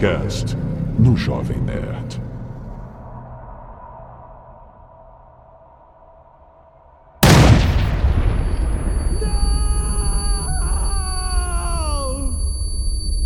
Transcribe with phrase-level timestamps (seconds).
[0.00, 0.56] Nerdcast
[0.98, 2.22] no Jovem Nerd.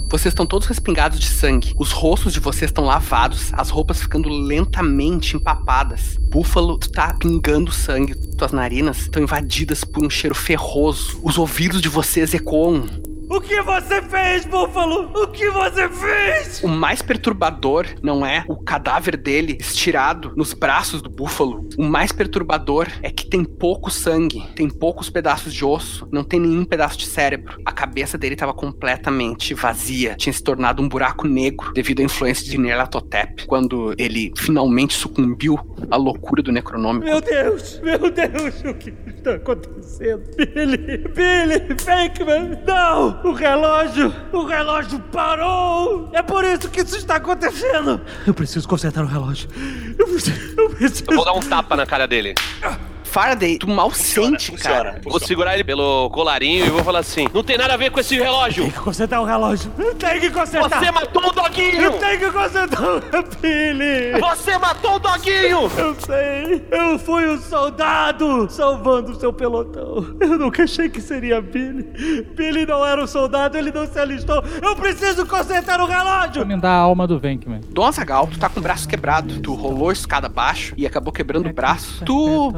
[0.08, 1.74] Vocês estão todos respingados de sangue.
[1.78, 6.16] Os rostos de vocês estão lavados, as roupas ficando lentamente empapadas.
[6.28, 8.16] Búfalo tá pingando sangue.
[8.36, 11.20] Tuas narinas estão invadidas por um cheiro ferroso.
[11.22, 12.86] Os ouvidos de vocês ecoam
[13.34, 15.10] o que você fez, Búfalo?
[15.14, 16.62] O que você fez?
[16.62, 21.68] O mais perturbador não é o cadáver dele estirado nos braços do Búfalo.
[21.76, 26.38] O mais perturbador é que tem pouco sangue, tem poucos pedaços de osso, não tem
[26.38, 27.60] nenhum pedaço de cérebro.
[27.64, 32.48] A cabeça dele estava completamente vazia, tinha se tornado um buraco negro devido à influência
[32.48, 35.58] de Nerlatotep, quando ele finalmente sucumbiu
[35.90, 37.06] à loucura do Necronômico.
[37.06, 40.22] Meu Deus, meu Deus, o que está acontecendo?
[40.36, 43.23] Billy, Billy, Fakeman, não!
[43.24, 44.14] O relógio!
[44.32, 46.10] O relógio parou!
[46.12, 47.98] É por isso que isso está acontecendo!
[48.26, 49.48] Eu preciso consertar o relógio.
[49.98, 50.54] Eu preciso.
[50.60, 51.04] Eu, preciso.
[51.08, 52.34] eu vou dar um tapa na cara dele.
[53.14, 54.92] Faraday, tu mal funciona, sente, funciona, cara.
[54.94, 55.10] Funciona.
[55.12, 58.00] Vou segurar ele pelo colarinho e vou falar assim: não tem nada a ver com
[58.00, 58.64] esse relógio.
[58.64, 59.70] Tem que consertar o relógio.
[59.96, 60.80] Tem que consertar.
[60.80, 61.92] Você matou o doguinho.
[61.92, 63.00] Tem que consertar o
[63.40, 64.18] Billy.
[64.18, 65.70] Você matou o doguinho.
[65.78, 66.66] Eu sei.
[66.72, 70.16] Eu fui um soldado salvando o seu pelotão.
[70.20, 71.84] Eu nunca achei que seria Billy.
[72.34, 74.42] Billy não era um soldado, ele não se alistou.
[74.60, 76.44] Eu preciso consertar o relógio.
[76.44, 77.60] Me dá a alma do Venkman.
[77.70, 79.38] Dom Azagal, tu tá com o braço quebrado.
[79.38, 82.04] Tu rolou a escada abaixo e acabou quebrando o braço.
[82.04, 82.50] Tu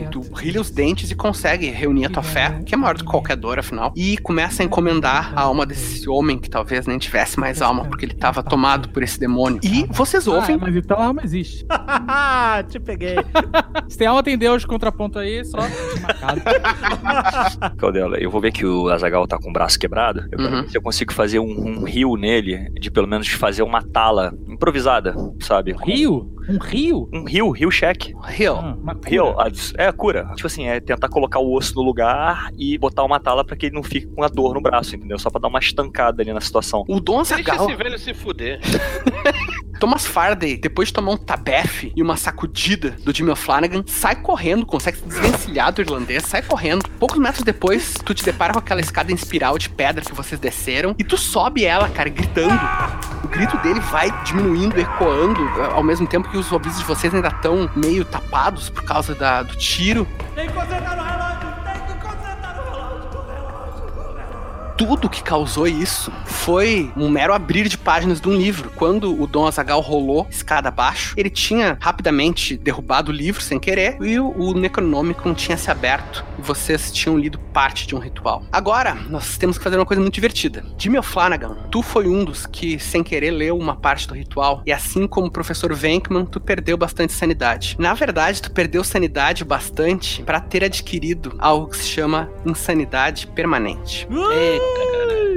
[0.00, 3.10] tu rilha os dentes e consegue reunir a tua fé, que é maior do que
[3.10, 7.38] qualquer dor, afinal, e começa a encomendar a alma desse homem que talvez nem tivesse
[7.38, 9.60] mais alma, porque ele estava tomado por esse demônio.
[9.62, 10.56] E vocês ouvem.
[10.56, 11.64] Ah, mas então a alma existe.
[12.68, 13.16] Te peguei.
[13.88, 15.58] Se tem alma, tem Deus, contraponto aí, só
[16.02, 16.40] marcado.
[17.76, 20.26] Caldela, eu vou ver que o Azagal tá com o braço quebrado.
[20.30, 20.68] Eu uhum.
[20.68, 25.14] se eu consigo fazer um, um, rio nele, de pelo menos fazer uma tala improvisada,
[25.40, 25.74] sabe?
[25.84, 26.32] Rio?
[26.48, 27.08] Um rio?
[27.12, 28.12] Um rio, rio check.
[28.24, 28.56] Rio.
[28.56, 28.76] Ah,
[29.06, 29.34] rio,
[29.76, 30.30] é a cura.
[30.34, 33.66] Tipo assim, é tentar colocar o osso no lugar e botar uma tala para que
[33.66, 35.18] ele não fique com a dor no braço, entendeu?
[35.18, 36.84] Só pra dar uma estancada ali na situação.
[36.88, 37.58] O Dom Azaghal...
[37.58, 38.60] Deixa esse velho se fuder.
[39.84, 44.64] Thomas Faraday, depois de tomar um tabefe e uma sacudida do Jimmy Flanagan, sai correndo,
[44.64, 46.88] consegue se desvencilhar do irlandês, sai correndo.
[46.98, 50.40] Poucos metros depois, tu te depara com aquela escada em espiral de pedra que vocês
[50.40, 52.58] desceram e tu sobe ela, cara, gritando.
[53.22, 55.42] O grito dele vai diminuindo, ecoando,
[55.74, 59.42] ao mesmo tempo que os ouvidos de vocês ainda estão meio tapados por causa da,
[59.42, 60.08] do tiro.
[60.34, 61.33] Tem que que
[64.76, 68.72] Tudo que causou isso foi um mero abrir de páginas de um livro.
[68.74, 73.96] Quando o Dom Azagal rolou escada abaixo, ele tinha rapidamente derrubado o livro sem querer
[74.02, 77.98] e o, o Necronômico não tinha se aberto e vocês tinham lido parte de um
[77.98, 78.42] ritual.
[78.50, 80.64] Agora, nós temos que fazer uma coisa muito divertida.
[80.76, 84.72] Jimmy Flanagan, tu foi um dos que, sem querer, leu uma parte do ritual e
[84.72, 87.76] assim como o professor Venkman, tu perdeu bastante sanidade.
[87.78, 94.06] Na verdade, tu perdeu sanidade bastante para ter adquirido algo que se chama insanidade permanente.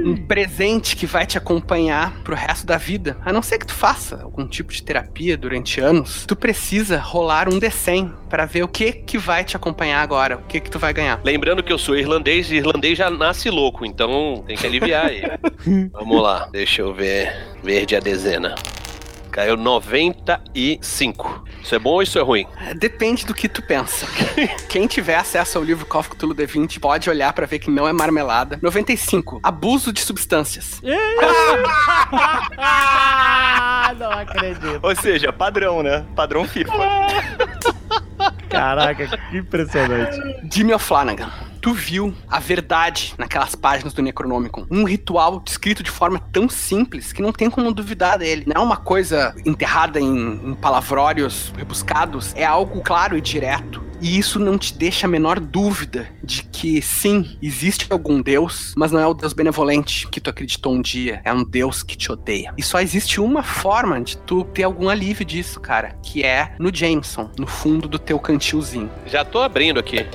[0.04, 3.18] Um presente que vai te acompanhar pro resto da vida.
[3.24, 7.48] A não ser que tu faça algum tipo de terapia durante anos, tu precisa rolar
[7.48, 10.78] um D100 para ver o que que vai te acompanhar agora, o que que tu
[10.78, 11.20] vai ganhar.
[11.24, 15.22] Lembrando que eu sou irlandês e irlandês já nasce louco, então tem que aliviar aí.
[15.92, 17.34] Vamos lá, deixa eu ver.
[17.62, 18.54] Verde a dezena.
[19.38, 21.44] Caiu 95.
[21.62, 22.44] Isso é bom ou isso é ruim?
[22.74, 24.04] Depende do que tu pensa.
[24.68, 27.86] Quem tiver acesso ao livro Call of Cthulhu D20 pode olhar para ver que não
[27.86, 28.58] é marmelada.
[28.60, 29.38] 95.
[29.40, 30.82] Abuso de substâncias.
[33.96, 34.80] não acredito.
[34.82, 36.04] Ou seja, padrão, né?
[36.16, 36.72] Padrão FIFA.
[38.50, 40.20] Caraca, que impressionante.
[40.50, 44.66] Jimmy O'Flanagan tu viu a verdade naquelas páginas do Necronômico.
[44.70, 48.44] Um ritual descrito de forma tão simples que não tem como duvidar dele.
[48.46, 53.82] Não é uma coisa enterrada em, em palavrórios rebuscados, é algo claro e direto.
[54.00, 58.92] E isso não te deixa a menor dúvida de que sim, existe algum Deus, mas
[58.92, 61.20] não é o Deus benevolente que tu acreditou um dia.
[61.24, 62.52] É um Deus que te odeia.
[62.56, 66.74] E só existe uma forma de tu ter algum alívio disso, cara, que é no
[66.74, 68.90] Jameson, no fundo do teu cantilzinho.
[69.06, 70.06] Já tô abrindo aqui.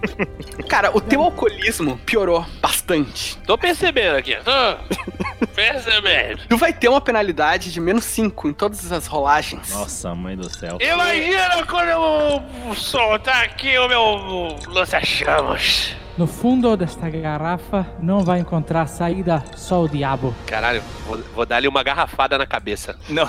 [0.68, 3.38] cara, o teu alcoolismo piorou bastante.
[3.46, 4.36] Tô percebendo aqui.
[4.36, 6.42] Tô percebendo.
[6.48, 9.72] Tu vai ter uma penalidade de menos 5 em todas as rolagens.
[9.72, 10.78] Nossa, mãe do céu.
[10.80, 12.74] Imagina quando eu
[13.10, 15.96] soltar aqui o meu lança-chamas.
[16.16, 20.32] No fundo desta garrafa não vai encontrar saída, só o diabo.
[20.46, 22.96] Caralho, vou, vou dar-lhe uma garrafada na cabeça.
[23.08, 23.26] Não.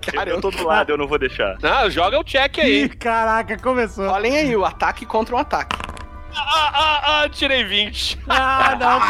[0.00, 1.56] Cara, eu tô do lado, eu não vou deixar.
[1.62, 2.84] Não, joga o check aí.
[2.84, 4.08] Ih, caraca, começou.
[4.08, 5.76] Olhem aí, o ataque contra um ataque.
[6.36, 8.18] Ah, ah, ah, tirei 20.
[8.28, 9.00] Ah, não,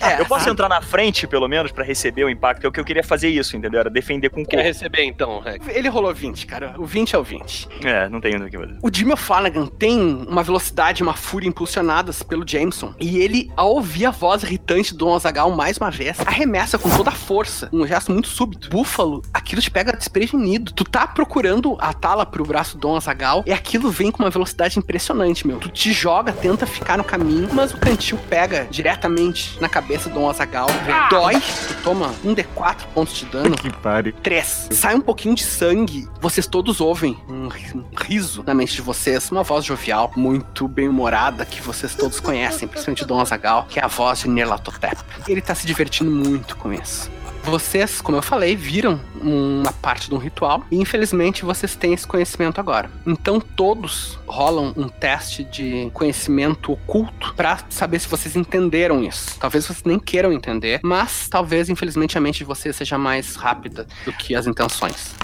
[0.00, 2.64] É, Eu posso entrar na frente, pelo menos, pra receber o impacto.
[2.64, 3.80] É o que eu queria fazer isso, entendeu?
[3.80, 5.66] Era defender com o Quer receber então, Rex?
[5.68, 6.74] Ele rolou 20, cara.
[6.78, 7.68] O 20 é o 20.
[7.84, 8.78] É, não tem o que fazer.
[8.82, 12.94] O Jimmy Flanagan tem uma velocidade, uma fúria impulsionadas pelo Jameson.
[12.98, 17.10] E ele, ao ouvir a voz irritante do Azagal mais uma vez, arremessa com toda
[17.10, 18.70] a força, um gesto muito súbito.
[18.70, 20.72] Búfalo, aquilo te pega desprevenido.
[20.72, 24.78] Tu tá procurando a tala pro braço do Azagal e aquilo vem com uma velocidade
[24.78, 25.58] impressionante, meu.
[25.58, 30.28] Tu te joga, tenta ficar no caminho, mas o cantil pega diretamente na cabeça do
[30.28, 30.68] Azagal.
[31.10, 33.56] Dói, tu toma um D4 pontos de dano.
[33.56, 34.12] que pare.
[34.12, 34.68] 3.
[34.72, 36.08] Sai um pouquinho de sangue.
[36.20, 39.30] Vocês todos ouvem um, ri- riso na mente de vocês.
[39.30, 43.84] Uma voz jovial, muito bem-humorada, que vocês todos conhecem, principalmente o Dom Azagal, que é
[43.84, 44.96] a voz de Nerlatotep.
[45.28, 47.10] Ele tá se divertindo muito com isso.
[47.42, 52.06] Vocês, como eu falei, viram uma parte de um ritual e infelizmente vocês têm esse
[52.06, 52.90] conhecimento agora.
[53.06, 59.38] Então todos rolam um teste de conhecimento oculto pra saber se vocês entenderam isso.
[59.38, 63.86] Talvez vocês nem queiram entender, mas talvez infelizmente a mente de vocês seja mais rápida
[64.04, 65.14] do que as intenções.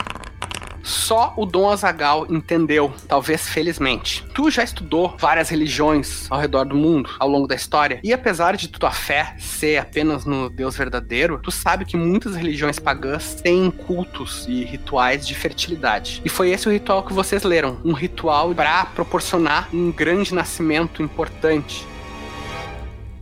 [0.87, 4.25] Só o Dom Azagal entendeu, talvez felizmente.
[4.33, 8.57] Tu já estudou várias religiões ao redor do mundo, ao longo da história, e apesar
[8.57, 13.69] de tua fé ser apenas no Deus verdadeiro, tu sabe que muitas religiões pagãs têm
[13.69, 16.23] cultos e rituais de fertilidade.
[16.25, 21.03] E foi esse o ritual que vocês leram, um ritual para proporcionar um grande nascimento
[21.03, 21.85] importante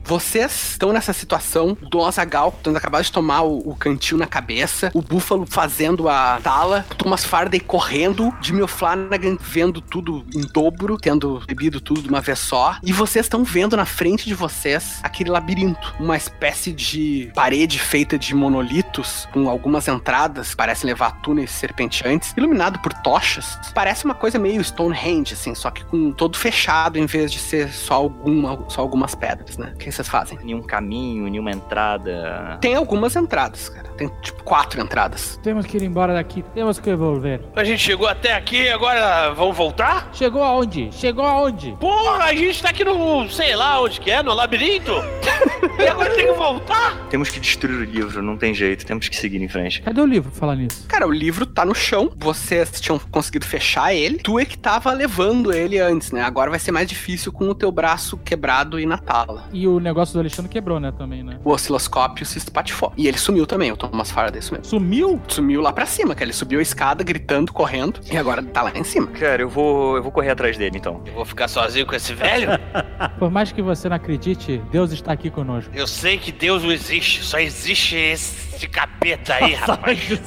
[0.05, 4.27] vocês estão nessa situação, o Dom Azagal tendo acabado de tomar o, o cantil na
[4.27, 10.99] cabeça, o Búfalo fazendo a tala, Thomas Faraday correndo, Jimmy Flanagan vendo tudo em dobro,
[10.99, 15.01] tendo bebido tudo de uma vez só, e vocês estão vendo na frente de vocês
[15.03, 21.51] aquele labirinto, uma espécie de parede feita de monolitos, com algumas entradas, parecem levar túneis
[21.51, 23.59] serpenteantes, iluminado por tochas.
[23.73, 27.73] Parece uma coisa meio Stonehenge, assim, só que com todo fechado, em vez de ser
[27.73, 29.73] só, alguma, só algumas pedras, né?
[29.95, 30.39] Vocês fazem?
[30.43, 32.59] Nenhum caminho, nenhuma entrada.
[32.61, 33.89] Tem algumas entradas, cara.
[33.97, 35.39] Tem tipo quatro entradas.
[35.43, 36.45] Temos que ir embora daqui.
[36.55, 37.41] Temos que volver.
[37.55, 40.09] A gente chegou até aqui, agora vamos voltar?
[40.13, 40.91] Chegou aonde?
[40.93, 41.77] Chegou aonde?
[41.79, 44.93] Porra, a gente tá aqui no, sei lá onde que é, no labirinto.
[45.79, 46.97] e agora tem que voltar?
[47.09, 48.85] Temos que destruir o livro, não tem jeito.
[48.85, 49.83] Temos que seguir em frente.
[49.83, 50.87] Cadê o livro falar nisso?
[50.89, 52.11] Cara, o livro tá no chão.
[52.17, 54.19] Vocês tinham conseguido fechar ele.
[54.19, 56.23] Tu é que tava levando ele antes, né?
[56.23, 59.45] Agora vai ser mais difícil com o teu braço quebrado e na tala.
[59.53, 61.39] E o negócio do Alexandre quebrou, né, também, né?
[61.45, 62.93] O osciloscópio se espatifou.
[62.97, 64.65] E ele sumiu também, o Thomas Faraday sumiu.
[64.65, 65.21] Sumiu?
[65.29, 66.25] Sumiu lá pra cima, cara.
[66.25, 68.01] Ele subiu a escada gritando, correndo.
[68.11, 69.07] E agora tá lá em cima.
[69.09, 71.03] Cara, eu vou, eu vou correr atrás dele então.
[71.07, 72.49] Eu vou ficar sozinho com esse velho?
[73.19, 75.71] Por mais que você não acredite, Deus está aqui conosco.
[75.75, 80.23] Eu sei que Deus não existe, só existe esse capeta aí, rapaz.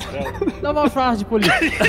[0.61, 1.85] Não vamos falar de política.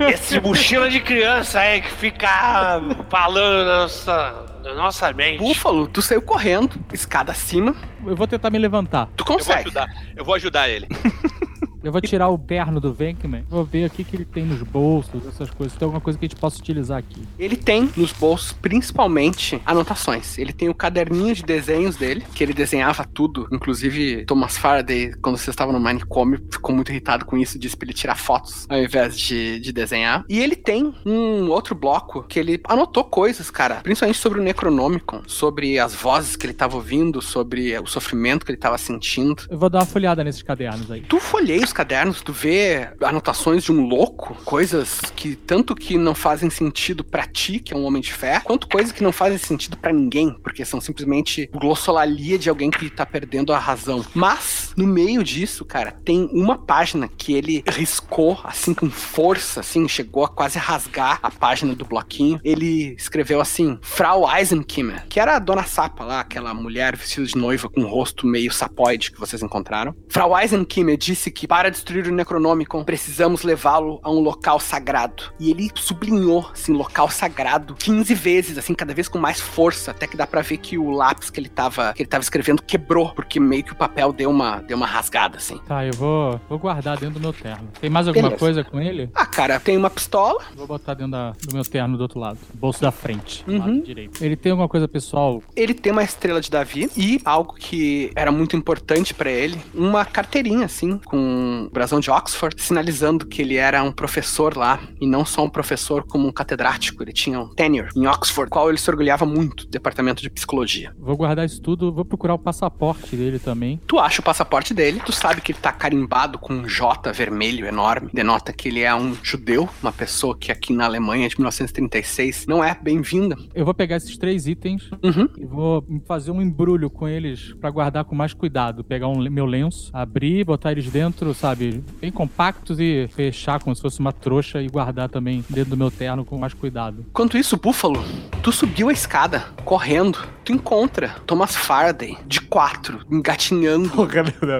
[0.12, 5.38] Esse mochila de criança aí que fica falando na nossa, na nossa mente.
[5.38, 7.74] Búfalo, tu saiu correndo, escada acima.
[8.06, 9.06] Eu vou tentar me levantar.
[9.16, 9.60] Tu Eu vou consegue.
[9.60, 10.86] ajudar, eu vou ajudar ele.
[11.82, 13.44] Eu vou tirar o terno do Venkman.
[13.48, 15.76] Vou ver o que, que ele tem nos bolsos, essas coisas.
[15.76, 17.22] Tem alguma coisa que a gente possa utilizar aqui.
[17.38, 20.38] Ele tem nos bolsos, principalmente, anotações.
[20.38, 23.48] Ele tem o caderninho de desenhos dele, que ele desenhava tudo.
[23.50, 27.86] Inclusive, Thomas Faraday, quando você estava no manicômio, ficou muito irritado com isso, disse pra
[27.86, 30.24] ele tirar fotos ao invés de, de desenhar.
[30.28, 35.22] E ele tem um outro bloco que ele anotou coisas, cara, principalmente sobre o Necronomicon,
[35.26, 39.44] sobre as vozes que ele estava ouvindo, sobre o sofrimento que ele estava sentindo.
[39.48, 41.00] Eu vou dar uma folhada nesses cadernos aí.
[41.02, 46.14] Tu folheia os cadernos, tu vê anotações de um louco, coisas que tanto que não
[46.14, 49.38] fazem sentido pra ti, que é um homem de fé, quanto coisas que não fazem
[49.38, 54.04] sentido pra ninguém, porque são simplesmente glossolalia de alguém que tá perdendo a razão.
[54.14, 59.86] Mas no meio disso, cara, tem uma página que ele riscou assim com força, assim,
[59.86, 62.40] chegou a quase rasgar a página do bloquinho.
[62.42, 67.36] Ele escreveu assim: Frau Eisenkimmer, que era a dona Sapa lá, aquela mulher vestida de
[67.36, 69.94] noiva com um rosto meio sapoide que vocês encontraram.
[70.08, 75.24] Frau Eisenkimmer disse que para destruir o Necronomicon precisamos levá-lo a um local sagrado.
[75.38, 80.06] E ele sublinhou, assim, local sagrado 15 vezes, assim, cada vez com mais força, até
[80.06, 83.10] que dá pra ver que o lápis que ele tava, que ele tava escrevendo quebrou,
[83.12, 85.58] porque meio que o papel deu uma, deu uma rasgada, assim.
[85.68, 87.68] Tá, eu vou, vou guardar dentro do meu terno.
[87.78, 88.40] Tem mais alguma Beleza.
[88.40, 89.10] coisa com ele?
[89.14, 92.38] Ah, cara, tem uma pistola, Vou botar dentro da- do meu terno do outro lado.
[92.54, 93.44] Bolso da frente.
[93.46, 93.58] Uhum.
[93.58, 94.24] Lado direito.
[94.24, 95.42] Ele tem alguma coisa pessoal?
[95.54, 100.06] ele tem uma estrela de Davi e algo que era muito importante pra ele, uma
[100.06, 105.06] carteirinha assim com o brasão de Oxford, sinalizando que ele era um professor lá, e
[105.06, 107.02] não só um professor como um catedrático.
[107.02, 110.94] Ele tinha um tenure em Oxford, qual ele se orgulhava muito, departamento de psicologia.
[110.98, 113.80] Vou guardar isso tudo, vou procurar o passaporte dele também.
[113.86, 117.66] Tu acha o passaporte dele, tu sabe que ele tá carimbado com um J vermelho
[117.66, 122.46] enorme, denota que ele é um judeu, uma pessoa que aqui na Alemanha de 1936
[122.46, 123.36] não é bem-vinda.
[123.54, 125.28] Eu vou pegar esses três itens Uhum.
[125.38, 128.84] e vou fazer um embrulho com eles pra guardar com mais cuidado.
[128.84, 133.80] Pegar um, meu lenço, abrir, botar eles dentro, sabe, bem compactos e fechar como se
[133.80, 137.06] fosse uma trouxa e guardar também dentro do meu terno com mais cuidado.
[137.08, 138.04] Enquanto isso, Búfalo,
[138.42, 140.18] tu subiu a escada, correndo.
[140.44, 143.90] Tu encontra Thomas Faraday, de quatro, engatinhando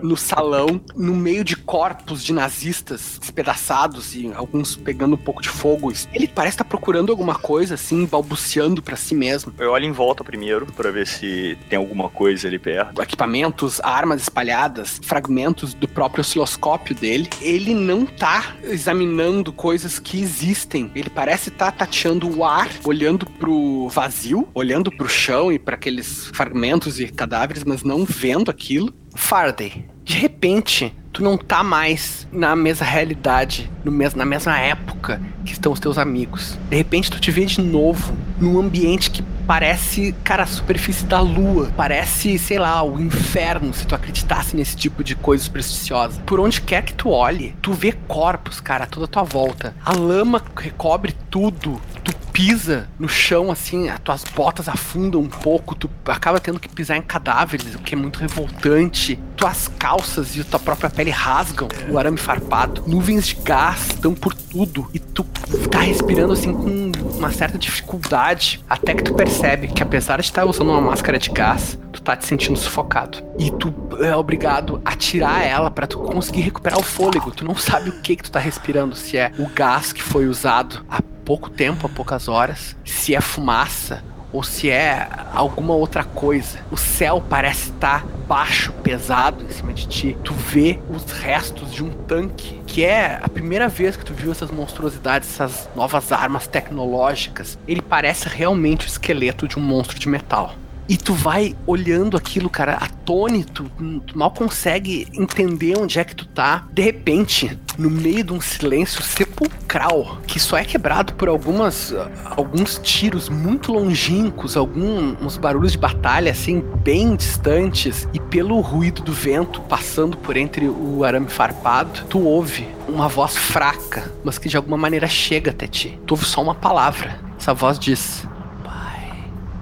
[0.03, 5.49] no salão, no meio de corpos de nazistas despedaçados e alguns pegando um pouco de
[5.49, 5.93] fogo.
[6.13, 9.53] Ele parece estar procurando alguma coisa, assim, balbuciando pra si mesmo.
[9.59, 13.03] Eu olho em volta primeiro pra ver se tem alguma coisa ali perto.
[13.03, 17.29] Equipamentos, armas espalhadas, fragmentos do próprio osciloscópio dele.
[17.41, 20.91] Ele não tá examinando coisas que existem.
[20.95, 26.27] Ele parece estar tateando o ar, olhando pro vazio, olhando pro chão e para aqueles
[26.29, 28.93] fragmentos e cadáveres, mas não vendo aquilo.
[29.15, 35.23] Faraday, de repente, tu não tá mais na mesma realidade, no mes na mesma época
[35.45, 36.59] que estão os teus amigos.
[36.69, 41.21] De repente, tu te vê de novo num ambiente que parece, cara, a superfície da
[41.21, 41.71] lua.
[41.77, 46.21] Parece, sei lá, o inferno, se tu acreditasse nesse tipo de coisa supersticiosa.
[46.23, 49.77] Por onde quer que tu olhe, tu vê corpos, cara, toda a tua volta.
[49.85, 51.81] A lama recobre tudo.
[52.03, 56.71] Tu pisa no chão, assim, as tuas botas afundam um pouco, tu acaba tendo que
[56.71, 59.19] pisar em cadáveres, o que é muito revoltante.
[59.37, 62.83] Tuas calças e a tua própria pele rasgam o arame farpado.
[62.87, 65.23] Nuvens de gás estão por tudo e tu
[65.71, 70.47] tá respirando assim com uma certa dificuldade, até que tu percebe que apesar de estar
[70.47, 73.19] usando uma máscara de gás, tu tá te sentindo sufocado.
[73.39, 77.31] E tu é obrigado a tirar ela para tu conseguir recuperar o fôlego.
[77.33, 80.27] Tu não sabe o que que tu tá respirando, se é o gás que foi
[80.27, 86.05] usado há pouco tempo, há poucas horas, se é fumaça ou se é alguma outra
[86.05, 86.61] coisa.
[86.71, 90.17] O céu parece estar baixo, pesado em cima de ti.
[90.23, 94.31] Tu vê os restos de um tanque, que é a primeira vez que tu viu
[94.31, 97.59] essas monstruosidades, essas novas armas tecnológicas.
[97.67, 100.55] Ele parece realmente o esqueleto de um monstro de metal.
[100.91, 103.71] E tu vai olhando aquilo, cara, atônito,
[104.05, 106.67] tu mal consegue entender onde é que tu tá.
[106.73, 111.95] De repente, no meio de um silêncio sepulcral, que só é quebrado por algumas
[112.37, 119.13] alguns tiros muito longínquos, alguns barulhos de batalha assim bem distantes e pelo ruído do
[119.13, 124.57] vento passando por entre o arame farpado, tu ouve uma voz fraca, mas que de
[124.57, 125.97] alguma maneira chega até ti.
[126.05, 127.17] Tu ouve só uma palavra.
[127.39, 128.27] Essa voz diz: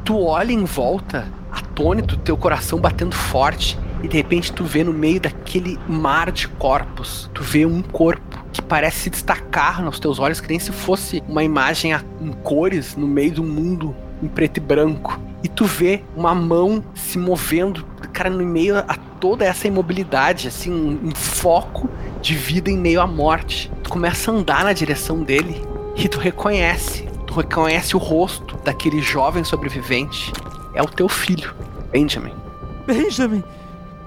[0.09, 4.91] tu olha em volta, atônito, teu coração batendo forte, e de repente tu vê no
[4.91, 10.19] meio daquele mar de corpos, tu vê um corpo que parece se destacar nos teus
[10.19, 14.57] olhos, que nem se fosse uma imagem em cores no meio do mundo em preto
[14.57, 15.21] e branco.
[15.45, 20.73] E tu vê uma mão se movendo, cara, no meio a toda essa imobilidade, assim,
[20.73, 21.87] um, um foco
[22.23, 23.71] de vida em meio à morte.
[23.83, 25.62] Tu começa a andar na direção dele
[25.95, 27.08] e tu reconhece
[27.38, 30.33] reconhece o rosto daquele jovem sobrevivente.
[30.75, 31.54] É o teu filho,
[31.90, 32.35] Benjamin.
[32.87, 33.42] Benjamin!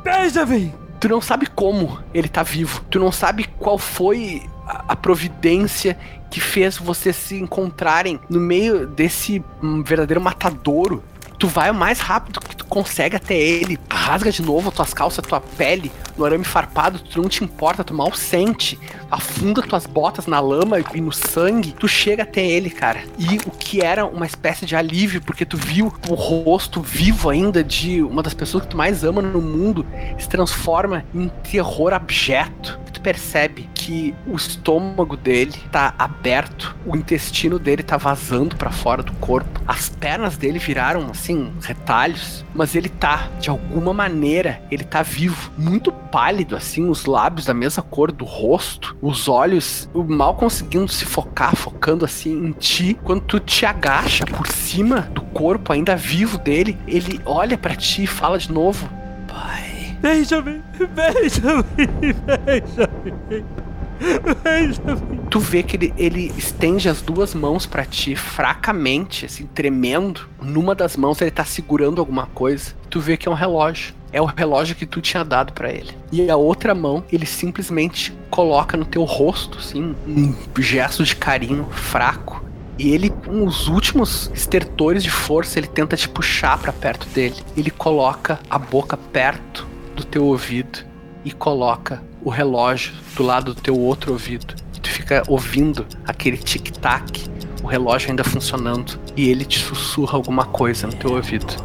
[0.04, 0.74] Benjamin!
[1.00, 2.84] Tu não sabe como ele tá vivo.
[2.90, 5.98] Tu não sabe qual foi a, providência
[6.30, 11.04] que fez vocês se encontrarem no meio desse hum, verdadeiro matadouro.
[11.42, 14.94] Tu vai o mais rápido que tu consegue até ele, rasga de novo as tuas
[14.94, 18.78] calças, tua pele no arame farpado, tu não te importa, tu mal sente,
[19.10, 23.04] afunda tuas botas na lama e no sangue, tu chega até ele, cara.
[23.18, 27.64] E o que era uma espécie de alívio, porque tu viu o rosto vivo ainda
[27.64, 29.84] de uma das pessoas que tu mais ama no mundo,
[30.20, 32.80] se transforma em terror abjeto.
[32.94, 39.02] Tu percebe que o estômago dele tá aberto, o intestino dele tá vazando pra fora
[39.02, 41.31] do corpo, as pernas dele viraram assim
[41.62, 47.46] retalhos, mas ele tá de alguma maneira, ele tá vivo, muito pálido assim, os lábios
[47.46, 52.98] da mesma cor do rosto, os olhos mal conseguindo se focar, focando assim em ti,
[53.04, 58.04] quando tu te agacha por cima do corpo ainda vivo dele, ele olha pra ti
[58.04, 58.90] e fala de novo:
[59.28, 60.62] "Pai, Benjamin!
[60.96, 61.64] Benjamin!
[62.46, 63.71] Benjamin!
[65.30, 70.28] Tu vê que ele, ele estende as duas mãos pra ti, fracamente, assim, tremendo.
[70.42, 72.74] Numa das mãos ele tá segurando alguma coisa.
[72.90, 73.94] Tu vê que é um relógio.
[74.12, 75.92] É o relógio que tu tinha dado pra ele.
[76.12, 81.66] E a outra mão, ele simplesmente coloca no teu rosto, assim, um gesto de carinho
[81.72, 82.44] fraco.
[82.78, 87.36] E ele, com os últimos estertores de força, ele tenta te puxar pra perto dele.
[87.56, 89.66] Ele coloca a boca perto
[89.96, 90.80] do teu ouvido
[91.24, 94.56] e coloca o relógio do lado do teu outro ouvido.
[94.82, 97.30] Tu fica ouvindo aquele tic-tac,
[97.64, 101.56] o relógio ainda funcionando, e ele te sussurra alguma coisa no teu ouvido.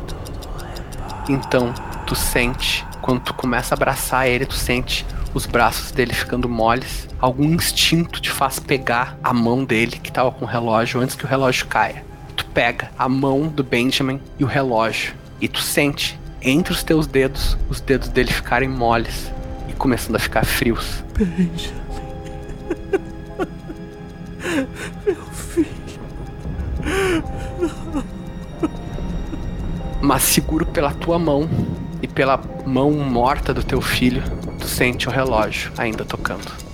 [1.28, 1.72] Então,
[2.06, 7.08] tu sente, quando tu começa a abraçar ele, tu sente os braços dele ficando moles.
[7.20, 11.24] Algum instinto te faz pegar a mão dele que tava com o relógio antes que
[11.24, 12.04] o relógio caia.
[12.36, 17.06] Tu pega a mão do Benjamin e o relógio e tu sente entre os teus
[17.06, 19.30] dedos os dedos dele ficarem moles
[19.76, 21.04] começando a ficar frios.
[30.00, 31.48] Mas seguro pela tua mão
[32.00, 34.22] e pela mão morta do teu filho,
[34.58, 36.65] tu sente o relógio ainda tocando.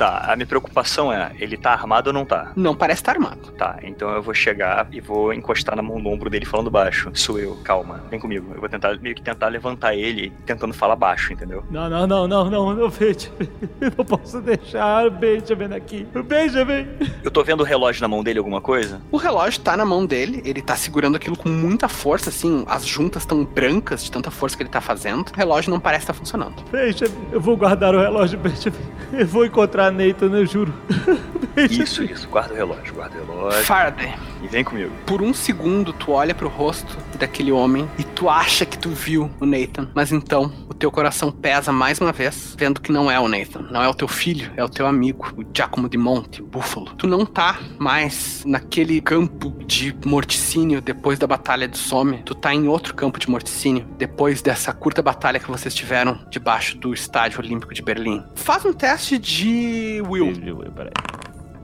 [0.00, 2.52] Tá, a minha preocupação é, ele tá armado ou não tá?
[2.56, 3.52] Não parece estar armado.
[3.52, 7.10] Tá, então eu vou chegar e vou encostar na mão no ombro dele falando baixo.
[7.12, 8.50] Sou eu, calma, vem comigo.
[8.54, 11.62] Eu vou tentar, meio que tentar levantar ele tentando falar baixo, entendeu?
[11.70, 13.50] Não, não, não, não, não, não, Benjamin.
[13.78, 16.08] Eu não posso deixar o Benjamin aqui.
[16.14, 16.88] O Benjamin!
[17.22, 19.02] Eu tô vendo o relógio na mão dele, alguma coisa?
[19.10, 22.86] O relógio tá na mão dele, ele tá segurando aquilo com muita força, assim, as
[22.86, 25.28] juntas estão brancas de tanta força que ele tá fazendo.
[25.28, 26.54] O relógio não parece estar funcionando.
[26.72, 28.78] Benjamin, eu vou guardar o relógio, Benjamin.
[29.12, 30.74] Eu vou encontrar Nathan, eu juro.
[31.54, 31.82] Benjamin.
[31.82, 33.64] Isso, isso, guarda o relógio, guarda o relógio.
[33.64, 34.90] Faraday, E vem comigo.
[35.06, 39.30] por um segundo tu olha pro rosto daquele homem e tu acha que tu viu
[39.40, 43.20] o Nathan, mas então o teu coração pesa mais uma vez, vendo que não é
[43.20, 46.42] o Nathan, não é o teu filho, é o teu amigo, o Giacomo de Monte,
[46.42, 46.92] o Búfalo.
[46.96, 52.54] Tu não tá mais naquele campo de morticínio depois da Batalha de Somme, tu tá
[52.54, 57.40] em outro campo de morticínio depois dessa curta batalha que vocês tiveram debaixo do Estádio
[57.40, 58.24] Olímpico de Berlim.
[58.34, 60.32] Faz um teste de Will.
[60.74, 60.92] Peraí.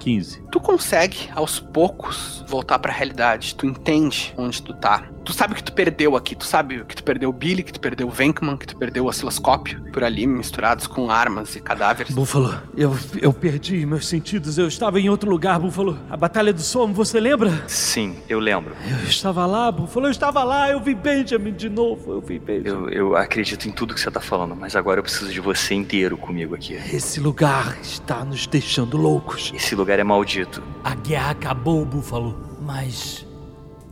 [0.06, 0.40] 15.
[0.52, 3.56] Tu consegue, aos poucos, voltar pra realidade.
[3.56, 5.10] Tu entende onde tu tá.
[5.26, 6.36] Tu sabe o que tu perdeu aqui.
[6.36, 9.04] Tu sabe que tu perdeu o Billy, que tu perdeu o Venkman, que tu perdeu
[9.04, 9.82] o osciloscópio.
[9.92, 12.14] Por ali, misturados com armas e cadáveres.
[12.14, 14.56] Búfalo, eu, eu perdi meus sentidos.
[14.56, 15.98] Eu estava em outro lugar, Búfalo.
[16.08, 17.64] A Batalha do Somo, você lembra?
[17.66, 18.76] Sim, eu lembro.
[18.88, 20.06] Eu estava lá, Búfalo.
[20.06, 20.70] Eu estava lá.
[20.70, 22.12] Eu vi Benjamin de novo.
[22.12, 22.68] Eu vi Benjamin.
[22.68, 25.74] Eu, eu acredito em tudo que você tá falando, mas agora eu preciso de você
[25.74, 26.74] inteiro comigo aqui.
[26.74, 29.50] Esse lugar está nos deixando loucos.
[29.52, 30.62] Esse lugar é maldito.
[30.84, 32.56] A guerra acabou, Búfalo.
[32.62, 33.25] Mas.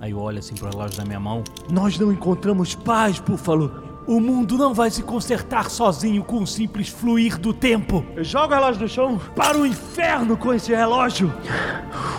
[0.05, 1.43] Aí eu olho assim pro relógio na minha mão.
[1.73, 3.83] Nós não encontramos paz, Búfalo.
[4.07, 8.05] O mundo não vai se consertar sozinho com o simples fluir do tempo.
[8.15, 11.33] Eu jogo o relógio no chão para o inferno com esse relógio.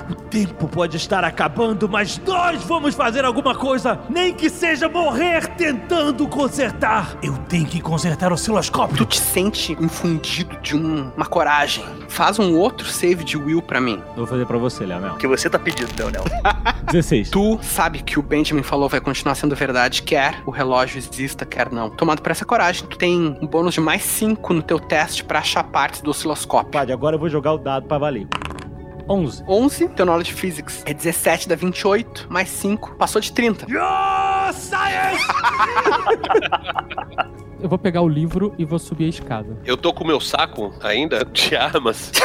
[0.10, 5.48] O tempo pode estar acabando, mas nós vamos fazer alguma coisa, nem que seja morrer
[5.56, 7.16] tentando consertar.
[7.24, 8.98] Eu tenho que consertar o osciloscópio.
[8.98, 11.86] Tu te sente infundido de um- uma coragem.
[12.10, 14.04] Faz um outro save de Will pra mim.
[14.18, 15.14] Vou fazer pra você, Leonel.
[15.14, 16.26] O que você tá pedindo, Leonel?
[16.92, 17.30] 16.
[17.30, 21.72] Tu sabe que o Benjamin falou vai continuar sendo verdade, quer o relógio exista, quer
[21.72, 21.90] não.
[21.90, 25.40] Tomado por essa coragem, tu tem um bônus de mais 5 no teu teste pra
[25.40, 26.72] achar partes do osciloscópio.
[26.72, 28.28] Padre, agora eu vou jogar o dado pra valer.
[29.08, 29.44] 11.
[29.48, 33.68] 11, teu knowledge physics é 17 dá 28, mais 5, passou de 30.
[37.66, 39.58] Eu vou pegar o livro e vou subir a escada.
[39.66, 42.12] Eu tô com o meu saco ainda de armas.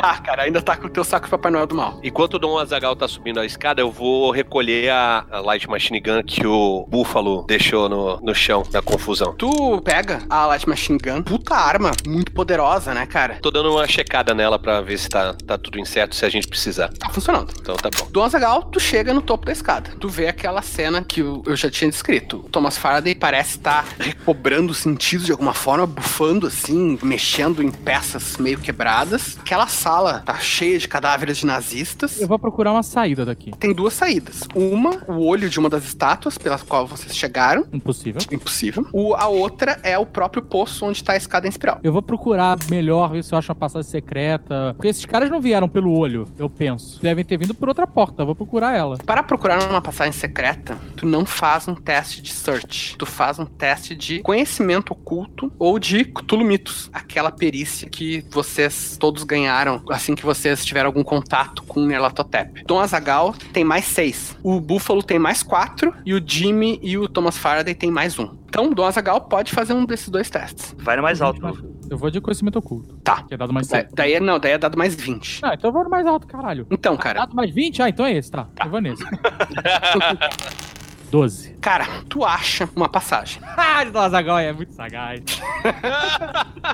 [0.00, 2.00] Ah, cara, ainda tá com o teu saco de Papai Noel do mal.
[2.02, 6.00] Enquanto o Dom Azagal tá subindo a escada, eu vou recolher a, a Light Machine
[6.00, 9.34] Gun que o Búfalo deixou no, no chão, na confusão.
[9.36, 13.38] Tu pega a Light Machine Gun, puta arma, muito poderosa, né, cara?
[13.40, 16.48] Tô dando uma checada nela pra ver se tá, tá tudo incerto, se a gente
[16.48, 16.88] precisar.
[16.98, 17.52] Tá funcionando.
[17.60, 18.08] Então tá bom.
[18.10, 19.90] Do Azagal, tu chega no topo da escada.
[20.00, 22.38] Tu vê aquela cena que eu eu já tinha descrito.
[22.38, 23.67] O Thomas Faraday parece estar
[23.98, 29.38] recobrando os sentidos de alguma forma, bufando assim, mexendo em peças meio quebradas.
[29.40, 32.20] Aquela sala tá cheia de cadáveres de nazistas.
[32.20, 33.52] Eu vou procurar uma saída daqui.
[33.58, 34.42] Tem duas saídas.
[34.54, 37.66] Uma, o olho de uma das estátuas pelas quais vocês chegaram.
[37.72, 38.20] Impossível.
[38.30, 38.86] Impossível.
[38.92, 41.78] O, a outra é o próprio poço onde tá a escada em espiral.
[41.82, 44.74] Eu vou procurar melhor, ver se eu acho uma passagem secreta.
[44.74, 47.00] Porque esses caras não vieram pelo olho, eu penso.
[47.00, 48.24] Devem ter vindo por outra porta.
[48.24, 48.96] Vou procurar ela.
[48.98, 52.96] Para procurar uma passagem secreta, tu não faz um teste de search.
[52.96, 56.88] Tu faz um teste de conhecimento oculto ou de Cthulhu Mitos.
[56.92, 62.64] Aquela perícia que vocês todos ganharam assim que vocês tiveram algum contato com o Nerlatotep.
[62.64, 64.36] Dom Azagal tem mais seis.
[64.42, 65.92] O Búfalo tem mais quatro.
[66.06, 68.36] E o Jimmy e o Thomas Faraday tem mais um.
[68.48, 70.74] Então, o Dom Azagal pode fazer um desses dois testes.
[70.78, 71.76] Vai no mais alto, Búfalo.
[71.90, 72.96] Eu vou de conhecimento oculto.
[72.98, 73.22] Tá.
[73.22, 73.94] Que é dado mais Da- 7.
[73.94, 75.40] Daí, não, daí é dado mais 20.
[75.42, 76.66] Ah, então eu vou no mais alto, caralho.
[76.70, 77.82] Então, cara, Dado mais 20?
[77.82, 78.46] Ah, então é esse, tá.
[78.64, 79.02] Eu vou nesse.
[81.10, 81.54] 12.
[81.60, 83.40] cara, tu acha uma passagem.
[83.78, 85.20] Ah, o Azagal é muito sagaz.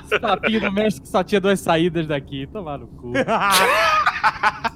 [0.05, 2.47] Esse papinho do que só tinha duas saídas daqui.
[2.47, 3.13] Tomar no cu.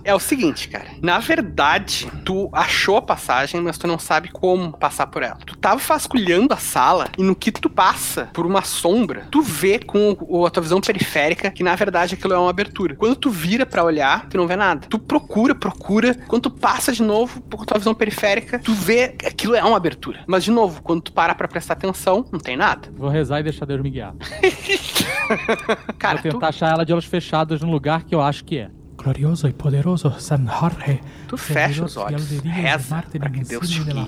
[0.04, 0.86] É o seguinte, cara.
[1.02, 5.38] Na verdade, tu achou a passagem, mas tu não sabe como passar por ela.
[5.45, 9.78] Tu tava vasculhando a sala e no que tu passa por uma sombra, tu vê
[9.80, 12.95] com o- a tua visão periférica que na verdade aquilo é uma abertura.
[12.95, 14.88] Quando tu vira pra olhar, tu não vê nada.
[14.89, 16.15] Tu procura, procura.
[16.28, 19.64] Quando tu passa de novo com a tua visão periférica, tu vê que aquilo é
[19.64, 20.20] uma abertura.
[20.28, 22.90] Mas de novo, quando tu para pra prestar atenção, não tem nada.
[22.96, 24.14] Vou rezar e deixar Deus me guiar.
[25.98, 28.60] Cara, Vou tentar tu, achar ela de olhos fechados no lugar que eu acho que
[28.60, 28.70] é.
[28.98, 34.06] Glorioso y poderoso San Jorge, tu fecha os olhos, reza pra que Deus te guie.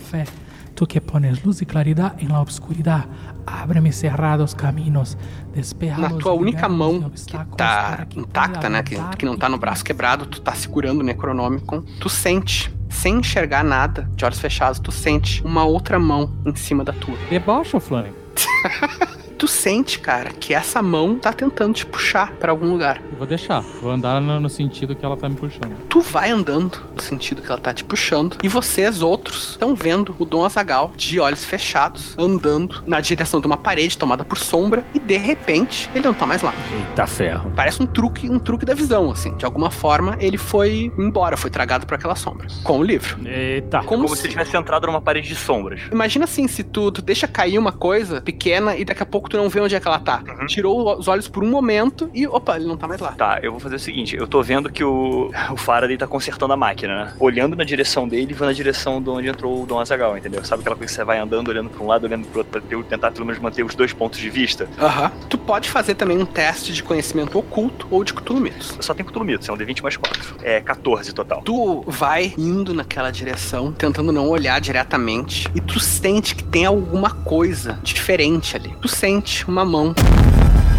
[0.81, 3.05] Tú que pones luz y claridad en la oscuridad,
[3.45, 5.15] ábreme cerrados caminos,
[5.53, 8.81] despeja na tua única mão que tá intacta, né?
[8.81, 13.19] Que, que não tá no braço quebrado, tu tá segurando o Necronômico, tu sente, sem
[13.19, 17.15] enxergar nada, de olhos fechados, tu sente uma outra mão em cima da tua.
[17.29, 18.15] Debocha, Flamengo.
[19.41, 23.01] Tu sente, cara, que essa mão tá tentando te puxar pra algum lugar.
[23.11, 23.61] Eu vou deixar.
[23.81, 25.75] Vou andar no, sentido que ela tá me puxando.
[25.89, 30.15] Tu vai andando no sentido que ela tá te puxando, e vocês outros estão vendo
[30.19, 34.85] o Dom Azagal de olhos fechados, andando na direção de uma parede tomada por sombra,
[34.93, 36.53] e de repente ele não tá mais lá.
[36.71, 37.51] Eita ferro.
[37.55, 39.35] Parece um truque, um truque da visão, assim.
[39.37, 42.45] De alguma forma, ele foi embora, foi tragado por aquela sombra.
[42.63, 43.17] Com o livro.
[43.27, 43.79] Eita.
[43.79, 44.21] Como, Como se...
[44.21, 45.81] se tivesse entrado numa parede de sombras.
[45.91, 49.37] Imagina assim, se tu, tu deixa cair uma coisa pequena e daqui a pouco tu
[49.37, 50.21] não vê onde é que ela tá.
[50.39, 50.45] Uhum.
[50.45, 53.11] Tirou os olhos por um momento e, opa, ele não tá mais lá.
[53.13, 56.53] Tá, eu vou fazer o seguinte, eu tô vendo que o, o Faraday tá consertando
[56.53, 57.13] a máquina, né?
[57.19, 60.43] Olhando na direção dele e vou na direção de onde entrou o Dom Azagal, entendeu?
[60.43, 62.61] Sabe aquela coisa que você vai andando, olhando pra um lado, olhando pro outro, pra
[62.61, 64.67] ter- tentar pelo menos manter os dois pontos de vista?
[64.79, 65.11] Aham.
[65.29, 68.75] Tu pode fazer também um teste de conhecimento oculto ou de Cthulhu Mitos.
[68.75, 70.35] Eu só tenho Cthulhu Mitos, é um D20 mais 4.
[70.43, 71.41] É 14 total.
[71.43, 77.11] Tu vai indo naquela direção, tentando não olhar diretamente, e tu sente que tem alguma
[77.11, 78.75] coisa diferente ali.
[78.81, 79.93] Tu sente uma mão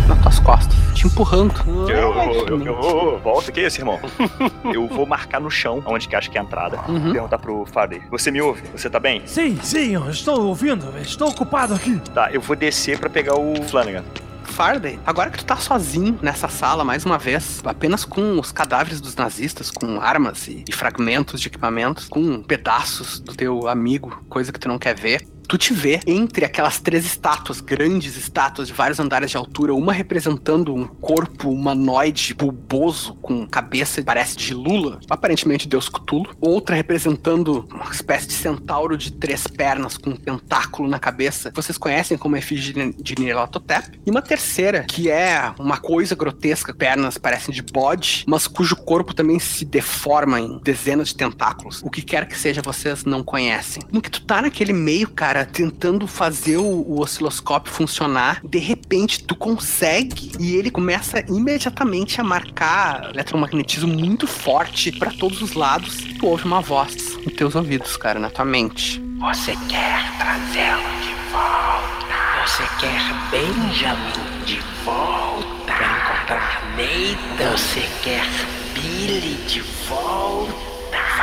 [0.09, 1.55] nas tuas costas, te empurrando.
[1.89, 4.01] Eu, eu, eu, eu- volta, que isso, irmão?
[4.75, 6.81] eu vou marcar no chão, onde que acho que é a entrada.
[6.89, 7.13] Uhum.
[7.13, 8.03] Perguntar pro Faraday.
[8.11, 8.63] Você me ouve?
[8.77, 9.23] Você tá bem?
[9.27, 10.93] Sim, sim, eu estou ouvindo.
[11.01, 11.99] Estou ocupado aqui.
[12.13, 14.03] Tá, eu vou descer pra pegar o Flanagan.
[14.45, 19.01] Faraday, agora que tu tá sozinho nessa sala mais uma vez, apenas com os cadáveres
[19.01, 24.53] dos nazistas, com armas e, e fragmentos de equipamentos, com pedaços do teu amigo, coisa
[24.53, 25.27] que tu não quer ver.
[25.49, 29.93] Tu te vê entre aquelas três estátuas, grandes estátuas de vários andares de altura, uma
[29.93, 37.69] representando um corpo humanoide bulboso com cabeça parece de Lula, aparentemente Deus Cthulhu, outra representando
[37.71, 42.17] uma espécie de centauro de três pernas com um tentáculo na cabeça, que vocês conhecem
[42.17, 47.63] como efígie de Nyarlathotep, e uma terceira que é uma coisa grotesca, pernas parecem de
[47.63, 51.83] bode, mas cujo corpo também se deforma em dezenas de tentáculos.
[51.83, 53.83] O que quer que seja, vocês não conhecem.
[53.91, 59.25] No que tu tá naquele meio, cara, tentando fazer o, o osciloscópio funcionar, de repente
[59.25, 65.97] tu consegue e ele começa imediatamente a marcar eletromagnetismo muito forte pra todos os lados.
[66.19, 69.03] Tu ouve uma voz nos teus ouvidos, cara, na tua mente.
[69.21, 72.03] Você quer trazê-lo de volta?
[72.45, 75.73] Você quer Benjamin de volta?
[75.73, 77.57] Quer encontrar Nathan?
[77.57, 78.27] Você quer
[78.75, 80.72] Billy de volta?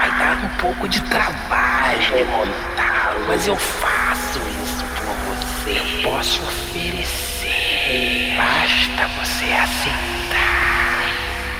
[0.09, 5.77] Vai dar um pouco de trabalho encontrá-lo, mas eu faço isso por você.
[5.77, 8.35] Eu posso oferecer.
[8.35, 10.09] Basta você aceitar.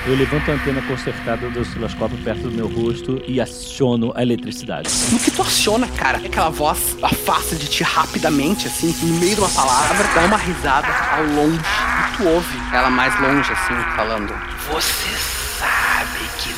[0.06, 4.88] Eu levanto a antena consertada do osciloscópio perto do meu rosto e aciono a eletricidade.
[5.12, 9.40] No que tu aciona, cara, aquela voz afasta de ti rapidamente, assim, no meio de
[9.42, 11.60] uma palavra, dá uma risada ao longe.
[11.60, 14.34] E tu ouve ela mais longe, assim, falando.
[14.70, 15.39] Você sabe que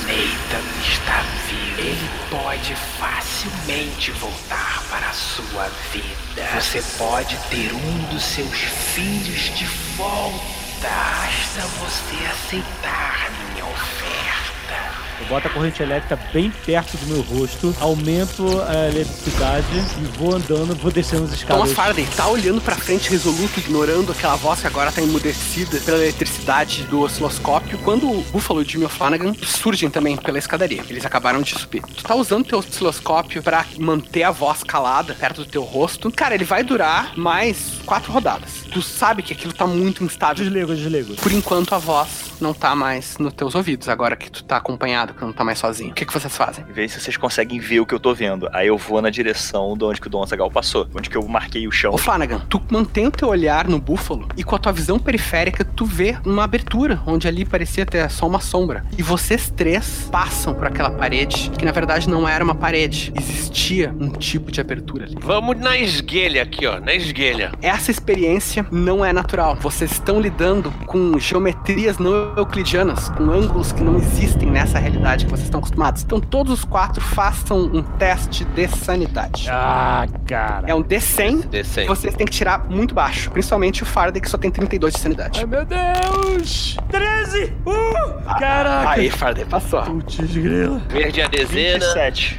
[0.06, 1.80] Nathan está vivo.
[1.80, 6.48] Ele pode facilmente voltar para a sua vida.
[6.54, 10.62] Você pode ter um dos seus filhos de volta.
[10.82, 15.01] Basta você aceitar minha oferta.
[15.22, 19.66] Eu boto a corrente elétrica bem perto do meu rosto, aumento a eletricidade
[20.00, 21.56] e vou andando, vou descendo as escadas.
[21.56, 25.98] Thomas Faraday tá olhando pra frente, resoluto, ignorando aquela voz que agora tá emudecida pela
[25.98, 27.78] eletricidade do osciloscópio.
[27.78, 31.82] Quando o Buffalo e Jimmy Flanagan surgem também pela escadaria, eles acabaram de subir.
[31.82, 36.10] Tu tá usando teu osciloscópio pra manter a voz calada perto do teu rosto.
[36.10, 38.61] Cara, ele vai durar mais quatro rodadas.
[38.72, 40.44] Tu sabe que aquilo tá muito instável.
[40.44, 41.14] Desligo, desligo.
[41.16, 45.12] Por enquanto a voz não tá mais nos teus ouvidos, agora que tu tá acompanhado,
[45.12, 45.90] que não tá mais sozinho.
[45.90, 46.64] O que, que vocês fazem?
[46.70, 48.48] Vê se vocês conseguem ver o que eu tô vendo.
[48.52, 50.88] Aí eu vou na direção de onde que o Dom Azagal passou.
[50.94, 51.92] Onde que eu marquei o chão.
[51.92, 55.64] Ô Flanagan, tu mantém o teu olhar no búfalo e com a tua visão periférica
[55.64, 58.84] tu vê uma abertura, onde ali parecia ter só uma sombra.
[58.96, 63.94] E vocês três passam por aquela parede, que na verdade não era uma parede, existia
[63.98, 65.16] um tipo de abertura ali.
[65.20, 67.52] Vamos na esguelha aqui, ó, na esguelha.
[67.60, 69.56] Essa experiência distância não é natural.
[69.56, 75.30] Vocês estão lidando com geometrias não euclidianas, com ângulos que não existem nessa realidade que
[75.30, 76.02] vocês estão acostumados.
[76.02, 79.48] Então todos os quatro façam um teste de sanidade.
[79.50, 80.68] Ah, cara.
[80.68, 81.86] É um D100 D100.
[81.86, 83.30] vocês têm que tirar muito baixo.
[83.30, 85.40] Principalmente o Faraday, que só tem 32 de sanidade.
[85.40, 86.76] Ai, meu Deus!
[86.90, 87.52] 13!
[87.66, 88.38] Uh!
[88.38, 88.90] Caraca!
[88.90, 89.82] Aí, Faraday, passou.
[89.82, 90.80] Putz, grila.
[90.88, 92.38] Verde a dezena, 27.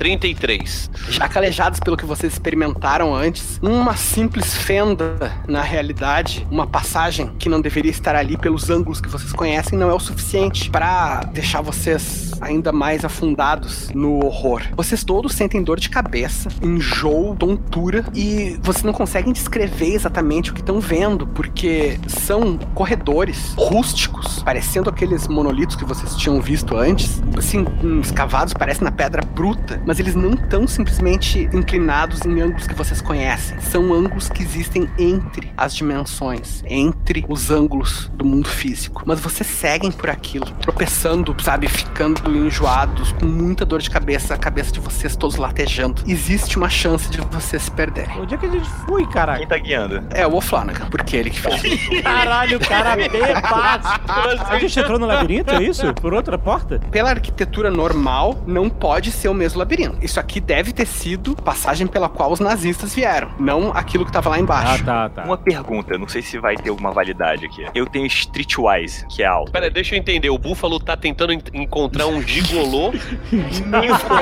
[0.00, 0.90] 33.
[1.10, 5.14] Já calejados pelo que vocês experimentaram antes, uma simples fenda
[5.46, 9.90] na realidade, uma passagem que não deveria estar ali pelos ângulos que vocês conhecem, não
[9.90, 14.62] é o suficiente para deixar vocês ainda mais afundados no horror.
[14.74, 20.54] Vocês todos sentem dor de cabeça, enjoo, tontura e vocês não conseguem descrever exatamente o
[20.54, 27.22] que estão vendo, porque são corredores rústicos, parecendo aqueles monolitos que vocês tinham visto antes,
[27.36, 27.66] assim,
[28.00, 33.02] escavados, parecem na pedra bruta, mas eles não estão simplesmente inclinados em ângulos que vocês
[33.02, 33.58] conhecem.
[33.58, 39.02] São ângulos que existem entre as dimensões, entre os ângulos do mundo físico.
[39.04, 44.38] Mas vocês seguem por aquilo, tropeçando, sabe, ficando enjoados, com muita dor de cabeça, a
[44.38, 46.04] cabeça de vocês todos latejando.
[46.06, 48.16] Existe uma chance de vocês se perderem.
[48.20, 49.40] Onde é que a gente foi, caraca?
[49.40, 50.04] Quem tá guiando?
[50.10, 51.60] É o O'Flanagan, porque ele que fez.
[52.00, 54.00] Caralho, o cara bebaço.
[54.48, 55.92] A gente entrou no labirinto, é isso?
[55.94, 56.78] Por outra porta?
[56.92, 59.79] Pela arquitetura normal, não pode ser o mesmo labirinto.
[60.02, 64.30] Isso aqui deve ter sido passagem pela qual os nazistas vieram, não aquilo que tava
[64.30, 64.82] lá embaixo.
[64.82, 65.24] Ah, tá, tá.
[65.24, 67.64] Uma pergunta, não sei se vai ter alguma validade aqui.
[67.74, 69.52] Eu tenho Streetwise, que é alto.
[69.52, 70.30] Pera, deixa eu entender.
[70.30, 72.92] O Búfalo tá tentando en- encontrar um gigolô.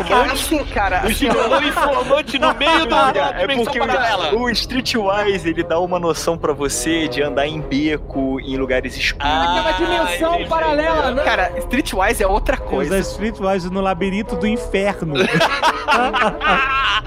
[0.09, 3.87] Cara, assim, cara, um assim, gigolô informante no meio do, da É dimensão porque o,
[3.87, 4.35] paralela.
[4.37, 9.27] o Streetwise, ele dá uma noção pra você de andar em beco, em lugares escuros.
[9.29, 10.49] Ah, dimensão entendi.
[10.49, 11.23] paralela, né?
[11.25, 12.99] cara, Streetwise é outra Usa coisa.
[12.99, 15.15] Streetwise no labirinto do inferno.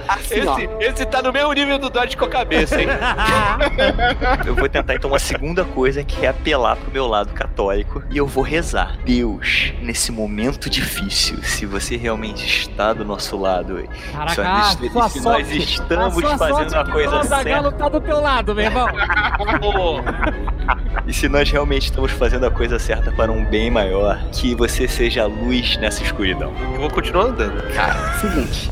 [0.08, 0.40] Assim.
[0.40, 2.88] Esse, esse tá no mesmo nível do Dodge com a cabeça, hein?
[4.46, 8.18] Eu vou tentar então uma segunda coisa que é apelar pro meu lado católico e
[8.18, 8.98] eu vou rezar.
[9.06, 14.90] Deus, nesse momento difícil, se você realmente está do nosso lado, Caraca, se, ah, se
[14.94, 15.58] nós sorte.
[15.58, 18.88] estamos fazendo a coisa o certa, tá do teu lado, meu irmão.
[21.08, 24.88] E se nós realmente estamos fazendo a coisa certa para um bem maior, que você
[24.88, 26.54] seja a luz nessa escuridão.
[26.74, 27.62] eu vou continuar andando.
[27.74, 28.72] Cara, seguinte.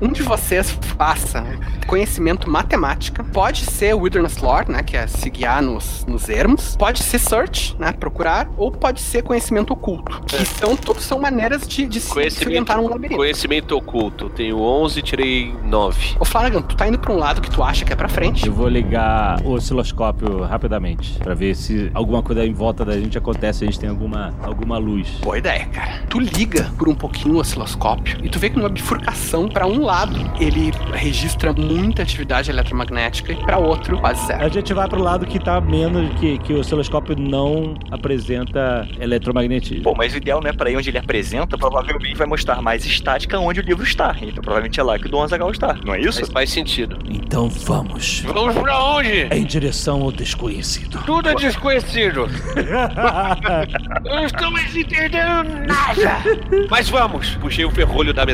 [0.00, 1.44] Um de vocês faça
[1.86, 3.24] conhecimento matemática.
[3.24, 4.82] Pode ser Wilderness Lore, né?
[4.82, 6.76] Que é se guiar nos, nos ermos.
[6.76, 7.92] Pode ser Search, né?
[7.92, 8.48] Procurar.
[8.56, 10.20] Ou pode ser conhecimento oculto.
[10.26, 13.16] Que são, todos são maneiras de, de se, se orientar num labirinto.
[13.16, 14.28] conhecimento oculto.
[14.28, 16.16] Tenho 11, tirei 9.
[16.20, 18.46] Ô Flanagan, tu tá indo pra um lado que tu acha que é pra frente.
[18.46, 23.16] Eu vou ligar o osciloscópio rapidamente pra ver se alguma coisa em volta da gente
[23.16, 25.08] acontece, a gente tem alguma, alguma luz.
[25.22, 26.02] Boa ideia, cara.
[26.10, 29.84] Tu liga por um pouquinho o osciloscópio e tu vê que numa bifurcação pra um
[29.84, 34.44] lado ele registra muita atividade eletromagnética e pra outro quase zero.
[34.44, 39.84] A gente vai pro lado que tá menos, que, que o osciloscópio não apresenta eletromagnetismo.
[39.84, 42.84] Bom, mas o ideal não é para ir onde ele apresenta, provavelmente vai mostrar mais
[42.84, 44.14] estática onde o livro está.
[44.20, 46.20] Então provavelmente é lá que o Dom Azaghal está, não é isso?
[46.20, 46.98] Mas faz sentido.
[47.08, 48.20] Então vamos.
[48.20, 49.28] Vamos pra onde?
[49.30, 51.02] Em direção ao desconhecido.
[51.04, 52.26] Tudo é desconhecido.
[54.04, 56.22] Eu não estou mais entendendo nada.
[56.70, 57.36] Mas vamos.
[57.36, 58.24] Puxei o ferrolho da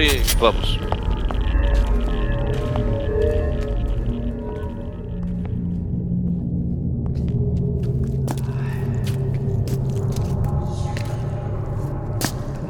[0.00, 0.78] e vamos.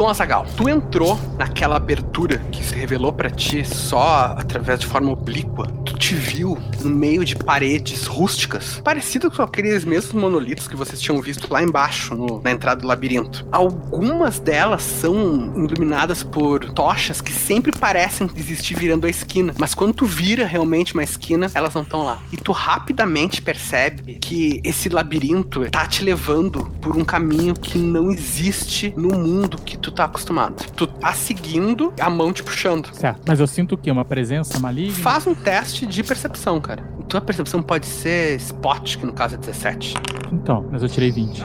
[0.00, 5.12] Bom, Azagal, tu entrou naquela abertura que se revelou pra ti só através de forma
[5.12, 5.66] oblíqua.
[5.84, 10.98] Tu te viu no meio de paredes rústicas, parecidas com aqueles mesmos monolitos que vocês
[11.02, 13.46] tinham visto lá embaixo, no- na entrada do labirinto.
[13.52, 19.92] Algumas delas são iluminadas por tochas que sempre parecem existir virando a esquina, mas quando
[19.92, 22.22] tu vira realmente uma esquina, elas não estão lá.
[22.32, 28.10] E tu rapidamente percebe que esse labirinto tá te levando por um caminho que não
[28.10, 30.64] existe no mundo que tu tá acostumado.
[30.72, 32.88] Tu tá seguindo a mão te puxando.
[32.92, 33.90] Certo, mas eu sinto o quê?
[33.90, 34.94] Uma presença maligna?
[34.96, 36.82] Faz um teste de percepção, cara.
[37.08, 39.94] Tua percepção pode ser spot, que no caso é 17.
[40.32, 41.42] Então, mas eu tirei 20.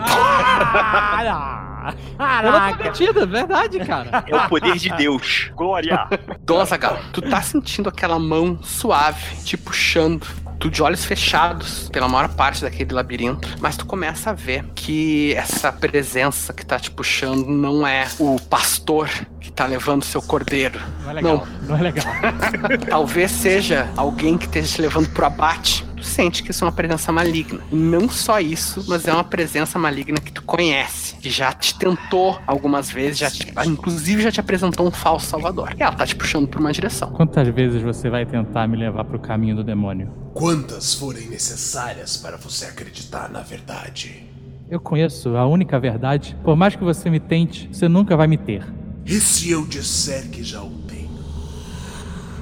[2.18, 4.24] Ah, Eu não tô metido, é verdade, cara.
[4.28, 5.52] É o poder de Deus.
[5.56, 6.08] Glória!
[6.48, 10.26] Nossa, Gal, tu tá sentindo aquela mão suave te puxando.
[10.66, 15.32] Tu de olhos fechados pela maior parte daquele labirinto, mas tu começa a ver que
[15.36, 19.08] essa presença que tá te puxando não é o pastor
[19.40, 20.80] que tá levando seu cordeiro.
[21.04, 21.48] Não é legal.
[21.62, 22.08] Não, é legal.
[22.90, 25.86] Talvez seja alguém que esteja te levando pro abate.
[26.06, 27.60] Sente que isso é uma presença maligna.
[27.72, 31.78] E não só isso, mas é uma presença maligna que tu conhece, que já te
[31.78, 35.74] tentou algumas vezes, já te- inclusive já te apresentou um falso salvador.
[35.78, 37.10] E ela tá te puxando por uma direção.
[37.12, 40.12] Quantas vezes você vai tentar me levar pro caminho do demônio?
[40.34, 44.24] Quantas forem necessárias para você acreditar na verdade?
[44.70, 46.36] Eu conheço a única verdade.
[46.44, 48.64] Por mais que você me tente, você nunca vai me ter.
[49.06, 51.10] E se eu disser que já o tenho?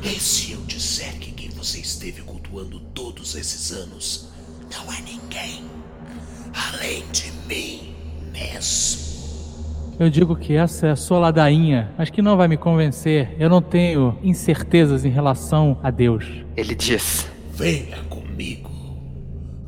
[0.01, 2.21] E se eu disser que quem você esteve
[2.93, 4.29] todos esses anos
[4.71, 5.63] não é ninguém
[6.53, 7.95] além de mim
[8.31, 9.03] mesmo?
[9.99, 13.35] Eu digo que essa é a sua ladainha, mas que não vai me convencer.
[13.39, 16.25] Eu não tenho incertezas em relação a Deus.
[16.57, 18.71] Ele diz: Venha comigo.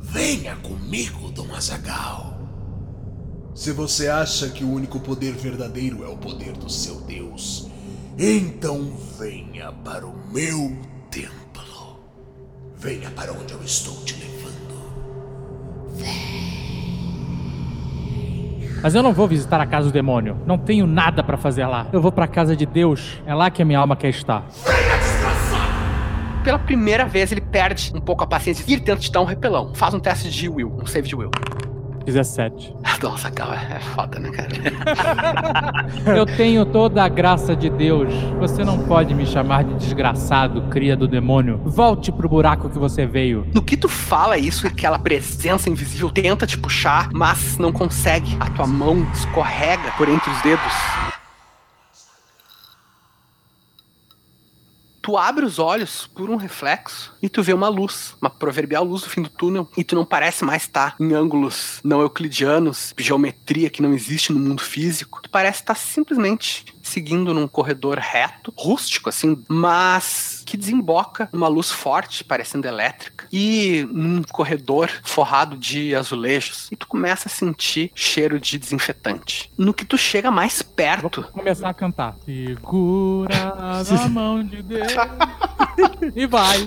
[0.00, 2.36] Venha comigo, Dom Azagal.
[3.54, 7.68] Se você acha que o único poder verdadeiro é o poder do seu Deus,
[8.18, 10.76] então venha para o meu
[11.10, 11.45] templo.
[12.78, 14.36] Venha para onde eu estou te levando.
[18.82, 20.38] Mas eu não vou visitar a casa do demônio.
[20.46, 21.88] Não tenho nada pra fazer lá.
[21.92, 23.20] Eu vou pra casa de Deus.
[23.26, 24.44] É lá que a minha alma quer estar.
[26.44, 29.24] Pela primeira vez, ele perde um pouco a paciência e ele tenta te dar um
[29.24, 29.74] repelão.
[29.74, 31.30] Faz um teste de will, um save de will.
[32.06, 32.72] 17.
[33.02, 34.48] Nossa, calma, é foda, né, cara?
[36.16, 38.12] Eu tenho toda a graça de Deus.
[38.38, 41.60] Você não pode me chamar de desgraçado, cria do demônio.
[41.64, 43.46] Volte pro buraco que você veio.
[43.52, 48.36] No que tu fala isso, aquela presença invisível tenta te puxar, mas não consegue.
[48.38, 50.72] A tua mão escorrega por entre os dedos.
[55.06, 59.02] Tu abre os olhos por um reflexo e tu vê uma luz, uma proverbial luz
[59.02, 63.70] do fim do túnel, e tu não parece mais estar em ângulos não euclidianos, geometria
[63.70, 65.20] que não existe no mundo físico.
[65.22, 71.70] Tu parece estar simplesmente seguindo num corredor reto, rústico assim, mas que desemboca numa luz
[71.70, 76.68] forte, parecendo elétrica, e num corredor forrado de azulejos.
[76.70, 79.50] E tu começa a sentir cheiro de desinfetante.
[79.58, 82.14] No que tu chega mais perto, Vou começar a cantar.
[82.24, 83.34] Segura
[83.90, 84.92] na mão de Deus.
[86.14, 86.66] e vai.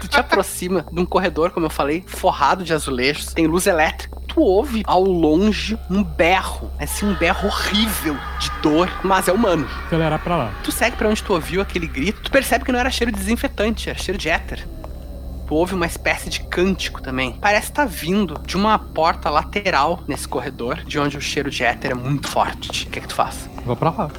[0.00, 4.14] tu te aproxima de um corredor, como eu falei, forrado de azulejos, tem luz elétrica.
[4.26, 9.68] Tu ouve ao longe um berro, assim, um berro horrível de dor, mas é humano.
[9.86, 10.54] Acelerar pra lá.
[10.64, 13.13] Tu segue pra onde tu ouviu aquele grito, tu percebe que não era cheiro de
[13.14, 14.66] desinfetante, era cheiro de éter.
[15.46, 17.32] Tu ouve uma espécie de cântico também.
[17.40, 21.90] Parece estar vindo de uma porta lateral nesse corredor, de onde o cheiro de éter
[21.90, 22.86] é muito forte.
[22.86, 23.48] O que é que tu faz?
[23.64, 24.10] Vou pra lá.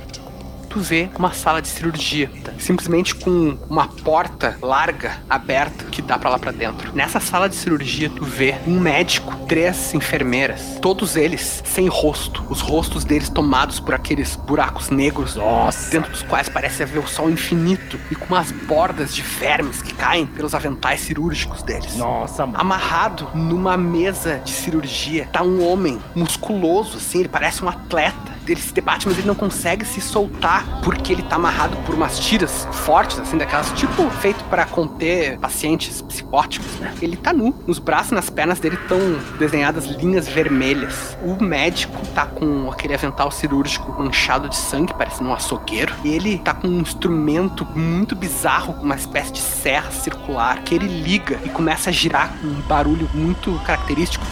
[0.75, 6.29] Tu vê uma sala de cirurgia, simplesmente com uma porta larga aberta que dá pra
[6.29, 6.93] lá pra dentro.
[6.93, 12.59] Nessa sala de cirurgia tu vê um médico, três enfermeiras, todos eles sem rosto, os
[12.59, 15.89] rostos deles tomados por aqueles buracos negros, Nossa.
[15.91, 19.93] dentro dos quais parece haver o sol infinito e com umas bordas de vermes que
[19.93, 21.95] caem pelos aventais cirúrgicos deles.
[21.95, 22.59] Nossa, mano.
[22.59, 28.35] Amarrado numa mesa de cirurgia tá um homem musculoso, assim, ele parece um atleta.
[28.45, 32.19] Ele se debate, mas ele não consegue se soltar porque ele tá amarrado por umas
[32.19, 36.93] tiras fortes, assim, daquelas tipo feito para conter pacientes psicóticos, né?
[37.01, 37.55] Ele tá nu.
[37.65, 38.99] Nos braços e nas pernas dele estão
[39.39, 41.17] desenhadas linhas vermelhas.
[41.23, 45.93] O médico tá com aquele avental cirúrgico manchado de sangue, parecendo um açougueiro.
[46.03, 50.87] E ele tá com um instrumento muito bizarro, uma espécie de serra circular, que ele
[50.87, 54.23] liga e começa a girar com um barulho muito característico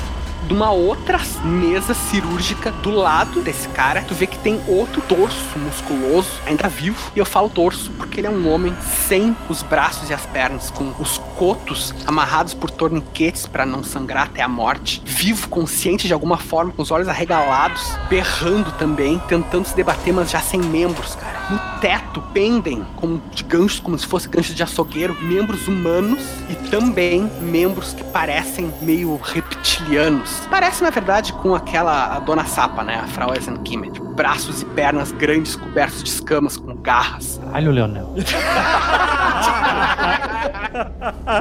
[0.47, 5.58] de uma outra mesa cirúrgica do lado desse cara, tu vê que tem outro torso
[5.58, 7.12] musculoso, ainda vivo.
[7.15, 8.73] E eu falo torso porque ele é um homem
[9.08, 14.25] sem os braços e as pernas, com os cotos amarrados por torniquetes para não sangrar
[14.25, 19.67] até a morte, vivo, consciente de alguma forma, com os olhos arregalados, berrando também, tentando
[19.67, 21.34] se debater, mas já sem membros, cara.
[21.49, 26.56] No teto pendem, como de ganchos, como se fosse ganchos de açougueiro, membros humanos e
[26.69, 30.33] também membros que parecem meio reptilianos.
[30.50, 33.00] Parece, na verdade, com aquela a Dona Sapa, né?
[33.04, 33.91] A Frau Eisenkimmel.
[34.15, 37.39] Braços e pernas grandes cobertos de escamas com garras.
[37.52, 38.13] Olha o Leonel.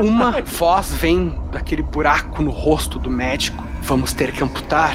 [0.03, 3.63] Uma voz vem daquele buraco no rosto do médico.
[3.83, 4.95] Vamos ter que amputar.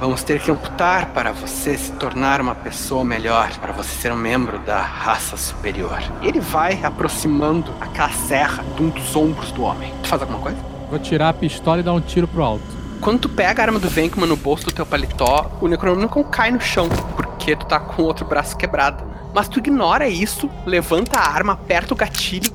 [0.00, 4.16] Vamos ter que amputar para você se tornar uma pessoa melhor, para você ser um
[4.16, 5.98] membro da raça superior.
[6.20, 9.94] Ele vai aproximando aquela serra de um dos ombros do homem.
[10.02, 10.58] Tu faz alguma coisa?
[10.90, 12.83] Vou tirar a pistola e dar um tiro pro alto.
[13.00, 16.50] Quando tu pega a arma do Venkman no bolso do teu paletó, o Necronomicon cai
[16.50, 19.04] no chão, porque tu tá com o outro braço quebrado.
[19.34, 22.50] Mas tu ignora isso, levanta a arma, aperta o gatilho,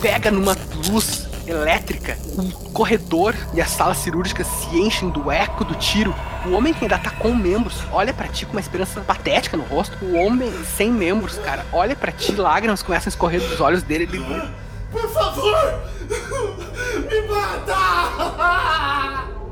[0.00, 0.56] pega numa
[0.88, 6.14] luz elétrica, o corredor e a sala cirúrgica se enchem do eco do tiro.
[6.46, 9.64] O homem que ainda tá com membros olha pra ti com uma esperança patética no
[9.64, 9.96] rosto.
[10.04, 14.04] O homem sem membros, cara, olha pra ti, lágrimas começam a escorrer dos olhos dele.
[14.04, 14.42] Ele...
[14.90, 15.82] Por favor!
[17.10, 19.34] Me mata!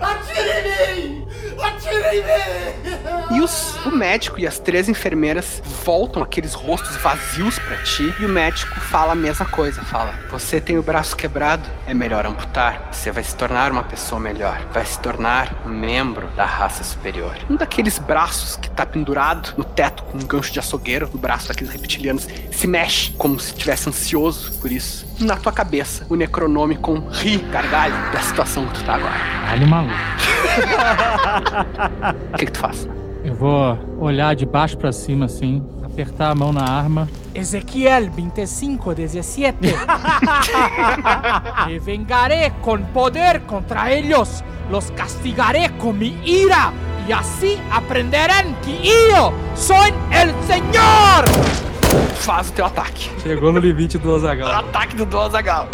[0.00, 0.50] Atire
[0.90, 1.28] em mim!
[1.62, 2.80] Atire em mim!
[3.32, 8.26] E os, o médico e as três enfermeiras voltam aqueles rostos vazios pra ti e
[8.26, 12.88] o médico fala a mesma coisa, fala: "Você tem o braço quebrado, é melhor amputar.
[12.90, 17.36] Você vai se tornar uma pessoa melhor, vai se tornar um membro da raça superior."
[17.48, 21.48] Um daqueles braços que tá pendurado no teto com um gancho de açougueiro, o braço
[21.48, 25.06] daqueles reptilianos se mexe como se estivesse ansioso por isso.
[25.20, 29.14] Na tua cabeça, o Necronomicon ri, gargalho da situação que tu tá agora.
[29.50, 29.94] Caralho, maluco.
[32.32, 32.88] O que, que tu faz?
[33.24, 37.08] Eu vou olhar de baixo pra cima, assim, apertar a mão na arma.
[37.34, 39.58] Ezequiel 25, 17.
[41.66, 44.42] Me vengaré con poder contra ellos.
[44.70, 46.72] Los castigaré con mi ira.
[47.08, 48.78] Y así aprenderán que
[49.12, 51.24] yo soy el Señor.
[52.20, 53.10] Faz o teu ataque.
[53.22, 54.50] Chegou no limite do Azagal.
[54.50, 55.68] Ataque do Dozagal.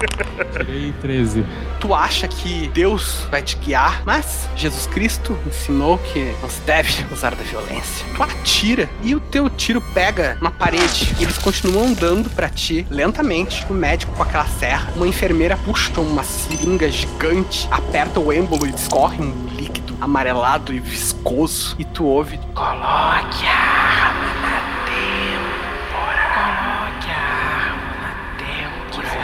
[0.52, 1.44] Tirei 13.
[1.80, 7.04] Tu acha que Deus vai te guiar, mas Jesus Cristo ensinou que não se deve
[7.12, 8.06] usar da violência.
[8.14, 11.14] Tu atira e o teu tiro pega na parede.
[11.18, 13.66] E eles continuam andando pra ti lentamente.
[13.68, 14.92] O médico com aquela serra.
[14.96, 20.78] Uma enfermeira puxa uma seringa gigante, aperta o êmbolo e escorre um líquido amarelado e
[20.78, 21.74] viscoso.
[21.78, 22.38] E tu ouve.
[22.54, 24.65] Coloque a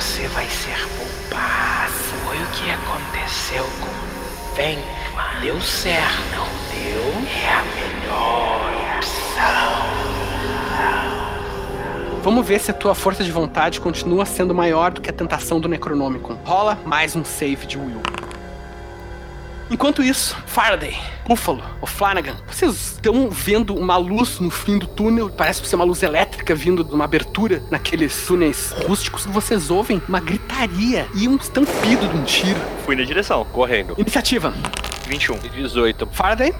[0.02, 1.92] você vai ser poupado.
[1.92, 4.78] Foi o que aconteceu com Vem.
[5.40, 7.12] Deu certo, não deu?
[7.30, 9.72] É a melhor opção.
[12.20, 15.60] Vamos ver se a tua força de vontade continua sendo maior do que a tentação
[15.60, 16.36] do Necronômico.
[16.44, 18.02] Rola mais um save de Will.
[19.72, 20.94] Enquanto isso, Faraday,
[21.26, 25.84] Buffalo, o Flanagan, vocês estão vendo uma luz no fim do túnel, parece ser uma
[25.84, 29.24] luz elétrica vindo de uma abertura naqueles túneis rústicos.
[29.24, 32.60] Vocês ouvem uma gritaria e um estampido de um tiro.
[32.84, 33.46] Fui na direção.
[33.46, 33.94] Correndo.
[33.96, 34.52] Iniciativa.
[35.06, 35.36] 21.
[35.42, 36.06] E 18.
[36.12, 36.52] Faraday,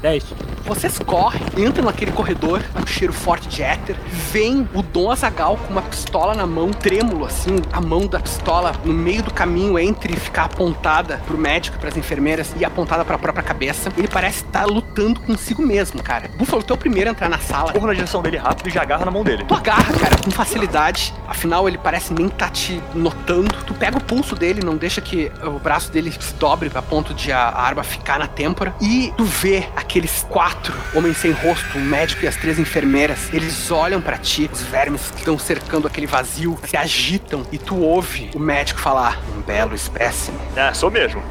[0.00, 0.24] 10.
[0.70, 3.96] Vocês correm, entram naquele corredor, um cheiro forte de éter.
[4.30, 8.72] Vem o Dom Azagal com uma pistola na mão, trêmulo assim, a mão da pistola
[8.84, 13.18] no meio do caminho entre ficar apontada pro médico e pras enfermeiras e apontada pra
[13.18, 13.92] própria cabeça.
[13.96, 16.30] Ele parece estar lutando consigo mesmo, cara.
[16.38, 17.72] Búfalo, tu é o primeiro a entrar na sala.
[17.72, 19.44] Corro na direção dele rápido e já agarro na mão dele.
[19.48, 21.12] Tu agarra, cara, com facilidade.
[21.26, 23.52] Afinal, ele parece nem tá te notando.
[23.66, 27.12] Tu pega o pulso dele, não deixa que o braço dele se dobre a ponto
[27.12, 28.72] de a arma ficar na têmpora.
[28.80, 30.59] E tu vê aqueles quatro
[30.94, 33.32] homens sem rosto, o médico e as três enfermeiras.
[33.32, 37.46] Eles olham pra ti, os vermes que estão cercando aquele vazio, se agitam.
[37.50, 40.38] E tu ouve o médico falar: Um belo espécime.
[40.56, 41.22] É, sou mesmo.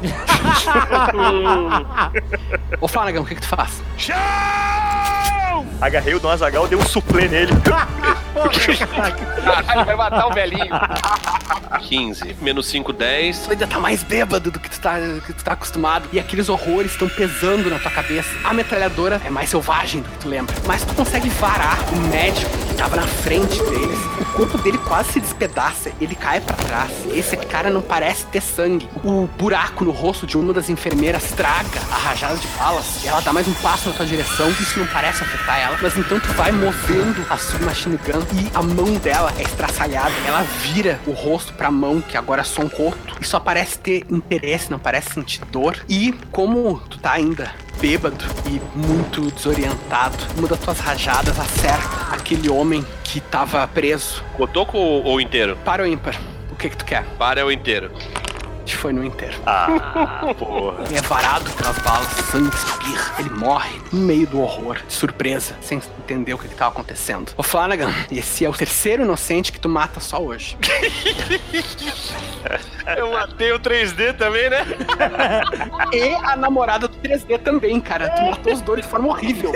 [2.80, 3.82] Ô Flanagan, o que, que tu faz?
[5.80, 7.52] Agarrei o Dom Azagal, dei um suplê nele.
[9.44, 10.70] Caralho, vai matar o velhinho.
[11.80, 12.36] 15.
[12.40, 13.38] Menos 5, 10.
[13.38, 14.96] Tu ainda tá mais bêbado do que tu tá,
[15.26, 16.08] que tu tá acostumado.
[16.12, 18.28] E aqueles horrores estão pesando na tua cabeça.
[18.44, 20.54] A metralhadora é mais selvagem do que tu lembra.
[20.66, 23.98] Mas tu consegue varar o médico que tava na frente deles.
[24.20, 25.90] O corpo dele quase se despedaça.
[26.00, 26.90] Ele cai pra trás.
[27.12, 28.88] Esse cara não parece ter sangue.
[29.04, 33.02] O buraco no rosto de uma das enfermeiras traga a rajada de balas.
[33.02, 34.50] E ela dá mais um passo na tua direção.
[34.50, 35.78] Isso não parece afetar ela.
[35.80, 40.12] Mas então tu vai movendo a submachine gun e a mão dela é estraçalhada.
[40.26, 43.16] Ela vira o rosto pra mão, que agora é só um corpo.
[43.20, 45.76] E só parece ter interesse, não parece sentir dor.
[45.88, 52.50] E como tu tá ainda bêbado e muito desorientado, uma das tuas rajadas acerta aquele
[52.50, 54.22] homem que tava preso.
[54.36, 55.56] Cotoco ou, ou inteiro?
[55.64, 56.14] Para o ímpar.
[56.50, 57.04] O que que tu quer?
[57.18, 57.90] Para o inteiro.
[58.64, 59.36] Te foi no inteiro.
[59.46, 59.68] Ah,
[60.38, 60.84] porra.
[60.86, 63.14] Ele é varado pelas balas, sangue espirra.
[63.18, 67.32] Ele morre no meio do horror, de surpresa, sem entender o que, que tava acontecendo.
[67.36, 70.56] Ô Flanagan, esse é o terceiro inocente que tu mata só hoje.
[72.96, 74.64] Eu matei o 3D também, né?
[75.92, 78.08] e a namorada do 3D também, cara.
[78.10, 79.52] Tu matou os dois de forma horrível.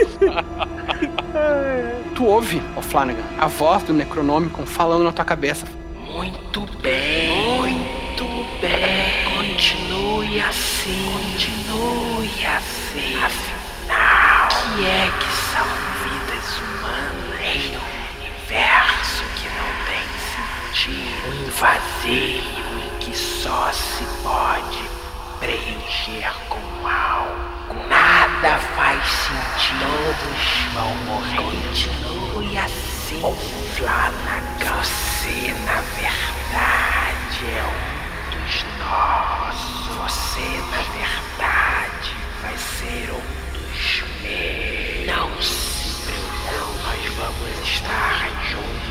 [2.14, 5.66] tu ouve, ô Flanagan, a voz do Necronomicon falando na tua cabeça.
[6.12, 8.24] Muito bem, muito
[8.64, 9.24] bem.
[9.36, 13.22] Continue assim, continue assim.
[13.22, 15.66] Afinal, que é que são
[16.02, 17.84] vidas humanas em um
[18.20, 21.24] universo que não tem sentido?
[21.28, 22.42] Um vazio
[22.80, 24.82] em que só se pode
[25.40, 27.88] preencher com algo.
[27.88, 29.80] Nada faz sentido.
[29.80, 31.36] Todos vão morrer.
[31.36, 33.20] Continue assim.
[33.22, 33.34] Ou
[33.76, 34.82] Flanagan.
[34.82, 37.93] Você, na verdade, é um
[38.44, 39.86] dos nossos.
[39.96, 40.40] Você,
[40.70, 43.22] na verdade, vai ser um
[43.52, 45.06] dos meus.
[45.06, 48.84] Não se preocupe, nós vamos estar juntos.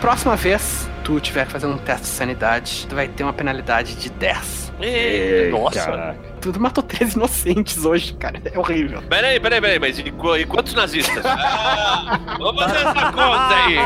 [0.00, 3.94] Próxima vez, tu tiver que fazer um teste de sanidade, tu vai ter uma penalidade
[3.96, 4.72] de 10.
[4.80, 6.14] Ih, Nossa.
[6.52, 8.40] Tu matou três inocentes hoje, cara.
[8.44, 9.02] É horrível.
[9.02, 11.24] Peraí, peraí, peraí, mas e, qu- e quantos nazistas?
[11.26, 13.76] Ah, vamos fazer essa conta aí.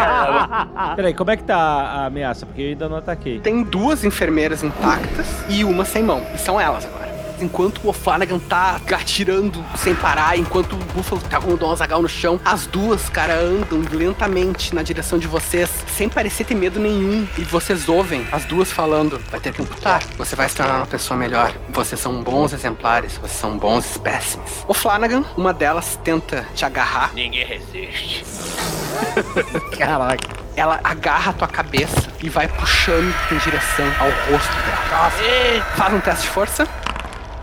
[0.97, 2.47] Peraí, como é que tá a ameaça?
[2.47, 3.41] Porque eu ainda não ataquei.
[3.41, 6.25] Tem duas enfermeiras intactas e uma sem mão.
[6.35, 7.10] E são elas agora.
[7.41, 12.03] Enquanto o Flanagan tá atirando sem parar, enquanto o Buffalo tá com o Don Azagal
[12.03, 16.79] no chão, as duas, cara, andam lentamente na direção de vocês, sem parecer ter medo
[16.79, 17.27] nenhum.
[17.39, 20.87] E vocês ouvem as duas falando: vai ter que amputar, você vai se tornar uma
[20.87, 21.53] pessoa melhor.
[21.71, 24.65] Vocês são bons exemplares, vocês são bons espécimes.
[24.69, 27.13] O Flanagan, uma delas tenta te agarrar.
[27.15, 28.25] Ninguém resiste.
[29.79, 30.41] Caraca.
[30.57, 35.11] Ela agarra a tua cabeça e vai puxando em direção ao rosto dela.
[35.77, 36.69] Faz um teste de força.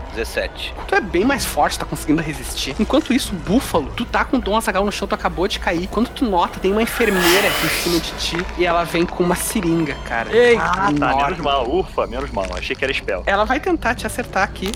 [0.08, 0.74] 17.
[0.86, 2.74] Tu é bem mais forte, tá conseguindo resistir.
[2.78, 5.86] Enquanto isso, Búfalo, tu tá com o Dom Azagal no chão, tu acabou de cair.
[5.88, 9.36] Quando tu nota, tem uma enfermeira em cima de ti e ela vem com uma
[9.36, 10.30] seringa, cara.
[10.58, 11.68] Ah, tá, menos mal.
[11.68, 12.46] Ufa, menos mal.
[12.56, 13.22] Achei que era spell.
[13.26, 14.72] Ela vai tentar te acertar aqui.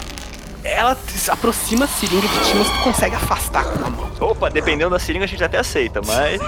[0.65, 4.09] Ela se aproxima a seringa de ti, mas tu consegue afastar com a mão.
[4.21, 6.41] Opa, dependendo da seringa a gente até aceita, mas.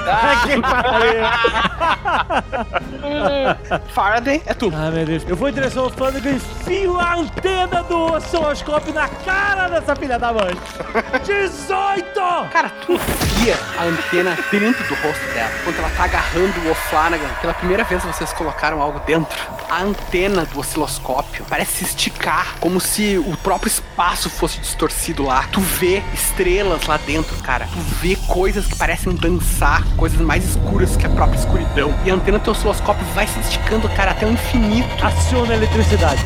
[3.89, 4.73] Faraday, é tu.
[4.75, 5.25] Ah, meu Deus.
[5.29, 9.95] Eu vou em direção ao Flanagan e enfio a antena do osciloscópio na cara dessa
[9.97, 10.55] filha da mãe.
[11.25, 12.15] 18!
[12.51, 15.51] Cara, tu enfia a antena dentro do rosto dela.
[15.65, 19.39] Quando ela tá agarrando o Flanagan, pela primeira vez vocês colocaram algo dentro.
[19.71, 25.45] A antena do osciloscópio parece se esticar, como se o próprio espaço fosse distorcido lá.
[25.51, 27.67] Tu vê estrelas lá dentro, cara.
[27.67, 31.95] Tu vê coisas que parecem dançar, coisas mais escuras que a própria escuridão.
[32.05, 34.89] E a antena do teu osciloscópio vai se esticando, cara, até o infinito.
[35.05, 36.25] Aciona a eletricidade.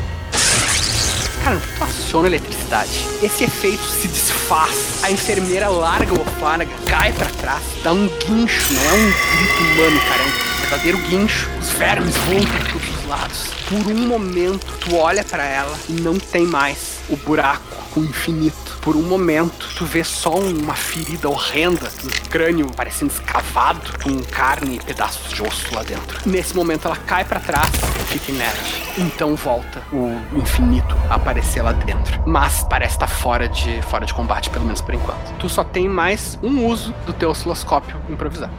[1.45, 3.07] Cara, tu aciona a eletricidade.
[3.22, 5.03] Esse efeito se desfaz.
[5.03, 8.74] A enfermeira larga o Flanagan, cai pra trás, dá um guincho.
[8.74, 10.22] Não é um grito humano, cara.
[10.22, 11.49] É um verdadeiro guincho.
[11.61, 13.58] Os vermes voam por todos os lados.
[13.69, 18.79] Por um momento, tu olha pra ela e não tem mais o buraco, o infinito.
[18.81, 24.77] Por um momento, tu vê só uma ferida horrenda, um crânio parecendo escavado, com carne
[24.77, 26.19] e pedaços de osso lá dentro.
[26.25, 27.71] Nesse momento, ela cai pra trás,
[28.07, 28.89] fica inerte.
[28.97, 32.23] Então volta o infinito a aparecer lá dentro.
[32.27, 35.35] Mas parece estar fora de, fora de combate, pelo menos por enquanto.
[35.39, 38.53] Tu só tem mais um uso do teu osciloscópio improvisado.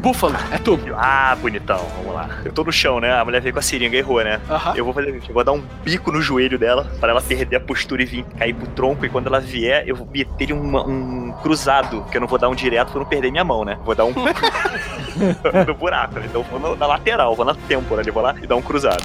[0.00, 0.78] Búfalo, é tu.
[0.96, 2.28] Ah, bonitão, vamos lá.
[2.44, 3.18] Eu tô no chão, né?
[3.18, 4.25] A mulher veio com a seringa e errou, né?
[4.48, 4.74] Aham.
[4.76, 7.60] Eu vou fazer eu vou dar um bico no joelho dela para ela perder a
[7.60, 9.04] postura e vir cair pro tronco.
[9.06, 12.48] E quando ela vier, eu vou meter uma- um cruzado, que eu não vou dar
[12.48, 13.78] um direto pra não perder minha mão, né?
[13.84, 14.12] Vou dar um
[15.66, 16.26] no buraco, né?
[16.28, 19.04] Então eu vou na lateral, vou na têmpora ali, vou lá e dar um cruzado.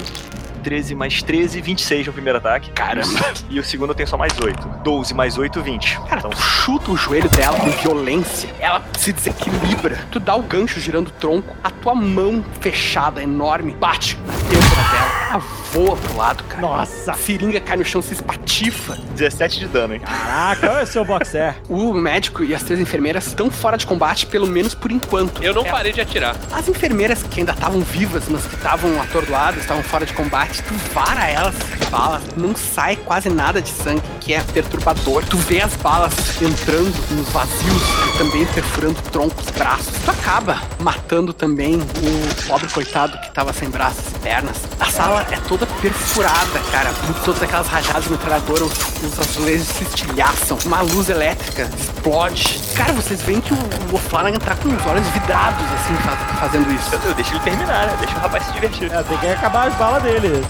[0.62, 2.70] 13 mais 13, 26 no primeiro ataque.
[2.70, 3.08] Caramba.
[3.50, 4.66] E o segundo eu tenho só mais 8.
[4.82, 6.00] 12 mais 8, 20.
[6.08, 10.80] Cara, Então, chuta o joelho dela com violência, ela se desequilibra, tu dá o gancho
[10.80, 15.42] girando o tronco, a tua mão fechada, enorme, bate na têmpora dela, ela
[15.72, 16.60] voa pro lado, cara.
[16.60, 17.12] Nossa.
[17.12, 18.96] A seringa cai no chão, se espatifa.
[19.14, 20.00] 17 de dano, hein?
[20.00, 21.54] Caraca, olha o seu boxer.
[21.68, 25.42] O médico e as três enfermeiras estão fora de combate, pelo menos por enquanto.
[25.42, 26.36] Eu não É, parei de atirar.
[26.52, 30.74] As enfermeiras que ainda estavam vivas, mas que estavam atordoadas, estavam fora de combate, tu
[30.94, 35.24] vara elas de balas, não sai quase nada de sangue, que é perturbador.
[35.24, 37.82] Tu vê as balas entrando nos vazios
[38.14, 39.92] e também perfurando troncos, braços.
[40.04, 44.56] Tu acaba matando também o pobre coitado que tava sem braços e pernas.
[44.80, 46.90] A sala é toda perfurada, cara,
[47.24, 52.60] todas aquelas rajadas de metralhadora, os, os azulejos se estilhaçam, uma luz elétrica explode.
[52.74, 53.58] Cara, vocês veem que o,
[53.92, 56.90] o Flanagan tá com os olhos vidrados, assim, faz- fazendo isso.
[57.04, 57.96] Eu deixo ele terminar, né?
[57.98, 58.90] Deixa o rapaz se divertir.
[58.92, 60.44] É, tem que acabar as balas dele.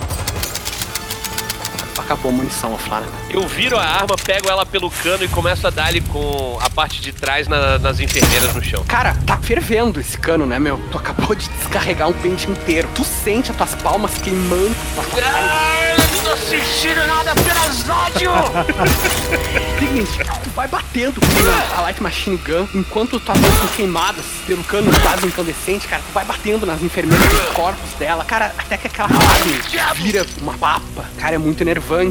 [2.13, 3.09] Acabou a munição, o Flanagan.
[3.31, 6.69] Eu viro a arma, pego ela pelo cano e começo a dar ali com a
[6.69, 8.85] parte de trás na- nas enfermeiras no chão.
[8.87, 10.77] Cara, tá fervendo esse cano, né, meu?
[10.91, 12.87] Tu acabou de descarregar um pente inteiro.
[12.95, 14.77] Tu sente as tuas palmas queimando.
[15.17, 15.73] carne.
[15.93, 18.31] Eu não tô sentindo nada apenas ódio!
[19.79, 24.63] Seguinte, tu vai batendo com a Light Machine Gun enquanto tuas mãos são queimadas pelo
[24.65, 26.03] cano quase incandescente, cara.
[26.07, 28.25] Tu vai batendo nas enfermeiras nos corpos dela.
[28.25, 29.61] Cara, até que aquela carne
[29.97, 31.05] vira uma papa.
[31.19, 32.02] Cara, é muito enervante.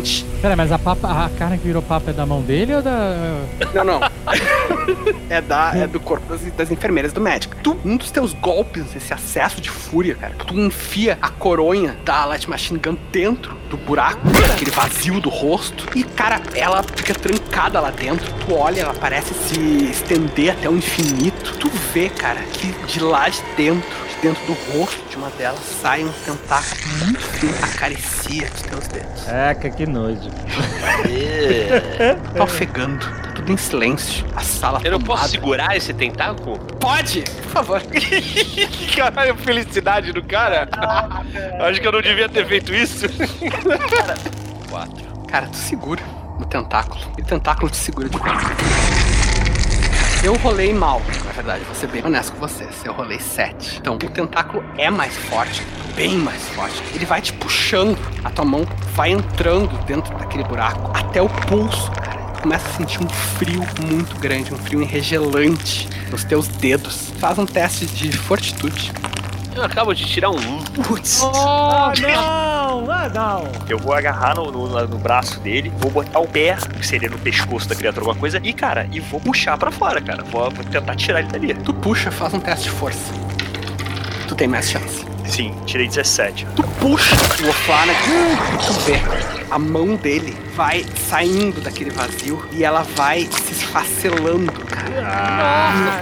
[0.41, 3.41] Pera, mas a, papa, a carne que virou papa é da mão dele ou da.
[3.73, 3.99] Não, não.
[5.29, 7.55] é, da, é do corpo das, das enfermeiras do médico.
[7.63, 12.25] Tu, um dos teus golpes, esse acesso de fúria, cara, tu enfia a coronha da
[12.25, 14.21] Light Machine Gun dentro do buraco,
[14.53, 15.85] aquele vazio do rosto.
[15.95, 18.31] E, cara, ela fica trancada lá dentro.
[18.45, 21.57] Tu olha, ela parece se estender até o infinito.
[21.57, 25.59] Tu vê, cara, que de lá de dentro, de dentro do rosto de uma delas,
[25.81, 29.23] sai um tentáculo muito fino, acaricia os teus dedos.
[29.23, 30.29] Caraca, que nojo.
[32.35, 34.25] Tá ofegando, tá tudo em silêncio.
[34.35, 36.57] A sala Eu não posso segurar esse tentáculo?
[36.79, 37.81] Pode, por favor.
[38.95, 40.69] Caralho, felicidade do cara.
[41.67, 43.07] Acho que eu não devia ter feito isso.
[44.69, 45.11] Quatro.
[45.27, 46.01] Cara, tu segura
[46.39, 47.01] no tentáculo.
[47.17, 49.20] E o tentáculo te segura de volta.
[50.23, 52.85] Eu rolei mal, na verdade, vou ser bem honesto com vocês.
[52.85, 53.79] Eu rolei 7.
[53.79, 55.65] Então, o tentáculo é mais forte,
[55.95, 56.79] bem mais forte.
[56.93, 58.63] Ele vai te puxando, a tua mão
[58.93, 62.21] vai entrando dentro daquele buraco até o pulso, cara.
[62.39, 67.11] Começa a sentir um frio muito grande, um frio enregelante nos teus dedos.
[67.17, 68.91] Faz um teste de fortitude.
[69.55, 70.63] Eu acabo de tirar um 1.
[70.83, 71.21] Putz.
[71.23, 72.89] Ah, não!
[72.91, 73.43] Ah, não!
[73.67, 77.17] Eu vou agarrar no, no- no braço dele, vou botar o pé, que seria no
[77.19, 80.23] pescoço da criatura, alguma coisa, e, cara, e vou puxar pra fora, cara.
[80.23, 81.53] Vou, vou tentar tirar ele dali.
[81.53, 83.11] Tu puxa, faz um teste de força.
[84.27, 85.05] Tu tem mais chance.
[85.31, 86.45] Sim, tirei 17.
[86.57, 87.15] Tu puxa
[87.45, 87.93] o Ofana,
[88.65, 88.95] tu vê.
[89.49, 96.01] A mão dele vai saindo daquele vazio e ela vai se esfacelando, cara.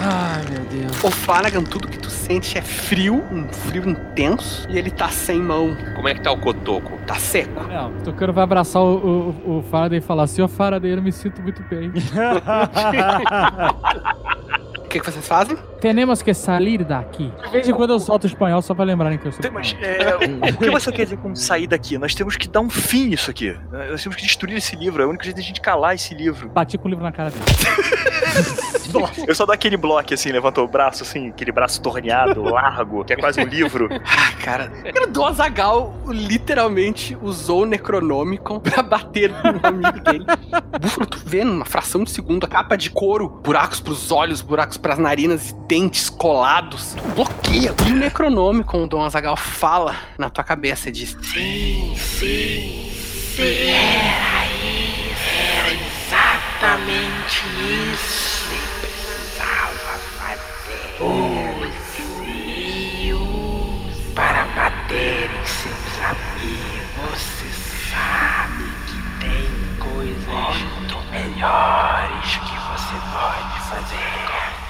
[0.00, 1.02] Ai, meu Deus.
[1.02, 5.40] O Flanagan, tudo que tu sente é frio, um frio intenso, e ele tá sem
[5.40, 6.98] mão, Como é que tá o cotoco?
[7.06, 7.62] tá seco.
[7.64, 11.02] Não, o Tucano vai abraçar o, o, o Faraday e falar: Senhor Faraday, eu não
[11.02, 11.90] me sinto muito bem.
[14.84, 15.56] O que, que vocês fazem?
[15.92, 17.30] Temos que sair daqui.
[17.44, 19.50] De vez em quando eu solto o espanhol só pra lembrarem que eu sou Tem-
[19.50, 19.92] Mas espanhol.
[20.42, 21.98] é, o que você quer dizer com sair daqui?
[21.98, 23.54] Nós temos que dar um fim nisso aqui.
[23.90, 25.02] Nós temos que destruir esse livro.
[25.02, 26.48] É o único jeito de a gente calar esse livro.
[26.48, 27.44] Bati com o livro na cara dele.
[29.26, 33.12] Eu só dou aquele bloco assim, levantou o braço assim, aquele braço torneado, largo, que
[33.12, 33.88] é quase um livro.
[33.92, 34.68] Ah, cara.
[34.68, 40.24] Cara, do Azagal literalmente usou o Necronomicon pra bater no amigo dele.
[40.80, 44.76] Búfalo, tu vê numa fração de segundo a capa de couro, buracos pros olhos, buracos
[44.76, 46.94] pras narinas e dentes colados.
[46.94, 47.74] Tu bloqueia.
[47.86, 52.92] E o Necronomicon, o Dom Azagal, fala na tua cabeça e diz: Sim, sim,
[53.34, 53.42] sim.
[53.42, 54.94] Era isso.
[55.58, 57.42] Era exatamente
[57.92, 60.86] isso que precisava fazer.
[61.02, 61.74] Os
[62.22, 66.84] rios para bater em seus amigos.
[67.10, 67.48] Você
[67.90, 69.50] sabe que tem
[69.80, 74.14] coisas muito melhores que você pode fazer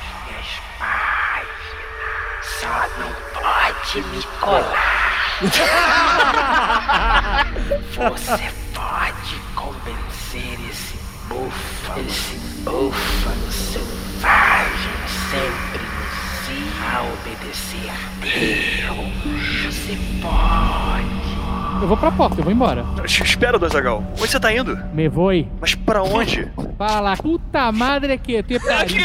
[0.05, 2.54] com minhas páginas.
[2.65, 5.12] Só não pode me colar.
[7.93, 10.97] Você pode convencer esse
[11.29, 14.97] búfalo, esse búfalo selvagem
[15.31, 16.05] sempre no
[16.47, 17.93] cio a obedecer
[18.23, 19.67] Deus.
[19.67, 21.34] Você pode.
[21.83, 22.85] Eu vou pra porta, eu vou embora.
[23.05, 24.03] Espera, Dozagal.
[24.18, 24.77] Onde você tá indo?
[24.95, 25.47] Me voy.
[25.61, 26.49] Mas pra onde?
[26.79, 29.03] Fala, puta madre que te pariu.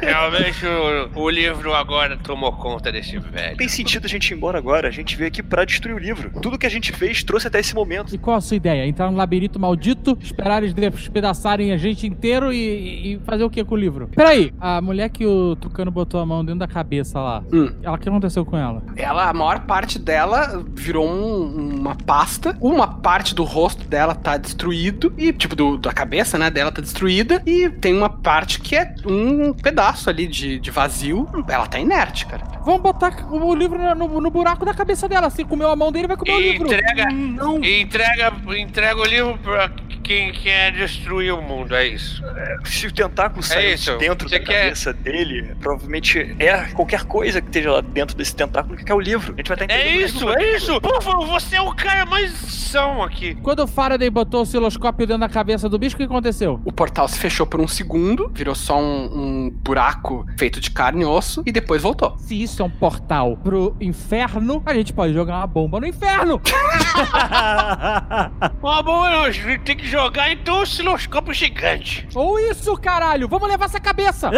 [0.00, 3.56] Realmente o, o livro agora tomou conta desse velho.
[3.56, 4.88] Tem sentido a gente ir embora agora.
[4.88, 6.30] A gente veio aqui pra destruir o livro.
[6.40, 8.14] Tudo que a gente fez trouxe até esse momento.
[8.14, 8.86] E qual a sua ideia?
[8.86, 13.62] Entrar num labirinto maldito, esperar eles despedaçarem a gente inteiro e, e fazer o que
[13.64, 14.08] com o livro?
[14.14, 17.70] Peraí, a mulher que o Tucano botou a mão dentro da cabeça lá, Hum.
[17.82, 18.82] ela, o que aconteceu com ela?
[18.96, 20.43] Ela, a maior parte dela
[20.74, 22.56] virou um- uma pasta.
[22.60, 25.12] Uma parte do rosto dela tá destruído.
[25.16, 27.42] E, tipo, do- da cabeça, né, dela tá destruída.
[27.46, 31.28] E tem uma parte que é um pedaço ali de, de vazio.
[31.48, 32.44] Ela tá inerte, cara.
[32.64, 35.30] Vamos botar o livro no, no- buraco da cabeça dela.
[35.30, 36.66] Se comeu a mão dele, vai comer o livro.
[36.66, 37.62] entrega, Não.
[37.64, 39.70] entrega, entrega o livro pra
[40.04, 42.22] quem quer destruir o mundo, é isso.
[42.64, 43.92] Se o tentáculo sair isso.
[43.92, 48.14] de dentro Você da quer- cabeça dele, provavelmente é qualquer coisa que esteja lá dentro
[48.16, 49.32] desse tentáculo que é o livro.
[49.32, 50.78] A gente vai estar É isso, é isso.
[50.80, 53.34] Búfalo, você é o cara mais são aqui.
[53.36, 56.60] Quando o Faraday botou o osciloscópio dentro da cabeça do bicho, o que aconteceu?
[56.64, 61.02] O portal se fechou por um segundo, virou só um, um buraco feito de carne
[61.02, 62.16] e osso, e depois voltou.
[62.18, 66.40] Se isso é um portal pro inferno, a gente pode jogar uma bomba no inferno.
[68.62, 72.08] Ó, bom, a gente tem que jogar então o osciloscópio gigante.
[72.16, 73.28] Ou isso, caralho!
[73.28, 74.28] Vamos levar essa cabeça!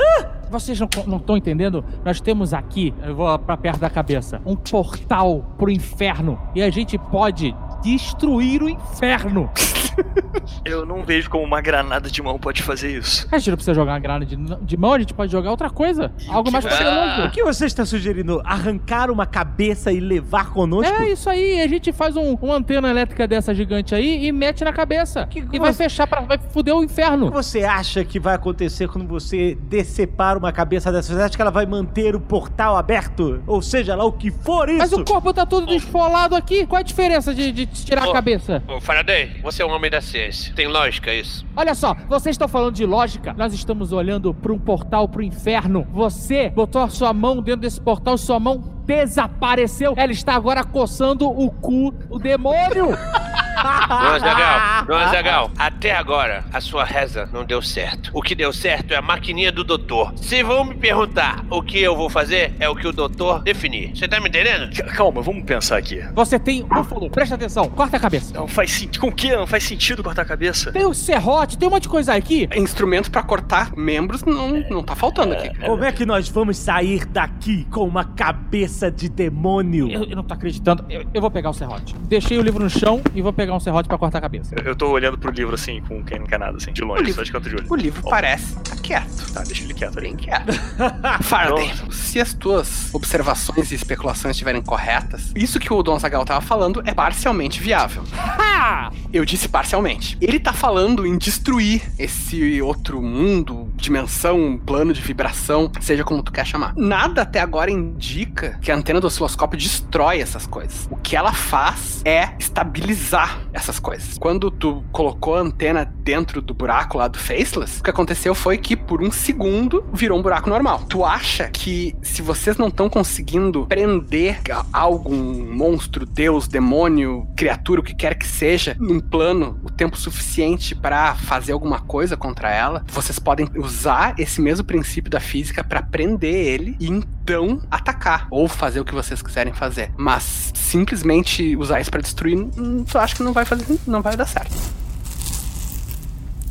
[0.51, 1.83] Vocês não estão entendendo?
[2.05, 6.39] Nós temos aqui, eu vou pra perto da cabeça, um portal pro inferno.
[6.55, 7.57] E a gente pode
[7.95, 9.49] destruir o inferno.
[10.65, 13.27] Eu não vejo como uma granada de mão pode fazer isso.
[13.33, 15.71] A gente não precisa jogar uma granada de, de mão, a gente pode jogar outra
[15.71, 16.13] coisa.
[16.29, 17.31] Algo mais O poderoso.
[17.31, 18.43] que você está sugerindo?
[18.45, 20.93] Arrancar uma cabeça e levar conosco?
[20.93, 24.65] É isso aí, a gente faz um, uma antena elétrica dessa gigante aí e mete
[24.65, 25.27] na cabeça.
[25.27, 27.29] Que e vai você- fechar, pra, vai foder o O inferno.
[27.29, 31.15] que você acha que vai acontecer quando você decepar uma cabeça dessa?
[31.15, 33.43] Você acha que ela vai manter o portal aberto?
[33.47, 34.79] Ou seja lá o que for isso?
[34.79, 36.67] Mas o corpo tá todo desfolado aqui.
[36.67, 38.13] Qual a diferença de, de tirar a Ô.
[38.13, 38.63] cabeça?
[38.69, 40.55] Ô, Faraday, você é um homem da ciência.
[40.55, 41.45] Tem lógica isso?
[41.57, 43.35] Olha só, vocês estão falando de lógica.
[43.35, 45.87] Nós estamos olhando para um portal pro inferno.
[45.93, 49.95] Você botou a sua mão dentro desse portal, sua mão desapareceu.
[49.97, 52.89] Ela está agora coçando o cu, o demônio.
[53.89, 58.11] Dom Azagal, Dom Azagal, até agora a sua reza não deu certo.
[58.13, 60.13] O que deu certo é a maquininha do doutor.
[60.17, 63.97] Se vão me perguntar o que eu vou fazer, é o que o doutor definir.
[63.97, 64.71] Você tá me entendendo?
[64.95, 66.03] Calma, vamos pensar aqui.
[66.15, 68.33] Você tem búfalo, presta atenção, corta a cabeça.
[68.35, 69.01] Não faz sentido.
[69.01, 69.37] Com o quê?
[69.37, 70.73] Não faz sentido cortar a cabeça.
[70.73, 72.49] Tem o serrote, tem um monte de coisa aqui.
[72.55, 75.51] Instrumento pra cortar membros não, não tá faltando aqui.
[75.59, 79.91] Como é que nós vamos sair daqui com uma cabeça de demônio?
[79.91, 80.85] Eu, eu não tô acreditando.
[80.89, 81.95] Eu, eu vou pegar o serrote.
[82.01, 84.55] Deixei o livro no chão e vou pegar um serrote pra cortar a cabeça.
[84.55, 86.87] Eu- Eu tô olhando pro livro assim, com quem não quer nada, assim, de O
[86.87, 87.67] longe, livro- só de canto de olho.
[87.69, 89.33] O livro Ó, parece tá quieto.
[89.33, 90.09] Tá, deixa ele quieto ali.
[90.09, 90.53] Bem quieto.
[91.23, 96.41] Faraday, se as tuas observações e especulações estiverem corretas, isso que o Don Zagal tava
[96.41, 98.03] falando é parcialmente viável.
[99.13, 100.17] Eu disse parcialmente.
[100.21, 106.33] Ele tá falando em destruir esse outro mundo, dimensão, plano de vibração, seja como tu
[106.33, 106.75] quer chamar.
[106.77, 110.87] Nada até agora indica que a antena do osciloscópio destrói essas coisas.
[110.91, 114.19] O que ela faz é estabilizar essas coisas.
[114.19, 118.59] Quando tu colocou a antena dentro do buraco lá do Faceless, o que aconteceu foi
[118.59, 120.85] que por um segundo virou um buraco normal.
[120.89, 124.41] Tu acha que se vocês não estão conseguindo prender
[124.73, 130.75] algum monstro, deus, demônio, criatura, o que quer que seja, num plano o tempo suficiente
[130.75, 135.83] pra fazer alguma coisa contra ela, vocês podem usar esse mesmo princípio da física pra
[135.83, 139.91] prender ele e então atacar ou fazer o que vocês quiserem fazer.
[139.97, 144.17] Mas simplesmente usar isso pra destruir, hum, tu acha que não vai fazer, não vai
[144.17, 144.55] dar certo.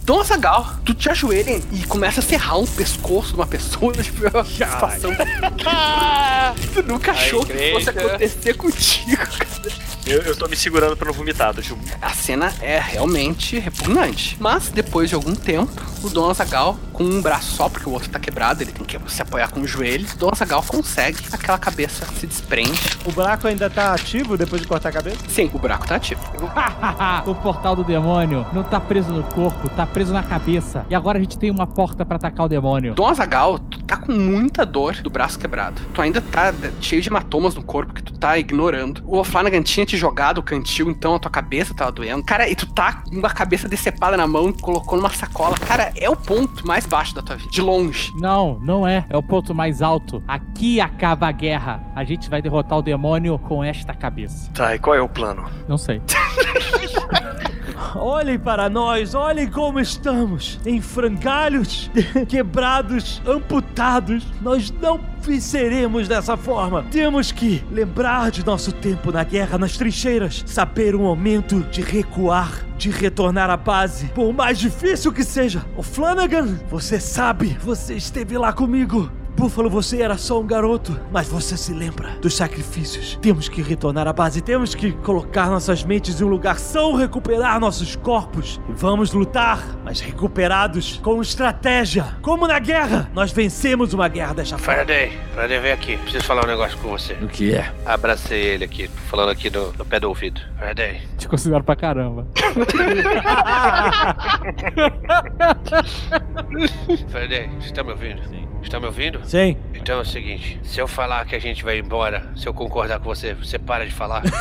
[0.05, 4.23] Dom Azagal, tu te ajoelha e começa a serrar um pescoço de uma pessoa, tipo,
[4.23, 5.11] é uma situação.
[6.75, 9.95] tu nunca achou que fosse acontecer contigo, cara.
[10.05, 11.63] Eu, eu tô me segurando pra não vomitar, tá?
[11.63, 14.37] Tipo, A cena é realmente repugnante.
[14.39, 18.07] Mas depois de algum tempo, o Dom Azagal, com um braço só, porque o outro
[18.09, 21.57] tá quebrado, ele tem que se apoiar com o joelho, o Dom Azagal consegue, aquela
[21.57, 22.79] cabeça se desprende.
[23.03, 25.17] O buraco ainda tá ativo depois de cortar a cabeça?
[25.27, 26.21] Sim, o buraco tá ativo.
[27.25, 30.85] o portal do demônio não tá preso no corpo, tá preso na cabeça.
[30.89, 32.93] E agora a gente tem uma porta pra atacar o demônio.
[32.95, 35.81] Dom Azagal, tu tá com muita dor do braço quebrado.
[35.93, 39.01] Tu ainda tá cheio de hematomas no corpo que tu tá ignorando.
[39.05, 42.25] O Flanagan tinha te jogado o cantil, então a tua cabeça tava doendo.
[42.25, 45.55] Cara, e tu tá com uma cabeça decepada na mão e colocou numa sacola.
[45.57, 47.49] Cara, é o ponto mais baixo da tua vida.
[47.49, 48.11] De longe.
[48.19, 49.05] Não, não é.
[49.09, 50.21] É o ponto mais alto.
[50.27, 51.81] Aqui acaba a guerra.
[51.95, 54.51] A gente vai derrotar o demônio com esta cabeça.
[54.51, 55.45] tá, e qual é o plano?
[55.69, 56.01] Não sei.
[57.95, 60.59] Olhem para nós, olhem como estamos.
[60.65, 61.89] Em frangalhos,
[62.27, 64.25] quebrados, amputados.
[64.41, 66.83] Nós não venceremos dessa forma.
[66.91, 70.43] Temos que lembrar de nosso tempo na guerra, nas trincheiras.
[70.45, 74.07] Saber o momento de recuar, de retornar à base.
[74.09, 75.65] Por mais difícil que seja.
[75.75, 79.11] O Flanagan, você sabe, você esteve lá comigo.
[79.35, 83.19] Búfalo, você era só um garoto, mas você se lembra dos sacrifícios.
[83.21, 87.59] Temos que retornar à base, temos que colocar nossas mentes em um lugar são, recuperar
[87.59, 88.61] nossos corpos.
[88.69, 92.15] E vamos lutar, mas recuperados, com estratégia.
[92.21, 94.73] Como na guerra, nós vencemos uma guerra desta forma.
[94.73, 95.97] Faraday, Faraday, vem aqui.
[95.97, 97.13] Preciso falar um negócio com você.
[97.15, 97.73] O que é?
[97.85, 100.39] Abracei ele aqui, falando aqui no, no pé do ouvido.
[100.57, 102.25] Faraday, Te considero pra caramba.
[107.09, 108.23] Faraday, você tá me ouvindo?
[108.29, 108.44] Sim.
[108.65, 109.19] Está me ouvindo?
[109.23, 109.55] Sim.
[109.75, 112.97] Então é o seguinte, se eu falar que a gente vai embora, se eu concordar
[112.99, 114.23] com você, você para de falar.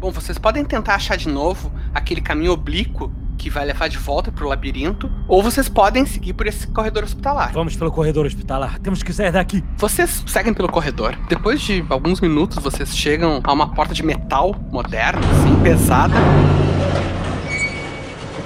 [0.00, 4.32] Bom, vocês podem tentar achar de novo aquele caminho oblíquo que vai levar de volta
[4.32, 7.52] pro labirinto, ou vocês podem seguir por esse corredor hospitalar.
[7.52, 8.78] Vamos pelo corredor hospitalar.
[8.80, 9.64] Temos que sair daqui.
[9.78, 11.16] Vocês seguem pelo corredor.
[11.28, 16.14] Depois de alguns minutos, vocês chegam a uma porta de metal moderna, assim, pesada.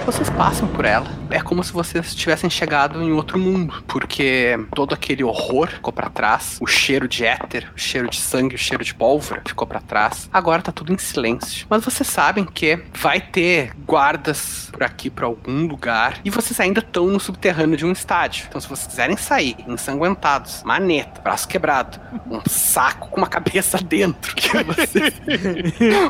[0.07, 1.24] Vocês passam por ela.
[1.31, 6.09] É como se vocês tivessem chegado em outro mundo, porque todo aquele horror ficou pra
[6.09, 9.81] trás, o cheiro de éter, o cheiro de sangue, o cheiro de pólvora ficou pra
[9.81, 10.29] trás.
[10.33, 11.67] Agora tá tudo em silêncio.
[11.69, 16.81] Mas vocês sabem que vai ter guardas por aqui pra algum lugar e vocês ainda
[16.81, 18.47] estão no subterrâneo de um estádio.
[18.49, 24.35] Então se vocês quiserem sair ensanguentados, maneta, braço quebrado, um saco com uma cabeça dentro,
[24.67, 25.15] vocês,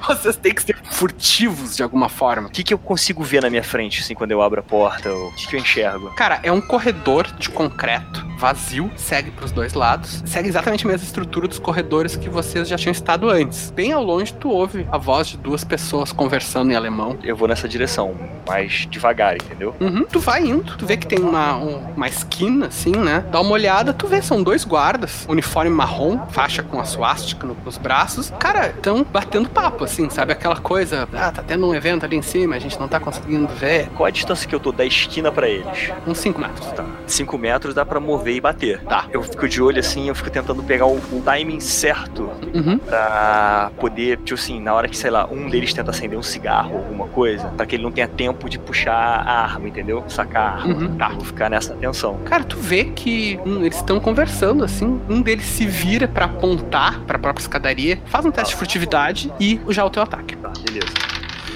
[0.06, 2.48] vocês têm que ser furtivos de alguma forma.
[2.48, 5.03] O que, que eu consigo ver na minha frente, assim, quando eu abro a porta?
[5.10, 6.10] O que, que eu enxergo?
[6.14, 11.04] Cara, é um corredor de concreto vazio, segue pros dois lados, segue exatamente a mesma
[11.06, 13.70] estrutura dos corredores que vocês já tinham estado antes.
[13.70, 17.16] Bem ao longe, tu ouve a voz de duas pessoas conversando em alemão.
[17.22, 18.14] Eu vou nessa direção,
[18.46, 19.74] mais devagar, entendeu?
[19.80, 23.24] Uhum, tu vai indo, tu vê que tem uma, um- uma esquina, assim, né?
[23.30, 27.56] Dá uma olhada, tu vê, são dois guardas, uniforme marrom, faixa com a suástica no-
[27.64, 28.30] nos braços.
[28.38, 30.32] Cara, tão batendo papo, assim, sabe?
[30.32, 33.46] Aquela coisa, ah, tá tendo um evento ali em cima, a gente não tá conseguindo
[33.48, 33.88] ver.
[33.96, 35.92] Qual a distância que eu tô da esquina pra eles?
[36.06, 36.72] Uns 5 metros.
[36.72, 36.84] Tá.
[37.06, 38.80] 5 metros dá pra mover e bater.
[38.84, 39.06] Tá.
[39.12, 42.78] Eu fico de olho assim, eu fico tentando pegar o, o timing certo Uhum.
[42.78, 46.76] pra poder, tipo assim, na hora que, sei lá, um deles tenta acender um cigarro,
[46.78, 50.04] alguma coisa, pra que ele não tenha tempo de puxar a arma, entendeu?
[50.08, 50.74] Sacar a arma.
[50.74, 50.96] Uhum.
[50.96, 52.18] Tá, vou ficar nessa atenção.
[52.24, 55.00] Cara, tu vê que hum, eles estão conversando assim.
[55.08, 59.60] Um deles se vira pra apontar pra própria escadaria, faz um teste de furtividade e
[59.68, 60.36] já o teu ataque.
[60.36, 60.86] Tá, beleza.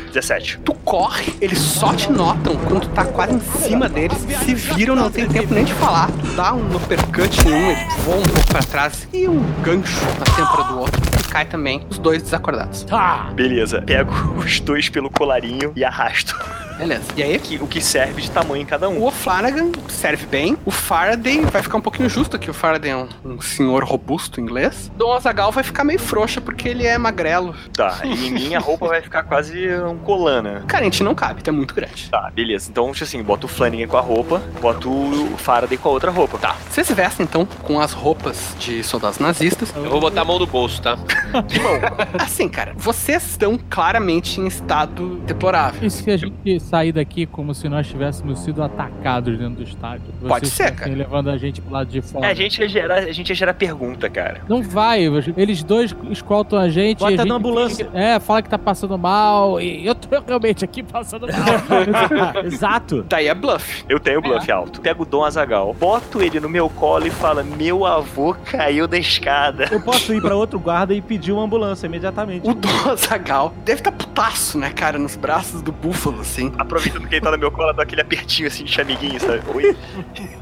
[0.08, 0.60] 17.
[0.64, 4.94] Tu corre, eles só te notam quando tu tá quase em cima deles, se viram,
[4.94, 6.10] não tem tempo nem de falar.
[6.10, 10.04] Tu dá um uppercut em um, ele voa um pouco pra trás e um gancho
[10.18, 11.00] na têmpora do outro.
[11.30, 12.84] Cai também, os dois desacordados.
[12.84, 13.30] Tá.
[13.34, 13.82] Beleza.
[13.82, 16.34] Pego os dois pelo colarinho e arrasto.
[16.78, 17.02] Beleza.
[17.16, 17.38] E aí?
[17.40, 18.98] Que- o que serve de tamanho em cada um.
[18.98, 20.56] O O'Flanagan serve bem.
[20.64, 22.48] O Faraday vai ficar um pouquinho justo aqui.
[22.48, 24.88] O Faraday é um, um senhor robusto inglês.
[24.96, 27.52] Dom Azagal vai ficar meio frouxa porque ele é magrelo.
[27.72, 30.62] Tá, e em mim a roupa vai ficar quase um colana.
[30.68, 32.08] Cara, a gente não cabe, tá muito grande.
[32.10, 32.70] Tá, beleza.
[32.70, 36.12] Então, tipo assim, boto o Flanagan com a roupa, boto o Faraday com a outra
[36.12, 36.38] roupa.
[36.38, 36.54] Tá.
[36.70, 39.74] Vocês se vestem então com as roupas de soldados nazistas.
[39.76, 40.96] Eu vou botar a mão no bolso, tá?
[42.18, 45.86] Assim, cara, vocês estão claramente em estado deplorável.
[45.86, 50.06] E se a gente sair daqui como se nós tivéssemos sido atacados dentro do estádio?
[50.20, 52.26] Vocês Pode ser, estivessem levando a gente pro lado de fora.
[52.26, 54.40] É, a gente ia gerar, a gente ia gerar pergunta, cara.
[54.48, 55.04] Não vai,
[55.36, 56.98] eles dois escoltam a gente.
[56.98, 57.88] Bota e a gente na ambulância.
[57.92, 59.60] É, fala que tá passando mal.
[59.60, 62.44] E eu tô realmente aqui passando mal.
[62.44, 63.04] Exato.
[63.08, 63.84] Daí é bluff.
[63.88, 64.80] Eu tenho bluff alto.
[64.80, 68.98] Pego o Dom Azagal, boto ele no meu colo e fala: Meu avô caiu da
[68.98, 69.68] escada.
[69.70, 72.48] Eu posso ir pra outro guarda e pedir uma ambulância imediatamente.
[72.48, 76.52] O Dom Azagal deve estar putaço, né, cara, nos braços do búfalo, assim.
[76.58, 79.40] Aproveitando que ele tá no meu colo, dá aquele apertinho assim de chamiguinho, sabe?
[79.54, 79.76] Oi.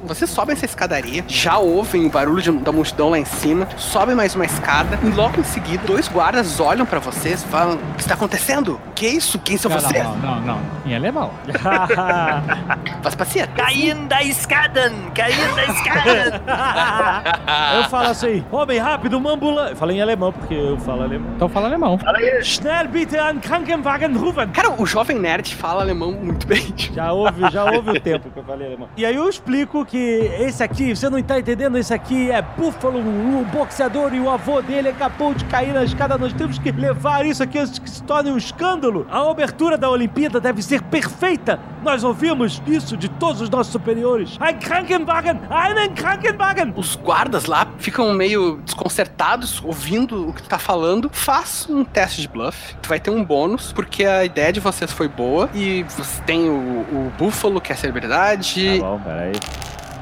[0.04, 4.14] Vocês sobem essa escadaria, já ouvem o barulho de- da multidão lá em cima, sobem
[4.16, 7.94] mais uma escada e logo em seguida dois guardas olham pra vocês e falam: O
[7.94, 8.80] que está acontecendo?
[8.94, 9.38] Que isso?
[9.38, 10.02] Quem são Não, vocês?
[10.04, 10.60] não, não, não.
[10.84, 11.30] Em alemão.
[13.02, 13.52] Faz paciência.
[13.54, 14.92] Caindo da escada!
[15.14, 16.42] Caindo da escada!
[17.76, 19.72] eu falo assim, homem, rápido, uma ambulância.
[19.72, 21.30] Eu falei em alemão, porque eu falo alemão.
[21.36, 21.98] Então fala alemão.
[21.98, 22.42] Fala aí.
[22.42, 24.48] Schnell bitte an Krankenwagen rufen.
[24.48, 26.74] Cara, o jovem nerd fala alemão muito bem.
[26.92, 28.88] Já houve, já houve o tempo que eu falei alemão.
[28.96, 29.98] E aí eu explico que
[30.40, 34.62] esse aqui, você não tá entendendo, esse aqui é Buffalo, o boxeador e o avô
[34.62, 36.16] dele acabou de cair na escada.
[36.16, 39.06] Nós temos que levar isso aqui antes que se torne um escândalo.
[39.10, 41.58] A abertura da Olimpíada deve ser perfeita.
[41.82, 44.36] Nós ouvimos isso de todos os nossos superiores.
[44.40, 46.72] Ein Krankenwagen, einen Krankenwagen.
[46.76, 51.10] Os guardas lá ficam meio desconcertados ouvindo o que tu tá falando.
[51.12, 52.74] Faz um teste de bluff.
[52.80, 55.50] Tu vai ter um bônus, porque a ideia de vocês foi boa.
[55.52, 58.78] E você tem o, o Búfalo, que é a celebridade.
[58.78, 59.32] Tá bom, peraí.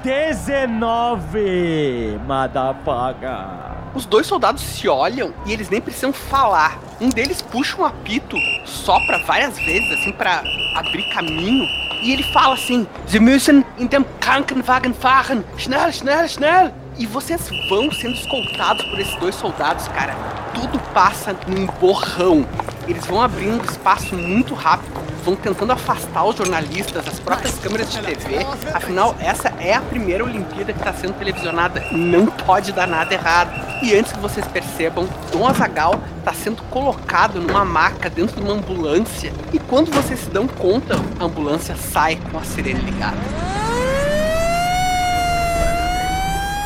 [0.03, 3.75] 19, motherfucker.
[3.95, 6.79] Os dois soldados se olham e eles nem precisam falar.
[7.01, 10.43] Um deles puxa um apito, sopra várias vezes, assim, pra
[10.75, 11.65] abrir caminho.
[12.03, 15.43] E ele fala assim: Sie müssen in dem Krankenwagen fahren.
[15.57, 16.84] Schnell, schnell, schnell.
[16.97, 20.15] E vocês vão sendo escoltados por esses dois soldados, cara.
[20.55, 22.47] Tudo passa num borrão.
[22.87, 24.93] Eles vão abrindo espaço muito rápido,
[25.25, 28.47] vão tentando afastar os jornalistas, as próprias câmeras de TV.
[28.73, 31.85] Afinal, essa é a primeira Olimpíada que está sendo televisionada.
[31.91, 33.51] Não pode dar nada errado.
[33.83, 38.55] E antes que vocês percebam, Dom Azagal está sendo colocado numa maca dentro de uma
[38.55, 39.33] ambulância.
[39.53, 43.17] E quando vocês se dão conta, a ambulância sai com a sirene ligada.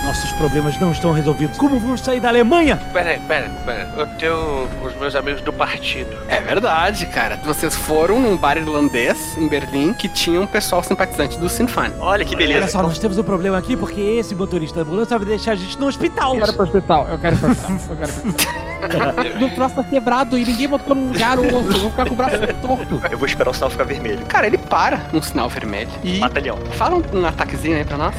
[0.09, 1.59] Nossos problemas não estão resolvidos.
[1.59, 2.81] Como vamos sair da Alemanha?
[2.93, 3.89] Pera pera, pera.
[3.97, 6.17] Eu tenho os meus amigos do partido.
[6.29, 7.37] É verdade, cara.
[7.45, 11.93] Vocês foram num bar irlandês em Berlim que tinha um pessoal simpatizante do Sinfan.
[12.01, 12.61] Olha que beleza.
[12.61, 15.57] Olha só, nós temos um problema aqui porque esse motorista da ambulância vai deixar a
[15.57, 16.35] gente no hospital.
[16.35, 18.69] Eu quero ir pro hospital, eu quero ir pro hospital, eu quero ir pro hospital.
[19.39, 21.73] Meu braço tá quebrado e ninguém botou no lugar o osso.
[21.73, 23.03] Eu vou ficar com o braço torto.
[23.11, 24.25] Eu vou esperar o sinal ficar vermelho.
[24.27, 26.57] Cara, ele para num sinal vermelho e Batalhão.
[26.73, 28.15] fala um, um ataquezinho aí pra nós.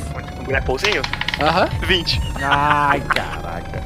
[0.49, 1.03] Um grapplezinho?
[1.39, 1.69] Aham.
[1.85, 2.21] 20.
[2.41, 3.83] Ai, caraca.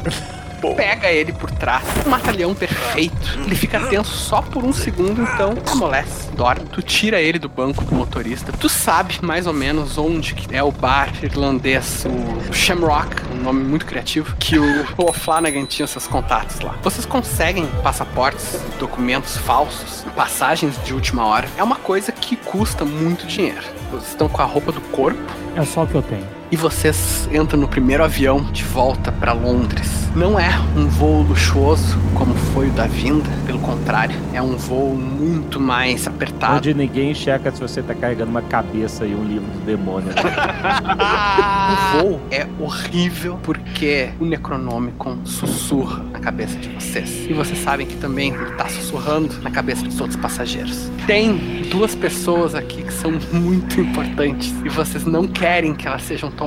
[0.78, 1.84] Pega ele por trás.
[2.06, 3.38] Um matalhão perfeito.
[3.46, 6.66] Ele fica tenso só por um segundo, então amolece, dorme.
[6.72, 8.54] Tu tira ele do banco do motorista.
[8.54, 13.62] Tu sabe mais ou menos onde que é o bar irlandês, o Shamrock, um nome
[13.62, 16.76] muito criativo, que o O'Flanagan tinha seus contatos lá.
[16.82, 21.50] Vocês conseguem passaportes, documentos falsos, passagens de última hora.
[21.58, 23.64] É uma coisa que custa muito dinheiro.
[23.92, 25.20] Vocês estão com a roupa do corpo
[25.56, 26.43] É só o que eu tenho.
[26.54, 30.08] E vocês entram no primeiro avião de volta pra Londres.
[30.16, 34.96] Não é um voo luxuoso como foi o da vinda, pelo contrário, é um voo
[34.96, 36.58] muito mais apertado.
[36.58, 40.10] Onde ninguém checa se você tá carregando uma cabeça e um livro do demônio.
[40.10, 40.14] né?
[41.74, 47.26] O voo é horrível porque o Necronomicon sussurra na cabeça de vocês.
[47.28, 50.92] E vocês sabem que também ele tá sussurrando na cabeça dos outros passageiros.
[51.08, 56.30] Tem duas pessoas aqui que são muito importantes e vocês não querem que elas sejam
[56.30, 56.43] tomadas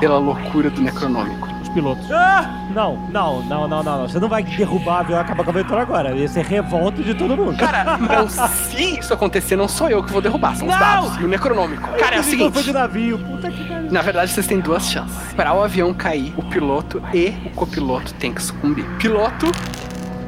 [0.00, 1.48] pela loucura do Necronômico.
[1.62, 2.10] Os pilotos.
[2.10, 2.62] Ah!
[2.74, 4.08] Não, não, não, não, não.
[4.08, 6.14] Você não vai derrubar avião e acabar com a aventura agora.
[6.14, 7.56] Ia ser revolta de todo mundo.
[7.56, 10.78] Cara, não, se isso acontecer, não sou eu que vou derrubar, são os Não!
[10.80, 11.88] dados e o Necronômico.
[11.98, 12.52] Cara, é o seguinte.
[12.52, 13.18] foi de navio.
[13.18, 13.90] Puta que pariu.
[13.90, 15.32] Na verdade, vocês têm duas chances.
[15.34, 18.84] Para o avião cair, o piloto e o copiloto têm que sucumbir.
[18.98, 19.50] Piloto.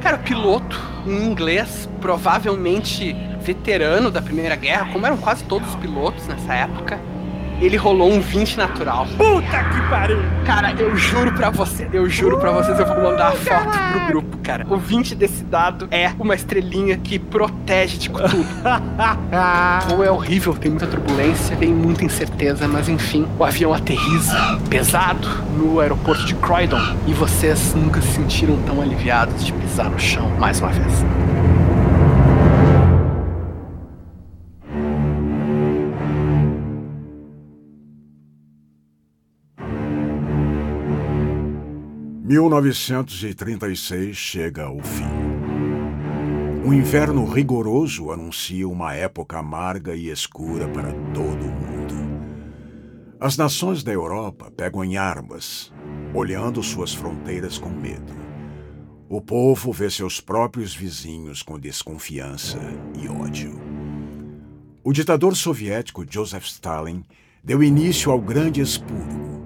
[0.01, 5.75] Cara, o piloto, em inglês, provavelmente veterano da Primeira Guerra, como eram quase todos os
[5.75, 6.99] pilotos nessa época,
[7.61, 9.07] ele rolou um 20 natural.
[9.17, 10.19] Puta que pariu!
[10.45, 14.07] Cara, eu juro pra você, eu juro pra vocês, eu vou mandar a foto pro
[14.07, 14.65] grupo, cara.
[14.69, 18.45] O 20 desse dado é uma estrelinha que protege de tudo.
[19.93, 25.27] Ou é horrível, tem muita turbulência, tem muita incerteza, mas enfim, o avião aterriza pesado
[25.57, 30.29] no aeroporto de Croydon e vocês nunca se sentiram tão aliviados de pisar no chão
[30.39, 31.05] mais uma vez.–
[42.29, 45.09] 1936 chega ao fim.
[46.63, 51.95] Um inverno rigoroso anuncia uma época amarga e escura para todo o mundo.
[53.19, 55.73] As nações da Europa pegam em armas,
[56.13, 58.13] olhando suas fronteiras com medo.
[59.09, 62.59] O povo vê seus próprios vizinhos com desconfiança
[63.01, 63.59] e ódio.
[64.83, 67.03] O ditador soviético Joseph Stalin
[67.43, 69.38] deu início ao Grande Expurgo,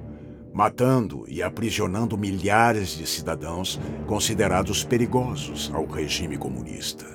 [0.54, 7.06] matando e aprisionando milhares de cidadãos considerados perigosos ao regime comunista.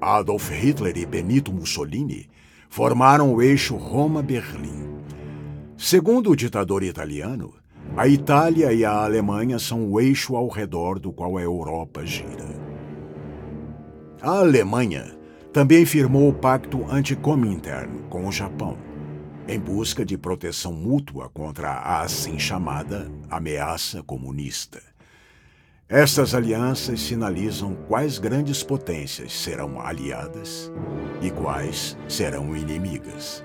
[0.00, 2.28] Adolf Hitler e Benito Mussolini
[2.68, 5.00] formaram o eixo Roma-Berlim.
[5.76, 7.54] Segundo o ditador italiano,
[7.96, 12.62] a Itália e a Alemanha são o eixo ao redor do qual a Europa gira.
[14.22, 15.14] A Alemanha
[15.52, 18.78] também firmou o pacto anticominterno com o Japão,
[19.48, 24.82] em busca de proteção mútua contra a assim chamada ameaça comunista.
[25.88, 30.72] Estas alianças sinalizam quais grandes potências serão aliadas
[31.20, 33.44] e quais serão inimigas.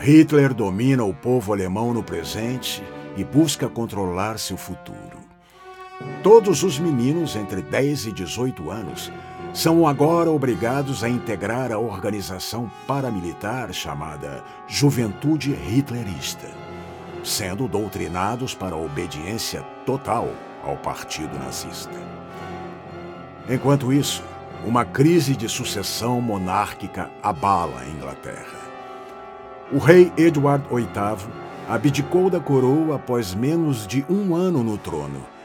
[0.00, 2.82] Hitler domina o povo alemão no presente
[3.16, 5.18] e busca controlar seu futuro.
[6.22, 9.12] Todos os meninos entre 10 e 18 anos
[9.52, 16.48] são agora obrigados a integrar a organização paramilitar chamada Juventude Hitlerista,
[17.24, 20.28] sendo doutrinados para a obediência total
[20.62, 21.98] ao Partido Nazista.
[23.48, 24.22] Enquanto isso,
[24.64, 28.58] uma crise de sucessão monárquica abala a Inglaterra.
[29.72, 30.86] O rei Edward VIII
[31.68, 35.37] abdicou da coroa após menos de um ano no trono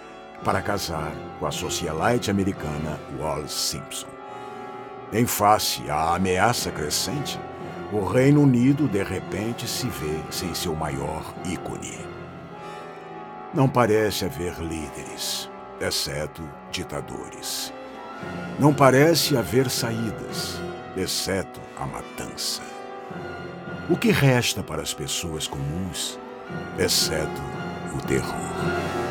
[0.44, 4.08] para casar com a socialite americana Wallis Simpson.
[5.12, 7.40] Em face à ameaça crescente,
[7.92, 12.00] o Reino Unido de repente se vê sem seu maior ícone.
[13.54, 16.42] Não parece haver líderes, exceto
[16.72, 17.72] ditadores.
[18.60, 20.60] Não parece haver saídas,
[20.98, 22.64] exceto a matança.
[23.90, 26.18] O que resta para as pessoas comuns,
[26.80, 27.42] exceto
[27.96, 29.03] o terror?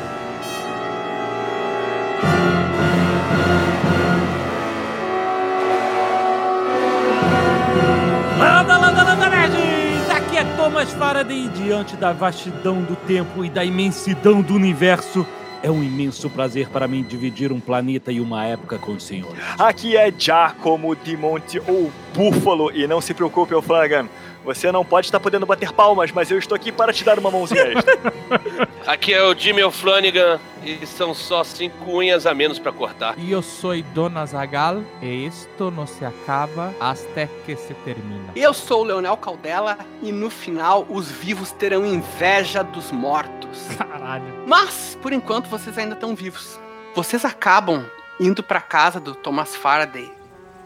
[10.83, 15.25] Thomas Faraday diante da vastidão do tempo e da imensidão do universo,
[15.61, 19.41] é um imenso prazer para mim dividir um planeta e uma época com os senhores.
[19.57, 24.09] Aqui é Giacomo de Monte ou Búfalo, e não se preocupe, Flanagan.
[24.43, 27.31] Você não pode estar podendo bater palmas, mas eu estou aqui para te dar uma
[27.31, 27.93] mãozinha extra.
[28.85, 33.15] Aqui é o Jimmy O'Flanagan e são só cinco unhas a menos pra cortar.
[33.17, 38.33] Yo soy Dona Zagal e esto no se acaba hasta que se termina.
[38.35, 43.67] Eu sou o Leonel Caldela e no final os vivos terão inveja dos mortos.
[43.77, 44.43] Caralho.
[44.45, 46.59] Mas, por enquanto, vocês ainda estão vivos.
[46.93, 47.85] Vocês acabam
[48.19, 50.11] indo pra casa do Thomas Faraday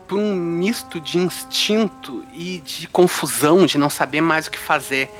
[0.07, 5.11] por um misto de instinto e de confusão, de não saber mais o que fazer.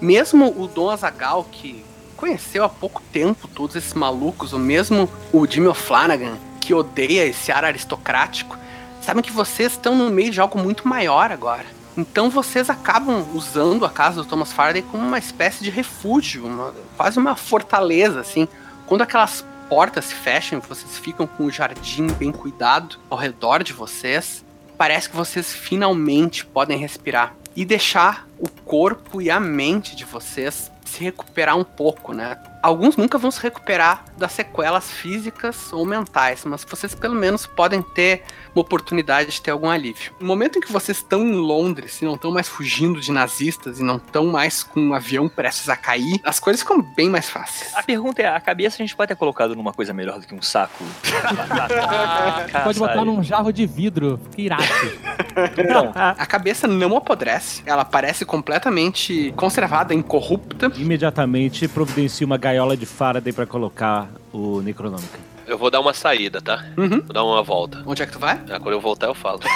[0.00, 1.84] Mesmo o Dom Azagal, que
[2.16, 7.52] conheceu há pouco tempo todos esses malucos, ou mesmo o Jimmy O'Flanagan, que odeia esse
[7.52, 8.56] ar aristocrático,
[9.00, 11.66] sabem que vocês estão no meio de algo muito maior agora.
[11.96, 16.72] Então vocês acabam usando a casa do Thomas Faraday como uma espécie de refúgio, uma-
[16.96, 18.48] quase uma fortaleza, assim,
[18.84, 23.72] Quando aquelas portas se fecham vocês ficam com o jardim bem cuidado ao redor de
[23.72, 24.44] vocês,
[24.76, 30.70] parece que vocês finalmente podem respirar e deixar o corpo e a mente de vocês
[30.84, 32.36] se recuperar um pouco, né?
[32.62, 37.82] Alguns nunca vão se recuperar das sequelas físicas ou mentais, mas vocês pelo menos podem
[37.82, 38.22] ter
[38.54, 40.12] uma oportunidade de ter algum alívio.
[40.20, 43.80] No momento em que vocês estão em Londres e não estão mais fugindo de nazistas
[43.80, 47.28] e não estão mais com um avião prestes a cair, as coisas ficam bem mais
[47.28, 47.74] fáceis.
[47.74, 50.34] A pergunta é, a cabeça a gente pode ter colocado numa coisa melhor do que
[50.34, 50.84] um saco?
[52.64, 54.62] Pode botar num jarro de vidro, fica irado.
[55.58, 60.70] Então, A cabeça não apodrece, ela parece completamente conservada, incorrupta.
[60.76, 65.18] Imediatamente providencie uma gaiola de Faraday pra colocar o Necronômica.
[65.46, 66.64] Eu vou dar uma saída, tá?
[66.76, 67.00] Uhum.
[67.00, 67.82] Vou dar uma volta.
[67.86, 68.40] Onde é que tu vai?
[68.50, 69.40] Ah, quando eu voltar, eu falo.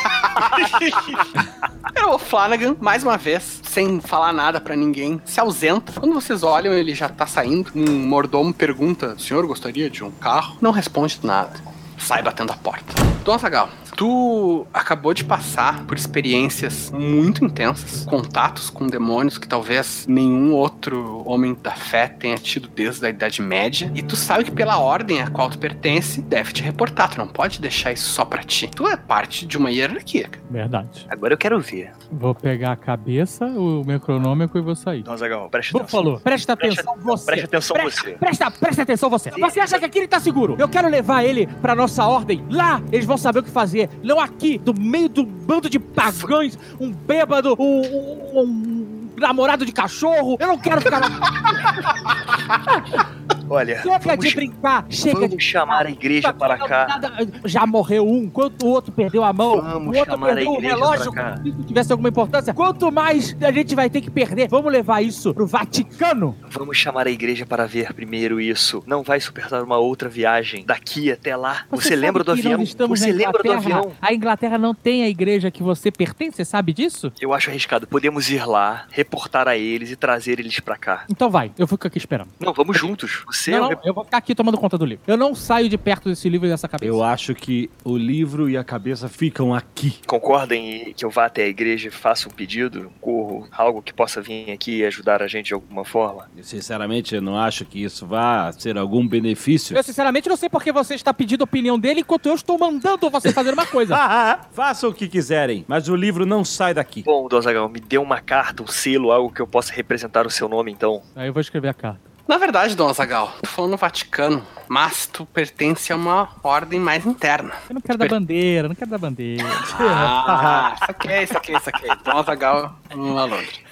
[1.95, 5.99] É o Flanagan, mais uma vez, sem falar nada pra ninguém, se ausenta.
[5.99, 7.71] Quando vocês olham, ele já tá saindo.
[7.75, 10.59] Um mordomo pergunta: o senhor gostaria de um carro?
[10.61, 11.59] Não responde nada.
[11.97, 12.93] Sai batendo a porta.
[13.25, 20.07] Dom Zagal, tu acabou de passar por experiências muito intensas, contatos com demônios que talvez
[20.07, 24.51] nenhum outro homem da fé tenha tido desde a Idade Média, e tu sabe que
[24.51, 28.25] pela ordem a qual tu pertence, deve te reportar, tu não pode deixar isso só
[28.25, 28.69] pra ti.
[28.75, 30.29] Tu é parte de uma hierarquia.
[30.29, 30.45] cara.
[30.51, 31.07] Verdade.
[31.09, 31.93] agora eu quero ver.
[32.13, 35.01] Vou pegar a cabeça, o micronômico e vou sair.
[35.01, 36.01] Então, Zagal, preste Bom, atenção.
[36.03, 36.21] falou.
[36.21, 37.27] Presta atenção você.
[37.27, 38.11] Preste atenção Presta, você.
[38.13, 39.31] presta, presta atenção você.
[39.31, 40.57] Você acha que aqui ele tá seguro?
[40.59, 42.45] Eu quero levar ele pra nossa ordem.
[42.51, 43.86] Lá eles vão saber o que fazer.
[44.03, 49.73] Não aqui, do meio do bando de pagães, um bêbado, um, um- um namorado de
[49.73, 50.37] cachorro.
[50.41, 51.01] Eu não quero ficar.
[53.49, 54.87] Olha, Chega vamos, de brincar.
[54.91, 56.87] Chega de vamos chamar a igreja para cá.
[56.89, 57.13] Nada-
[57.45, 60.51] já morreu um, enquanto o outro perdeu a mão, Vamos o outro chamar a perdeu
[60.51, 61.37] o igreja relógio, cá.
[61.43, 62.53] se tivesse alguma importância.
[62.53, 66.37] Quanto mais a gente vai ter que perder, vamos levar isso pro Vaticano.
[66.51, 68.83] Vamos chamar a igreja para ver primeiro isso.
[68.85, 71.67] Não vai suportar uma outra viagem daqui até lá.
[71.71, 72.65] Você, sabe lembra do avião?
[72.89, 73.93] Você lembra do avião?
[74.03, 77.13] A Inglaterra não tem a igreja que você pertence, você sabe disso?
[77.21, 77.87] Eu acho arriscado.
[77.87, 81.05] Podemos ir lá, reportar a eles e trazer eles pra cá.
[81.09, 82.29] Então vai, eu fico aqui esperando.
[82.41, 83.23] Não, vamos juntos.
[83.27, 85.05] Você é Não, o não, eu vou ficar aqui tomando conta do livro.
[85.07, 86.91] Eu não saio de perto desse livro e dessa cabeça.
[86.91, 89.99] Eu acho que o livro e a cabeça ficam aqui.
[90.07, 93.81] Concordem em que eu vá até a igreja e faça um pedido, um corro, algo
[93.81, 96.29] que possa vir aqui e ajudar a gente de alguma forma?
[96.43, 99.77] Sinceramente, eu não acho que isso vá ser algum benefício.
[99.77, 103.09] Eu sinceramente não sei porque você está pedindo a opinião dele enquanto eu estou mandando
[103.09, 103.97] você fazer uma coisa.
[104.53, 107.03] Façam o que quiserem, mas o livro não sai daqui.
[107.03, 110.49] Bom, Dozagal, me dê uma carta, um selo, algo que eu possa representar o seu
[110.49, 111.03] nome, então.
[111.15, 112.01] Aí eu vou escrever a carta.
[112.27, 117.07] Na verdade, Dom Azagal, tu falou no Vaticano, mas tu pertence a uma ordem mais
[117.07, 117.53] interna.
[117.69, 119.45] Eu não quero dar bandeira, não quero dar bandeira.
[119.79, 121.87] Ah, isso aqui, isso aqui, isso aqui.
[122.05, 123.66] Dom Azagal, um Alondre.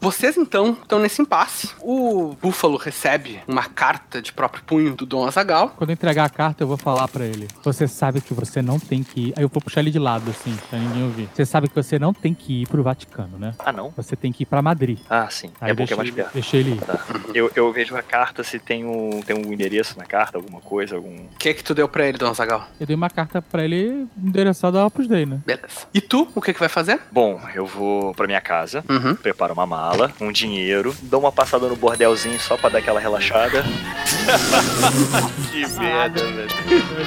[0.00, 1.70] Vocês então estão nesse impasse.
[1.80, 5.70] O Búfalo recebe uma carta de próprio punho do Dom Azagal.
[5.76, 7.48] Quando eu entregar a carta, eu vou falar pra ele.
[7.64, 9.34] Você sabe que você não tem que ir.
[9.36, 11.28] Aí eu vou puxar ele de lado, assim, pra ninguém ouvir.
[11.34, 13.54] Você sabe que você não tem que ir pro Vaticano, né?
[13.58, 13.92] Ah, não?
[13.96, 14.98] Você tem que ir pra Madrid.
[15.10, 15.50] Ah, sim.
[15.60, 16.32] Aí é bom que é mais ele- perto.
[16.32, 16.80] deixa ele ir.
[16.80, 16.98] Tá.
[17.34, 20.94] Eu, eu vejo a carta se tem um, tem um endereço na carta, alguma coisa,
[20.96, 21.14] algum.
[21.16, 22.66] O que que tu deu pra ele, Dom Azagal?
[22.78, 25.40] Eu dei uma carta pra ele endereçada ao Opus Dei, né?
[25.44, 25.86] Beleza.
[25.92, 27.00] E tu, o que que vai fazer?
[27.10, 29.14] Bom, eu vou pra minha casa, Uhum.
[29.38, 33.62] Preparo uma mala, um dinheiro, dou uma passada no bordelzinho só pra dar aquela relaxada.
[35.52, 36.48] que merda, velho.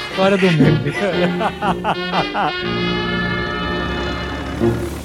[0.09, 0.81] História do mundo.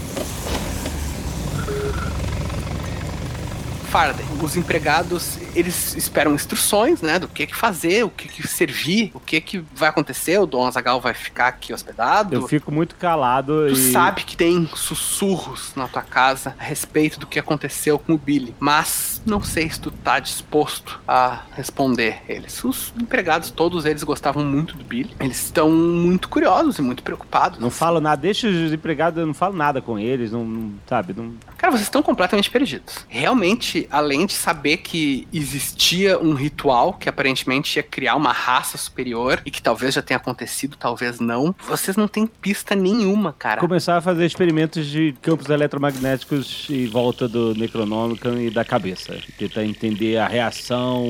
[4.43, 9.21] Os empregados, eles esperam instruções, né, do que que fazer, o que que servir, o
[9.21, 12.35] que que vai acontecer, o Dom Azagal vai ficar aqui hospedado.
[12.35, 13.93] Eu fico muito calado Tu e.
[13.93, 18.55] sabe que tem sussurros na tua casa a respeito do que aconteceu com o Billy,
[18.61, 22.63] mas não sei se tu tá disposto a responder eles.
[22.65, 25.11] Os empregados, todos eles gostavam muito do Billy.
[25.21, 27.59] Eles estão muito curiosos e muito preocupados.
[27.59, 31.13] Não falo nada, deixa os empregados, eu não falo nada com eles, não, não- sabe?
[31.17, 31.35] Não...
[31.59, 33.05] Cara, vocês estão completamente perdidos.
[33.09, 39.41] Realmente, além de saber que existia um ritual que aparentemente ia criar uma raça superior
[39.45, 43.61] e que talvez já tenha acontecido, talvez não, vocês não têm pista nenhuma, cara.
[43.61, 49.16] Começar a fazer experimentos de campos eletromagnéticos em volta do Necronômica e da cabeça.
[49.39, 51.07] Tentar entender a reação,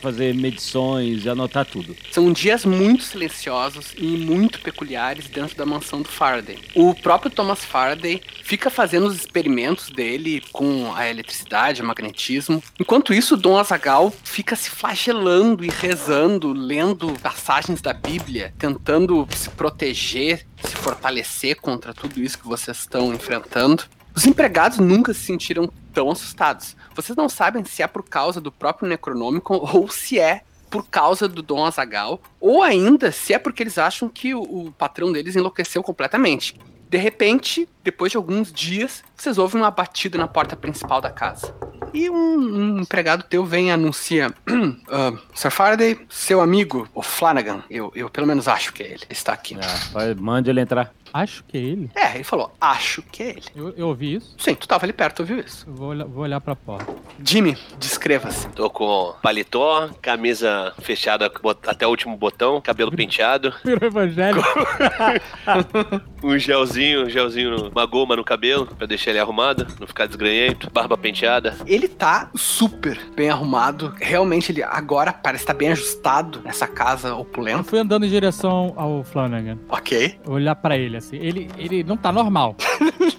[0.00, 1.96] fazer medições e anotar tudo.
[2.10, 6.58] São dias muito silenciosos e muito peculiares dentro da mansão do Faraday.
[6.74, 12.62] O próprio Thomas Faraday fica fazendo os experimentos dele com a eletricidade, o magnetismo.
[12.78, 19.50] Enquanto isso, Dom Azagal fica se flagelando e rezando, lendo passagens da Bíblia, tentando se
[19.50, 23.84] proteger, se fortalecer contra tudo isso que vocês estão enfrentando.
[24.14, 26.76] Os empregados nunca se sentiram tão assustados.
[26.94, 31.28] Vocês não sabem se é por causa do próprio Necronômico ou se é por causa
[31.28, 35.36] do Dom Azagal, ou ainda se é porque eles acham que o, o patrão deles
[35.36, 36.58] enlouqueceu completamente.
[36.88, 41.54] De repente, depois de alguns dias, vocês ouvem uma batida na porta principal da casa.
[41.92, 44.34] E um, um empregado teu vem e anuncia:
[44.90, 49.04] "Ah, Sir Faraday, seu amigo, o Flanagan, eu, eu pelo menos acho que é ele,
[49.10, 49.56] está aqui.
[49.92, 50.92] Vai, mande ele entrar.
[51.14, 51.90] Acho que é ele.
[51.94, 53.42] É, ele falou: acho que é ele.
[53.54, 54.34] Eu, eu ouvi isso.
[54.36, 55.64] Sim, tu tava ali perto, ouviu isso?
[55.68, 56.92] Eu vou, olhar- vou olhar pra porta.
[57.24, 58.48] Jimmy, descreva-se.
[58.48, 61.30] Tô com paletó, camisa fechada
[61.68, 64.44] até o último botão, cabelo penteado, Virou evangélico.
[66.22, 70.68] um gelzinho, um gelzinho, uma goma no cabelo, pra deixar ele arrumado, não ficar desgranhento,
[70.70, 71.56] barba penteada.
[71.66, 73.94] Ele tá super bem arrumado.
[74.00, 77.62] Realmente, ele agora parece estar bem ajustado nessa casa Eu opulenta.
[77.62, 79.58] fui andando em direção ao Flanagan.
[79.68, 80.18] Ok.
[80.26, 81.16] Olhar pra ele, assim.
[81.16, 82.56] Ele, ele não tá normal.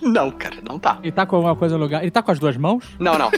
[0.01, 0.99] Não, cara, não tá.
[1.01, 2.01] Ele tá com alguma coisa no lugar.
[2.03, 2.85] Ele tá com as duas mãos?
[2.99, 3.31] Não, não.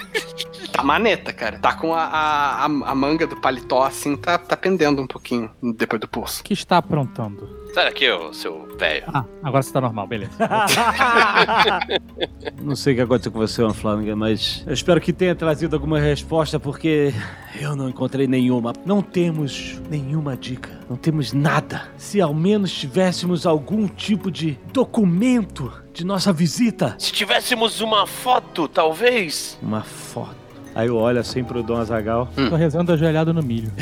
[0.74, 1.58] Tá maneta, cara.
[1.60, 6.00] Tá com a, a, a- manga do paletó assim, tá, tá pendendo um pouquinho depois
[6.02, 6.42] do pulso.
[6.42, 7.48] O que está aprontando?
[7.74, 9.04] Sai daqui, ô seu velho.
[9.08, 10.32] Ah, agora você tá normal, beleza.
[12.62, 16.00] Não sei o que aconteceu com você, Flanagan, mas eu espero que tenha trazido alguma
[16.00, 17.14] resposta, porque
[17.60, 18.74] eu não encontrei nenhuma.
[18.86, 20.70] Não temos nenhuma dica.
[20.90, 21.90] Não temos nada.
[21.98, 26.96] Se ao menos tivéssemos algum tipo de documento de nossa visita.
[27.00, 29.58] Se tivéssemos uma foto, talvez.
[29.62, 30.47] Uma foto.
[30.78, 32.30] Aí eu olho assim pro Dom Azagal.
[32.36, 33.72] Tô rezando ajoelhado no milho.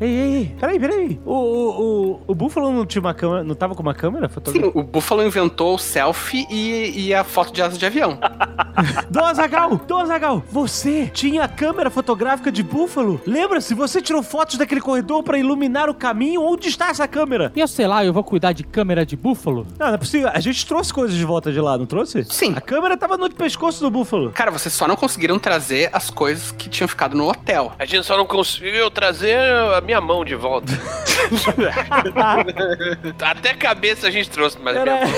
[0.00, 1.20] Ei, ei, ei, peraí, peraí.
[1.24, 4.70] O, o, o, o Buffalo não tinha uma câmera, não tava com uma câmera Sim,
[4.74, 8.18] o Buffalo inventou o selfie e, e a foto de asa de avião.
[9.10, 13.20] Dom Azagal, Dom Azagal, você tinha a câmera fotográfica de Buffalo?
[13.26, 16.42] Lembra-se, você tirou fotos daquele corredor pra iluminar o caminho?
[16.42, 17.52] Onde está essa câmera?
[17.54, 19.66] Eu sei lá, eu vou cuidar de câmera de búfalo?
[19.78, 20.30] Não, não é possível.
[20.32, 22.24] A gente trouxe coisas de volta de lá, não trouxe?
[22.24, 22.54] Sim.
[22.56, 24.30] A câmera tava no pescoço do Buffalo.
[24.32, 27.72] Cara, vocês só não conseguiram trazer as coisas que tinham ficado no hotel.
[27.78, 29.38] A gente só não conseguiu trazer
[29.76, 30.72] a minha mão de volta.
[33.20, 35.16] Até a cabeça a gente trouxe, mas a minha Pera- mão...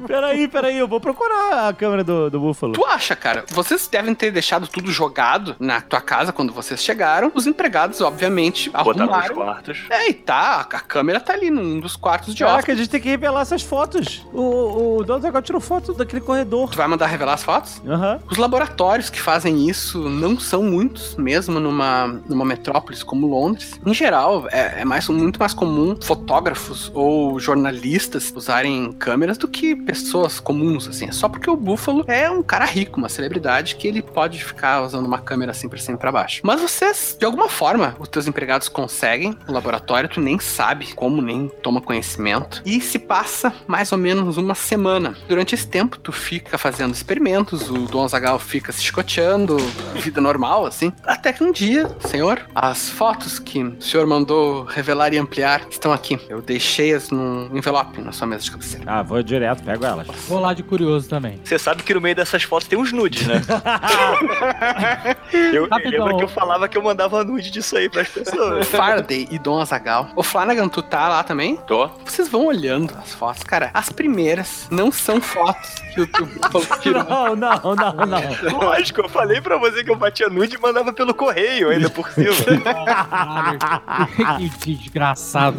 [0.06, 2.72] peraí, peraí, eu vou procurar a câmera do, do Buffalo.
[2.72, 3.44] Tu acha, cara?
[3.50, 7.30] Vocês devem ter deixado tudo jogado na tua casa quando vocês chegaram.
[7.34, 9.34] Os empregados, obviamente, Botaram nos arrumaram.
[9.34, 9.78] quartos.
[9.90, 13.00] É, e tá, a câmera tá ali num dos quartos de Caraca, a gente tem
[13.00, 14.24] que revelar essas fotos.
[14.32, 16.70] O, o Dom Azagal tirou foto daquele corredor.
[16.70, 17.82] Tu vai mandar revelar as fotos?
[17.86, 17.95] Aham.
[18.30, 23.80] Os laboratórios que fazem isso não são muitos, mesmo numa, numa metrópolis como Londres.
[23.84, 29.74] Em geral, é, é mais, muito mais comum fotógrafos ou jornalistas usarem câmeras do que
[29.74, 31.06] pessoas comuns, assim.
[31.06, 34.82] É só porque o Buffalo é um cara rico, uma celebridade, que ele pode ficar
[34.82, 36.40] usando uma câmera assim pra cima e pra baixo.
[36.44, 41.22] Mas vocês, de alguma forma, os teus empregados conseguem no laboratório, tu nem sabe como,
[41.22, 42.62] nem toma conhecimento.
[42.64, 45.16] E se passa mais ou menos uma semana.
[45.28, 49.56] Durante esse tempo, tu fica fazendo experimentos, o Dom Zagal fica se chicoteando,
[49.94, 50.92] vida normal, assim.
[51.04, 55.92] Até que um dia, senhor, as fotos que o senhor mandou revelar e ampliar estão
[55.92, 56.18] aqui.
[56.28, 58.84] Eu deixei-as num envelope na sua mesa de cabeceira.
[58.86, 60.06] Ah, vou direto, pego elas.
[60.28, 61.40] Vou lá de curioso também.
[61.44, 63.42] Você sabe que no meio dessas fotos tem uns nudes, né?
[65.32, 68.66] eu, eu lembro que eu falava que eu mandava nude disso aí pras pessoas.
[68.68, 70.10] Faraday e Dom Azagal.
[70.16, 71.56] O Flanagan, tu tá lá também?
[71.56, 71.88] Tô.
[72.04, 73.42] Vocês vão olhando as fotos.
[73.42, 77.04] Cara, as primeiras não são fotos que o, que o tirou.
[77.04, 78.58] Não, não, não, não.
[78.58, 82.10] Lógico, eu falei pra você que eu batia nude e mandava pelo correio ainda por
[82.10, 82.32] cima.
[82.64, 85.58] Caralho, que desgraçado.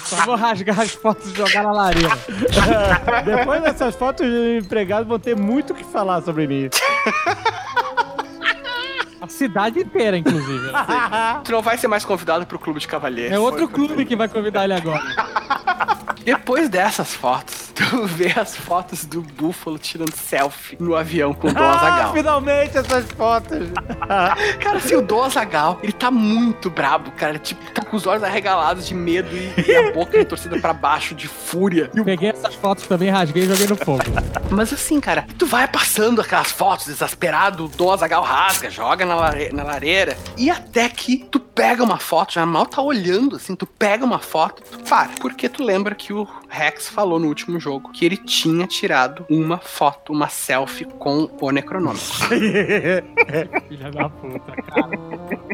[0.00, 2.10] Só vou rasgar as fotos e jogar na lareira.
[3.24, 6.68] Depois dessas fotos, os empregados vão ter muito o que falar sobre mim.
[9.24, 10.70] A cidade inteira, inclusive.
[11.44, 13.32] Tu não vai ser mais convidado pro clube de cavalheiros.
[13.32, 15.02] É outro clube que vai convidar ele agora.
[16.24, 21.52] Depois dessas fotos, tu vê as fotos do Buffalo tirando selfie no avião com o
[21.52, 22.12] Dom Ah, Azagal.
[22.14, 23.68] finalmente essas fotos.
[24.60, 27.38] Cara, assim, o Dom Azagal, ele tá muito brabo, cara.
[27.38, 31.14] Tipo, tá com os olhos arregalados de medo e, e a boca retorcida pra baixo
[31.14, 31.90] de fúria.
[31.94, 34.02] E o- Peguei essas fotos também, rasguei e joguei no fogo.
[34.50, 39.13] Mas assim, cara, tu vai passando aquelas fotos desesperado, o Dom Azagal rasga, joga na,
[39.14, 40.16] lare- na lareira.
[40.36, 44.18] E até que tu pega uma foto, já mal tá olhando, assim, tu pega uma
[44.18, 45.10] foto, tu para.
[45.20, 49.58] Porque tu lembra que o Rex falou no último jogo que ele tinha tirado uma
[49.58, 52.04] foto, uma selfie com o Necronômico.
[53.68, 54.90] Filha da puta, cara.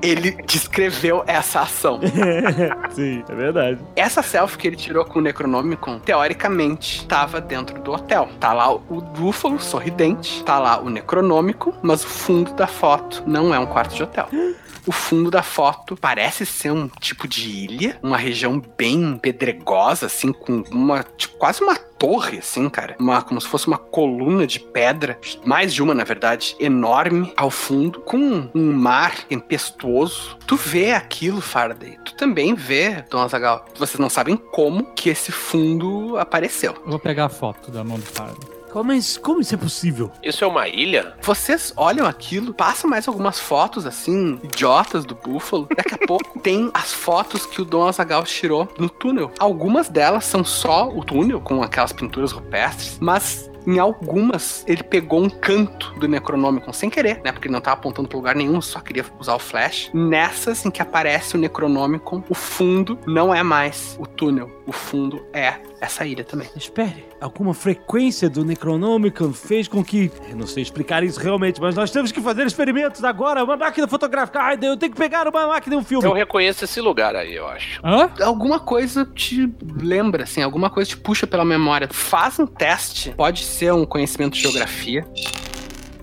[0.02, 2.00] Ele descreveu essa ação.
[2.92, 3.78] Sim, é verdade.
[3.96, 8.28] Essa selfie que ele tirou com o Necronomicon, teoricamente, tava dentro do hotel.
[8.38, 13.54] Tá lá o Búfalo sorridente, tá lá o Necronômico, mas o fundo da foto não
[13.54, 14.28] é um quarto de hotel.
[14.86, 20.32] O fundo da foto parece ser um tipo de ilha, uma região bem pedregosa, assim,
[20.32, 22.96] com uma, tipo, quase uma torre, assim, cara.
[22.98, 27.50] Uma, como se fosse uma coluna de pedra, mais de uma, na verdade, enorme ao
[27.50, 30.38] fundo, com um mar tempestuoso.
[30.46, 31.98] Tu vê aquilo, Faraday.
[32.04, 33.66] Tu também vê, Dona Zagal.
[33.78, 36.72] Vocês não sabem como que esse fundo apareceu.
[36.84, 38.59] Eu vou pegar a foto da mão do Faraday.
[38.84, 40.10] Mas como isso é possível?
[40.22, 41.14] Isso é uma ilha?
[41.22, 45.68] Vocês olham aquilo, passam mais algumas fotos, assim, idiotas do Búfalo.
[45.76, 49.30] Daqui a pouco tem as fotos que o Dom Azagal tirou no túnel.
[49.38, 55.22] Algumas delas são só o túnel, com aquelas pinturas rupestres, mas em algumas, ele pegou
[55.22, 57.32] um canto do Necronomicon sem querer, né?
[57.32, 59.90] Porque ele não tava apontando pra lugar nenhum, só queria usar o flash.
[59.92, 64.50] Nessas em que aparece o Necronomicon, o fundo não é mais o túnel.
[64.66, 66.48] O fundo é essa ilha também.
[66.54, 70.10] Espere, alguma frequência do Necronomicon fez com que.
[70.28, 73.42] Eu não sei explicar isso realmente, mas nós temos que fazer experimentos agora.
[73.42, 74.40] Uma máquina fotográfica.
[74.40, 76.06] Ai, eu tenho que pegar uma máquina e um filme.
[76.06, 77.80] Eu reconheço esse lugar aí, eu acho.
[77.82, 78.10] Hã?
[78.22, 79.50] Alguma coisa te
[79.80, 81.88] lembra, assim, alguma coisa te puxa pela memória.
[81.90, 83.12] Faz um teste.
[83.12, 85.06] Pode ser um conhecimento de geografia.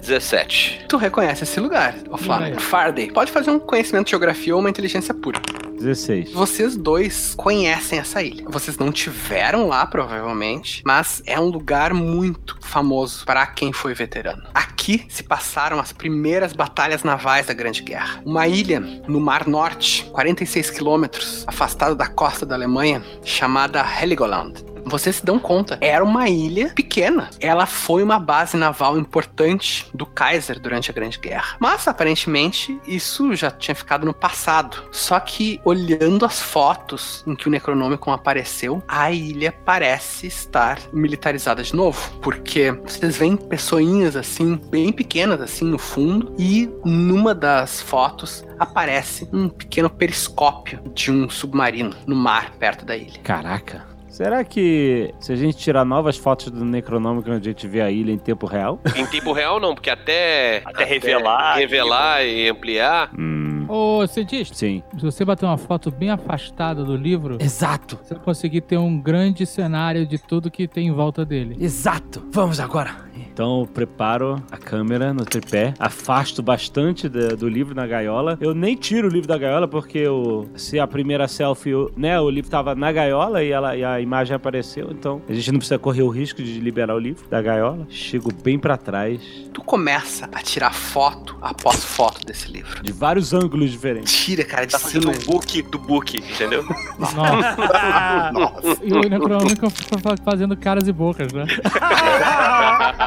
[0.02, 0.86] 17.
[0.88, 2.56] Tu reconhece esse lugar, Oflávio.
[2.56, 2.64] Vai.
[2.64, 3.12] Farday.
[3.12, 5.42] Pode fazer um conhecimento de geografia ou uma inteligência pura.
[5.78, 6.32] 16.
[6.32, 8.46] Vocês dois conhecem essa ilha.
[8.50, 14.44] Vocês não tiveram lá, provavelmente, mas é um lugar muito famoso para quem foi veterano.
[14.54, 18.22] Aqui se passaram as primeiras batalhas navais da Grande Guerra.
[18.26, 24.67] Uma ilha no Mar Norte, 46 quilômetros, afastada da costa da Alemanha, chamada Heligoland.
[24.88, 27.30] Vocês se dão conta, era uma ilha pequena.
[27.40, 31.58] Ela foi uma base naval importante do Kaiser durante a Grande Guerra.
[31.60, 34.84] Mas aparentemente isso já tinha ficado no passado.
[34.92, 41.62] Só que olhando as fotos em que o Necronomicon apareceu, a ilha parece estar militarizada
[41.62, 47.82] de novo, porque vocês veem pessoinhas assim, bem pequenas assim no fundo e numa das
[47.82, 53.20] fotos aparece um pequeno periscópio de um submarino no mar perto da ilha.
[53.24, 53.97] Caraca.
[54.18, 58.12] Será que se a gente tirar novas fotos do Necronômico, a gente vê a ilha
[58.12, 58.80] em tempo real?
[58.96, 60.64] Em tempo real, não, porque até.
[60.66, 63.12] Até revelar, Revelar e ampliar.
[63.16, 64.82] Hum, Ô, cientista, sim.
[64.98, 69.00] se você bater uma foto bem afastada do livro, Exato, você vai conseguir ter um
[69.00, 71.56] grande cenário de tudo que tem em volta dele.
[71.60, 72.26] exato.
[72.32, 73.07] Vamos agora.
[73.34, 78.38] Então eu preparo a câmera no tripé, afasto bastante da- do livro na gaiola.
[78.42, 82.20] Eu nem tiro o livro da gaiola porque eu, se a primeira selfie, eu- né,
[82.20, 85.60] o livro tava na gaiola e, ela, e a imagem apareceu, então a gente não
[85.60, 87.86] precisa correr o risco de liberar o livro da gaiola.
[87.90, 89.22] Chego bem pra trás,
[89.54, 92.82] Tu começa a tirar foto após foto desse livro.
[92.84, 94.14] de vários ângulos diferentes.
[94.14, 95.16] Tira, cara, de Tá fazendo cima.
[95.24, 96.64] um book do book, entendeu?
[97.00, 97.58] Nossa.
[98.84, 101.46] E o Necronômico fa- fazendo caras e bocas, né?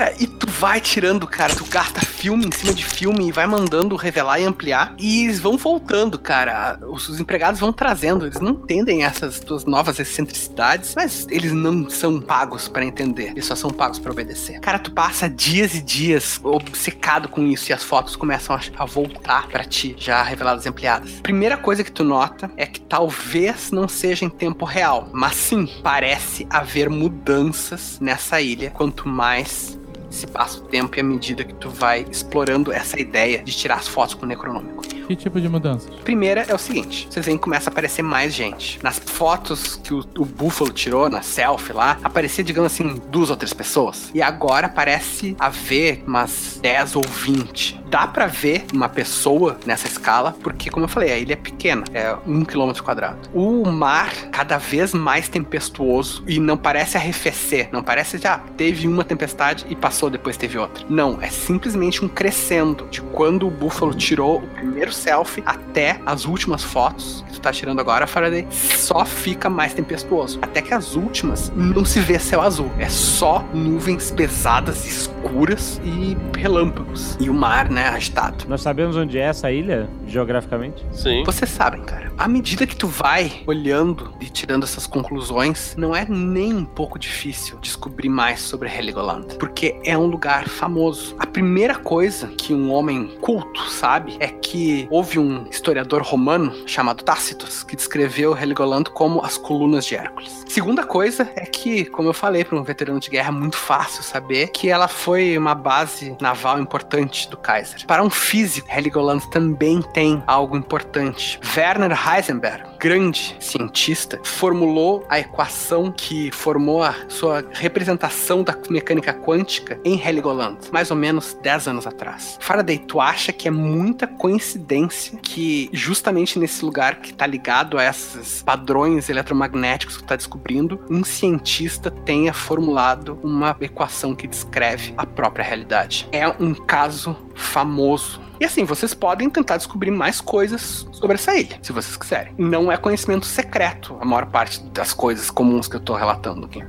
[0.00, 3.46] Cara, e tu vai tirando, cara, tu gasta filme em cima de filme e vai
[3.46, 4.94] mandando revelar e ampliar.
[4.98, 6.78] E eles vão voltando, cara.
[6.88, 8.24] Os, os empregados vão trazendo.
[8.24, 13.32] Eles não entendem essas tuas novas excentricidades, mas eles não são pagos pra entender.
[13.32, 14.58] Eles só são pagos pra obedecer.
[14.60, 18.86] Cara, tu passa dias e dias obcecado com isso e as fotos começam a, a
[18.86, 21.10] voltar pra ti, já reveladas e ampliadas.
[21.20, 25.68] Primeira coisa que tu nota é que talvez não seja em tempo real, mas sim,
[25.82, 29.78] parece haver mudanças nessa ilha quanto mais
[30.10, 33.76] se passa o tempo e à medida que tu vai explorando essa ideia de tirar
[33.76, 34.82] as fotos com o Necronômico.
[35.10, 35.90] Que tipo de mudanças?
[36.04, 38.78] Primeira é o seguinte: vocês veem que começa a aparecer mais gente.
[38.82, 43.36] Nas fotos que o, o Buffalo tirou, na selfie lá, aparecia, digamos assim, duas ou
[43.36, 44.10] três pessoas.
[44.14, 47.79] E agora parece haver umas 10 ou 20.
[47.90, 51.82] Dá pra ver uma pessoa nessa escala, porque, como eu falei, a ilha é pequena,
[51.92, 53.28] é um quilômetro quadrado.
[53.34, 59.02] O mar cada vez mais tempestuoso e não parece arrefecer, não parece já teve uma
[59.02, 60.84] tempestade e passou, depois teve outra.
[60.88, 66.26] Não, é simplesmente um crescendo de quando o Buffalo tirou o primeiro selfie até as
[66.26, 70.38] últimas fotos que tu tá tirando agora, Faraday, só fica mais tempestuoso.
[70.42, 76.16] Até que as últimas não se vê céu azul, é só nuvens pesadas, escuras e
[76.38, 77.16] relâmpagos.
[77.18, 78.44] E o mar, né, agitado.
[78.48, 80.84] Nós sabemos onde é essa ilha, geograficamente?
[80.92, 81.22] Sim.
[81.24, 82.12] Vocês sabem, cara.
[82.18, 86.98] À medida que tu vai olhando e tirando essas conclusões, não é nem um pouco
[86.98, 89.36] difícil descobrir mais sobre Heligoland.
[89.36, 91.16] Porque é um lugar famoso.
[91.18, 97.02] A primeira coisa que um homem culto sabe é que houve um historiador romano chamado
[97.02, 100.44] Tácitos que descreveu Heligoland como as colunas de Hércules.
[100.48, 104.02] Segunda coisa é que, como eu falei para um veterano de guerra, é muito fácil
[104.02, 107.69] saber que ela foi uma base naval importante do Kaiser.
[107.86, 111.40] Para um físico, Heligoland também tem algo importante.
[111.56, 119.78] Werner Heisenberg grande cientista formulou a equação que formou a sua representação da mecânica quântica
[119.84, 122.38] em Heligoland, mais ou menos 10 anos atrás.
[122.40, 127.84] Faraday, tu acha que é muita coincidência que justamente nesse lugar que tá ligado a
[127.84, 134.94] esses padrões eletromagnéticos que tu tá descobrindo, um cientista tenha formulado uma equação que descreve
[134.96, 136.08] a própria realidade.
[136.12, 141.58] É um caso famoso e assim, vocês podem tentar descobrir mais coisas sobre essa ilha,
[141.60, 142.32] se vocês quiserem.
[142.38, 146.64] Não é conhecimento secreto, a maior parte das coisas comuns que eu tô relatando aqui.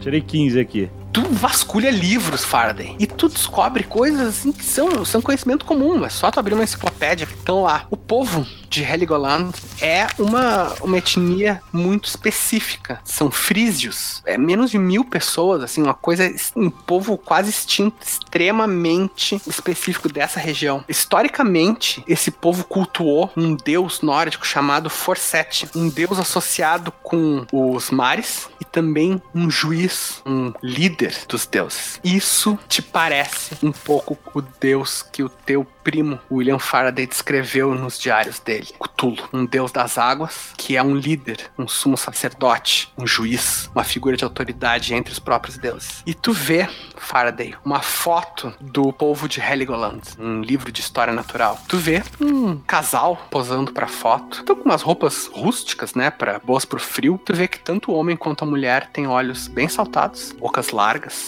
[0.00, 0.90] Tirei 15 aqui.
[1.12, 6.04] Tu vasculha livros, Faraday, e tu descobre coisas assim que são, são conhecimento comum.
[6.04, 7.86] É só tu abrir uma enciclopédia que estão lá.
[7.90, 13.00] O povo de Heligoland é uma, uma etnia muito específica.
[13.04, 14.22] São frísios.
[14.26, 20.38] É menos de mil pessoas, assim, uma coisa, um povo quase extinto, extremamente específico dessa
[20.38, 20.84] região.
[20.88, 28.48] Historicamente, esse povo cultuou um deus nórdico chamado Forseti, um deus associado com os mares
[28.60, 30.95] e também um juiz, um líder
[31.28, 32.00] dos deuses.
[32.02, 37.96] Isso te parece um pouco o deus que o teu primo William Faraday descreveu nos
[37.96, 43.06] diários dele, Cthulhu, um deus das águas, que é um líder, um sumo sacerdote, um
[43.06, 46.02] juiz, uma figura de autoridade entre os próprios deuses.
[46.04, 51.56] E tu vê, Faraday, uma foto do povo de Heligoland, um livro de história natural.
[51.68, 56.64] Tu vê um casal posando pra foto, estão com umas roupas rústicas, né, para boas
[56.64, 57.20] pro frio.
[57.24, 60.85] Tu vê que tanto o homem quanto a mulher têm olhos bem saltados, bocas largas,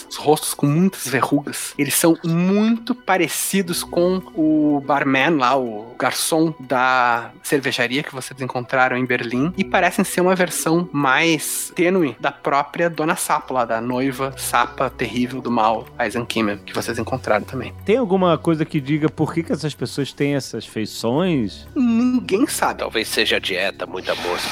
[0.08, 1.74] os rostos com muitas verrugas.
[1.76, 8.96] Eles são muito parecidos com o barman lá, o garçom da cervejaria que vocês encontraram
[8.96, 13.80] em Berlim e parecem ser uma versão mais tênue da própria Dona Sapo lá, da
[13.80, 17.74] noiva sapa terrível do mal, Eisenkimmen, que vocês encontraram também.
[17.84, 21.66] Tem alguma coisa que diga por que, que essas pessoas têm essas feições?
[21.74, 22.80] Ninguém sabe.
[22.80, 24.48] Talvez seja a dieta, muita moça.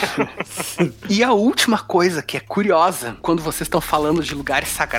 [1.08, 4.95] E a última coisa que é curiosa, quando vocês estão falando de lugares sagrados,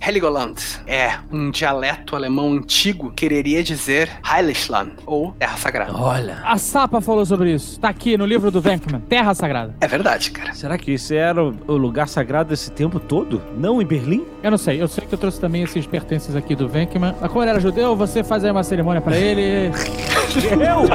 [0.00, 5.96] Heligoland é um dialeto alemão antigo, quereria dizer Heiligland, ou Terra Sagrada.
[5.96, 6.42] Olha.
[6.44, 7.80] A Sapa falou sobre isso.
[7.80, 9.00] Tá aqui no livro do Venkman.
[9.08, 9.74] Terra Sagrada.
[9.80, 10.52] É verdade, cara.
[10.54, 13.42] Será que isso era o lugar sagrado esse tempo todo?
[13.56, 14.26] Não em Berlim?
[14.42, 14.80] Eu não sei.
[14.80, 17.14] Eu sei que eu trouxe também esses pertences aqui do Venkman.
[17.20, 19.70] Mas como ele era judeu, você faz aí uma cerimônia pra ele.
[20.38, 20.88] Búfalo,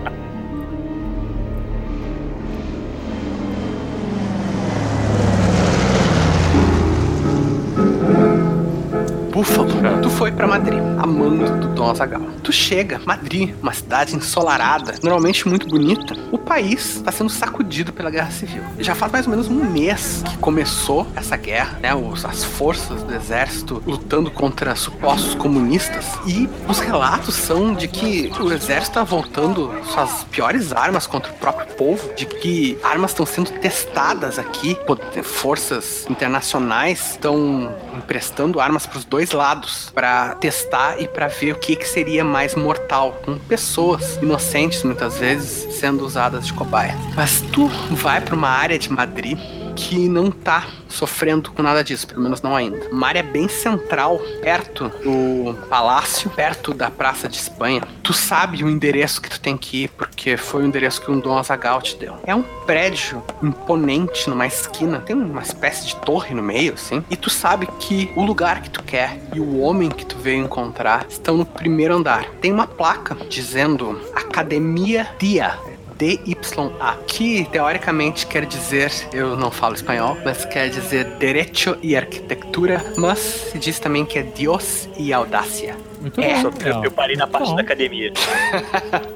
[10.23, 12.21] foi pra Madrid, amando do Dom Azagal.
[12.41, 16.15] Tu chega, Madrid, uma cidade ensolarada, normalmente muito bonita.
[16.31, 18.63] O país está sendo sacudido pela guerra civil.
[18.79, 21.93] Já faz mais ou menos um mês que começou essa guerra, né?
[21.93, 26.05] Os, as forças do exército lutando contra supostos comunistas.
[26.25, 31.35] E os relatos são de que o exército está voltando suas piores armas contra o
[31.35, 34.77] próprio povo, de que armas estão sendo testadas aqui,
[35.21, 41.55] forças internacionais estão emprestando armas para os dois lados para testar e para ver o
[41.55, 46.95] que, que seria mais mortal, com pessoas inocentes muitas vezes sendo usadas de cobaia.
[47.15, 49.37] Mas tu vai para uma área de Madrid
[49.75, 52.87] que não tá sofrendo com nada disso, pelo menos não ainda.
[52.89, 57.81] Uma área bem central, perto do palácio, perto da Praça de Espanha.
[58.01, 61.19] Tu sabe o endereço que tu tem que ir, porque foi o endereço que um
[61.19, 62.15] Dom Azagal te deu.
[62.25, 67.15] É um prédio imponente numa esquina, tem uma espécie de torre no meio, assim, e
[67.15, 71.05] tu sabe que o lugar que tu quer e o homem que tu veio encontrar
[71.09, 72.25] estão no primeiro andar.
[72.41, 75.57] Tem uma placa dizendo Academia Dia.
[76.03, 82.83] DYA, que teoricamente quer dizer, eu não falo espanhol, mas quer dizer Derecho e Arquitectura,
[82.97, 85.92] mas se diz também que é Dios e Audácia.
[86.03, 86.43] Muito É.
[86.43, 86.51] bom.
[86.65, 87.55] Eu, eu parei na parte Bom.
[87.55, 88.11] da academia.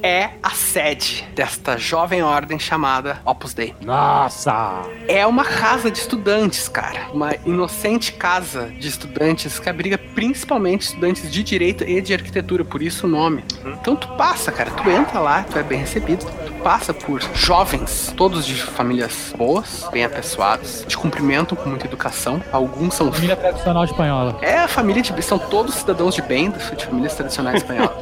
[0.02, 3.76] É a sede desta jovem ordem chamada Opus Dei.
[3.82, 4.84] Nossa!
[5.08, 7.08] É uma casa de estudantes, cara.
[7.14, 12.82] Uma inocente casa de estudantes que abriga principalmente estudantes de direito e de arquitetura, por
[12.82, 13.44] isso o nome.
[13.66, 18.14] Então tu passa, cara, tu entra lá, tu é bem recebido, tu passa por jovens,
[18.16, 22.42] todos de famílias boas, bem apessoados, te cumprimentam com muita educação.
[22.52, 24.38] Alguns são Família tradicional espanhola.
[24.42, 27.98] é a família de são todos cidadãos de bem, de famílias tradicionais espanholas.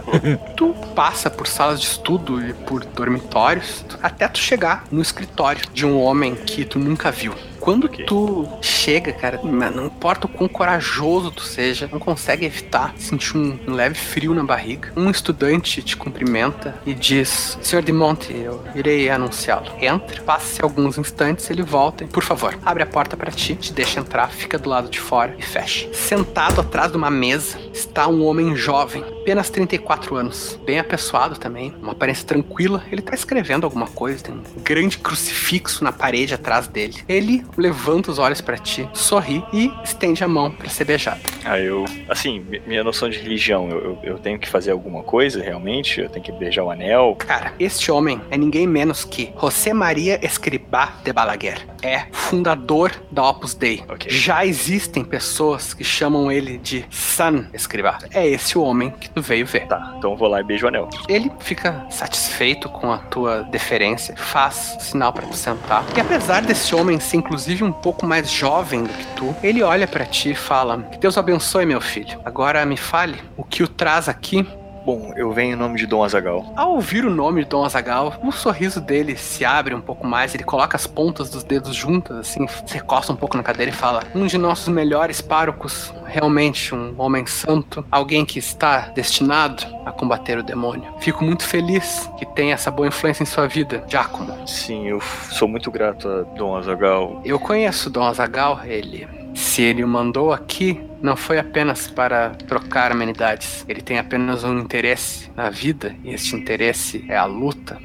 [0.56, 5.86] tu passa por salas de estudo e por dormitórios, até tu chegar no escritório de
[5.86, 7.34] um homem que tu nunca viu.
[7.66, 13.36] Quando tu chega, cara, não importa o quão corajoso tu seja, não consegue evitar sentir
[13.36, 14.92] um, um leve frio na barriga.
[14.94, 19.66] Um estudante te cumprimenta e diz: Senhor de Monte, eu irei anunciá-lo.
[19.80, 23.72] Entra, passe alguns instantes, ele volta e, por favor, abre a porta para ti, te
[23.72, 25.92] deixa entrar, fica do lado de fora e fecha.
[25.92, 31.74] Sentado atrás de uma mesa está um homem jovem, apenas 34 anos, bem apessoado também,
[31.82, 32.84] uma aparência tranquila.
[32.92, 36.94] Ele tá escrevendo alguma coisa, tem um grande crucifixo na parede atrás dele.
[37.08, 41.18] Ele levanta os olhos para ti, sorri e estende a mão para ser beijado.
[41.44, 45.02] Aí eu, assim, mi- minha noção de religião, eu, eu- eu tenho que fazer alguma
[45.02, 46.00] coisa realmente?
[46.00, 47.16] Eu tenho que beijar o anel?
[47.18, 51.66] Cara, este homem é ninguém menos que José Maria Escribá de Balaguer.
[51.82, 53.82] É fundador da Opus Dei.
[54.06, 57.98] Já existem pessoas que chamam ele de San Escribá.
[58.12, 59.66] É esse o homem que veio ver.
[59.66, 60.88] Tá, então vou lá e beijo o anel.
[61.08, 65.84] Ele fica satisfeito com a tua deferência, faz sinal pra tu sentar.
[65.96, 69.86] E apesar desse homem ser inclusive um pouco mais jovem do que tu, ele olha
[69.86, 72.20] pra ti e fala: Que Deus abençoe, meu filho.
[72.24, 74.46] Agora me fale o que o traz aqui.
[74.86, 76.52] Bom, eu venho em nome de Dom Azagal.
[76.54, 80.32] Ao ouvir o nome de Dom Azagal, o sorriso dele se abre um pouco mais,
[80.32, 83.74] ele coloca as pontas dos dedos juntas, assim, se recosta um pouco na cadeira e
[83.74, 89.90] fala: Um de nossos melhores párocos, realmente um homem santo, alguém que está destinado a
[89.90, 90.94] combater o demônio.
[91.00, 94.46] Fico muito feliz que tenha essa boa influência em sua vida, Giacomo.
[94.46, 95.00] Sim, eu
[95.32, 97.20] sou muito grato a Dom Azagal.
[97.24, 99.15] Eu conheço Dom Azagal, ele.
[99.36, 103.66] Se ele o mandou aqui, não foi apenas para trocar amenidades.
[103.68, 107.78] Ele tem apenas um interesse na vida, e este interesse é a luta.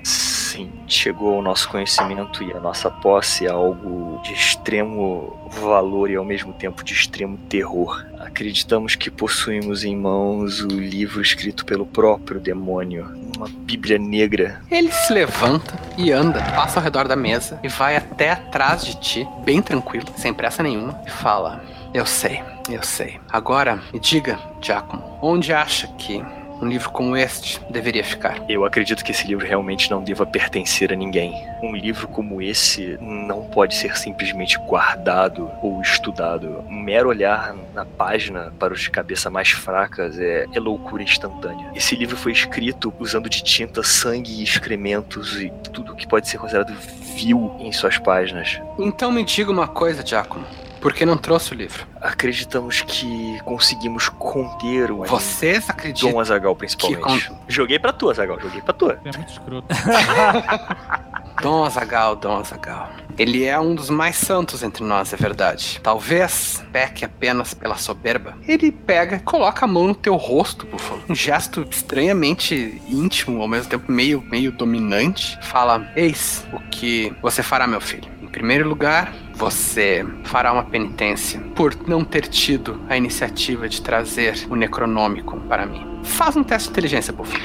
[0.51, 6.17] Sim, chegou ao nosso conhecimento e a nossa posse é algo de extremo valor e
[6.17, 8.05] ao mesmo tempo de extremo terror.
[8.19, 14.61] Acreditamos que possuímos em mãos o livro escrito pelo próprio demônio, uma Bíblia negra.
[14.69, 18.99] Ele se levanta e anda, passa ao redor da mesa e vai até atrás de
[18.99, 21.63] ti, bem tranquilo, sem pressa nenhuma, e fala:
[21.93, 23.21] Eu sei, eu sei.
[23.29, 26.21] Agora me diga, Giacomo, onde acha que
[26.61, 28.43] um livro como este deveria ficar?
[28.47, 31.33] Eu acredito que esse livro realmente não deva pertencer a ninguém.
[31.61, 36.63] Um livro como esse não pode ser simplesmente guardado ou estudado.
[36.67, 41.71] Um mero olhar na página para os de cabeça mais fracas é, é loucura instantânea.
[41.75, 46.37] Esse livro foi escrito usando de tinta, sangue e excrementos e tudo que pode ser
[46.37, 46.73] considerado
[47.15, 48.59] vil em suas páginas.
[48.77, 50.45] Então me diga uma coisa, Giacomo.
[50.81, 51.85] Por que não trouxe o livro?
[52.01, 57.29] Acreditamos que conseguimos conter o Vocês acreditam Dom Azagal, principalmente.
[57.29, 58.89] que Joguei pra tu, Azagal, joguei pra tu.
[58.89, 59.67] É muito escroto.
[61.39, 62.89] Dom Azagal, Dom Azagal.
[63.17, 65.79] Ele é um dos mais santos entre nós, é verdade.
[65.83, 68.35] Talvez peque apenas pela soberba.
[68.47, 71.03] Ele pega, coloca a mão no teu rosto, Búfalo.
[71.07, 75.37] Um gesto estranhamente íntimo, ao mesmo tempo meio, meio dominante.
[75.43, 78.09] Fala: Eis o que você fará, meu filho.
[78.31, 84.47] Em primeiro lugar, você fará uma penitência por não ter tido a iniciativa de trazer
[84.49, 85.99] o Necronômico para mim.
[86.01, 87.43] Faz um teste de inteligência, Búfalo.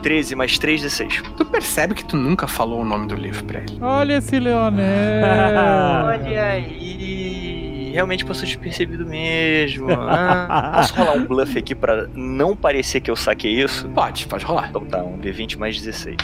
[0.00, 1.22] 13 mais 3, 16.
[1.36, 3.76] Tu percebe que tu nunca falou o nome do livro pra ele.
[3.80, 5.24] Olha esse Leonel.
[6.06, 7.90] Olha aí.
[7.92, 9.88] Realmente passou despercebido mesmo.
[9.90, 13.88] Ah, posso rolar um bluff aqui pra não parecer que eu saquei isso?
[13.88, 14.68] Pode, pode rolar.
[14.68, 16.16] Então tá, um D20 mais 16.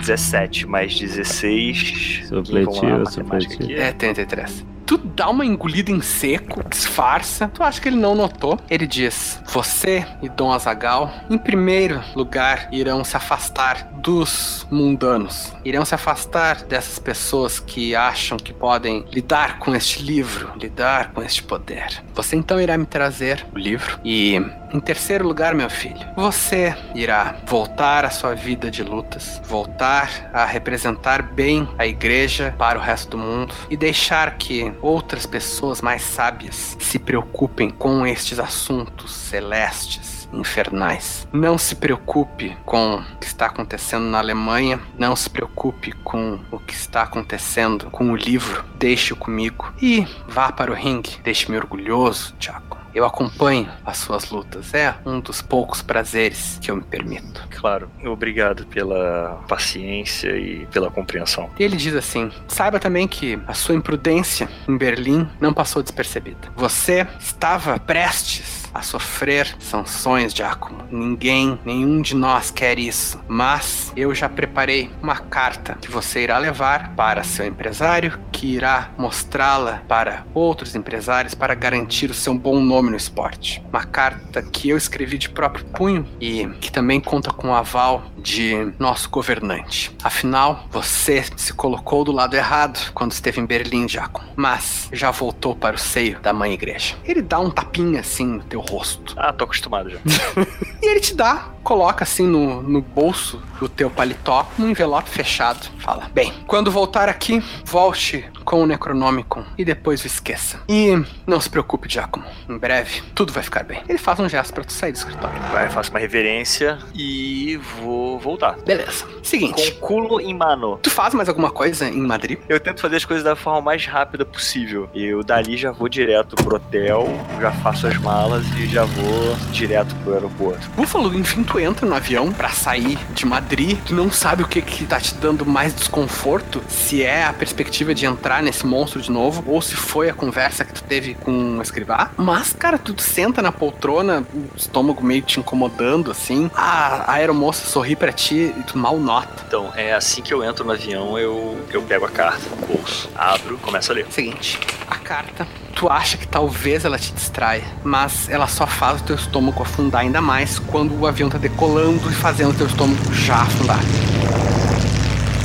[0.00, 2.22] 17 mais 16.
[2.28, 3.72] Supletivo, supletivo.
[3.72, 4.71] É 33.
[4.86, 7.48] Tu dá uma engolida em seco, disfarça.
[7.48, 8.58] Tu acha que ele não notou?
[8.68, 15.52] Ele diz: Você e Dom Azagal, em primeiro lugar, irão se afastar dos mundanos.
[15.64, 21.22] Irão se afastar dessas pessoas que acham que podem lidar com este livro, lidar com
[21.22, 22.02] este poder.
[22.14, 24.00] Você então irá me trazer o livro.
[24.04, 24.36] E,
[24.72, 30.44] em terceiro lugar, meu filho, você irá voltar à sua vida de lutas, voltar a
[30.44, 36.02] representar bem a igreja para o resto do mundo e deixar que outras pessoas mais
[36.02, 41.26] sábias se preocupem com estes assuntos celestes infernais.
[41.32, 46.58] Não se preocupe com o que está acontecendo na Alemanha, não se preocupe com o
[46.58, 48.64] que está acontecendo com o livro.
[48.76, 51.20] Deixe-o comigo e vá para o ringue.
[51.22, 52.81] Deixe-me orgulhoso, Tiago.
[52.94, 54.74] Eu acompanho as suas lutas.
[54.74, 57.46] É um dos poucos prazeres que eu me permito.
[57.50, 61.50] Claro, obrigado pela paciência e pela compreensão.
[61.58, 66.48] E ele diz assim: saiba também que a sua imprudência em Berlim não passou despercebida.
[66.56, 70.84] Você estava prestes a sofrer sanções, Giacomo.
[70.90, 73.20] Ninguém, nenhum de nós quer isso.
[73.28, 78.90] Mas eu já preparei uma carta que você irá levar para seu empresário, que irá
[78.96, 83.62] mostrá-la para outros empresários para garantir o seu bom nome no esporte.
[83.68, 88.11] Uma carta que eu escrevi de próprio punho e que também conta com o aval
[88.22, 89.94] de nosso governante.
[90.02, 95.54] Afinal, você se colocou do lado errado quando esteve em Berlim, Jacob, mas já voltou
[95.54, 96.94] para o seio da mãe igreja.
[97.04, 99.14] Ele dá um tapinha assim no teu rosto.
[99.16, 99.98] Ah, tô acostumado já.
[100.82, 105.70] E ele te dá, coloca assim no, no bolso do teu paletó, um envelope fechado.
[105.78, 110.60] Fala: Bem, quando voltar aqui, volte com o Necronomicon e depois o esqueça.
[110.68, 112.26] E não se preocupe, Giacomo.
[112.48, 113.80] Em breve, tudo vai ficar bem.
[113.88, 115.40] Ele faz um gesto pra tu sair do escritório.
[115.52, 118.56] Vai, faço uma reverência e vou voltar.
[118.64, 119.06] Beleza.
[119.22, 119.72] Seguinte.
[119.72, 120.78] Com o culo em mano.
[120.82, 122.38] Tu faz mais alguma coisa em Madrid?
[122.48, 124.88] Eu tento fazer as coisas da forma mais rápida possível.
[124.94, 127.08] Eu dali já vou direto pro hotel,
[127.40, 130.68] já faço as malas e já vou direto pro aeroporto.
[130.76, 133.78] Búfalo, enfim, tu entra no avião pra sair de Madrid.
[133.86, 136.62] Tu não sabe o que que tá te dando mais desconforto.
[136.68, 140.64] Se é a perspectiva de entrar nesse monstro de novo, ou se foi a conversa
[140.64, 142.10] que tu teve com o escrivá.
[142.16, 146.50] Mas, cara, tu senta na poltrona, o estômago meio te incomodando, assim.
[146.54, 149.44] A, a aeromoça sorri pra ti e tu mal nota.
[149.46, 153.08] Então, é assim que eu entro no avião, eu, eu pego a carta no bolso,
[153.14, 154.06] abro, começo a ler.
[154.10, 154.58] Seguinte,
[154.88, 159.14] a carta, tu acha que talvez ela te distraia, mas ela só faz o teu
[159.14, 163.36] estômago afundar ainda mais quando o avião tá decolando e fazendo o teu estômago já
[163.36, 163.78] afundar.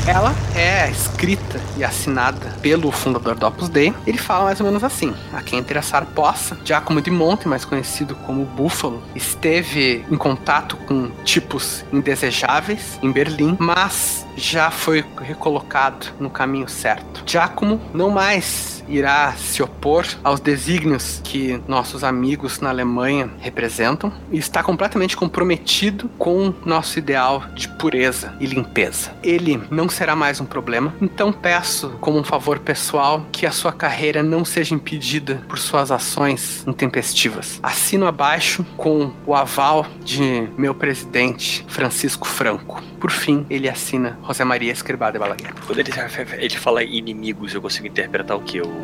[0.08, 3.94] Ela é escrita e assinada pelo fundador do Opus Dei.
[4.08, 8.16] Ele fala mais ou menos assim: a quem interessar possa, Giacomo de Monte, mais conhecido
[8.16, 16.30] como Búfalo, esteve em contato com tipos indesejáveis em Berlim, mas já foi recolocado no
[16.30, 17.24] caminho certo.
[17.26, 24.38] Giacomo não mais irá se opor aos desígnios que nossos amigos na Alemanha representam e
[24.38, 29.12] está completamente comprometido com nosso ideal de pureza e limpeza.
[29.24, 33.72] Ele não será mais um problema, então peço, como um favor pessoal, que a sua
[33.72, 37.60] carreira não seja impedida por suas ações intempestivas.
[37.62, 42.82] Assino abaixo com o aval de meu presidente, Francisco Franco.
[43.00, 45.54] Por fim, ele assina José Maria Escrivá de Balaguer.
[45.66, 45.92] Quando ele,
[46.38, 48.62] ele fala inimigos, eu consigo interpretar o que?
[48.62, 48.77] O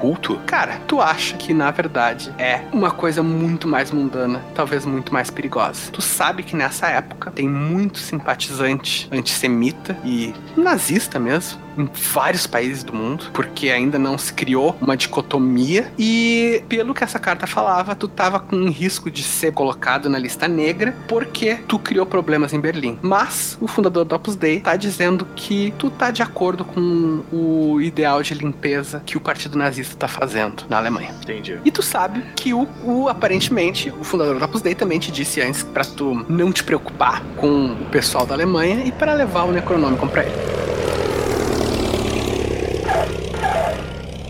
[0.00, 0.40] culto?
[0.46, 5.30] Cara, tu acha que na verdade é uma coisa muito mais mundana, talvez muito mais
[5.30, 5.92] perigosa.
[5.92, 12.82] Tu sabe que nessa época tem muito simpatizante antissemita e nazista mesmo em vários países
[12.82, 17.94] do mundo, porque ainda não se criou uma dicotomia e pelo que essa carta falava,
[17.94, 22.60] tu tava com risco de ser colocado na lista negra porque tu criou problemas em
[22.60, 22.98] Berlim.
[23.02, 27.80] Mas o fundador do Opus Dei tá dizendo que tu tá de acordo com o
[27.80, 31.14] ideal de limpeza que o partido nazista tá fazendo na Alemanha.
[31.22, 31.58] Entendi.
[31.64, 35.40] E tu sabe que o, o aparentemente o fundador do Opus Dei também te disse
[35.40, 39.52] antes para tu não te preocupar com o pessoal da Alemanha e para levar o
[39.52, 40.60] Necronômico para ele.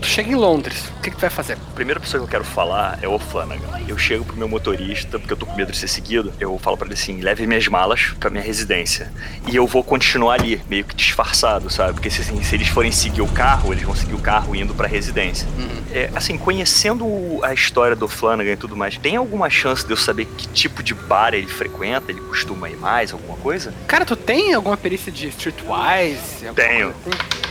[0.11, 1.53] chega em Londres, o que, que tu vai fazer?
[1.53, 3.79] A primeira pessoa que eu quero falar é o Flanagan.
[3.87, 6.33] Eu chego pro meu motorista, porque eu tô com medo de ser seguido.
[6.37, 9.11] Eu falo pra ele assim: leve minhas malas pra minha residência.
[9.47, 11.93] E eu vou continuar ali, meio que disfarçado, sabe?
[11.93, 14.73] Porque se, assim, se eles forem seguir o carro, eles vão seguir o carro indo
[14.75, 15.47] pra residência.
[15.93, 17.05] É, assim, conhecendo
[17.41, 20.83] a história do Flanagan e tudo mais, tem alguma chance de eu saber que tipo
[20.83, 22.11] de bar ele frequenta?
[22.11, 23.73] Ele costuma ir mais, alguma coisa?
[23.87, 26.51] Cara, tu tem alguma perícia de Streetwise?
[26.53, 26.93] Tenho.
[26.93, 27.50] coisa assim?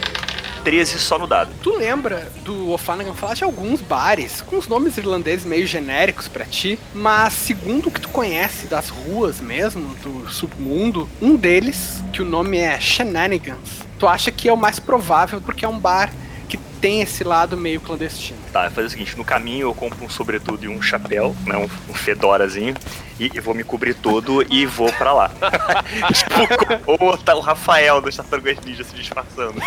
[0.63, 1.51] 13 só no dado.
[1.63, 6.45] Tu lembra do O'Flanagan falar de alguns bares com os nomes irlandeses meio genéricos pra
[6.45, 12.23] ti, mas segundo o que tu conhece das ruas mesmo, do submundo, um deles, que
[12.23, 16.11] o nome é Shenanigans, tu acha que é o mais provável porque é um bar
[16.51, 18.41] que tem esse lado meio clandestino.
[18.53, 21.57] Tá, eu fazer o seguinte: no caminho eu compro um sobretudo e um chapéu, né?
[21.57, 22.75] Um, um fedorazinho,
[23.21, 25.31] e eu vou me cobrir todo e vou pra lá.
[26.13, 29.61] tipo, ou tá o Rafael dos Tartarugas Ninja se disfarçando.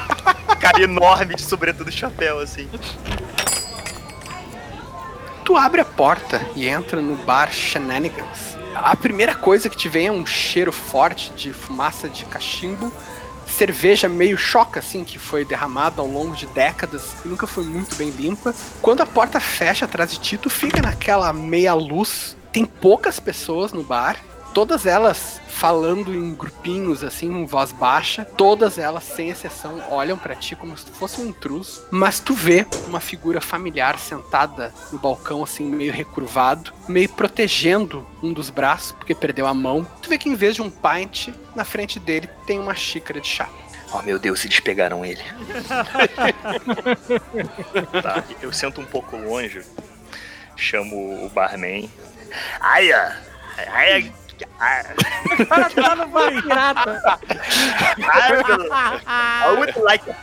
[0.60, 2.68] Cara enorme de sobretudo e chapéu, assim.
[5.42, 8.56] Tu abre a porta e entra no bar Shenanigans.
[8.74, 12.92] A primeira coisa que te vem é um cheiro forte de fumaça de cachimbo,
[13.56, 17.96] cerveja meio choca, assim, que foi derramada ao longo de décadas e nunca foi muito
[17.96, 18.54] bem limpa.
[18.82, 22.36] Quando a porta fecha atrás de ti, tu fica naquela meia luz.
[22.52, 24.16] Tem poucas pessoas no bar,
[24.52, 28.26] todas elas falando em grupinhos, assim, em voz baixa.
[28.26, 31.82] Todas elas, sem exceção, olham pra ti como se tu fosse um intruso.
[31.90, 38.34] Mas tu vê uma figura familiar sentada no balcão, assim, meio recurvado, meio protegendo um
[38.34, 39.86] dos braços, porque perdeu a mão.
[40.02, 43.26] Tu vê que em vez de um pint, na frente dele tem uma xícara de
[43.26, 43.48] chá.
[43.94, 45.22] Oh meu Deus, eles pegaram ele.
[48.02, 49.62] tá, eu sento um pouco longe,
[50.54, 51.88] chamo o barman.
[52.60, 53.16] Aia!
[53.72, 54.25] Aia!
[55.48, 56.08] Tá no
[56.42, 57.20] pirata.
[59.06, 60.14] I would like a.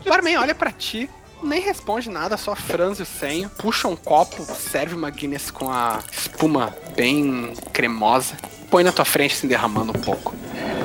[0.00, 1.08] O barman olha pra ti,
[1.42, 6.02] nem responde nada, só franze o senho, puxa um copo, serve uma Guinness com a
[6.10, 8.36] espuma bem cremosa,
[8.70, 10.34] põe na tua frente, se derramando um pouco.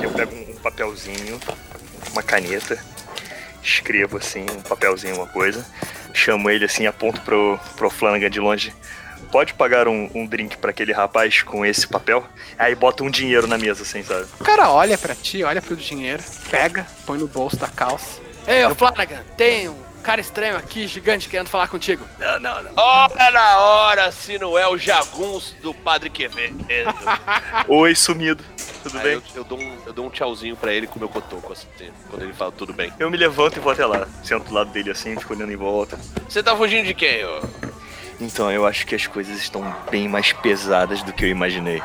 [0.02, 1.40] Eu pego um papelzinho,
[2.12, 2.78] uma caneta,
[3.62, 5.66] escrevo assim, um papelzinho, uma coisa,
[6.14, 8.74] chamo ele assim, aponto pro, pro Flanagan de longe.
[9.32, 12.26] Pode pagar um, um drink pra aquele rapaz com esse papel?
[12.58, 14.26] Aí bota um dinheiro na mesa, assim, sabe?
[14.40, 18.20] O cara olha pra ti, olha pro dinheiro, pega, põe no bolso da calça.
[18.48, 22.04] Ei, ô Flanagan, tem um cara estranho aqui, gigante, querendo falar contigo.
[22.18, 22.72] Não, não, não.
[22.76, 26.58] Ora na hora, se não é o jagunço do Padre Quevedo.
[27.68, 28.44] Oi, sumido.
[28.82, 29.14] Tudo Aí bem?
[29.14, 31.66] Eu, eu dou um, eu dou um tchauzinho pra ele com o meu cotoco, assim,
[32.10, 32.92] quando ele fala tudo bem.
[32.98, 34.08] Eu me levanto e vou até lá.
[34.24, 36.00] Sento do lado dele assim, fico olhando em volta.
[36.28, 37.42] Você tá fugindo de quem, ô?
[38.20, 41.82] Então, eu acho que as coisas estão bem mais pesadas do que eu imaginei.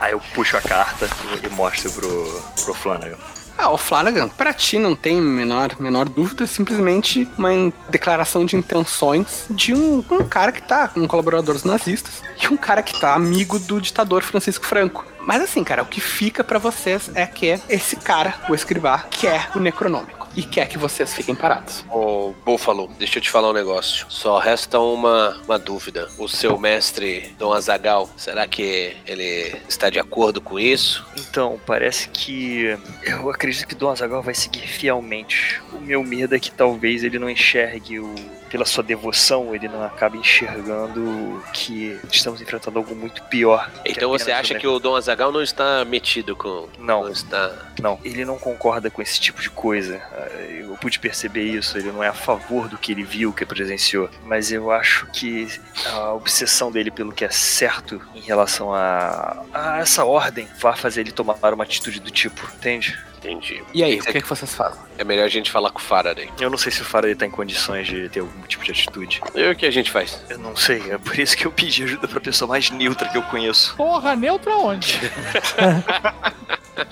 [0.00, 1.08] Aí eu puxo a carta
[1.42, 3.16] e mostro pro, pro Flanagan.
[3.58, 8.54] Ah, o Flanagan, pra ti não tem menor, menor dúvida, é simplesmente uma declaração de
[8.54, 13.14] intenções de um, um cara que tá com colaboradores nazistas e um cara que tá
[13.14, 15.06] amigo do ditador Francisco Franco.
[15.20, 19.48] Mas assim, cara, o que fica pra vocês é que esse cara, o escrivá, quer
[19.54, 21.84] o Necronômico e quer que vocês fiquem parados.
[21.90, 24.06] Ô, Búfalo, deixa eu te falar um negócio.
[24.08, 26.08] Só resta uma, uma dúvida.
[26.18, 31.04] O seu mestre, Dom Azagal, será que ele está de acordo com isso?
[31.16, 35.60] Então, parece que eu acredito que Dom Azaghal vai seguir fielmente.
[35.72, 38.14] O meu medo é que talvez ele não enxergue o
[38.56, 43.70] pela sua devoção, ele não acabe enxergando que estamos enfrentando algo muito pior.
[43.84, 46.66] Então você acha o que o Dom Azagal não está metido com.
[46.78, 47.02] Não.
[47.02, 47.52] Não está.
[47.82, 50.00] Não, ele não concorda com esse tipo de coisa.
[50.48, 51.76] Eu pude perceber isso.
[51.76, 54.08] Ele não é a favor do que ele viu, que presenciou.
[54.24, 55.46] Mas eu acho que
[55.84, 61.02] a obsessão dele pelo que é certo em relação a, a essa ordem vai fazer
[61.02, 62.98] ele tomar uma atitude do tipo, entende?
[63.26, 63.62] Entendi.
[63.74, 64.80] E aí, o que, é que vocês fazem?
[64.98, 66.30] É melhor a gente falar com o Faraday.
[66.40, 69.20] Eu não sei se o Faraday tá em condições de ter algum tipo de atitude.
[69.34, 70.22] E o que a gente faz?
[70.30, 73.18] Eu não sei, é por isso que eu pedi ajuda pra pessoa mais neutra que
[73.18, 73.74] eu conheço.
[73.76, 74.98] Porra, neutra onde?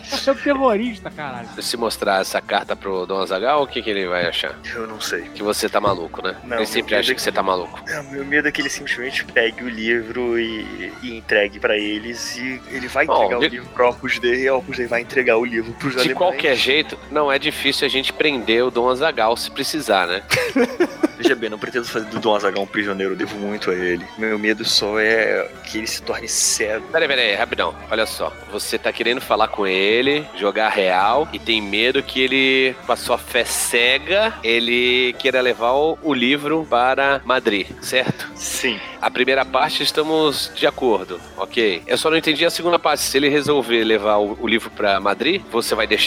[0.09, 1.47] Você é um terrorista, caralho.
[1.61, 4.59] Se mostrar essa carta pro Dom Azagal, o que, que ele vai achar?
[4.74, 5.23] Eu não sei.
[5.35, 6.36] Que você tá maluco, né?
[6.43, 7.82] Não, ele sempre acha medo que você tá maluco.
[7.86, 11.77] É, o meu medo é que ele simplesmente pegue o livro e, e entregue pra
[11.77, 14.78] eles e ele vai Bom, entregar de- o livro pro Opus Dei e o Opus
[14.78, 16.16] Dei vai entregar o livro pros De alemães.
[16.30, 20.22] Qualquer jeito, não é difícil a gente prender o Dom Azagal se precisar, né?
[21.16, 24.05] Veja bem, não pretendo fazer do Dom Azaghal um prisioneiro, eu devo muito a ele.
[24.18, 26.86] Meu medo só é que ele se torne cego.
[26.88, 27.74] Peraí, peraí, rapidão.
[27.90, 28.32] Olha só.
[28.51, 32.96] Você tá querendo falar com ele, jogar real, e tem medo que ele, com a
[32.96, 38.30] sua fé cega, ele queira levar o, o livro para Madrid, certo?
[38.34, 38.78] Sim.
[39.01, 41.82] A primeira parte estamos de acordo, ok?
[41.86, 43.02] Eu só não entendi a segunda parte.
[43.02, 46.03] Se ele resolver levar o, o livro para Madrid, você vai deixar?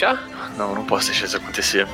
[0.56, 1.86] Não, não posso deixar isso acontecer.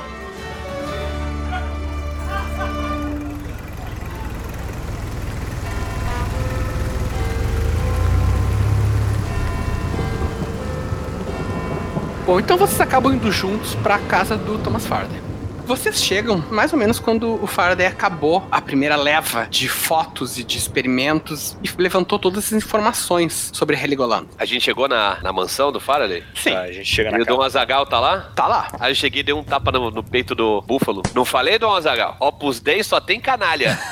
[12.26, 15.23] Bom, então vocês acabam indo juntos pra casa do Thomas Faraday.
[15.66, 20.44] Vocês chegam mais ou menos quando o Faraday acabou a primeira leva de fotos e
[20.44, 24.28] de experimentos e levantou todas as informações sobre Heligoland.
[24.38, 26.22] A gente chegou na, na mansão do Faraday?
[26.34, 26.50] Sim.
[26.50, 27.40] Tá, a gente chega E na o Dom.
[27.42, 28.30] Azagal tá lá?
[28.34, 28.68] Tá lá.
[28.78, 31.02] Aí eu cheguei e dei um tapa no, no peito do búfalo.
[31.14, 32.16] Não falei, Dom Azagal?
[32.20, 33.78] Opus Dei só tem canalha.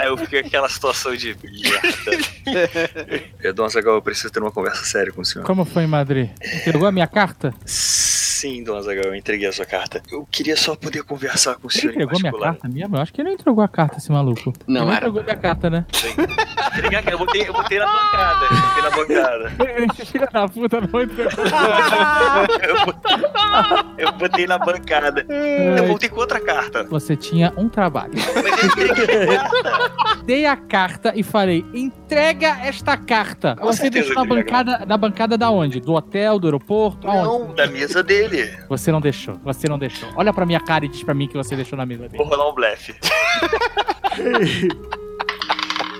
[0.00, 3.52] Aí eu fiquei aquela situação de merda.
[3.54, 5.44] Dom Azaghal, eu preciso ter uma conversa séria com o senhor.
[5.44, 6.30] Como foi em Madrid?
[6.60, 7.52] Entregou a minha carta?
[7.64, 8.25] Sim,
[8.64, 10.02] Dom Azaghal, eu entreguei a sua carta.
[10.10, 12.52] Eu queria só poder conversar com o Ele senhor em entregou minha particular.
[12.52, 12.96] carta mesmo?
[12.96, 14.52] Eu acho que ele não entregou a carta, esse maluco.
[14.66, 15.86] Não, ele era- entregou minha carta, né?
[16.76, 19.52] Entregar, Eu botei, eu botei na bancada, eu botei na bancada.
[19.96, 21.32] Esse filho da puta não entregou.
[22.62, 23.16] Eu botei,
[23.98, 25.26] eu botei na bancada.
[25.28, 26.84] Eu voltei com outra carta.
[26.84, 28.12] Você tinha um trabalho.
[28.14, 30.16] Mas eu entreguei a carta.
[30.24, 33.56] Dei a carta e falei: entrega esta carta.
[33.56, 35.80] Com Você deixou na ele bancada, na bancada da onde?
[35.80, 37.08] Do hotel, do aeroporto?
[37.08, 37.48] Aonde?
[37.48, 38.25] Não, da mesa dele.
[38.68, 40.08] Você não deixou, você não deixou.
[40.16, 42.16] Olha pra minha cara e diz pra mim que você deixou na mesa dele.
[42.16, 42.94] Vou rolar um blefe.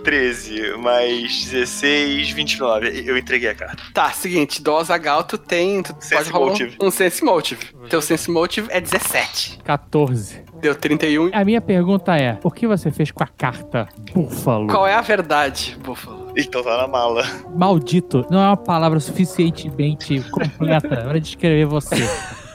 [0.06, 3.02] 13 mais 16, 29.
[3.04, 3.82] Eu entreguei a carta.
[3.92, 5.82] Tá, seguinte, do Azagal tu tem.
[5.82, 6.76] Tu Sense pode rolar motive.
[6.80, 7.66] um, um Sense Motive.
[7.90, 9.58] Teu Sense Motive é 17.
[9.64, 10.44] 14.
[10.60, 11.30] Deu 31.
[11.32, 14.68] A minha pergunta é: o que você fez com a carta, búfalo?
[14.68, 16.32] Qual é a verdade, Buffalo?
[16.36, 17.24] Então tá na mala.
[17.56, 21.96] Maldito não é uma palavra suficientemente completa para descrever você.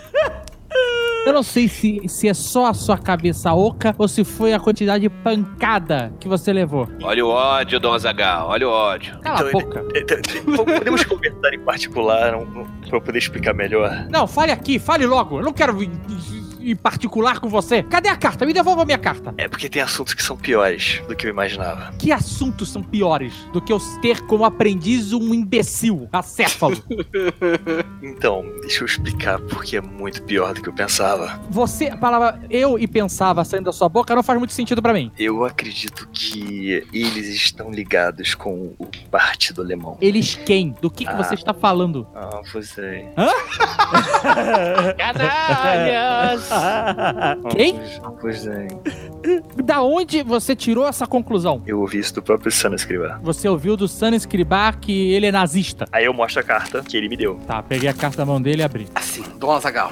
[1.25, 4.59] Eu não sei se, se é só a sua cabeça oca ou se foi a
[4.59, 6.87] quantidade de pancada que você levou.
[7.03, 8.47] Olha o ódio, Dom Azagal.
[8.49, 9.17] Olha o ódio.
[9.19, 9.85] Cala a Então, boca.
[10.65, 12.45] Podemos conversar em particular não,
[12.87, 14.07] pra eu poder explicar melhor.
[14.09, 15.37] Não, fale aqui, fale logo.
[15.39, 15.77] Eu não quero.
[16.63, 17.83] Em particular com você?
[17.83, 18.45] Cadê a carta?
[18.45, 19.33] Me devolva a minha carta.
[19.37, 21.91] É porque tem assuntos que são piores do que eu imaginava.
[21.97, 26.77] Que assuntos são piores do que eu ter como aprendiz um imbecil, acéfalo?
[28.03, 31.39] Então, deixa eu explicar porque é muito pior do que eu pensava.
[31.49, 34.91] Você, a palavra eu e pensava saindo da sua boca não faz muito sentido pra
[34.93, 35.11] mim.
[35.17, 39.97] Eu acredito que eles estão ligados com o Partido Alemão.
[40.01, 40.75] Eles quem?
[40.81, 41.17] Do que, que Ah.
[41.17, 42.07] você está falando?
[42.15, 42.41] Ah,
[42.77, 43.13] é.
[43.17, 43.29] Hã?
[44.97, 46.50] Canalhas!
[47.55, 47.79] Quem?
[48.19, 48.67] Pois é.
[49.63, 51.61] Da onde você tirou essa conclusão?
[51.65, 53.17] Eu ouvi isso do próprio Sana escrever.
[53.21, 55.85] Você ouviu do Sun Escribar que ele é nazista.
[55.91, 57.39] Aí eu mostro a carta que ele me deu.
[57.47, 58.87] Tá, peguei a carta da mão dele e abri.
[58.95, 59.91] Assim, Dom Azagal.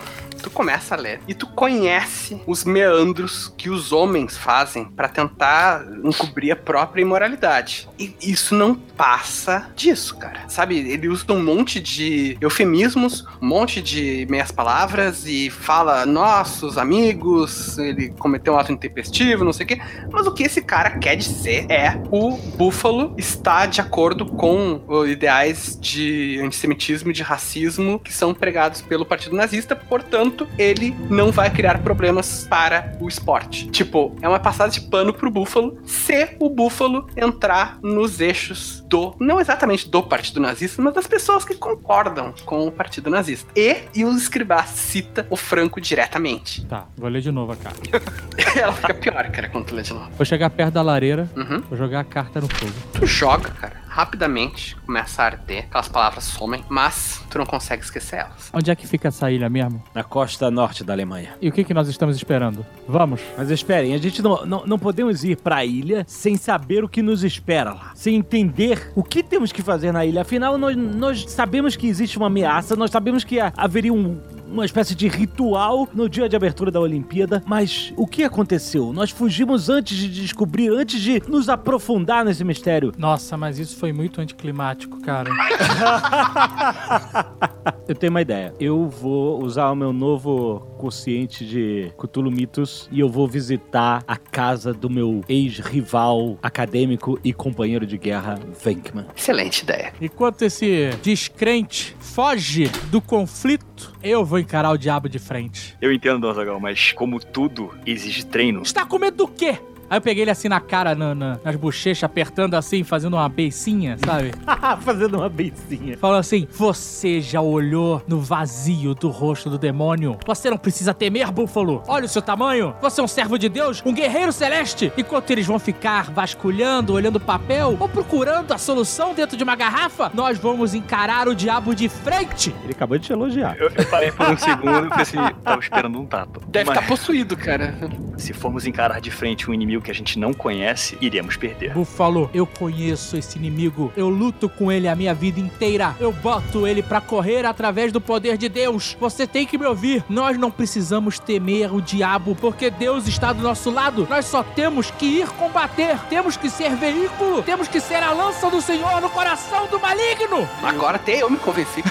[0.49, 5.85] Tu começa a ler e tu conhece os meandros que os homens fazem pra tentar
[6.03, 7.88] encobrir a própria imoralidade.
[7.99, 10.49] E isso não passa disso, cara.
[10.49, 16.77] Sabe, ele usa um monte de eufemismos, um monte de meias palavras e fala nossos
[16.77, 19.81] amigos, ele cometeu um ato intempestivo, não sei o quê.
[20.11, 25.77] Mas o que esse cara quer dizer é o Búfalo está de acordo com ideais
[25.80, 31.49] de antissemitismo e de racismo que são pregados pelo Partido Nazista, portanto, ele não vai
[31.49, 33.67] criar problemas para o esporte.
[33.69, 39.15] Tipo, é uma passada de pano pro Búfalo se o Búfalo entrar nos eixos do,
[39.19, 43.49] não exatamente do Partido Nazista, mas das pessoas que concordam com o Partido Nazista.
[43.55, 46.65] E, e o escribá cita o Franco diretamente.
[46.65, 47.79] Tá, vou ler de novo a carta.
[48.59, 50.09] Ela fica pior, cara, quando tu lê de novo.
[50.17, 51.61] Vou chegar perto da lareira, Uhum.
[51.69, 52.71] vou jogar a carta no fogo.
[52.93, 58.15] Tu joga, cara, rapidamente, começa a arder, aquelas palavras somem, mas tu não consegue esquecer
[58.21, 58.49] elas.
[58.53, 59.84] Onde é que fica essa ilha mesmo?
[59.93, 61.31] Na costa norte da Alemanha.
[61.41, 62.65] E o que, que nós estamos esperando?
[62.88, 63.19] Vamos.
[63.38, 67.01] Mas esperem, a gente não, não, não podemos ir pra ilha sem saber o que
[67.01, 67.91] nos espera lá.
[67.93, 70.21] Sem entender o que temos que fazer na ilha.
[70.21, 74.17] Afinal, nós, nós sabemos que existe uma ameaça, nós sabemos que ha- haveria um.
[74.51, 78.91] Uma espécie de ritual no dia de abertura da Olimpíada, mas o que aconteceu?
[78.91, 82.91] Nós fugimos antes de descobrir, antes de nos aprofundar nesse mistério.
[82.97, 85.30] Nossa, mas isso foi muito anticlimático, cara.
[87.88, 88.53] Eu tenho uma ideia.
[88.59, 94.15] Eu vou usar o meu novo consciente de Cthulhu Mitos e eu vou visitar a
[94.15, 99.05] casa do meu ex-rival acadêmico e companheiro de guerra, Venkman.
[99.15, 99.91] Excelente ideia.
[99.99, 105.75] Enquanto esse descrente foge do conflito, eu vou encarar o diabo de frente.
[105.81, 108.61] Eu entendo, Don Zagal, mas como tudo exige treino.
[108.61, 109.59] Está com medo do quê?
[109.89, 113.27] Aí eu peguei ele assim na cara, na- na- nas bochechas, apertando assim, fazendo uma
[113.29, 114.31] beicinha, sabe?
[114.81, 115.97] Fazendo uma beicinha.
[115.97, 120.17] Falando assim: Você já olhou no vazio do rosto do demônio?
[120.25, 121.83] Você não precisa temer, búfalo.
[121.87, 122.73] Olha o seu tamanho.
[122.81, 124.91] Você é um servo de Deus, um guerreiro celeste.
[124.97, 129.55] Enquanto eles vão ficar vasculhando, olhando o papel ou procurando a solução dentro de uma
[129.55, 132.53] garrafa, nós vamos encarar o diabo de frente.
[132.63, 133.55] Ele acabou de te elogiar.
[133.57, 136.39] Eu, eu parei por um segundo e pensei, tava esperando um tapa.
[136.47, 137.75] Deve Mas estar possuído, cara.
[138.17, 141.73] se formos encarar de frente um inimigo que a gente não conhece, iremos perder.
[141.73, 143.91] Búfalo, eu conheço esse inimigo.
[143.95, 145.95] Eu luto com ele a minha vida inteira.
[145.99, 148.95] Eu boto ele pra correr através do poder de Deus.
[148.99, 150.03] Você tem que me ouvir.
[150.10, 154.07] Nós não precisamos temer o diabo, porque Deus está do nosso lado.
[154.10, 155.97] Nós só temos que ir combater.
[156.10, 157.43] Temos que ser veículo.
[157.43, 160.47] Temos que ser a lança do Senhor no coração do maligno.
[160.64, 161.84] Agora até eu me convenci.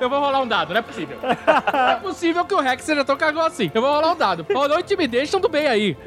[0.00, 1.18] Eu vou rolar um dado, não é possível.
[1.22, 3.70] Não é possível que o Rex seja tão cagão assim.
[3.74, 4.46] Eu vou rolar um dado.
[4.52, 5.96] Rolou intimidation, tudo bem aí.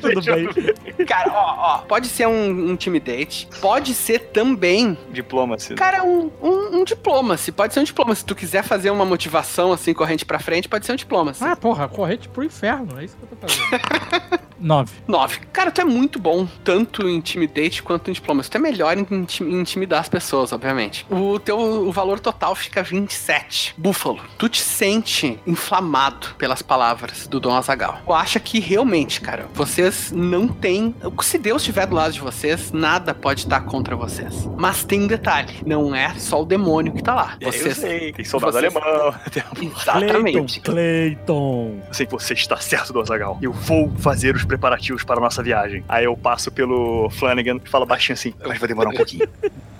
[0.00, 1.06] Tudo bem.
[1.06, 5.74] Cara, ó, ó, pode ser um intimidate, pode ser também, Diplomacy.
[5.74, 7.50] cara, um, um, um diploma-se.
[7.52, 8.14] Pode ser um diploma.
[8.14, 11.32] Se tu quiser fazer uma motivação assim, corrente pra frente, pode ser um diploma.
[11.40, 13.00] Ah, porra, corrente pro inferno.
[13.00, 14.40] É isso que eu tô fazendo.
[14.60, 14.92] Nove.
[15.08, 15.38] 9.
[15.52, 18.50] Cara, tu é muito bom, tanto em Intimidate quanto em Diplomacy.
[18.50, 21.06] Tu é melhor em, inti- em intimidar as pessoas, obviamente.
[21.10, 23.74] O teu o valor total fica 27.
[23.76, 28.00] Búfalo, tu te sente inflamado pelas palavras do Dom Azagal.
[28.04, 30.94] Tu acha que realmente, cara, vocês não têm.
[31.22, 34.48] Se Deus estiver do lado de vocês, nada pode estar contra vocês.
[34.58, 37.36] Mas tem um detalhe: não é só o demônio que tá lá.
[37.40, 37.76] Eu Vocês.
[37.76, 39.14] sei, tem soldado vocês- alemão.
[39.60, 40.60] Exatamente.
[40.60, 41.80] Clayton.
[41.88, 43.38] Eu sei que você está certo, Don Zagal.
[43.40, 45.84] Eu vou fazer os preparativos para a nossa viagem.
[45.88, 49.28] Aí eu passo pelo Flanagan e falo baixinho assim, vai demorar um pouquinho.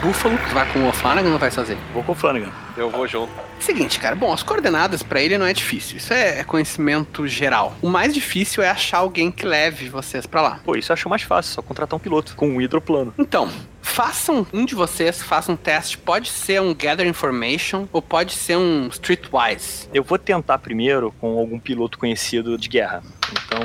[0.00, 1.78] Búfalo, tu vai com o Flanagan ou vai sozinho?
[1.92, 2.52] Vou com o Flanagan.
[2.76, 3.32] Eu vou junto.
[3.58, 5.96] Seguinte, cara, bom, as coordenadas pra ele não é difícil.
[5.96, 7.76] Isso é é conhecimento geral.
[7.82, 10.60] O mais difícil é achar alguém que leve vocês pra lá.
[10.64, 13.12] Pô, isso eu acho mais fácil, só contratar um piloto com um hidroplano.
[13.18, 13.50] Então,
[13.82, 15.98] façam um de vocês, faça um teste.
[15.98, 19.88] Pode ser um Gather Information ou pode ser um Streetwise.
[19.92, 23.02] Eu vou tentar primeiro com algum piloto conhecido de guerra.
[23.32, 23.60] Então,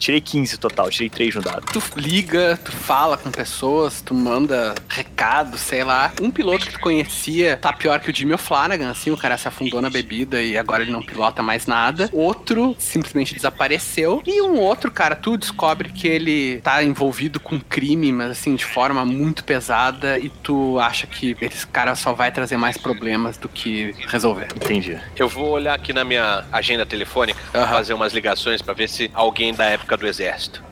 [0.00, 1.66] Tirei 15 total, tirei 3 no dado.
[1.70, 6.10] Tu liga, tu fala com pessoas, tu manda recado, sei lá.
[6.22, 9.46] Um piloto que tu conhecia tá pior que o Jimmy O'Flanagan, assim, o cara se
[9.46, 12.08] afundou na bebida e agora ele não pilota mais nada.
[12.12, 14.22] Outro simplesmente desapareceu.
[14.26, 18.64] E um outro, cara, tu descobre que ele tá envolvido com crime, mas assim, de
[18.64, 23.50] forma muito pesada, e tu acha que esse cara só vai trazer mais problemas do
[23.50, 24.48] que resolver.
[24.56, 24.98] Entendi.
[25.14, 29.52] Eu vou olhar aqui na minha agenda telefônica, fazer umas ligações pra ver se alguém
[29.52, 30.62] da época do exército.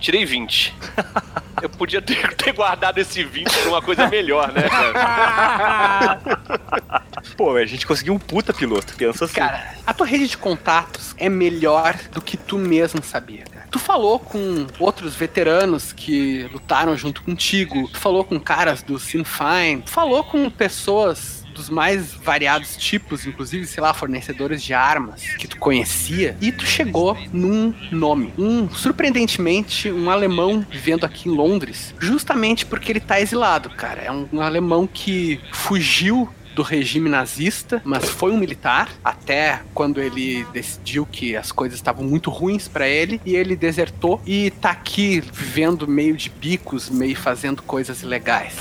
[0.00, 0.74] Tirei 20.
[1.60, 6.20] Eu podia ter, ter guardado esse 20 pra uma coisa melhor, né, cara?
[7.36, 9.34] Pô, a gente conseguiu um puta piloto, pensa assim.
[9.34, 13.66] Cara, a tua rede de contatos é melhor do que tu mesmo sabia, cara.
[13.70, 19.24] Tu falou com outros veteranos que lutaram junto contigo, tu falou com caras do Sinn
[19.24, 25.22] Féin, tu falou com pessoas dos mais variados tipos, inclusive, sei lá, fornecedores de armas
[25.36, 28.32] que tu conhecia, e tu chegou num nome.
[28.38, 34.02] Um, surpreendentemente, um alemão vivendo aqui em Londres, justamente porque ele tá exilado, cara.
[34.02, 40.00] É um, um alemão que fugiu do regime nazista, mas foi um militar até quando
[40.00, 44.70] ele decidiu que as coisas estavam muito ruins pra ele e ele desertou e tá
[44.70, 48.56] aqui vivendo meio de bicos, meio fazendo coisas ilegais.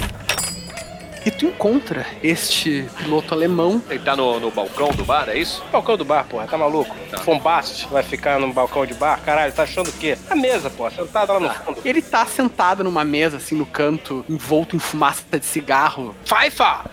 [1.28, 3.84] E tu encontra este piloto alemão.
[3.90, 5.62] Ele tá no, no balcão do bar, é isso?
[5.70, 6.96] Balcão do bar, porra, tá maluco?
[7.26, 9.20] Fombast vai ficar no balcão de bar?
[9.26, 10.18] Caralho, tá achando o quê?
[10.30, 11.82] A mesa, porra, sentado lá no fundo.
[11.84, 16.16] Ele tá sentado numa mesa, assim, no canto, envolto em fumaça de cigarro.
[16.24, 16.86] Pfeiffer!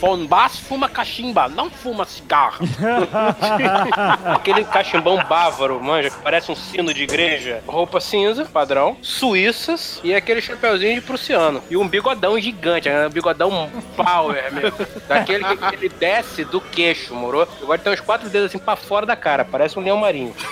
[0.00, 2.64] Fombast fuma cachimba, não fuma cigarro.
[4.24, 7.62] Aquele cachimbão bávaro, manja, que parece um sino de igreja.
[7.66, 11.62] Roupa cinza, padrão, suíças e aquele chapeuzinho de prussiano.
[11.68, 13.06] E um bigodão gigante, né?
[13.06, 14.72] um bigodão power mesmo.
[15.06, 17.46] Daquele que ele desce do queixo, moro?
[17.60, 20.34] Agora tem uns quatro dedos assim pra fora da cara, parece um leão marinho.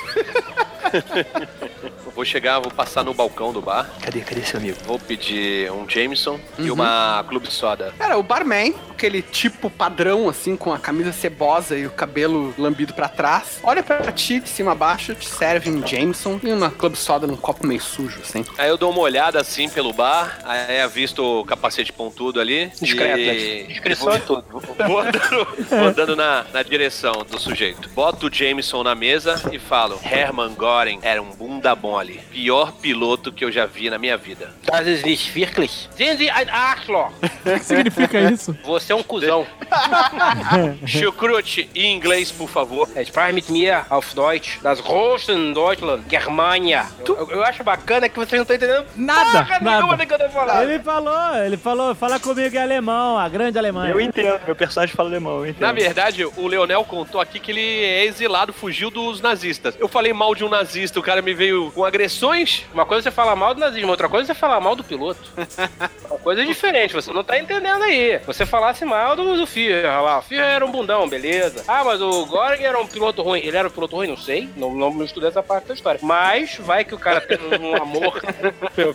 [2.18, 3.88] Vou chegar, vou passar no balcão do bar.
[4.02, 4.76] Cadê, cadê seu amigo?
[4.84, 6.72] Vou pedir um Jameson e Uhum.
[6.72, 7.94] uma Clube Soda.
[7.96, 12.92] Cara, o barman, aquele tipo padrão, assim, com a camisa cebosa e o cabelo lambido
[12.92, 16.72] pra trás, olha pra ti de cima a baixo, te serve um Jameson e uma
[16.72, 18.44] club soda num copo meio sujo, assim.
[18.58, 22.72] Aí eu dou uma olhada assim pelo bar, aí avisto o capacete pontudo ali.
[22.80, 23.26] Discreto, e...
[23.26, 23.62] né?
[23.68, 24.44] Discrição é tudo.
[24.50, 27.88] Vou andando, vou andando na, na direção do sujeito.
[27.90, 32.07] Boto o Jameson na mesa e falo: Hermann Göring era um bunda mole.
[32.30, 34.54] Pior piloto que eu já vi na minha vida.
[34.64, 35.04] Das ist
[35.34, 35.88] wirklich.
[35.96, 37.12] Sehen Sie ein Arschloch.
[37.48, 38.56] O que significa isso?
[38.64, 39.46] Você é um cuzão.
[40.86, 42.88] Chucrute, em inglês, por favor.
[42.94, 44.58] Er sprach mit mir auf Deutsch.
[44.62, 46.86] Das großen Deutschland, Germania.
[47.06, 49.96] Eu, eu- eu acho bacana que vocês não estão entendendo Nada, porra nada.
[49.96, 50.62] do que eu tô falando.
[50.70, 53.92] Ele falou, ele falou, fala comigo em alemão, a grande Alemanha.
[53.92, 55.62] Eu entendo, meu personagem fala alemão, eu entendo.
[55.62, 59.74] Na verdade, o Leonel contou aqui que ele é exilado, fugiu dos nazistas.
[59.78, 62.64] Eu falei mal de um nazista, o cara me veio com agressões.
[62.72, 64.84] Uma coisa é você falar mal do nazismo, outra coisa é você falar mal do
[64.84, 65.20] piloto.
[66.08, 68.18] Uma coisa diferente, você não tá entendendo aí.
[68.26, 70.18] Você falasse mal do, do Führer, lá.
[70.18, 71.64] O Führer era um bundão, beleza.
[71.66, 73.40] Ah, mas o Göring era um piloto ruim.
[73.40, 74.08] Ele era um piloto ruim?
[74.08, 74.48] Não sei.
[74.56, 76.00] Não, não estudei essa parte da história.
[76.02, 78.20] Mas vai que o cara tem um amor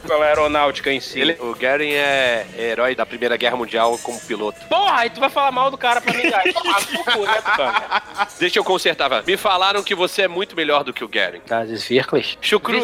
[0.08, 1.20] pela aeronáutica em si.
[1.20, 4.66] Ele, o Goering é herói da Primeira Guerra Mundial como piloto.
[4.68, 6.44] Porra, aí tu vai falar mal do cara pra mim, cara.
[6.54, 8.04] Cu, né, cara?
[8.40, 9.10] Deixa eu consertar.
[9.10, 9.24] vai.
[9.26, 11.42] Me falaram que você é muito melhor do que o Goering.
[11.48, 12.38] Das ist wirklich.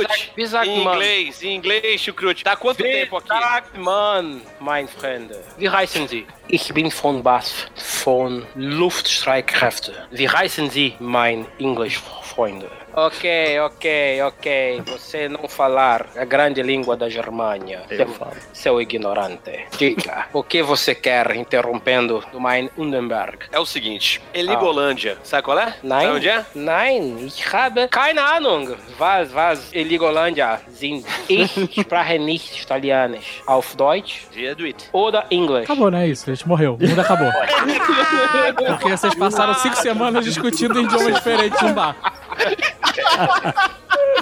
[0.10, 0.94] Chucrute, Wie sagt em man?
[0.95, 2.44] inglês, em inglês, Chucrute.
[2.44, 3.27] Tá quanto tempo aqui?
[3.27, 5.31] Sagt man, mein Freund.
[5.57, 6.26] Wie heißen Sie?
[6.48, 9.94] Ich bin von BASF, von Luftstreitkräfte.
[10.11, 12.69] Wie heißen Sie, mein English Freunde?
[12.93, 14.81] Ok, ok, ok.
[14.87, 17.83] Você não falar a grande língua da Germânia.
[17.89, 18.31] Eu seu, falo.
[18.53, 19.65] seu ignorante.
[19.77, 23.37] Diga, o que você quer interrompendo do mein Undenberg?
[23.51, 25.75] É o seguinte, Heligolândia, sabe qual é?
[25.83, 26.45] Nein, Sabe onde é?
[26.55, 28.75] nein, ich habe keine Ahnung.
[28.99, 31.05] Was, was, Eligolândia sind.
[31.29, 31.51] Ich
[31.81, 33.41] spreche nicht Italianisch.
[33.45, 34.89] Auf Deutsch Dia do it.
[34.91, 35.63] oder English.
[35.65, 36.07] Acabou, né?
[36.07, 36.75] Isso, a gente morreu.
[36.81, 37.31] O mundo acabou.
[38.79, 41.95] Porque vocês passaram cinco semanas discutindo em idiomas diferentes no bar.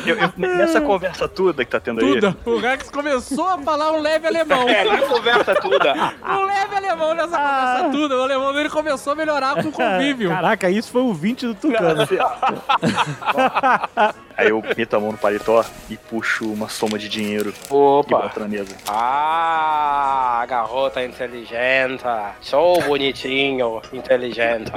[0.06, 2.19] Eu- eu- nessa conversa toda que tá tendo aí.
[2.45, 4.68] O Gax começou a falar um leve alemão.
[4.69, 5.94] É, na conversa toda.
[6.23, 8.15] Um leve alemão nessa conversa tudo.
[8.18, 10.30] O alemão dele começou a melhorar com o convívio.
[10.30, 12.07] Caraca, isso foi o 20 do Tucano.
[14.38, 18.19] Aí eu meto a mão no paletó e puxo uma soma de dinheiro e Opa.
[18.19, 18.76] boto na mesa.
[18.88, 22.03] Ah, garota inteligente.
[22.39, 24.72] Sou bonitinho, inteligente.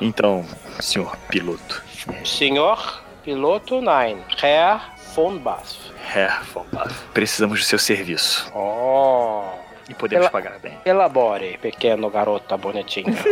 [0.00, 0.46] Então,
[0.80, 1.82] senhor piloto,
[2.24, 4.18] Senhor piloto, nein.
[4.42, 4.80] Herr
[5.14, 5.76] von Basf.
[6.14, 9.44] Herr von Bath, precisamos do seu serviço Oh.
[9.88, 10.78] e podemos Ela- pagar bem.
[10.84, 13.14] Elabore, pequeno garota bonitinha.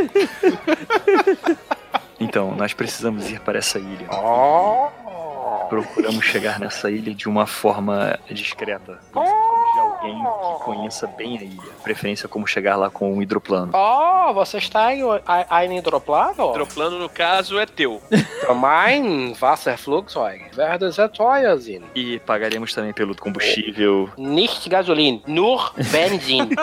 [2.20, 4.06] Então, nós precisamos ir para essa ilha.
[4.12, 4.88] Oh.
[5.68, 9.00] Procuramos chegar nessa ilha de uma forma discreta.
[9.12, 9.18] De
[10.02, 10.18] alguém
[10.58, 11.62] que conheça bem a ilha.
[11.82, 13.72] Preferência como chegar lá com um hidroplano.
[13.74, 16.50] Oh, você está em, a- em hidroplano?
[16.50, 18.00] Hidroplano, no caso, é teu.
[18.54, 20.42] Mein Wasserflugzeug.
[20.56, 21.82] Werde sehr teuer sein.
[21.94, 24.08] E pagaremos também pelo combustível.
[24.18, 26.48] Nicht Gasolin, nur Benzin.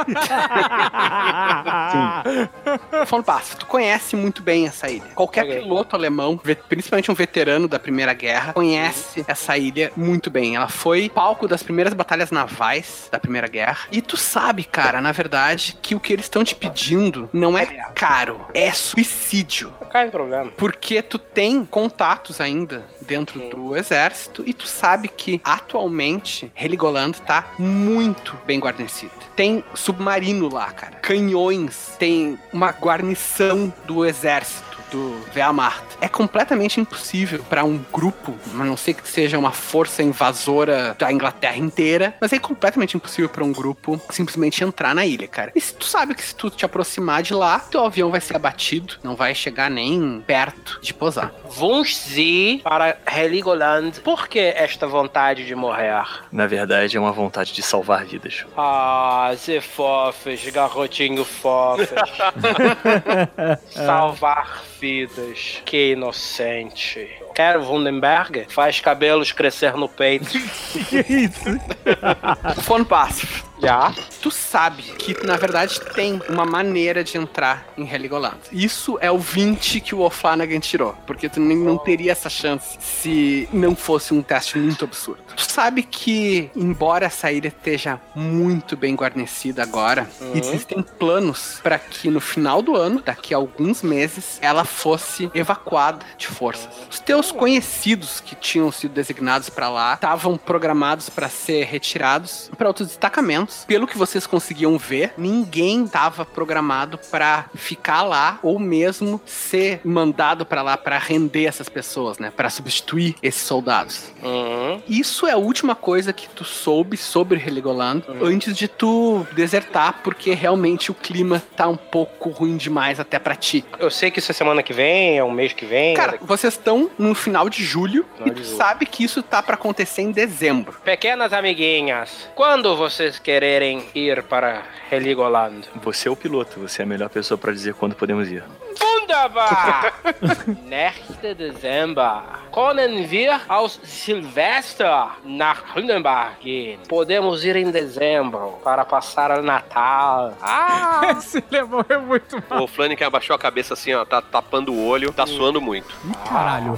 [3.08, 5.04] Von Bass, tu conhece muito bem essa ilha.
[5.16, 5.62] Qualquer Ok.
[5.62, 6.38] piloto alemão,
[6.68, 10.56] principalmente um veterano da Primeira Guerra, conhece essa ilha muito bem.
[10.56, 13.88] Ela foi palco das primeiras batalhas navais da Primeira Guerra.
[13.92, 17.66] E tu sabe, cara, na verdade, que o que eles estão te pedindo não é
[17.94, 19.74] caro, é suicídio.
[19.92, 20.52] Cai problema.
[20.58, 27.54] Porque tu tem contatos ainda dentro do exército e tu sabe que atualmente Heligoland tá
[27.58, 29.12] muito bem guarnecido.
[29.36, 30.98] Tem submarino lá, cara.
[30.98, 35.84] Canhões, tem uma guarnição do exército do Wehrmacht.
[36.02, 41.12] É completamente impossível para um grupo, a não ser que seja uma força invasora da
[41.12, 45.52] Inglaterra inteira, mas é completamente impossível para um grupo simplesmente entrar na ilha, cara.
[45.56, 48.36] E se tu sabe que se tu te aproximar de lá, teu avião vai ser
[48.36, 51.32] abatido, não vai chegar nem perto de posar.
[51.50, 54.00] Vamos Sie para Heligoland.
[54.02, 55.90] Por que esta vontade de morrer?
[56.32, 58.46] Na verdade, é uma vontade de salvar vidas.
[58.58, 61.90] Ah, ze fofes, garotinho fofes.
[63.70, 65.62] Salvar vidas.
[65.66, 67.10] Que inocente.
[67.36, 68.46] Quero Wundenberg?
[68.50, 70.30] Faz cabelos crescer no peito.
[70.90, 72.62] que isso?
[72.64, 73.49] Fone passo.
[73.62, 73.94] Já?
[74.22, 78.38] Tu sabe que, na verdade, tem uma maneira de entrar em Heligoland.
[78.52, 80.96] Isso é o 20 que o O'Flanagan tirou.
[81.06, 85.22] Porque tu nem, não teria essa chance se não fosse um teste muito absurdo.
[85.36, 90.34] Tu sabe que, embora essa ilha esteja muito bem guarnecida agora, Uhum.
[90.36, 96.06] existem planos para que no final do ano, daqui a alguns meses, ela fosse evacuada
[96.18, 96.70] de forças.
[96.90, 102.68] Os teus conhecidos que tinham sido designados para lá estavam programados para ser retirados para
[102.68, 103.49] outros destacamentos.
[103.68, 110.46] Pelo que vocês conseguiam ver, ninguém estava programado para ficar lá ou mesmo ser mandado
[110.46, 112.32] para lá para render essas pessoas, né?
[112.36, 114.12] Para substituir esses soldados.
[114.24, 114.82] Uhum.
[114.88, 120.34] Isso é a última coisa que tu soube sobre Heligoland antes de tu desertar, porque
[120.34, 123.64] realmente o clima tá um pouco ruim demais até pra ti.
[123.78, 125.96] Eu sei que isso é semana que vem, é um mês que vem.
[125.96, 128.58] Cara, vocês estão no final de julho Final e tu julho.
[128.58, 130.78] sabe que isso tá pra acontecer em dezembro.
[130.84, 135.66] Pequenas amiguinhas, quando vocês quererem ir para Heligoland?
[135.82, 138.44] Você é o piloto, você é a melhor pessoa para dizer quando podemos ir.
[138.82, 139.94] Wunderbar!
[140.68, 142.22] Nächste Dezember
[142.52, 146.80] können wir aus Silvester nach Hindenburg gehen.
[146.90, 150.34] Podemos ir em dezembro para passar o Natal.
[150.42, 151.16] Ah!
[151.18, 152.64] Esse lemão é muito mal.
[152.64, 155.96] O Flanagan abaixou a cabeça assim, ó, tá tapando o olho, tá suando muito.
[156.28, 156.78] Caralho.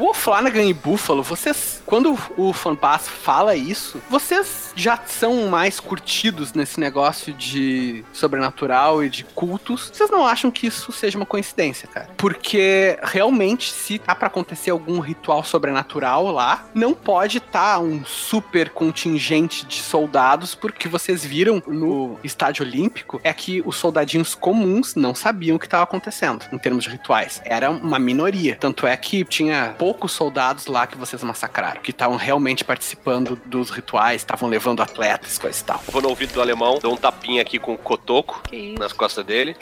[0.00, 6.54] O Flanagan e Buffalo, vocês, quando o Fanpass fala isso, vocês já são mais curtidos
[6.54, 9.90] nesse negócio de sobrenatural e de cultos.
[9.92, 12.08] Vocês não acham que isso seja uma coincidência, cara?
[12.16, 18.70] Porque realmente, se tá pra acontecer algum ritual sobrenatural lá, não pode estar um super
[18.70, 25.14] contingente de soldados, porque vocês viram no estádio olímpico é que os soldadinhos comuns não
[25.14, 27.42] sabiam o que estava acontecendo em termos de rituais.
[27.44, 28.56] Era uma minoria.
[28.58, 33.70] Tanto é que tinha poucos soldados lá que vocês massacraram, que estavam realmente participando dos
[33.70, 35.82] rituais, estavam levando atletas, coisa e tal.
[35.88, 38.40] Vou no ouvido do alemão, dou um tapinha aqui com o cotoco
[38.78, 39.56] nas costas dele.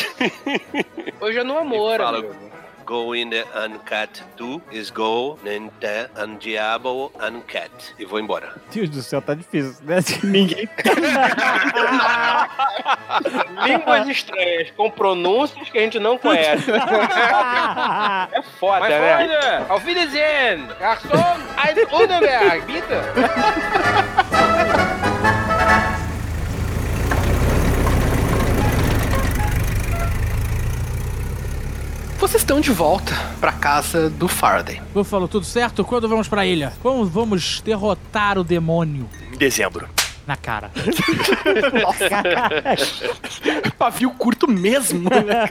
[1.20, 2.20] Hoje é no amor, Fala.
[2.20, 2.53] amigo.
[2.84, 7.94] Go in the uncut do is go in the undiabo uncut.
[7.98, 8.52] E vou embora.
[8.70, 10.00] Deus do céu, tá difícil, né?
[10.22, 10.68] Ninguém.
[13.64, 16.70] Línguas estranhas, com pronúncias que a gente não conhece.
[18.32, 19.16] é foda, Mas né?
[19.16, 19.66] olha!
[19.70, 20.68] Auf Wiedersehen!
[20.78, 22.92] Garçom, ein Undenberg, bitte!
[32.18, 34.80] Vocês estão de volta pra casa do Faraday.
[34.94, 35.84] Buffalo, tudo certo?
[35.84, 36.72] Quando vamos pra ilha?
[36.82, 39.08] Como vamos derrotar o demônio?
[39.32, 39.88] Em dezembro.
[40.26, 40.70] Na cara.
[43.78, 45.08] Pavio curto mesmo.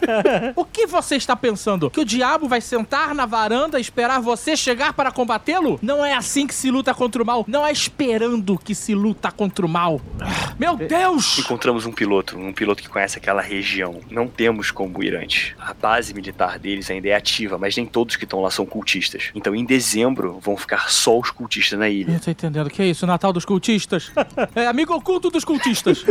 [0.55, 1.89] o que você está pensando?
[1.89, 5.77] Que o diabo vai sentar na varanda e esperar você chegar para combatê-lo?
[5.81, 7.45] Não é assim que se luta contra o mal.
[7.47, 10.01] Não é esperando que se luta contra o mal.
[10.57, 11.37] Meu Deus!
[11.37, 13.99] Encontramos um piloto, um piloto que conhece aquela região.
[14.09, 15.53] Não temos como ir antes.
[15.59, 19.29] A base militar deles ainda é ativa, mas nem todos que estão lá são cultistas.
[19.35, 22.13] Então em dezembro vão ficar só os cultistas na ilha.
[22.13, 22.67] Eu tô entendendo.
[22.67, 23.05] O que é isso?
[23.05, 24.11] O Natal dos cultistas?
[24.63, 26.05] É amigo oculto dos cultistas.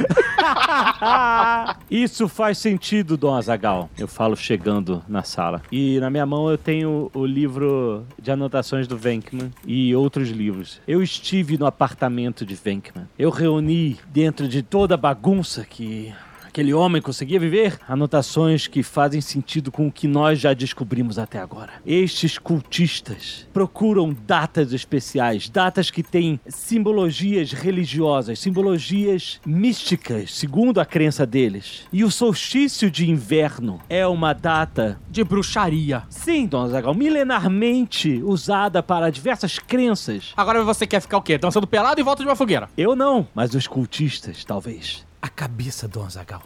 [1.90, 3.88] Isso faz sentido, Dom Azagal.
[3.98, 5.62] Eu falo chegando na sala.
[5.72, 10.82] E na minha mão eu tenho o livro de anotações do Venkman e outros livros.
[10.86, 13.08] Eu estive no apartamento de Venkman.
[13.18, 16.12] Eu reuni dentro de toda a bagunça que
[16.52, 21.38] aquele homem conseguia viver anotações que fazem sentido com o que nós já descobrimos até
[21.38, 21.72] agora.
[21.86, 31.24] Estes cultistas procuram datas especiais, datas que têm simbologias religiosas, simbologias místicas, segundo a crença
[31.24, 31.86] deles.
[31.90, 36.02] E o solstício de inverno é uma data de bruxaria.
[36.10, 40.34] Sim, Dona Zagal, milenarmente usada para diversas crenças.
[40.36, 41.38] Agora você quer ficar o quê?
[41.38, 42.68] Dançando pelado em volta de uma fogueira.
[42.76, 45.10] Eu não, mas os cultistas, talvez.
[45.22, 46.42] A cabeça, Dom Azagal.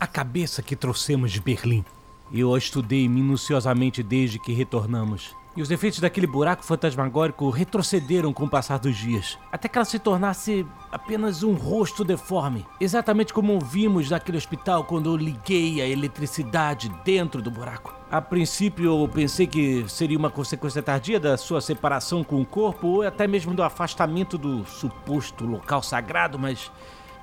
[0.00, 1.84] A cabeça que trouxemos de Berlim.
[2.32, 5.32] Eu a estudei minuciosamente desde que retornamos.
[5.56, 9.84] E os efeitos daquele buraco fantasmagórico retrocederam com o passar dos dias, até que ela
[9.84, 15.86] se tornasse apenas um rosto deforme, exatamente como vimos naquele hospital quando eu liguei a
[15.86, 17.94] eletricidade dentro do buraco.
[18.10, 22.88] A princípio eu pensei que seria uma consequência tardia da sua separação com o corpo
[22.88, 26.70] ou até mesmo do afastamento do suposto local sagrado, mas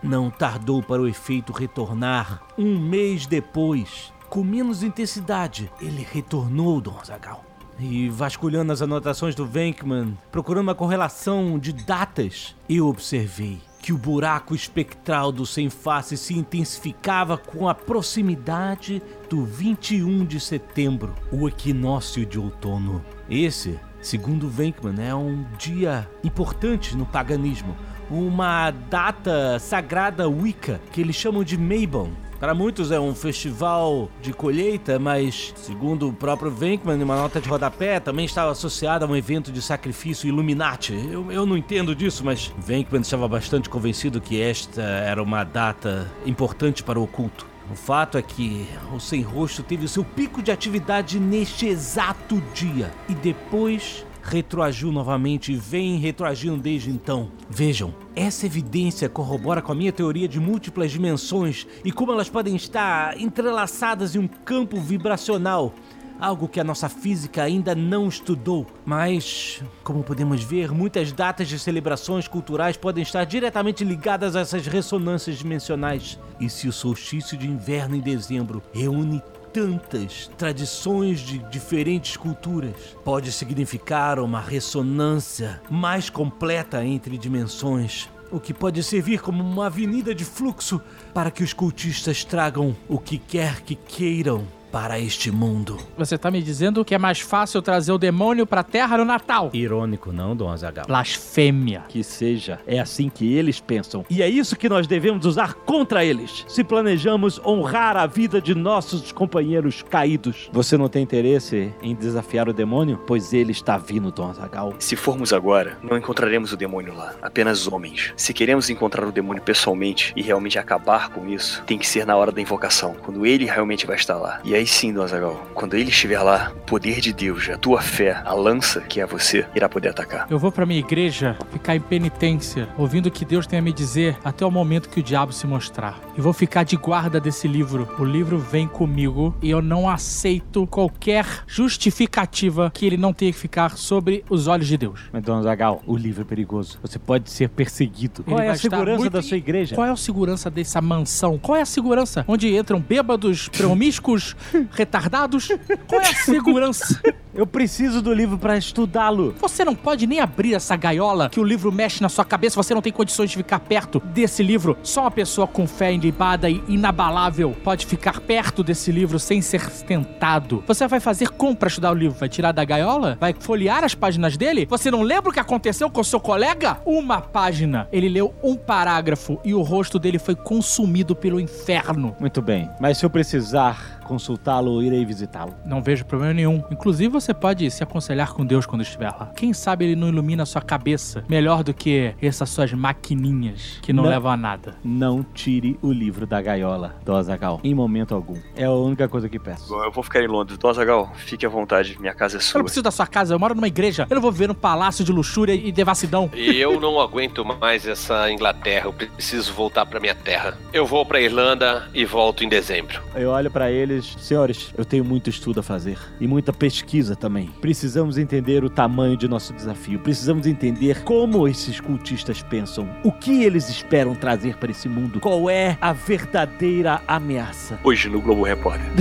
[0.03, 2.43] não tardou para o efeito retornar.
[2.57, 7.43] Um mês depois, com menos intensidade, ele retornou, Dom Zagal.
[7.79, 13.97] E vasculhando as anotações do Venkman, procurando uma correlação de datas, eu observei que o
[13.97, 21.49] buraco espectral do sem face se intensificava com a proximidade do 21 de setembro, o
[21.49, 23.03] equinócio de outono.
[23.29, 27.75] Esse, segundo Venkman, é um dia importante no paganismo,
[28.13, 32.11] uma data sagrada Wicca que eles chamam de Mabon.
[32.39, 37.39] Para muitos é um festival de colheita, mas, segundo o próprio Venkman, em uma nota
[37.39, 40.93] de rodapé, também estava associado a um evento de sacrifício Illuminati.
[41.09, 46.11] Eu, eu não entendo disso, mas Venkman estava bastante convencido que esta era uma data
[46.25, 47.47] importante para o oculto.
[47.71, 52.43] O fato é que o Sem Rosto teve o seu pico de atividade neste exato
[52.53, 57.29] dia e depois retroagiu novamente e vem retroagindo desde então.
[57.49, 62.55] Vejam, essa evidência corrobora com a minha teoria de múltiplas dimensões e como elas podem
[62.55, 65.73] estar entrelaçadas em um campo vibracional.
[66.19, 71.59] Algo que a nossa física ainda não estudou, mas, como podemos ver, muitas datas de
[71.59, 76.17] celebrações culturais podem estar diretamente ligadas a essas ressonâncias dimensionais.
[76.39, 79.21] E se o solstício de inverno em dezembro reúne
[79.53, 82.73] tantas tradições de diferentes culturas.
[83.05, 90.15] Pode significar uma ressonância mais completa entre dimensões, o que pode servir como uma avenida
[90.15, 90.81] de fluxo
[91.13, 95.77] para que os cultistas tragam o que quer que queiram para este mundo.
[95.95, 99.51] Você tá me dizendo que é mais fácil trazer o demônio pra Terra no Natal?
[99.53, 100.87] Irônico, não, Dom Azaghal?
[100.87, 101.83] Blasfêmia.
[101.87, 102.59] Que seja.
[102.65, 104.03] É assim que eles pensam.
[104.09, 106.43] E é isso que nós devemos usar contra eles.
[106.47, 110.49] Se planejamos honrar a vida de nossos companheiros caídos.
[110.51, 112.99] Você não tem interesse em desafiar o demônio?
[113.05, 114.73] Pois ele está vindo, Dom Azaghal.
[114.79, 117.13] Se formos agora, não encontraremos o demônio lá.
[117.21, 118.11] Apenas homens.
[118.17, 122.15] Se queremos encontrar o demônio pessoalmente e realmente acabar com isso, tem que ser na
[122.15, 124.41] hora da invocação, quando ele realmente vai estar lá.
[124.43, 127.81] E aí sim, Dom Azaghal, quando ele estiver lá, o poder de Deus, a tua
[127.81, 130.27] fé, a lança que é você, irá poder atacar.
[130.29, 133.71] Eu vou pra minha igreja ficar em penitência, ouvindo o que Deus tem a me
[133.73, 135.99] dizer até o momento que o diabo se mostrar.
[136.17, 137.87] E vou ficar de guarda desse livro.
[137.99, 143.37] O livro vem comigo e eu não aceito qualquer justificativa que ele não tenha que
[143.37, 145.01] ficar sobre os olhos de Deus.
[145.11, 146.79] Mas, Dom Azaghal, o livro é perigoso.
[146.81, 148.23] Você pode ser perseguido.
[148.23, 149.75] Qual Ele é a segurança muito- da sua igreja?
[149.75, 151.37] Qual é a segurança dessa mansão?
[151.37, 152.23] Qual é a segurança?
[152.27, 154.35] Onde entram bêbados, promíscuos,
[154.71, 155.49] retardados?
[155.87, 157.01] Qual é a segurança?
[157.35, 159.33] Eu preciso do livro para estudá-lo.
[159.41, 162.55] Você não pode nem abrir essa gaiola que o livro mexe na sua cabeça.
[162.55, 164.77] Você não tem condições de ficar perto desse livro.
[164.83, 169.67] Só uma pessoa com fé ilibada e inabalável pode ficar perto desse livro sem ser
[169.67, 170.63] tentado.
[170.67, 172.19] Você vai fazer como pra estudar o livro?
[172.19, 173.17] Vai tirar da gaiola?
[173.19, 174.67] Vai folhear as páginas dele?
[174.69, 176.77] Você não lembra o que aconteceu com o seu colega?
[176.85, 177.87] Uma página.
[177.91, 182.15] Ele leu um parágrafo e o rosto dele foi consumido pelo inferno.
[182.19, 185.53] Muito bem, mas se eu precisar consultá-lo, irei visitá-lo.
[185.65, 186.63] Não vejo problema nenhum.
[186.71, 189.31] Inclusive, você pode se aconselhar com Deus quando estiver lá.
[189.35, 193.93] Quem sabe ele não ilumina a sua cabeça melhor do que essas suas maquininhas que
[193.93, 194.09] não, Não.
[194.09, 194.75] levam a nada.
[194.83, 198.37] Não tire o livro da gaiola, Dom Azaghal, em momento algum.
[198.55, 199.69] É a única coisa que peço.
[199.69, 200.57] Bom, eu vou ficar em Londres.
[200.57, 202.57] Dom Azaghal, fique à vontade, minha casa é Eu sua.
[202.59, 204.07] não preciso da sua casa, eu moro numa igreja.
[204.09, 206.29] Eu não vou viver num palácio de luxúria e devassidão.
[206.33, 208.85] E eu não aguento mais essa Inglaterra.
[208.87, 210.57] Eu preciso voltar pra minha terra.
[210.71, 213.01] Eu vou pra Irlanda e volto em dezembro.
[213.15, 217.49] Eu olho pra eles, senhores, eu tenho muito estudo a fazer e muita pesquisa também.
[217.61, 219.99] Precisamos entender o tamanho de nosso desafio.
[219.99, 222.89] Precisamos entender como esses cultistas pensam.
[223.03, 225.19] O que eles esperam trazer para esse mundo.
[225.19, 227.79] Qual é a verdadeira ameaça.
[227.83, 228.91] Hoje no Globo Repórter.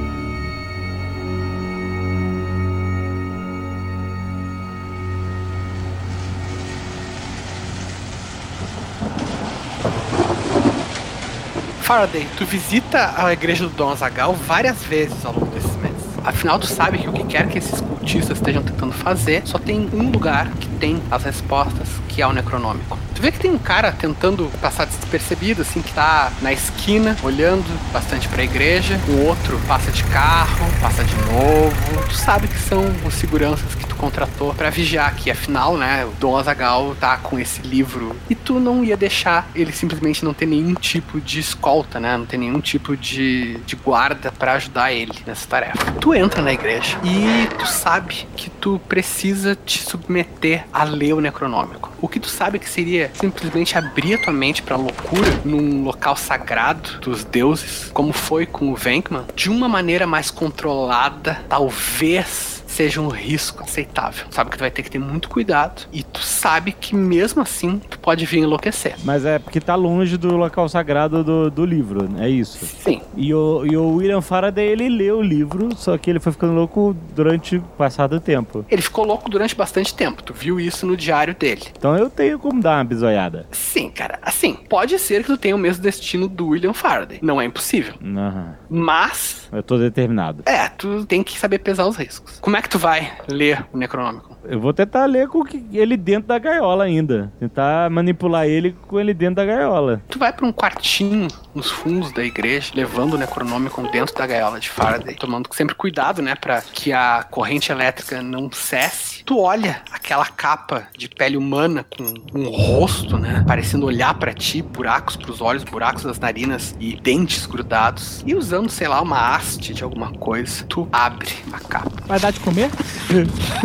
[11.82, 15.91] Faraday, tu visita a igreja do Dom Azagal várias vezes ao longo desses meses.
[16.24, 19.88] Afinal, tu sabe que o que quer que esses cultistas estejam tentando fazer, só tem
[19.92, 22.98] um lugar que tem as respostas, que é o Necronômico.
[23.14, 27.64] Tu vê que tem um cara tentando passar despercebido, assim, que tá na esquina, olhando
[27.92, 28.98] bastante pra igreja.
[29.08, 32.08] O outro passa de carro, passa de novo.
[32.08, 35.30] Tu sabe que são os seguranças que tu contratou pra vigiar aqui.
[35.30, 39.72] Afinal, né, o Dom Azagal tá com esse livro e tu não ia deixar ele
[39.72, 42.16] simplesmente não ter nenhum tipo de escolta, né?
[42.16, 45.92] Não ter nenhum tipo de, de guarda pra ajudar ele nessa tarefa.
[46.00, 51.20] Tu entra na igreja e tu sabe que tu precisa te submeter a ler o
[51.20, 51.90] Necronômico.
[52.00, 56.16] O que tu sabe que seria simplesmente abrir a tua mente pra loucura num local
[56.16, 63.00] sagrado dos deuses, como foi com o Venkman, de uma maneira mais controlada, talvez seja
[63.00, 64.26] um risco aceitável.
[64.30, 67.80] Sabe que tu vai ter que ter muito cuidado e tu sabe que mesmo assim
[67.90, 68.94] tu pode vir enlouquecer.
[69.04, 72.64] Mas é porque tá longe do local sagrado do, do livro, é isso?
[72.64, 73.00] Sim.
[73.16, 76.54] E o, e o William Faraday, ele leu o livro, só que ele foi ficando
[76.54, 78.64] louco durante o passado tempo.
[78.70, 80.22] Ele ficou louco durante bastante tempo.
[80.22, 81.62] Tu viu isso no diário dele.
[81.76, 83.46] Então eu tenho como dar uma bisoiada.
[83.52, 84.18] Sim, cara.
[84.22, 87.18] Assim, pode ser que tu tenha o mesmo destino do William Faraday.
[87.20, 87.94] Não é impossível.
[88.02, 88.54] Aham.
[88.68, 90.42] Mas, Eu tô determinado.
[90.46, 92.38] é, tu tem que saber pesar os riscos.
[92.40, 94.36] Como é que tu vai ler o Necronômico?
[94.44, 97.32] Eu vou tentar ler com ele dentro da gaiola ainda.
[97.38, 100.02] Tentar manipular ele com ele dentro da gaiola.
[100.08, 104.58] Tu vai pra um quartinho nos fundos da igreja, levando o Necronômico dentro da gaiola
[104.58, 109.11] de Faraday, tomando sempre cuidado, né, pra que a corrente elétrica não cesse.
[109.24, 112.02] Tu olha aquela capa de pele humana com
[112.34, 117.46] um rosto, né, parecendo olhar pra ti, buracos pros olhos, buracos das narinas e dentes
[117.46, 118.22] grudados.
[118.26, 121.92] E usando, sei lá, uma haste de alguma coisa, tu abre a capa.
[122.06, 122.70] Vai dar de comer?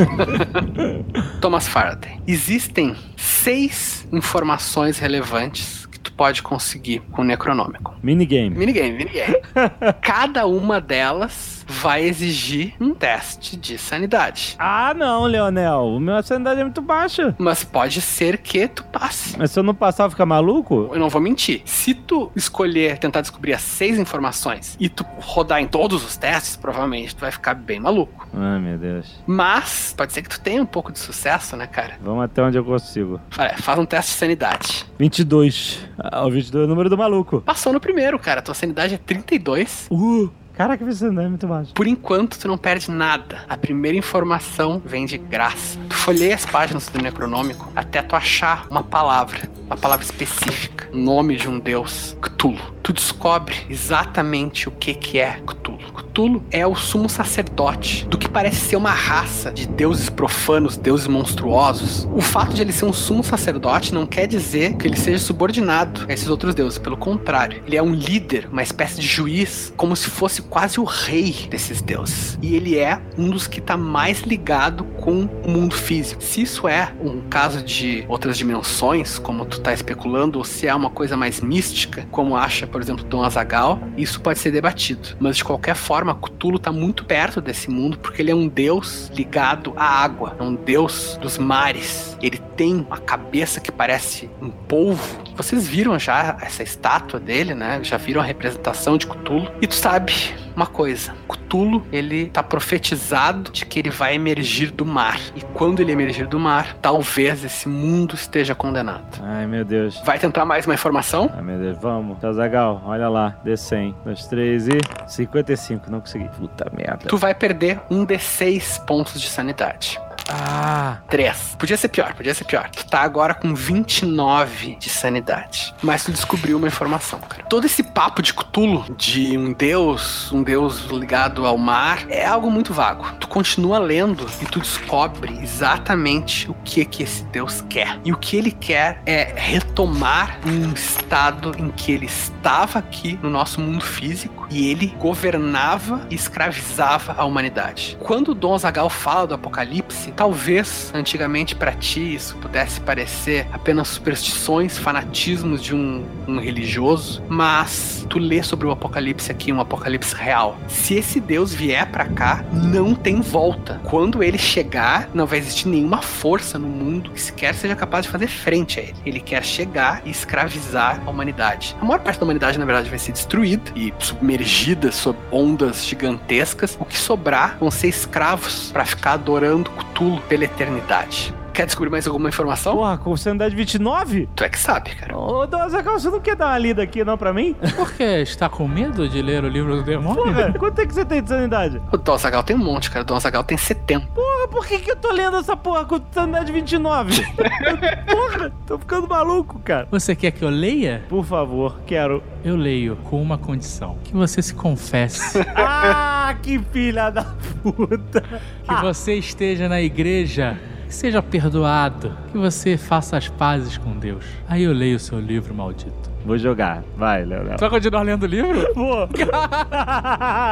[1.42, 2.20] Thomas Faraday.
[2.28, 7.96] Existem seis informações relevantes que tu pode conseguir com o Necronômico.
[8.04, 8.52] Minigame.
[8.52, 9.38] Minigame, minigame.
[10.02, 14.56] Cada uma delas vai exigir um teste de sanidade.
[14.57, 15.95] Ah, não, Leonel.
[15.95, 17.35] O meu sanidade é muito baixa.
[17.38, 19.38] Mas pode ser que tu passe.
[19.38, 20.89] Mas se eu não passar, fica maluco?
[20.91, 21.61] Eu não vou mentir.
[21.65, 26.56] Se tu escolher tentar descobrir as seis informações e tu rodar em todos os testes,
[26.56, 28.27] provavelmente tu vai ficar bem maluco.
[28.34, 29.22] Ai, meu Deus.
[29.27, 31.95] Mas pode ser que tu tenha um pouco de sucesso, né, cara?
[32.02, 33.19] Vamos até onde eu consigo.
[33.38, 34.85] Olha, faz um teste de sanidade.
[34.98, 35.85] 22.
[35.99, 37.41] Ah, o 22 é o número do maluco.
[37.41, 38.41] Passou no primeiro, cara.
[38.41, 39.88] Tua sanidade é 32.
[39.91, 40.30] Uh!
[40.58, 41.72] Caraca, minha sanidade é muito baixa.
[41.76, 43.44] Por enquanto, tu não perde nada.
[43.48, 45.78] A primeira informação vem de graça.
[45.88, 51.35] Tu folheia as páginas do Necronômico até tu achar uma palavra, uma palavra específica, nome
[51.35, 52.57] de um deus, Cthulhu.
[52.81, 55.77] Tu descobre exatamente o que que é Cthulhu.
[55.94, 61.06] Cthulhu é o sumo sacerdote do que parece ser uma raça de deuses profanos, deuses
[61.06, 62.07] monstruosos.
[62.14, 66.06] O fato de ele ser um sumo sacerdote não quer dizer que ele seja subordinado
[66.07, 66.80] a esses outros deuses.
[66.80, 70.85] Pelo contrário, ele é um líder, uma espécie de juiz, como se fosse quase o
[70.85, 72.39] rei desses deuses.
[72.41, 76.23] E ele é um dos que está mais ligado com o mundo físico.
[76.23, 80.74] Se isso é um caso de outras dimensões, como tu tá especulando, ou se é
[80.74, 85.10] uma coisa mais mística, como acha, por exemplo, Dom Azagal, isso pode ser debatido.
[85.20, 89.10] Mas de qualquer forma, Cthulhu tá muito perto desse mundo porque ele é um deus
[89.14, 92.18] ligado à água, é um deus dos mares.
[92.22, 95.24] Ele tem uma cabeça que parece um polvo.
[95.36, 97.80] Vocês viram já essa estátua dele, né?
[97.84, 99.52] Já viram a representação de Cthulhu.
[99.62, 100.14] E tu sabe
[100.58, 105.20] uma coisa, Cthulhu, ele tá profetizado de que ele vai emergir do mar.
[105.36, 109.22] E quando ele emergir do mar, talvez esse mundo esteja condenado.
[109.22, 110.02] Ai, meu Deus.
[110.04, 111.32] Vai tentar mais uma informação?
[111.36, 111.78] Ai, meu Deus.
[111.80, 112.18] Vamos.
[112.34, 113.38] Zagal, olha lá.
[113.46, 113.94] D100.
[114.04, 114.78] 2, 3 e...
[115.08, 115.92] 55.
[115.92, 116.28] Não consegui.
[116.30, 117.08] Puta merda.
[117.08, 120.00] Tu vai perder um D6 pontos de sanidade.
[120.30, 120.98] Ah!
[121.10, 121.56] 3.
[121.58, 122.70] Podia ser pior, podia ser pior.
[122.70, 125.74] Tu tá agora com 29 de sanidade.
[125.82, 127.44] Mas tu descobriu uma informação, cara.
[127.44, 132.52] Todo esse papo de Cthulhu, de um deus, um deus ligado ao mar, é algo
[132.52, 133.06] muito vago.
[133.20, 137.99] Tu continua lendo e tu descobre exatamente o que que esse deus quer.
[138.04, 143.30] E o que ele quer é retomar um estado em que ele estava aqui no
[143.30, 147.98] nosso mundo físico E ele governava e escravizava a humanidade.
[147.99, 154.78] Quando Dom Azaghal fala do apocalipse, talvez antigamente para ti isso pudesse parecer apenas superstições,
[154.78, 160.57] fanatismos de um, um religioso, mas tu lê sobre o apocalipse aqui, um apocalipse real.
[160.68, 163.82] Se esse Deus vier para cá, não tem volta.
[163.84, 168.11] Quando ele chegar, não vai existir nenhuma força no mundo que sequer seja capaz de
[168.11, 168.95] fazer frente a ele.
[169.06, 171.76] Ele quer chegar e escravizar a humanidade.
[171.82, 173.91] A maior parte da humanidade, na verdade, vai ser destruída e
[174.38, 176.78] submergida sob ondas gigantescas.
[176.80, 181.34] O que sobrar vão ser escravos para ficar adorando Cthulhu pela eternidade.
[181.58, 182.76] Quer descobrir mais alguma informação?
[182.76, 184.30] Porra, com sanidade 29?
[184.36, 185.18] Tu é que sabe, cara.
[185.18, 187.56] Ô, Dom Azaghal, você não quer dar uma lida aqui não pra mim?
[187.76, 188.04] Por que?
[188.04, 190.24] Está com medo de ler o livro do demônio?
[190.24, 191.82] Porra, quanto é que você tem de sanidade?
[191.92, 193.02] O Dom Azaghal tem um monte, cara.
[193.02, 194.06] O Dom Azaghal tem 70.
[194.06, 197.26] Porra, por que, que eu tô lendo essa porra com sanidade 29?
[198.06, 199.88] porra, tô ficando maluco, cara.
[199.90, 201.06] Você quer que eu leia?
[201.10, 202.22] Por favor, quero.
[202.46, 205.44] Eu leio com uma condição: que você se confesse.
[205.58, 207.24] ah, que filha da
[207.64, 208.22] puta.
[208.62, 210.56] Que você esteja na igreja
[210.88, 214.24] que seja perdoado, que você faça as pazes com Deus.
[214.48, 216.10] Aí eu leio o seu livro maldito.
[216.26, 216.84] Vou jogar.
[216.98, 217.56] Vai, Léo.
[217.56, 218.68] Tu vai continuar lendo o livro?
[218.76, 219.08] Vou.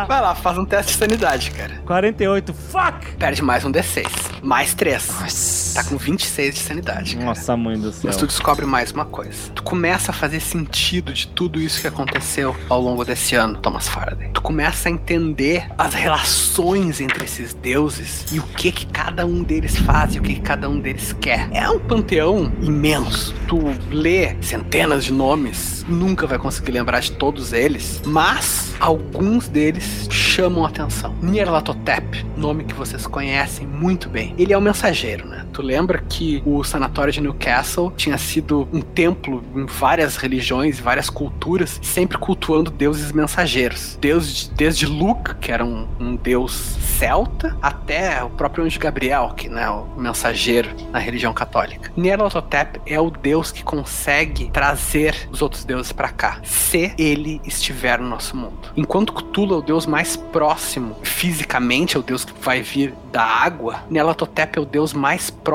[0.07, 1.81] Vai lá, faz um teste de sanidade, cara.
[1.85, 2.53] 48.
[2.53, 3.15] Fuck!
[3.17, 4.07] Perde mais um D6.
[4.41, 5.64] Mais 3.
[5.75, 7.15] Tá com 26 de sanidade.
[7.15, 7.25] Cara.
[7.25, 8.03] Nossa, mãe do céu.
[8.05, 9.51] Mas tu descobre mais uma coisa.
[9.53, 13.89] Tu começa a fazer sentido de tudo isso que aconteceu ao longo desse ano, Thomas
[13.89, 14.29] Faraday.
[14.33, 19.43] Tu começa a entender as relações entre esses deuses e o que que cada um
[19.43, 21.49] deles faz e o que, que cada um deles quer.
[21.51, 23.35] É um panteão imenso.
[23.45, 23.59] Tu
[23.91, 30.65] lê centenas de nomes, nunca vai conseguir lembrar de todos eles, mas alguns deles chamam
[30.65, 31.13] a atenção.
[31.21, 34.33] Nyarlathotep, nome que vocês conhecem muito bem.
[34.37, 35.45] Ele é o mensageiro, né?
[35.51, 41.09] Tu lembra que o sanatório de Newcastle tinha sido um templo em várias religiões, várias
[41.09, 43.97] culturas, sempre cultuando deuses mensageiros.
[43.99, 49.49] Deus desde Luke, que era um, um deus celta, até o próprio anjo Gabriel, que
[49.49, 51.91] né, o mensageiro na religião católica.
[51.97, 57.99] Nyarlathotep é o deus que consegue trazer os outros deuses para cá, se ele estiver
[57.99, 58.71] no nosso mundo.
[58.77, 63.23] Enquanto Cthulhu é o deus mais próximo fisicamente, é o deus que vai vir da
[63.23, 65.54] água, Nyarlathotep é o deus mais próximo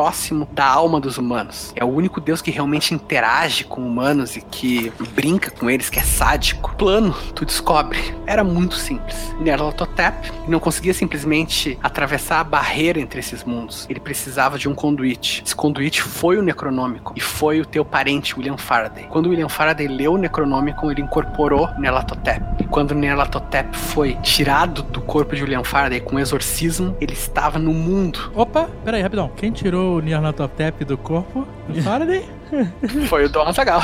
[0.52, 1.72] da alma dos humanos.
[1.76, 5.98] É o único deus que realmente interage com humanos e que brinca com eles, que
[5.98, 6.74] é sádico.
[6.76, 9.34] Plano, tu descobre, era muito simples.
[9.40, 13.86] Nyarlathotep não conseguia simplesmente atravessar a barreira entre esses mundos.
[13.90, 15.42] Ele precisava de um conduíte.
[15.44, 19.04] Esse conduíte foi o Necronômico e foi o teu parente, William Faraday.
[19.08, 22.64] Quando William Faraday leu o Necronômico, ele incorporou Nyarlathotep.
[22.70, 28.30] Quando Nyarlathotep foi tirado do corpo de William Faraday com exorcismo, ele estava no mundo.
[28.34, 29.30] Opa, peraí, rapidão.
[29.36, 32.24] Quem tirou o Nyarlathotep do corpo do Faraday?
[33.08, 33.82] Foi o Dom Azaghal.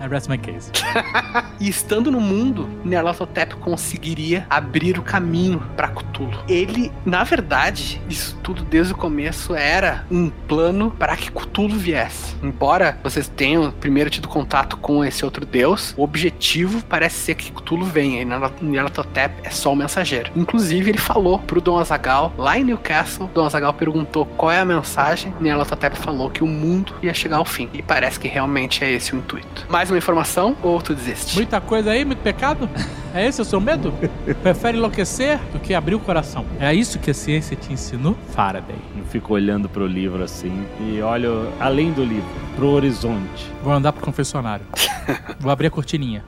[0.00, 0.70] I rest my case.
[1.60, 6.42] e estando no mundo, Nyarlathotep conseguiria abrir o caminho para Cthulhu.
[6.48, 12.36] Ele, na verdade, isso tudo desde o começo era um plano para que Cthulhu viesse.
[12.42, 17.52] Embora vocês tenham primeiro tido contato com esse outro deus, o objetivo parece ser que
[17.52, 20.30] Cthulhu venha e Nyarlathotep é só o mensageiro.
[20.36, 23.30] Inclusive, ele falou pro Dom Azaghal lá em Newcastle.
[23.32, 25.34] Dom Azaghal perguntou qual é a mensagem.
[25.40, 27.68] Nyarlathotep falou que o mundo ia chegar ao fim.
[27.72, 29.66] E parece que realmente é esse o intuito.
[29.68, 31.36] Mais uma informação ou tu desiste?
[31.36, 32.68] Muita coisa aí, muito pecado?
[33.14, 33.94] É esse o seu medo?
[34.42, 36.44] Prefere enlouquecer do que abrir o coração.
[36.58, 38.76] É isso que a ciência te ensinou, Faraday.
[38.96, 43.50] Eu fico olhando pro livro assim e olho além do livro, pro horizonte.
[43.62, 44.66] Vou andar pro confessionário.
[45.38, 46.24] Vou abrir a cortininha.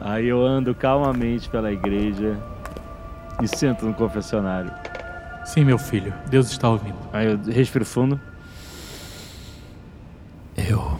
[0.00, 2.38] Aí eu ando calmamente pela igreja
[3.42, 4.72] e sento no confessionário.
[5.44, 6.14] Sim, meu filho.
[6.28, 6.96] Deus está ouvindo.
[7.12, 8.18] Aí eu respiro fundo.
[10.56, 10.98] Eu.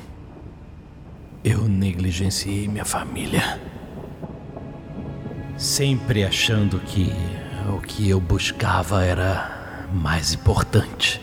[1.43, 3.59] Eu negligenciei minha família.
[5.57, 7.11] Sempre achando que
[7.75, 11.21] o que eu buscava era mais importante.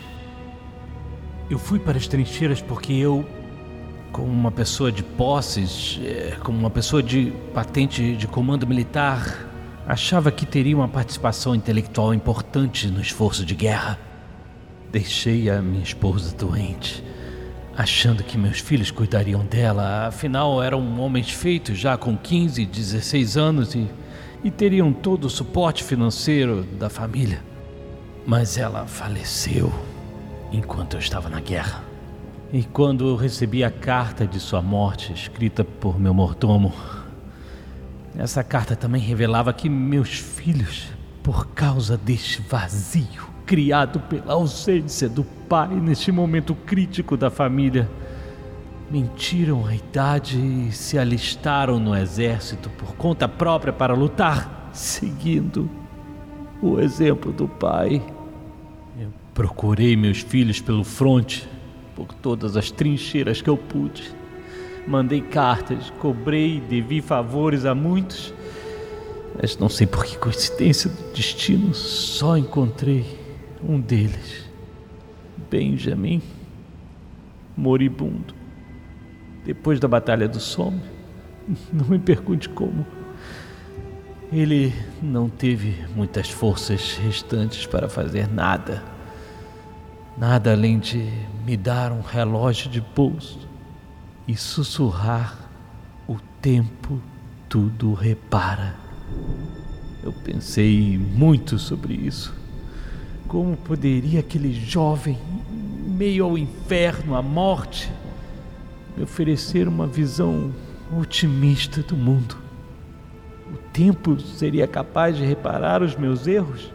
[1.48, 3.24] Eu fui para as trincheiras porque eu,
[4.10, 9.46] como uma pessoa de posses, eh, como uma pessoa de patente de comando militar,
[9.86, 13.96] achava que teria uma participação intelectual importante no esforço de guerra.
[14.90, 17.13] Deixei a minha esposa doente
[17.76, 20.06] achando que meus filhos cuidariam dela.
[20.06, 23.88] Afinal, eram homens feitos já com 15, 16 anos e,
[24.42, 27.42] e teriam todo o suporte financeiro da família.
[28.26, 29.72] Mas ela faleceu
[30.52, 31.82] enquanto eu estava na guerra.
[32.52, 36.72] E quando eu recebi a carta de sua morte, escrita por meu mordomo,
[38.16, 40.86] essa carta também revelava que meus filhos,
[41.20, 47.88] por causa deste vazio, criado pela ausência do pai neste momento crítico da família,
[48.90, 55.68] mentiram a idade e se alistaram no exército por conta própria para lutar, seguindo
[56.62, 58.02] o exemplo do pai.
[58.98, 61.48] Eu procurei meus filhos pelo fronte,
[61.94, 64.10] por todas as trincheiras que eu pude.
[64.86, 68.34] Mandei cartas, cobrei devi favores a muitos,
[69.40, 73.23] mas não sei por que coincidência do destino, só encontrei
[73.62, 74.48] um deles,
[75.50, 76.22] Benjamin,
[77.56, 78.34] moribundo.
[79.44, 80.82] Depois da Batalha do Somme,
[81.72, 82.86] não me pergunte como.
[84.32, 84.72] Ele
[85.02, 88.82] não teve muitas forças restantes para fazer nada.
[90.16, 91.08] Nada além de
[91.44, 93.48] me dar um relógio de pulso
[94.26, 95.36] e sussurrar:
[96.08, 97.00] o tempo
[97.48, 98.74] tudo repara.
[100.02, 102.43] Eu pensei muito sobre isso.
[103.28, 105.18] Como poderia aquele jovem,
[105.86, 107.90] meio ao inferno, à morte,
[108.96, 110.52] me oferecer uma visão
[110.98, 112.36] otimista do mundo?
[113.52, 116.72] O tempo seria capaz de reparar os meus erros?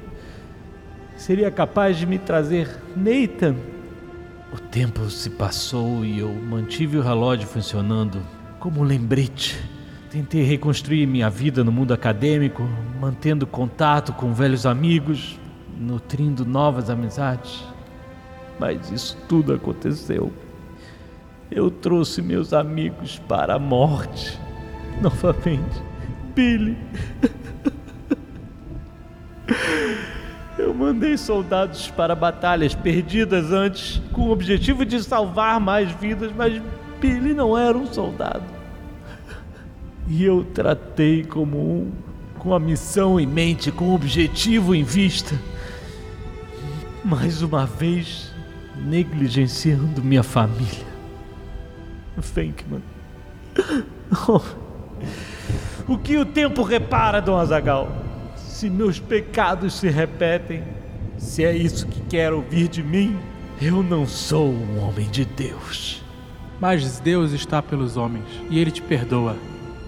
[1.15, 3.55] Seria capaz de me trazer Nathan?
[4.51, 8.21] O tempo se passou e eu mantive o relógio funcionando
[8.59, 9.57] como um lembrete.
[10.09, 12.67] Tentei reconstruir minha vida no mundo acadêmico,
[12.99, 15.39] mantendo contato com velhos amigos,
[15.80, 17.64] nutrindo novas amizades.
[18.60, 20.34] Mas isso tudo aconteceu.
[21.49, 24.38] Eu trouxe meus amigos para a morte
[25.01, 25.81] novamente.
[26.35, 26.77] Billy.
[30.57, 36.61] Eu mandei soldados para batalhas perdidas antes, com o objetivo de salvar mais vidas, mas
[36.99, 38.43] Billy não era um soldado.
[40.06, 41.91] E eu tratei como um,
[42.38, 45.34] com a missão em mente, com o objetivo em vista.
[47.03, 48.34] Mais uma vez,
[48.76, 50.88] negligenciando minha família.
[52.17, 52.81] Venkman.
[54.27, 54.41] Oh.
[55.88, 57.89] O que o tempo repara, Dom Azagal?
[58.35, 60.63] Se meus pecados se repetem,
[61.17, 63.17] se é isso que quer ouvir de mim,
[63.61, 66.03] eu não sou um homem de Deus.
[66.59, 69.38] Mas Deus está pelos homens e ele te perdoa.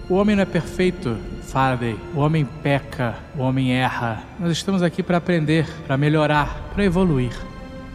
[0.08, 1.96] O homem não é perfeito, Faraday.
[2.14, 4.24] O homem peca, o homem erra.
[4.38, 7.32] Nós estamos aqui para aprender, para melhorar, para evoluir.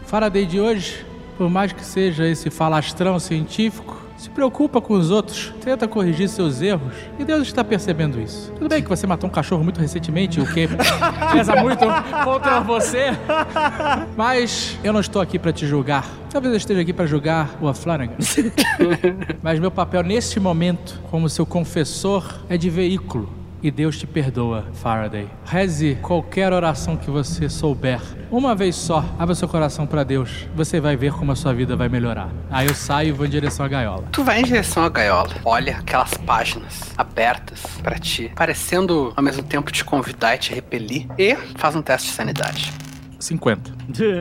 [0.06, 1.04] Faraday de hoje,
[1.36, 6.60] por mais que seja esse falastrão científico, se preocupa com os outros, tenta corrigir seus
[6.60, 8.52] erros, e Deus está percebendo isso.
[8.52, 10.68] Tudo bem que você matou um cachorro muito recentemente, o que
[11.32, 11.86] pesa muito
[12.24, 13.10] contra você,
[14.16, 16.04] mas eu não estou aqui para te julgar.
[16.30, 18.16] Talvez eu esteja aqui para julgar o Flanagan.
[19.40, 24.66] mas meu papel neste momento, como seu confessor, é de veículo e Deus te perdoa,
[24.74, 25.28] Faraday.
[25.44, 28.00] Reze qualquer oração que você souber.
[28.30, 30.46] Uma vez só, abra seu coração para Deus.
[30.54, 32.30] Você vai ver como a sua vida vai melhorar.
[32.50, 34.04] Aí eu saio e vou em direção à gaiola.
[34.12, 39.42] Tu vai em direção à gaiola, olha aquelas páginas abertas para ti, parecendo ao mesmo
[39.42, 42.87] tempo te convidar e te repelir, e faz um teste de sanidade.
[43.18, 43.72] 50.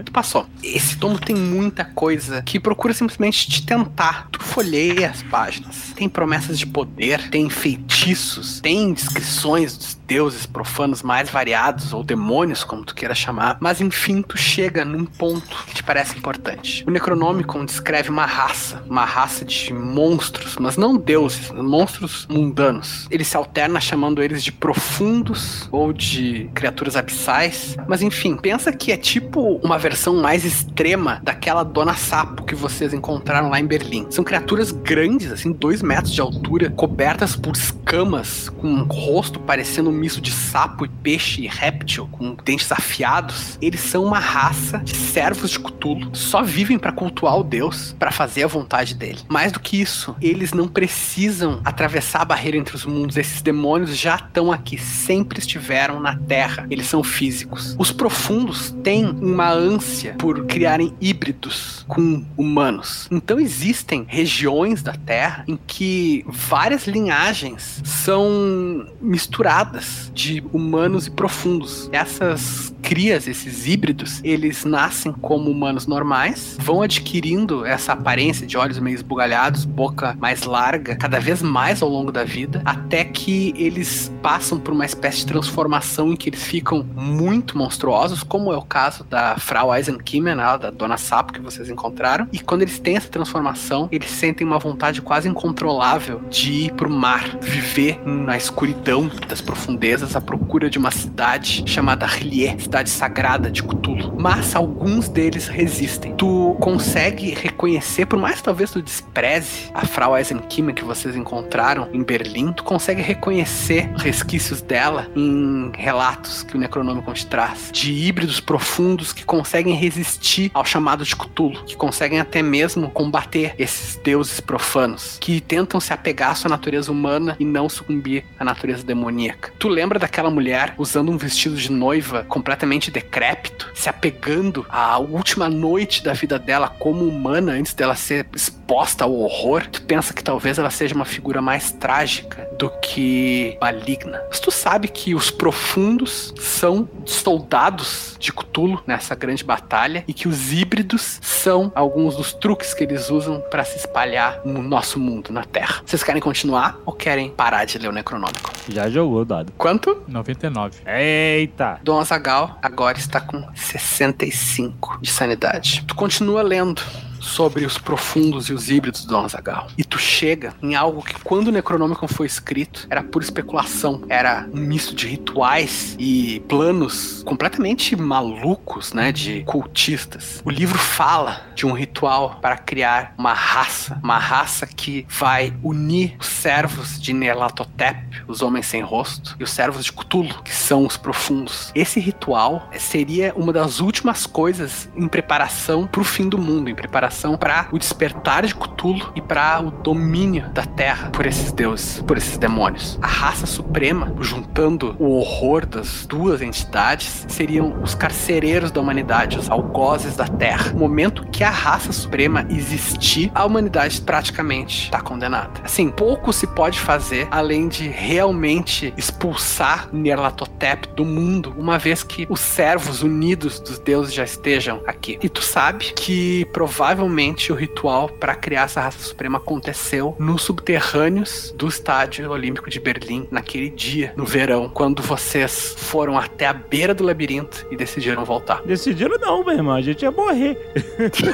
[0.06, 0.48] Tu passou.
[0.64, 4.28] Esse tomo tem muita coisa que procura simplesmente te tentar.
[4.32, 5.94] Tu folheia as páginas.
[5.96, 12.64] Tem promessas de poder, tem feitiços, tem descrições dos deuses profanos mais variados, ou demônios,
[12.64, 13.58] como tu queira chamar.
[13.60, 16.84] Mas enfim, tu chega num ponto que te parece importante.
[16.88, 23.08] O Necronomicon descreve uma raça, uma raça de monstros, mas não deuses, monstros mundanos.
[23.12, 27.76] Ele se alterna chamando eles de profundos ou de criaturas abissais.
[27.88, 32.94] Mas enfim, pensa que é tipo uma versão mais extrema daquela Dona Sapo que vocês
[32.94, 34.08] encontraram lá em Berlim.
[34.10, 39.90] São criaturas grandes, assim, dois metros de altura, cobertas por escamas, com um rosto parecendo
[39.90, 43.58] um misto de sapo e peixe e réptil, com dentes afiados.
[43.62, 48.12] Eles são uma raça de servos de Cthulhu, só vivem para cultuar o deus, para
[48.12, 49.20] fazer a vontade dele.
[49.28, 53.18] Mais do que isso, eles não precisam atravessar a barreira entre os mundos.
[53.18, 56.68] Esses demônios já estão aqui, sempre estiveram na Terra.
[56.70, 57.76] Eles são físicos.
[57.80, 63.08] Os profundos têm uma ânsia por criarem híbridos com humanos.
[63.12, 71.90] Então existem regiões da Terra em que várias linhagens são misturadas de humanos e profundos.
[71.92, 78.80] Essas crias, esses híbridos, eles nascem como humanos normais, vão adquirindo essa aparência de olhos
[78.80, 84.12] meio esbugalhados, boca mais larga, cada vez mais ao longo da vida, até que eles
[84.22, 88.62] passam por uma espécie de transformação em que eles ficam muito monstruosos, como é o
[88.62, 92.28] caso da Frau Eisenkimmer, né, da Dona Sapo que vocês encontraram.
[92.32, 96.90] E quando eles têm essa transformação, eles sentem uma vontade quase incontrolável de ir pro
[96.90, 102.90] mar, viver na escuridão das profundidades redondezas à procura de uma cidade chamada Rlier, cidade
[102.90, 104.14] sagrada de Cthulhu.
[104.18, 106.16] Mas alguns deles resistem.
[106.16, 112.04] Tu consegue reconhecer, por mais talvez tu despreze a Frau Eisenkima que vocês encontraram em
[112.04, 118.40] Berlim, tu consegue reconhecer resquícios dela em relatos que o Necronômico te traz, de híbridos
[118.40, 124.40] profundos que conseguem resistir ao chamado de Cthulhu, que conseguem até mesmo combater esses deuses
[124.40, 129.52] profanos, que tentam se apegar à sua natureza humana e não sucumbir à natureza demoníaca.
[129.60, 135.50] Tu lembra daquela mulher usando um vestido de noiva completamente decrépito, se apegando à última
[135.50, 139.68] noite da vida dela como humana antes dela ser exposta ao horror?
[139.68, 144.22] Tu pensa que talvez ela seja uma figura mais trágica do que maligna.
[144.28, 150.28] Mas tu sabe que os profundos são soldados de Cthulhu nessa grande batalha e que
[150.28, 155.32] os híbridos são alguns dos truques que eles usam para se espalhar no nosso mundo,
[155.32, 155.82] na Terra.
[155.86, 158.52] Vocês querem continuar ou querem parar de ler o Necronômico?
[158.68, 159.52] Já jogou o dado.
[159.58, 160.04] Quanto?
[160.08, 160.82] 99.
[160.86, 161.80] Eita!
[161.84, 165.84] Dom Azagal agora está com 65 de sanidade.
[165.88, 166.82] Tu continua lendo
[167.20, 169.68] sobre os profundos e os híbridos do Dom Azagal.
[169.78, 174.04] E tu chega em algo que, quando o Necronômico foi escrito, era pura especulação.
[174.10, 179.12] Era um misto de rituais e planos completamente malucos, né?
[179.12, 180.42] De cultistas.
[180.46, 184.00] O livro fala de um ritual para criar uma raça.
[184.04, 189.52] Uma raça que vai unir os servos de Nerlatotep, os homens sem rosto, e os
[189.52, 191.72] servos de Cthulhu, que são os profundos.
[191.74, 196.76] Esse ritual seria uma das últimas coisas em preparação para o fim do mundo, em
[196.76, 197.07] preparação
[197.38, 202.18] para o despertar de Cthulhu e para o domínio da Terra por esses deuses, por
[202.18, 202.98] esses demônios.
[203.02, 209.50] A raça suprema, juntando o horror das duas entidades, seriam os carcereiros da humanidade, os
[209.50, 210.72] algozes da Terra.
[210.72, 215.62] No momento que a raça suprema existir, a humanidade praticamente está condenada.
[215.64, 222.26] Assim, pouco se pode fazer além de realmente expulsar Nerlatotep do mundo, uma vez que
[222.30, 225.20] os servos unidos dos deuses já estejam aqui.
[225.22, 231.54] E tu sabe que provavelmente o ritual para criar essa raça suprema aconteceu nos subterrâneos
[231.56, 236.94] do Estádio Olímpico de Berlim naquele dia, no verão, quando vocês foram até a beira
[236.94, 238.62] do labirinto e decidiram voltar.
[238.64, 239.76] Decidiram não, meu irmão.
[239.76, 240.58] A gente ia morrer.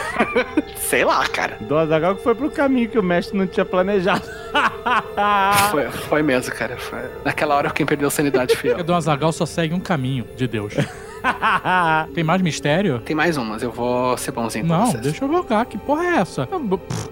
[0.78, 1.58] Sei lá, cara.
[1.62, 4.24] Do Azagal que foi pro caminho que o mestre não tinha planejado.
[5.72, 6.78] Foi, foi mesmo, cara.
[6.78, 7.00] Foi.
[7.24, 8.74] Naquela hora quem perdeu a sanidade fui eu.
[8.76, 10.74] Porque Dom Azagal só segue um caminho de Deus.
[12.14, 13.00] Tem mais mistério?
[13.00, 15.02] Tem mais um, mas eu vou ser bonzinho com Não, vocês.
[15.02, 15.66] deixa eu jogar.
[15.66, 16.48] Que porra é essa?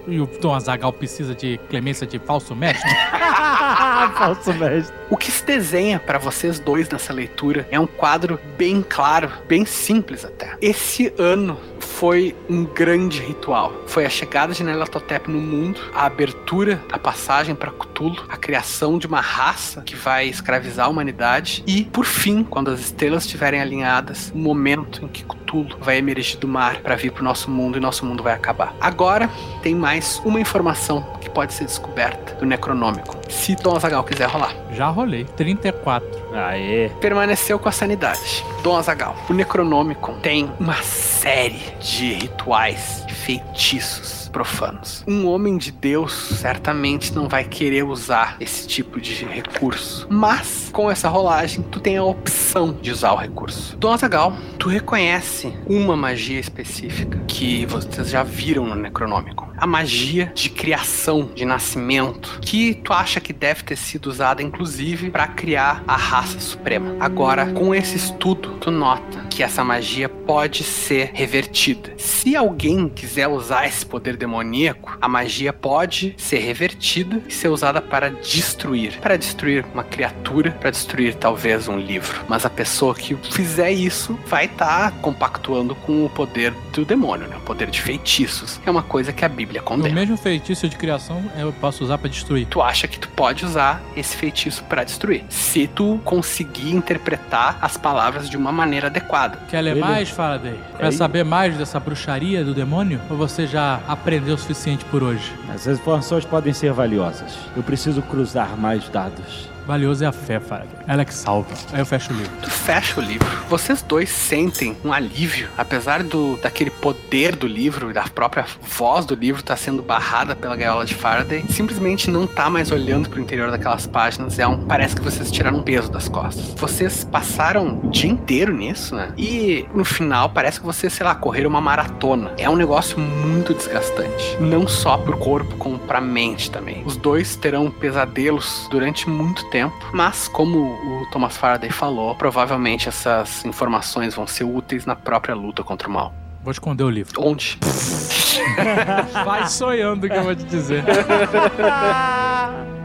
[0.06, 2.90] E o Dom Azagal precisa de clemência de falso mestre?
[4.16, 4.94] Falso mestre.
[5.08, 9.64] O que se desenha para vocês dois nessa leitura é um quadro bem claro, bem
[9.64, 10.56] simples até.
[10.60, 13.72] Esse ano foi um grande ritual.
[13.86, 18.98] Foi a chegada de Nelatotep no mundo, a abertura, a passagem para Cthulhu, a criação
[18.98, 23.60] de uma raça que vai escravizar a humanidade e, por fim, quando as estrelas estiverem
[23.60, 24.01] alinhadas,
[24.34, 27.80] o momento em que Cthulhu vai emergir do mar para vir pro nosso mundo e
[27.80, 28.74] nosso mundo vai acabar.
[28.80, 29.28] Agora
[29.62, 33.16] tem mais uma informação que pode ser descoberta do Necronômico.
[33.28, 34.54] Se Dom Azagal quiser rolar.
[34.72, 35.24] Já rolei.
[35.36, 36.08] 34.
[36.34, 36.90] Aê.
[37.00, 38.44] Permaneceu com a sanidade.
[38.62, 45.04] Dom Azagal, o Necronômico tem uma série de rituais e feitiços profanos.
[45.06, 50.06] Um homem de Deus certamente não vai querer usar esse tipo de recurso.
[50.10, 53.76] Mas, com essa rolagem, tu tem a opção de usar o recurso.
[53.76, 59.52] Dom Azagal, tu reconhece uma magia específica que vocês já viram no Necronômico.
[59.56, 65.10] A magia de criação, de nascimento, que tu acha que deve ter sido usada, inclusive,
[65.10, 66.96] para criar a raça suprema.
[66.98, 71.92] Agora, com esse estudo, tu nota que essa magia pode ser revertida.
[71.96, 77.80] Se alguém quiser usar esse poder demoníaco, a magia pode ser revertida e ser usada
[77.80, 78.98] para destruir.
[79.00, 82.20] Para destruir uma criatura, para destruir talvez um livro.
[82.28, 87.36] Mas a pessoa que fizer isso vai estar compactuando com o poder do demônio, né?
[87.36, 88.60] o poder de feitiços.
[88.64, 89.94] É uma coisa que a Bíblia O condena.
[89.94, 92.46] mesmo feitiço de criação eu posso usar pra destruir.
[92.46, 97.76] Tu acha que tu pode usar esse feitiço para destruir, se tu conseguir interpretar as
[97.76, 99.38] palavras de uma maneira adequada.
[99.48, 100.54] Quer ler Ele- mais, Faraday?
[100.78, 103.00] Quer saber mais dessa bruxaria do demônio?
[103.10, 105.32] Ou você já aprendeu o suficiente por hoje?
[105.54, 107.38] Essas informações podem ser valiosas.
[107.56, 109.51] Eu preciso cruzar mais dados.
[109.66, 110.74] Valioso é a fé, Faraday.
[110.86, 111.48] Ela é que salva.
[111.72, 112.32] Aí eu fecho o livro.
[112.42, 113.28] Tu fecha o livro.
[113.48, 119.14] Vocês dois sentem um alívio, apesar do daquele poder do livro da própria voz do
[119.14, 121.44] livro estar sendo barrada pela gaiola de Faraday.
[121.48, 124.38] Simplesmente não tá mais olhando pro interior daquelas páginas.
[124.38, 126.54] É um, parece que vocês tiraram um peso das costas.
[126.56, 129.12] Vocês passaram o dia inteiro nisso, né?
[129.16, 132.32] E no final parece que vocês, sei lá, correram uma maratona.
[132.36, 136.82] É um negócio muito desgastante, não só pro corpo como pra mente também.
[136.84, 143.44] Os dois terão pesadelos durante muito tempo, mas como o Thomas Faraday falou, provavelmente essas
[143.44, 146.14] informações vão ser úteis na própria luta contra o mal.
[146.42, 147.22] Vou esconder o livro.
[147.22, 147.58] Onde?
[149.24, 150.82] Vai sonhando que eu vou te dizer.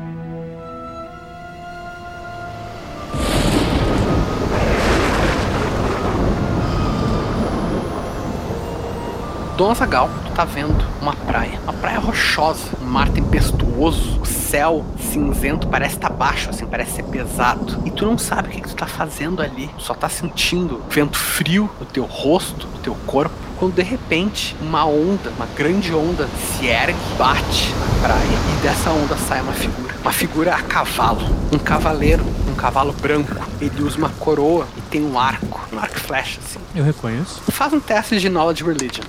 [9.57, 14.85] Dom Azagal, tu tá vendo uma praia, uma praia rochosa, um mar tempestuoso, o céu
[14.99, 17.81] cinzento parece estar tá baixo, assim, parece ser pesado.
[17.83, 20.83] E tu não sabe o que, que tu tá fazendo ali, tu só tá sentindo
[20.91, 23.33] vento frio no teu rosto, no teu corpo.
[23.57, 28.91] Quando de repente uma onda, uma grande onda, se ergue, bate na praia e dessa
[28.91, 29.95] onda sai uma figura.
[30.03, 33.35] Uma figura a cavalo, um cavaleiro, um cavalo branco.
[33.59, 36.59] Ele usa uma coroa e tem um arco, um arco flecha, assim.
[36.75, 37.41] Eu reconheço.
[37.49, 39.03] Faz um teste de Knowledge Religion.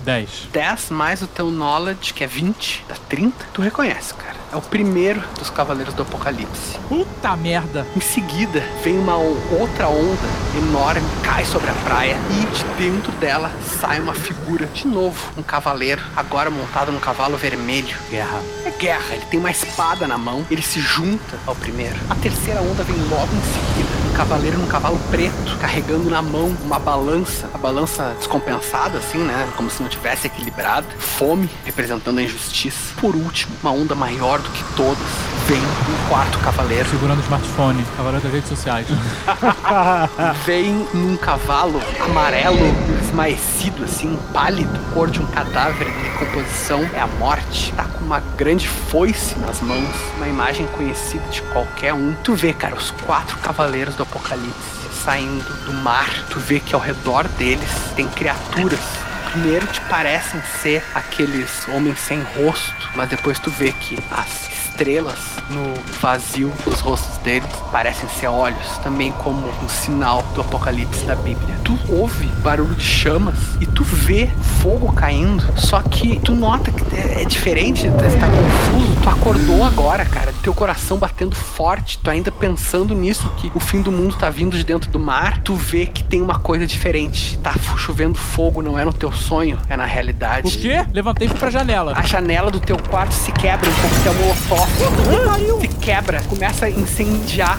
[0.00, 0.48] 10.
[0.52, 4.40] 10 mais o teu knowledge, que é 20, dá 30, tu reconhece, cara.
[4.52, 6.76] É o primeiro dos Cavaleiros do Apocalipse.
[6.88, 7.86] Puta merda!
[7.96, 13.52] Em seguida, vem uma outra onda enorme, cai sobre a praia e de dentro dela
[13.80, 14.66] sai uma figura.
[14.66, 17.96] De novo, um cavaleiro, agora montado num cavalo vermelho.
[18.10, 18.42] Guerra.
[18.64, 21.96] É guerra, ele tem uma espada na mão, ele se junta ao primeiro.
[22.08, 23.99] A terceira onda vem logo em seguida.
[24.20, 29.48] Um cavaleiro num cavalo preto, carregando na mão uma balança, a balança descompensada, assim, né?
[29.56, 30.86] Como se não tivesse equilibrado.
[30.98, 32.92] Fome, representando a injustiça.
[33.00, 34.98] Por último, uma onda maior do que todas,
[35.48, 36.86] vem um quarto cavaleiro.
[36.90, 37.82] Segurando o smartphone.
[37.96, 38.86] Cavaleiro das redes sociais.
[40.44, 42.58] Vem num cavalo amarelo,
[43.10, 46.88] esmaecido, assim, pálido, cor de um cadáver em decomposição.
[46.94, 47.72] É a morte.
[47.72, 52.14] Tá com uma grande foice nas mãos, uma imagem conhecida de qualquer um.
[52.22, 56.08] Tu vê, cara, os quatro cavaleiros do apocalipse saindo do mar.
[56.30, 58.80] Tu vê que ao redor deles tem criaturas.
[59.32, 65.18] Primeiro te parecem ser aqueles homens sem rosto, mas depois tu vê que as estrelas
[65.48, 71.14] no vazio dos rostos deles parecem ser olhos, também como um sinal do apocalipse da
[71.14, 71.56] Bíblia.
[71.64, 74.28] Tu ouve barulho de chamas e tu vê
[74.62, 79.62] fogo caindo, só que tu nota que é é diferente, tu está confuso, tu acordou
[79.62, 84.16] agora, cara, teu coração batendo forte, tu ainda pensando nisso que o fim do mundo
[84.16, 88.16] tá vindo de dentro do mar, tu vê que tem uma coisa diferente, tá chovendo
[88.16, 90.48] fogo, não é no teu sonho, é na realidade.
[90.48, 90.84] O quê?
[90.94, 91.92] Levantei e fui pra janela.
[91.94, 95.60] A janela do teu quarto se quebra, um coquetel molotov.
[95.60, 97.09] Se quebra, começa a incendiar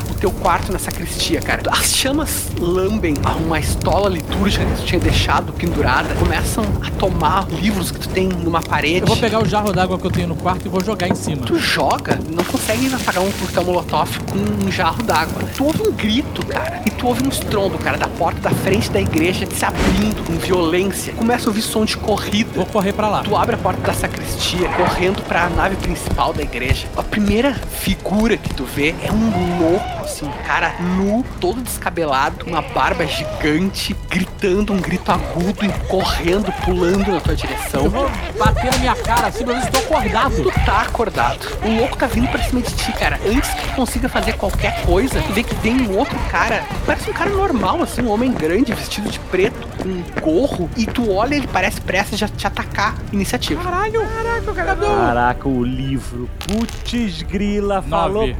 [0.10, 1.62] o teu quarto na sacristia, cara.
[1.70, 3.16] As chamas lambem
[3.46, 6.14] uma estola litúrgica que tu tinha deixado pendurada.
[6.16, 9.02] Começam a tomar livros que tu tem numa parede.
[9.02, 11.16] Eu vou pegar o jarro d'água que eu tenho no quarto e vou jogar em
[11.16, 11.46] cima.
[11.46, 15.44] Tu joga, não consegue apagar um coquetel molotov com um jarro d'água.
[15.56, 16.82] Tu ouve um grito, cara.
[16.86, 20.34] E tu ouve um estrondo, cara, da porta da frente da igreja se abrindo com
[20.34, 21.14] violência.
[21.14, 22.52] Começa a ouvir som de corrida.
[22.56, 23.24] Vou correr pra lá.
[23.24, 26.88] Tu abre a porta da sacristia, correndo pra nave principal da igreja.
[26.96, 32.46] A primeira figura que tu vê é um louco, assim, um cara nu, todo descabelado,
[32.46, 37.86] uma barba gigante, gritando um grito agudo e correndo, pulando na tua direção.
[37.86, 40.44] Eu vou bater na minha cara assim ver se tô acordado.
[40.44, 41.58] Tu tá acordado.
[41.64, 43.20] O louco tá vindo pra cima de ti, cara.
[43.26, 46.64] Antes que tu consiga fazer qualquer coisa, tu vê que vem um outro cara.
[46.86, 50.70] Parece um cara normal, assim, um homem grande, vestido de preto, com um gorro.
[50.76, 52.96] E tu olha, ele parece prestes a te atacar.
[53.12, 53.64] Iniciativa.
[53.64, 54.02] Caralho!
[54.02, 54.96] Caraca, o...
[54.96, 56.30] Caraca, o livro.
[56.48, 58.36] Putz grila, falou Nove.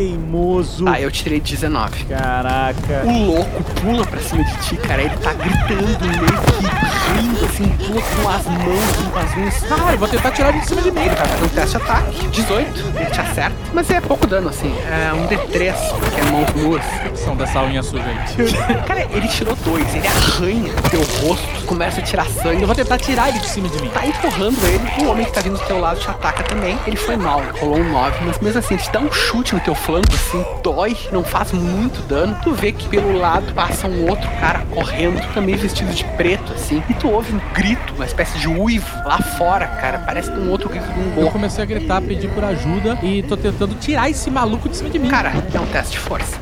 [0.00, 0.88] Que teimoso.
[0.88, 2.04] Ah, eu tirei 19.
[2.04, 3.02] Caraca.
[3.04, 5.02] O louco pula pra cima de ti, cara.
[5.02, 9.62] Ele tá gritando, meio que rindo, assim, pula com as mãos, com as unhas.
[9.62, 11.06] Caralho, vou tentar tirar ele de cima de mim.
[11.06, 12.28] Vai fazer um teste de ataque.
[12.28, 12.92] 18.
[12.96, 13.56] Ele te acerta.
[13.72, 14.74] Mas é pouco dano, assim.
[14.88, 16.84] É um D3, porque é mãos nuas.
[17.18, 18.80] São dessa unha suja aí.
[18.86, 19.94] Cara, ele tirou dois.
[19.94, 22.62] Ele arranha teu rosto, começa a tirar sangue.
[22.62, 23.90] Eu vou tentar tirar ele de cima de mim.
[23.90, 26.78] Tá empurrando ele, o homem que tá vindo do teu lado te ataca também.
[26.86, 29.60] Ele foi mal, rolou um 9, mas mesmo assim, ele te dá um chute no
[29.60, 32.36] teu flanco, assim, dói, não faz muito dano.
[32.42, 36.82] Tu vê que pelo lado passa um outro cara correndo, também vestido de preto, assim,
[36.88, 39.98] e tu ouve um grito, uma espécie de uivo lá fora, cara.
[40.00, 41.32] Parece um outro grito de um Eu louco.
[41.32, 44.98] comecei a gritar, pedir por ajuda e tô tentando tirar esse maluco de cima de
[44.98, 45.08] mim.
[45.08, 46.38] Cara, é um teste de força.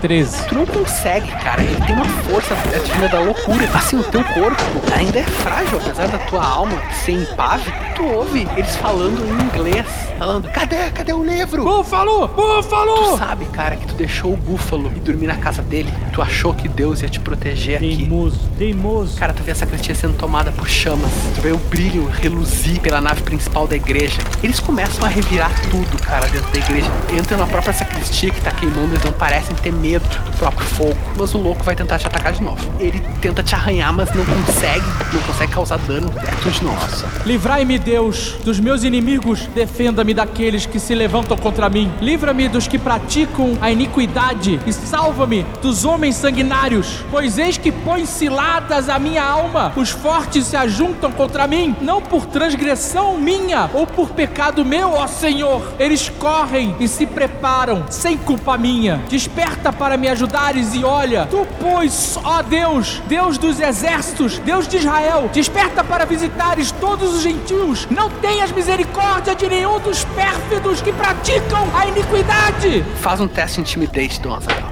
[0.00, 0.46] 13.
[0.46, 1.62] Tu não consegue, cara.
[1.62, 2.54] Ele tem uma força
[2.84, 3.68] divina da loucura.
[3.74, 4.62] Assim, o teu corpo
[4.96, 7.72] ainda é frágil, apesar da tua alma ser impávido.
[7.94, 9.86] Tu ouve eles falando em inglês.
[10.18, 10.90] Falando, cadê?
[10.90, 11.64] Cadê o livro?
[11.64, 12.28] Búfalo!
[12.28, 13.16] Tu Búfalo!
[13.18, 15.92] sabe, cara, que tu deixou o búfalo e dormir na casa dele.
[16.12, 17.96] Tu achou que Deus ia te proteger aqui.
[17.96, 19.18] Teimoso, teimoso.
[19.18, 21.10] Cara, tu vê a sacristia sendo tomada por chamas.
[21.34, 24.20] Tu vê o brilho reluzir pela nave principal da igreja.
[24.42, 26.90] Eles começam a revirar tudo, cara, dentro da igreja.
[27.12, 30.66] Entram na própria sacristia que tá queimando, eles não parecem ter medo medo do próprio
[30.68, 32.64] fogo, mas o louco vai tentar te atacar de novo.
[32.78, 36.12] Ele tenta te arranhar, mas não consegue, não consegue causar dano.
[36.42, 37.06] Tudo de novo.
[37.26, 39.46] Livrai-me, Deus, dos meus inimigos.
[39.54, 41.92] Defenda-me daqueles que se levantam contra mim.
[42.00, 47.04] Livra-me dos que praticam a iniquidade e salva-me dos homens sanguinários.
[47.10, 49.72] Pois eis que põe ciladas a minha alma.
[49.74, 55.06] Os fortes se ajuntam contra mim, não por transgressão minha ou por pecado meu, ó
[55.08, 55.74] Senhor.
[55.80, 59.00] Eles correm e se preparam sem culpa minha.
[59.08, 64.76] Desperta para me ajudares e olha, tu, pois, ó Deus, Deus dos exércitos, Deus de
[64.76, 67.88] Israel, desperta para visitares todos os gentios.
[67.90, 72.84] Não tenhas misericórdia de nenhum dos pérfidos que praticam a iniquidade.
[73.00, 74.70] Faz um teste de Dom Azaghal.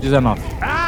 [0.00, 0.40] 19.
[0.60, 0.85] Ah,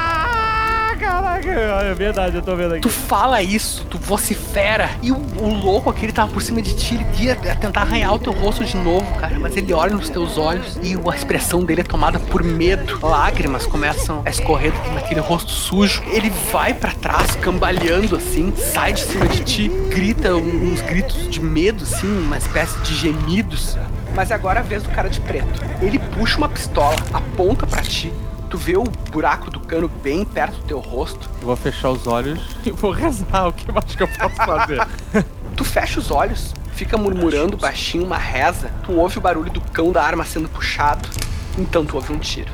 [1.54, 2.80] caraca, é verdade, eu tô vendo aqui.
[2.80, 6.74] Tu fala isso, tu vocifera, e o, o louco aqui, ele tava por cima de
[6.74, 10.08] ti, ele ia tentar arranhar o teu rosto de novo, cara, mas ele olha nos
[10.08, 12.98] teus olhos e a expressão dele é tomada por medo.
[13.02, 16.02] Lágrimas começam a escorrer naquele rosto sujo.
[16.10, 21.40] Ele vai pra trás, cambaleando assim, sai de cima de ti, grita uns gritos de
[21.40, 23.76] medo, assim, uma espécie de gemidos.
[24.14, 25.62] Mas agora é a vez do cara de preto.
[25.80, 28.12] Ele puxa uma pistola, aponta pra ti.
[28.48, 31.28] Tu vê o buraco do cano bem perto do teu rosto.
[31.40, 33.48] Eu vou fechar os olhos e vou rezar.
[33.48, 34.86] O que mais que eu posso fazer?
[35.56, 38.70] Tu fecha os olhos, fica murmurando baixinho uma reza.
[38.84, 41.08] Tu ouve o barulho do cão da arma sendo puxado.
[41.58, 42.52] Então tu ouve um tiro.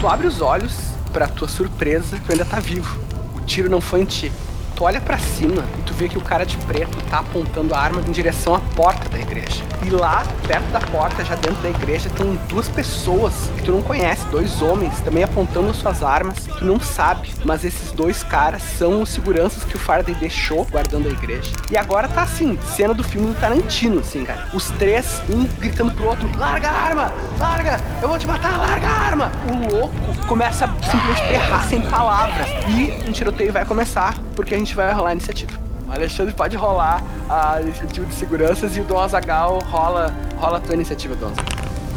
[0.00, 0.76] Tu abre os olhos,
[1.12, 2.98] pra tua surpresa, tu ainda tá vivo.
[3.36, 4.32] O tiro não foi em ti.
[4.74, 7.78] Tu olha pra cima e tu vê que o cara de preto tá apontando a
[7.78, 9.62] arma em direção à porta da igreja.
[9.82, 13.82] E lá, perto da porta, já dentro da igreja, tem duas pessoas que tu não
[13.82, 16.46] conhece, dois homens, também apontando as suas armas.
[16.58, 21.08] Tu não sabe, mas esses dois caras são os seguranças que o Faraday deixou guardando
[21.08, 21.52] a igreja.
[21.70, 24.48] E agora tá assim, cena do filme do Tarantino, assim, cara.
[24.52, 28.86] Os três, um gritando pro outro: larga a arma, larga, eu vou te matar, larga
[28.86, 29.32] a arma.
[29.48, 32.46] O louco começa a simplesmente berrar sem palavras.
[32.68, 35.52] E um tiroteio vai começar, porque a gente vai rolar a iniciativa.
[35.86, 40.60] O Alexandre pode rolar a iniciativa de seguranças e o Dom Azagal rola, rola a
[40.60, 41.32] tua iniciativa, Dom.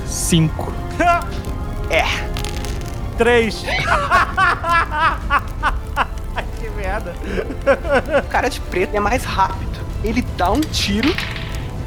[0.06, 0.74] 5.
[1.90, 2.06] É.
[3.18, 3.62] Três.
[6.60, 7.14] que merda.
[8.24, 9.80] O cara de preto é mais rápido.
[10.04, 11.14] Ele dá um tiro,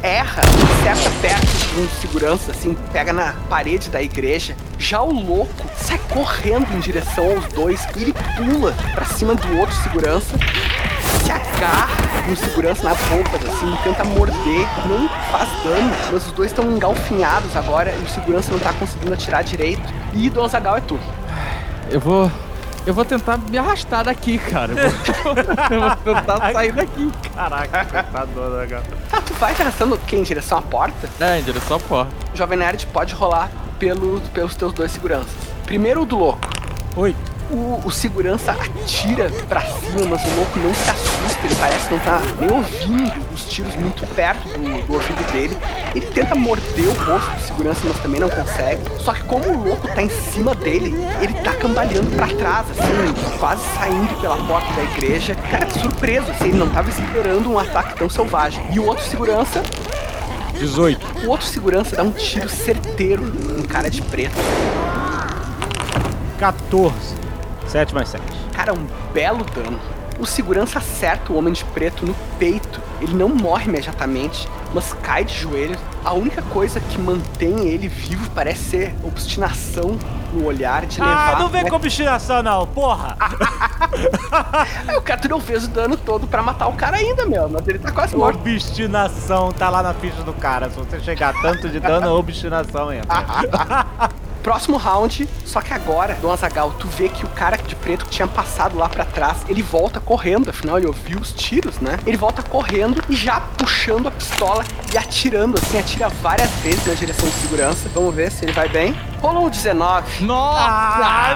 [0.06, 0.42] erra,
[0.80, 4.56] acerta perto de um segurança, assim, pega na parede da igreja.
[4.78, 9.58] Já o louco sai correndo em direção aos dois e ele pula pra cima do
[9.58, 10.36] outro segurança,
[11.24, 16.50] se agarra no segurança nas roupas, assim, tenta morder, não faz dano, mas os dois
[16.50, 19.82] estão engalfinhados agora e o segurança não tá conseguindo atirar direito.
[20.14, 20.98] E Don Zagal é tu.
[21.90, 22.30] Eu vou.
[22.86, 24.72] Eu vou tentar me arrastar daqui, cara.
[24.72, 25.34] Eu vou,
[25.76, 27.10] eu vou tentar sair daqui.
[27.34, 28.82] Caraca, coitado, né, cara?
[29.10, 30.16] Tá, tu vai te arrastando o quê?
[30.16, 31.10] Em direção à porta?
[31.18, 32.12] É, em direção à porta.
[32.32, 33.50] Jovem Nerd pode rolar
[33.80, 35.34] pelo, pelos teus dois seguranças.
[35.64, 36.48] Primeiro o do louco.
[36.94, 37.14] Oi.
[37.50, 41.98] O, o segurança atira pra cima, mas o louco não se assusta, ele parece não
[42.00, 45.56] tá nem ouvindo os tiros muito perto do, do ouvido dele.
[45.94, 48.80] Ele tenta morder o rosto do segurança, mas também não consegue.
[48.98, 53.38] Só que como o louco tá em cima dele, ele tá cambaleando pra trás, assim,
[53.38, 55.36] quase saindo pela porta da igreja.
[55.50, 58.64] Cara, surpreso, assim, ele não tava esperando um ataque tão selvagem.
[58.72, 59.62] E o outro segurança
[60.58, 61.26] 18.
[61.26, 64.34] o outro segurança dá um tiro certeiro no cara de preto.
[66.38, 67.25] 14.
[67.68, 68.22] 7 mais 7.
[68.52, 69.78] Cara, um belo dano.
[70.18, 72.80] O segurança acerta o homem de preto no peito.
[73.02, 75.78] Ele não morre imediatamente, mas cai de joelhos.
[76.02, 79.98] A única coisa que mantém ele vivo parece ser obstinação
[80.32, 81.34] no olhar de levar.
[81.34, 81.70] Ah, não vem né?
[81.70, 83.16] com obstinação, não, porra!
[84.96, 87.48] O cara não fez o dano todo pra matar o cara ainda, meu.
[87.48, 88.38] Mas ele tá quase morto.
[88.38, 90.68] Obstinação tá lá na ficha do cara.
[90.70, 93.24] Se você chegar tanto de dano, é obstinação entra.
[94.46, 98.12] Próximo round, só que agora, Dom Azagal, tu vê que o cara de preto que
[98.12, 101.98] tinha passado lá pra trás, ele volta correndo, afinal ele ouviu os tiros, né?
[102.06, 106.94] Ele volta correndo e já puxando a pistola e atirando, assim, atira várias vezes na
[106.94, 107.90] direção de segurança.
[107.92, 108.96] Vamos ver se ele vai bem.
[109.20, 110.24] Rolou um 19.
[110.30, 111.34] Ah,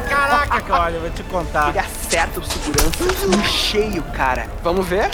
[0.00, 1.68] não, caraca, olha, eu vou te contar.
[1.68, 3.04] Ele acerta o segurança
[3.36, 4.48] em cheio, cara.
[4.64, 5.08] Vamos ver?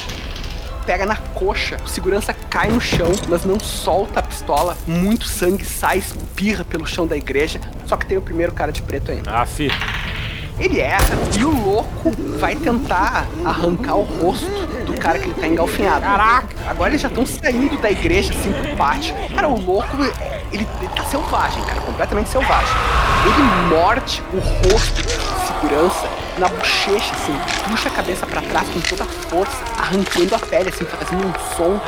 [0.86, 4.76] Pega na coxa, o segurança cai no chão, mas não solta a pistola.
[4.86, 7.58] Muito sangue sai, espirra pelo chão da igreja.
[7.86, 9.30] Só que tem o primeiro cara de preto ainda.
[9.30, 9.70] Ah, fi.
[10.58, 14.46] Ele erra e o louco vai tentar arrancar o rosto
[14.86, 16.02] do cara que ele tá engalfinhado.
[16.02, 16.54] Caraca!
[16.68, 19.14] Agora eles já estão saindo da igreja, assim, pro pátio.
[19.34, 19.96] Cara, o louco,
[20.52, 22.74] ele, ele tá selvagem, cara, completamente selvagem.
[23.24, 25.02] Ele morde o rosto
[25.64, 30.38] segurança na bochecha, assim, puxa a cabeça pra trás com toda a força, arrancando a
[30.38, 31.80] pele, assim, fazendo um som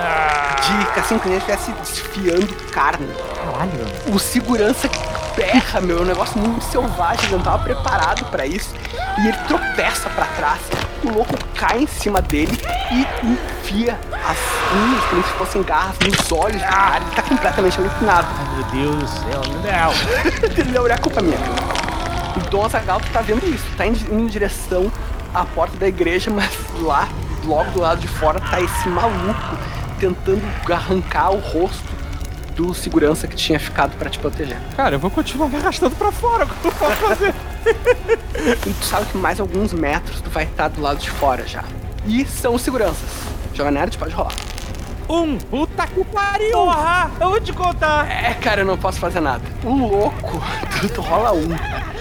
[0.63, 3.09] de, assim, que ele estivesse desfiando carne.
[3.35, 4.15] Caralho.
[4.15, 4.89] O segurança
[5.37, 8.71] berra, meu, é um negócio muito selvagem, ele não tava preparado pra isso.
[9.19, 10.61] E ele tropeça pra trás.
[11.03, 12.59] O louco cai em cima dele
[12.91, 14.39] e enfia as
[14.75, 17.03] unhas como se fossem garras nos olhos do cara.
[17.05, 18.29] Ele tá completamente alucinado.
[18.55, 20.73] Meu Deus do céu, não.
[20.73, 21.96] Não é culpa minha.
[22.37, 24.91] O Dom Azaghal tá vendo isso, tá indo em direção
[25.33, 26.51] à porta da igreja, mas
[26.81, 27.09] lá,
[27.45, 29.57] logo do lado de fora, tá esse maluco
[29.99, 31.97] tentando arrancar o rosto
[32.55, 34.59] do segurança que tinha ficado pra te proteger.
[34.77, 36.45] Cara, eu vou continuar me arrastando pra fora.
[36.45, 37.35] O que eu vou fazer?
[38.67, 41.65] E tu sabe que mais alguns metros tu vai estar do lado de fora já.
[42.07, 43.09] E são os seguranças.
[43.55, 44.33] Joga nerd, pode rolar.
[45.09, 45.39] Um!
[45.39, 46.53] Puta que pariu!
[46.53, 47.11] Porra!
[47.21, 48.11] Eu vou te contar!
[48.11, 49.43] É, cara, eu não posso fazer nada.
[49.63, 50.43] O louco,
[50.81, 51.49] tu, tu rola um.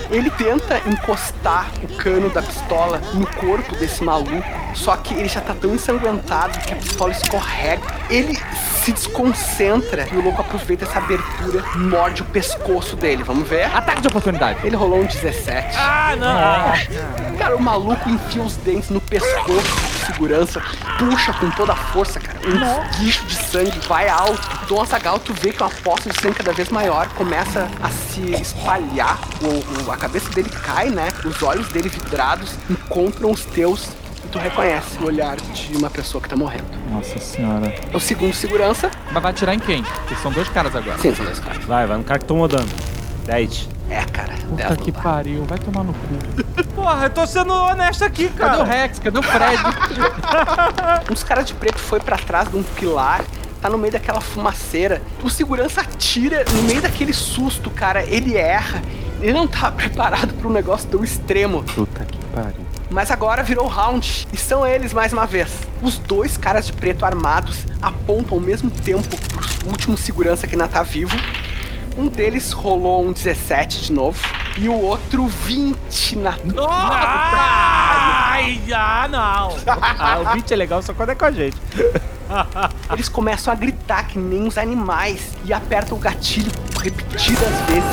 [0.09, 4.43] Ele tenta encostar o cano da pistola no corpo desse maluco,
[4.75, 7.82] só que ele já tá tão ensanguentado que a pistola escorrega.
[8.09, 8.38] Ele
[8.84, 13.24] se desconcentra e o louco aproveita essa abertura morde o pescoço dele.
[13.24, 13.66] Vamos ver?
[13.75, 14.59] Ataque de oportunidade.
[14.64, 15.75] Ele rolou um 17.
[15.75, 17.38] Ah, não!
[17.38, 20.61] Cara, o maluco enfia os dentes no pescoço segurança,
[20.98, 22.40] puxa com toda a força, cara.
[22.45, 24.66] Um guicho de sangue vai alto.
[24.67, 28.22] Dom Azaghal, tu vê que uma poça de sangue cada vez maior começa a se
[28.42, 29.17] espalhar.
[29.42, 31.08] O, o- a cabeça dele cai, né?
[31.24, 33.88] Os olhos dele vidrados encontram os teus
[34.24, 36.66] e tu reconhece o olhar de uma pessoa que tá morrendo.
[36.92, 37.74] Nossa senhora.
[37.93, 39.84] O segundo segurança, Mas vai atirar em quem?
[39.84, 40.98] Porque são dois caras agora.
[41.00, 41.64] sim, são dois caras.
[41.66, 42.67] Vai, vai no cara que tomou dano.
[43.25, 43.69] 10.
[43.89, 45.45] É, cara, Puta que pariu.
[45.45, 46.64] Vai tomar no cu.
[46.75, 48.64] Porra, eu tô sendo honesto aqui, Cadê o cara!
[48.64, 48.99] Rex?
[48.99, 49.64] Cadê o Fred?
[51.11, 53.23] Uns caras de preto foi pra trás de um pilar,
[53.61, 55.01] tá no meio daquela fumaceira.
[55.23, 58.03] O segurança atira no meio daquele susto, cara.
[58.03, 58.81] Ele erra.
[59.22, 61.64] Ele não tá preparado pra um negócio tão extremo.
[61.64, 62.65] Puta que pariu.
[62.89, 64.27] Mas agora virou round.
[64.31, 65.49] E são eles mais uma vez.
[65.81, 70.67] Os dois caras de preto armados apontam ao mesmo tempo pro último segurança que ainda
[70.67, 71.15] tá vivo.
[71.98, 74.19] Um deles rolou um 17 de novo.
[74.57, 76.38] E o outro 20 na.
[76.67, 79.56] Ai, ah, não!
[79.67, 81.57] Ah, o beat é legal só quando é com a gente.
[82.91, 86.51] Eles começam a gritar que nem os animais e apertam o gatilho
[86.82, 87.90] repetidas vezes.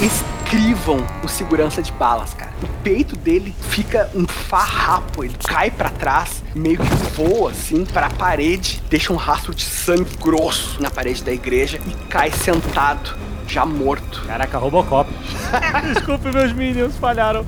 [0.00, 2.50] Eles crivam o segurança de balas, cara.
[2.60, 8.10] O peito dele fica um farrapo, ele cai pra trás, meio que voa assim pra
[8.10, 13.16] parede, deixa um rastro de sangue grosso na parede da igreja e cai sentado,
[13.50, 14.22] já morto.
[14.26, 15.10] Caraca, Robocop.
[15.92, 17.44] Desculpe, meus minions falharam.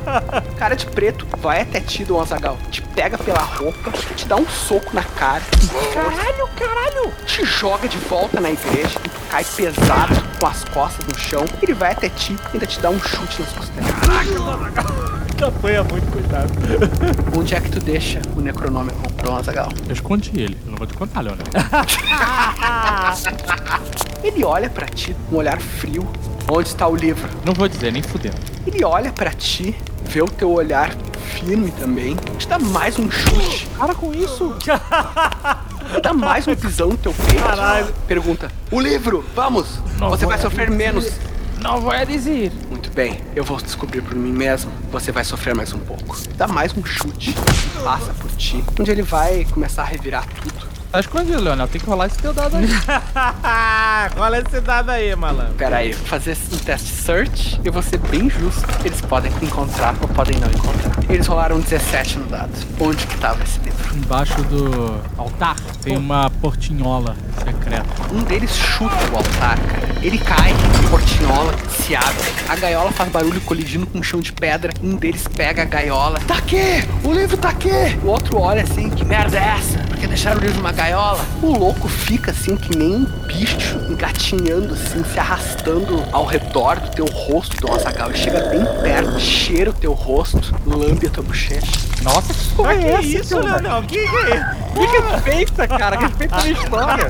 [0.58, 4.46] Cara de preto vai até ti, Dom Azagal, te pega pela roupa, te dá um
[4.46, 5.42] soco na cara.
[5.92, 7.12] Caralho, caralho!
[7.26, 11.44] Te joga de volta na igreja e tu cai pesado com as costas no chão.
[11.62, 15.25] Ele vai até ti e ainda te dá um chute nas costelas.
[15.36, 16.50] Campanha muito cuidado.
[17.36, 19.68] Onde é que tu deixa o Necronômico, Dom Azagal?
[19.86, 20.56] Eu escondi ele.
[20.64, 21.44] Eu não vou te contar, Leonel.
[24.24, 26.08] Ele olha pra ti com um olhar frio.
[26.50, 27.28] Onde está o livro?
[27.44, 28.36] Não vou dizer, nem fudendo.
[28.66, 30.90] Ele olha pra ti, vê o teu olhar
[31.38, 33.66] firme também, te dá mais um chute.
[33.76, 34.54] Para com isso!
[36.02, 37.42] Dá mais um pisão no teu peito.
[37.42, 37.92] Caralho.
[38.08, 39.80] Pergunta: O livro, vamos!
[39.98, 41.10] Você vai sofrer menos.
[41.66, 42.52] Não vou dizer.
[42.70, 44.70] Muito bem, eu vou descobrir por mim mesmo.
[44.92, 46.16] Você vai sofrer mais um pouco.
[46.36, 47.34] Dá mais um chute.
[47.82, 48.64] Passa por ti.
[48.78, 50.64] Onde ele vai começar a revirar tudo.
[50.92, 51.66] Tá escondido, Leonel.
[51.66, 52.68] Tem que rolar esse teu dado aí.
[54.16, 55.54] Rola esse dado aí, malandro.
[55.54, 57.60] Pera aí, vou fazer um teste search.
[57.64, 58.64] Eu vou ser bem justo.
[58.84, 61.10] Eles podem encontrar ou podem não encontrar.
[61.12, 62.52] Eles rolaram 17 no dado.
[62.78, 63.96] Onde que tava esse livro?
[63.96, 65.56] Embaixo do altar
[65.86, 67.86] tem uma portinhola secreta.
[68.12, 69.86] Um deles chuta o altar, cara.
[70.02, 72.24] Ele cai, a portinhola se abre.
[72.48, 74.72] A gaiola faz barulho colidindo com o chão de pedra.
[74.82, 76.18] Um deles pega a gaiola.
[76.26, 76.84] Tá aqui!
[77.04, 77.70] O livro tá aqui!
[78.02, 79.78] O outro olha assim, que merda é essa?
[79.78, 81.24] Por que deixaram o livro numa gaiola?
[81.40, 86.90] O louco fica assim, que nem um bicho, engatinhando assim, se arrastando ao redor do
[86.90, 88.12] teu rosto, do Azaghal.
[88.12, 91.70] Chega bem perto, cheira o teu rosto, lambe a tua bochecha.
[92.02, 93.38] Nossa, que Ah, que é essa, isso?
[93.38, 93.82] Leonel?
[93.82, 94.65] Que que é isso?
[94.76, 95.96] Que respeita, cara.
[95.96, 97.08] Que respeita a história.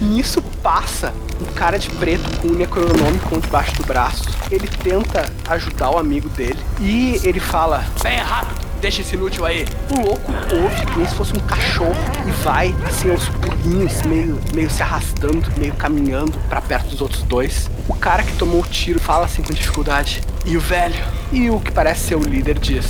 [0.00, 4.28] Nisso passa um cara de preto com um necronômico debaixo do braço.
[4.50, 9.66] Ele tenta ajudar o amigo dele e ele fala: Venha rápido, deixa esse inútil aí.
[9.90, 11.96] O louco ouve como se fosse um cachorro
[12.26, 17.22] e vai assim aos pulinhos, meio, meio se arrastando, meio caminhando pra perto dos outros
[17.22, 17.70] dois.
[17.88, 20.94] O cara que tomou o tiro fala assim com dificuldade: E o velho?
[21.32, 22.86] E o que parece ser o líder diz: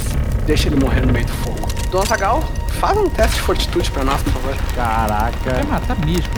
[0.46, 1.66] Deixa ele morrer no meio do fogo.
[1.90, 2.42] Dona Zagal,
[2.80, 4.54] faz um teste de fortitude pra nós, por favor.
[4.54, 5.64] Quer Caraca.
[5.68, 6.32] matar mesmo.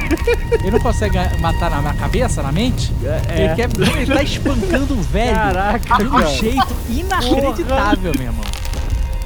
[0.60, 2.92] ele não consegue matar na, cabeça, na mente?
[3.28, 6.26] Ele, quer, ele tá espancando o velho Caraca, de um cara.
[6.26, 8.44] jeito inacreditável, meu irmão.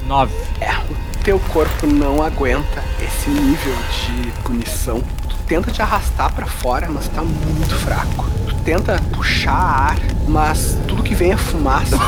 [0.07, 0.33] Nove.
[0.59, 5.01] É, o teu corpo não aguenta esse nível de punição.
[5.27, 8.25] Tu tenta te arrastar pra fora, mas tá muito fraco.
[8.47, 9.97] Tu tenta puxar ar,
[10.27, 11.97] mas tudo que vem é fumaça.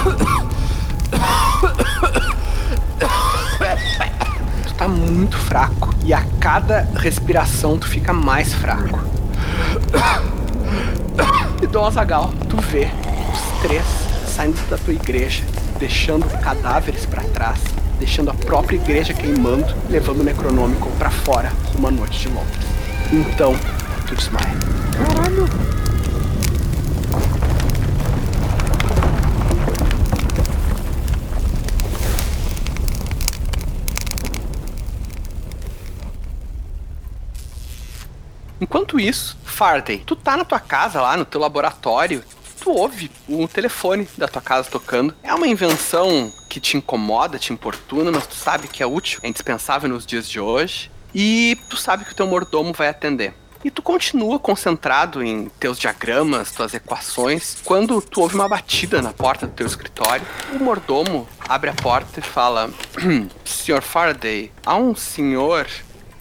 [4.65, 8.99] tu tá muito fraco e a cada respiração tu fica mais fraco.
[11.61, 12.89] E Dom Azagal, tu vê
[13.31, 13.85] os três
[14.27, 15.43] saindo da tua igreja,
[15.79, 17.59] deixando cadáveres pra trás,
[18.03, 22.65] deixando a própria igreja queimando, levando o Necronômico pra fora, uma noite de Londres.
[23.13, 23.55] Então,
[24.05, 24.53] tu desmaia.
[25.07, 25.47] Caralho!
[38.59, 42.21] Enquanto isso, Faraday, tu tá na tua casa lá, no teu laboratório,
[42.63, 45.13] tu ouve o telefone da tua casa tocando.
[45.21, 49.27] É uma invenção que te incomoda, te importuna, mas tu sabe que é útil, é
[49.27, 50.89] indispensável nos dias de hoje.
[51.13, 53.33] E tu sabe que o teu mordomo vai atender.
[53.65, 59.13] E tu continua concentrado em teus diagramas, tuas equações, quando tu ouve uma batida na
[59.13, 60.25] porta do teu escritório.
[60.53, 62.69] O mordomo abre a porta e fala:
[63.45, 63.81] Sr.
[63.81, 65.67] Faraday, há um senhor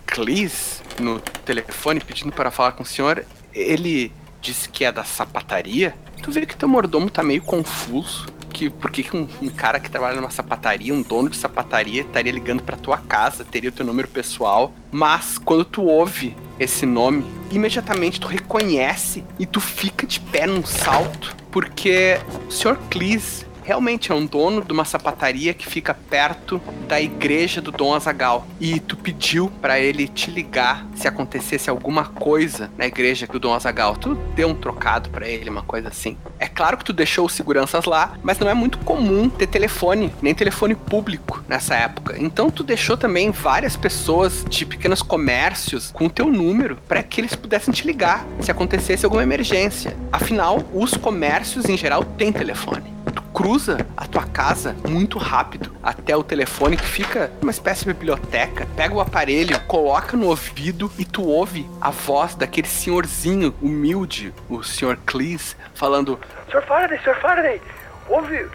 [0.06, 3.24] Cleese no telefone pedindo para falar com o senhor.
[3.52, 5.94] Ele disse que é da sapataria.
[6.22, 8.26] Tu vê que teu mordomo tá meio confuso.
[8.52, 12.30] Que por que um, um cara que trabalha numa sapataria, um dono de sapataria, estaria
[12.30, 14.72] ligando pra tua casa, teria o teu número pessoal.
[14.90, 20.64] Mas quando tu ouve esse nome, imediatamente tu reconhece e tu fica de pé num
[20.64, 22.76] salto, porque o Sr.
[22.90, 27.94] Cleese realmente é um dono de uma sapataria que fica perto da igreja do Dom
[27.94, 28.46] Azagal.
[28.60, 33.54] E tu pediu pra ele te ligar se acontecesse alguma coisa na igreja do Dom
[33.54, 33.96] Azagal.
[33.96, 36.16] Tu deu um trocado pra ele, uma coisa assim.
[36.38, 40.12] É claro que tu deixou os seguranças lá, mas não é muito comum ter telefone,
[40.20, 42.16] nem telefone público nessa época.
[42.18, 47.20] Então tu deixou também várias pessoas de pequenos comércios com o teu número para que
[47.20, 49.96] eles pudessem te ligar se acontecesse alguma emergência.
[50.10, 53.01] Afinal, os comércios em geral têm telefone
[53.32, 58.66] cruza a tua casa muito rápido até o telefone que fica uma espécie de biblioteca.
[58.76, 64.62] Pega o aparelho, coloca no ouvido e tu ouve a voz daquele senhorzinho humilde, o
[64.62, 64.98] Sr.
[65.06, 66.18] Cleese, falando:
[66.50, 66.62] Sr.
[66.62, 67.20] Faraday, Sr.
[67.20, 67.60] Faraday,
[68.08, 68.46] houve,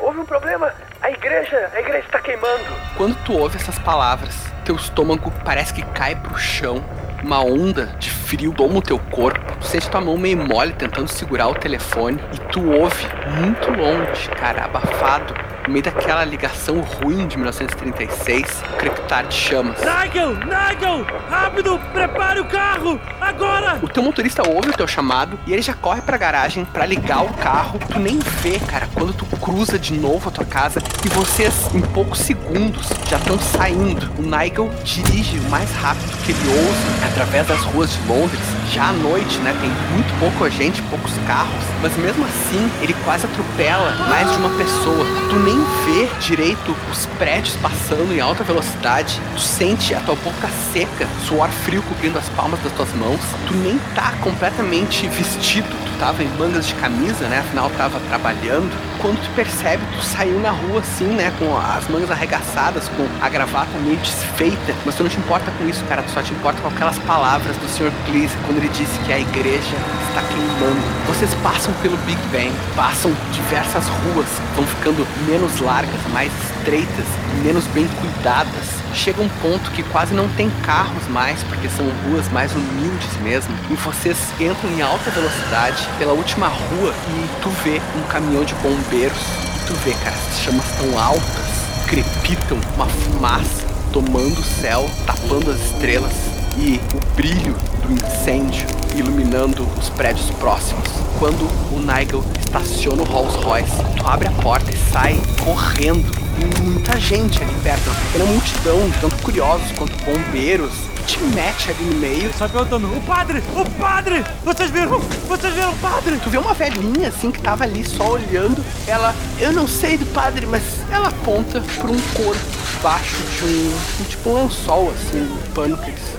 [0.00, 0.72] houve um problema.
[1.00, 2.64] A igreja, a igreja está queimando.
[2.96, 6.82] Quando tu ouve essas palavras, teu estômago parece que cai pro chão.
[7.28, 9.38] Uma onda de frio toma o teu corpo.
[9.60, 12.18] Tu sente tua mão meio mole tentando segurar o telefone.
[12.32, 13.06] E tu ouve
[13.38, 15.34] muito longe, cara, abafado,
[15.66, 19.76] no meio daquela ligação ruim de 1936, o crepitar de chamas.
[19.78, 20.36] Nigel!
[20.36, 21.04] Nigel!
[21.28, 21.78] Rápido!
[21.92, 22.98] Prepare o carro!
[23.20, 23.78] Agora!
[23.82, 27.22] O teu motorista ouve o teu chamado e ele já corre pra garagem pra ligar
[27.22, 27.78] o carro.
[27.92, 31.82] Tu nem vê, cara, quando tu cruza de novo a tua casa e vocês, em
[31.82, 34.10] poucos segundos, já estão saindo.
[34.18, 38.40] O Nigel dirige o mais rápido que ele ousa através das ruas de Londres.
[38.72, 39.54] Já à noite, né?
[39.60, 44.50] Tem muito pouca gente, poucos carros, mas mesmo assim ele quase atropela mais de uma
[44.50, 45.04] pessoa.
[45.28, 49.20] Tu nem vê direito os prédios passando em alta velocidade.
[49.34, 53.20] Tu sente a tua boca seca, suor frio cobrindo as palmas das tuas mãos.
[53.46, 55.68] Tu nem tá completamente vestido.
[55.68, 57.38] Tu tava em mangas de camisa, né?
[57.38, 58.70] Afinal tava trabalhando.
[59.00, 61.32] Quando tu percebe, tu saiu na rua assim, né?
[61.38, 64.74] Com as mangas arregaçadas, com a gravata meio desfeita.
[64.84, 66.02] Mas tu não te importa com isso, cara.
[66.02, 67.92] Tu só te importa com aquelas palavras do Sr.
[68.06, 69.76] Cleese quando ele disse que a igreja
[70.08, 70.80] está queimando.
[71.06, 77.06] Vocês passam pelo Big Ben, passam diversas ruas, vão ficando menos largas, mais estreitas,
[77.42, 78.78] menos bem cuidadas.
[78.94, 83.54] Chega um ponto que quase não tem carros mais, porque são ruas mais humildes mesmo.
[83.70, 88.54] E vocês entram em alta velocidade pela última rua e tu vê um caminhão de
[88.56, 89.18] bombeiros.
[89.56, 91.48] E tu vê, cara, as chamas tão altas,
[91.86, 96.27] crepitam, uma fumaça tomando o céu, tapando as estrelas
[96.58, 97.54] e o brilho
[97.86, 100.88] do incêndio iluminando os prédios próximos.
[101.18, 106.10] Quando o Nigel estaciona o Rolls Royce, tu abre a porta e sai correndo.
[106.38, 110.72] E muita gente ali perto, uma pequena multidão, tanto curiosos quanto bombeiros,
[111.06, 112.32] te mete ali no meio.
[112.36, 113.42] Só perguntando, o padre!
[113.54, 114.24] O padre!
[114.44, 114.98] Vocês viram?
[115.28, 116.18] Vocês viram o padre?
[116.22, 118.64] Tu vê uma velhinha assim que tava ali só olhando.
[118.86, 123.78] Ela, eu não sei do padre, mas ela aponta pra um corpo baixo de um,
[124.00, 126.17] um tipo um lençol assim, um pano que eles,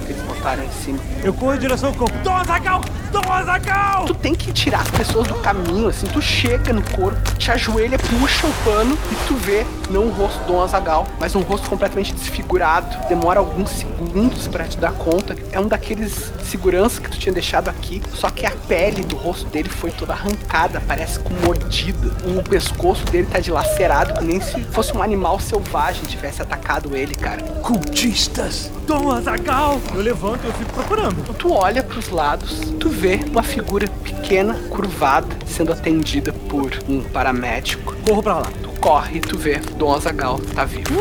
[0.71, 0.99] cima.
[1.23, 2.17] Eu corro em direção ao corpo.
[2.23, 2.81] Dom Azagal!
[4.05, 7.97] Tu tem que tirar as pessoas do caminho, assim, tu chega no corpo, te ajoelha,
[7.97, 11.69] puxa o pano e tu vê não o rosto do Dom Azagal, mas um rosto
[11.69, 12.95] completamente desfigurado.
[13.07, 15.35] Demora alguns segundos pra te dar conta.
[15.51, 19.47] É um daqueles seguranças que tu tinha deixado aqui, só que a pele do rosto
[19.47, 22.09] dele foi toda arrancada, parece com mordida.
[22.25, 27.41] O pescoço dele tá dilacerado, nem se fosse um animal selvagem tivesse atacado ele, cara.
[27.61, 28.71] Cultistas!
[28.85, 29.79] Dom Azagal!
[29.93, 31.33] Eu levanto e eu fico procurando.
[31.35, 32.98] Tu olha pros lados, tu vê
[33.31, 37.95] uma figura pequena, curvada, sendo atendida por um paramédico.
[38.05, 38.47] Corro pra lá.
[38.61, 40.89] Tu corre e tu vê Dom Azagal tá vivo.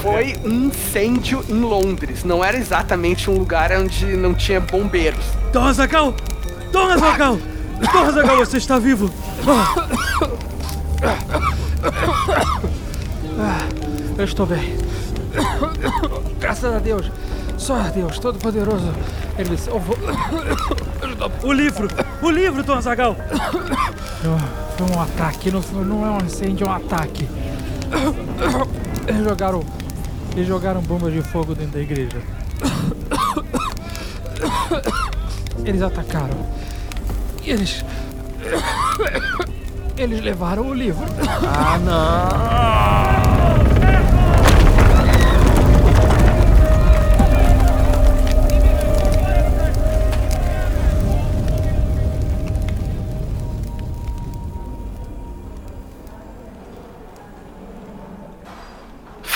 [0.00, 2.22] Foi um incêndio em Londres.
[2.22, 5.24] Não era exatamente um lugar onde não tinha bombeiros.
[5.52, 6.14] Dom Azagal!
[6.70, 7.38] Dom Azagal!
[7.92, 9.10] Dom Azagal, você está vivo!
[13.38, 13.68] Ah,
[14.18, 14.76] eu estou bem.
[16.38, 17.10] Graças a Deus.
[17.60, 18.90] Só Deus Todo-Poderoso.
[19.38, 19.96] Ele me salvou.
[21.42, 21.88] O livro!
[22.22, 23.14] O livro, Dom Azagal!
[24.76, 27.28] Foi um ataque, não, não é um incêndio, é um ataque.
[29.06, 29.62] Eles jogaram.
[30.32, 32.22] Eles jogaram bombas de fogo dentro da igreja.
[35.64, 36.46] Eles atacaram.
[37.42, 37.84] E eles.
[39.96, 41.04] Eles levaram o livro.
[41.46, 43.19] Ah, não!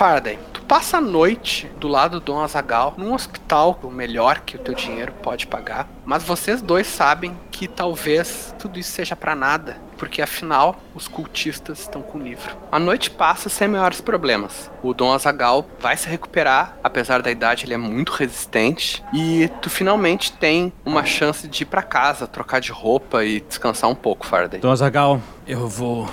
[0.05, 4.55] Faraday, tu passa a noite do lado do Dom Azagal num hospital, o melhor que
[4.55, 5.89] o teu dinheiro pode pagar.
[6.05, 11.81] Mas vocês dois sabem que talvez tudo isso seja pra nada, porque afinal os cultistas
[11.81, 12.55] estão com o livro.
[12.70, 14.70] A noite passa sem maiores problemas.
[14.83, 19.70] O Dom Azagal vai se recuperar, apesar da idade ele é muito resistente, e tu
[19.70, 24.26] finalmente tem uma chance de ir pra casa, trocar de roupa e descansar um pouco,
[24.26, 24.60] Faraday.
[24.60, 26.10] Dom Azagal, eu vou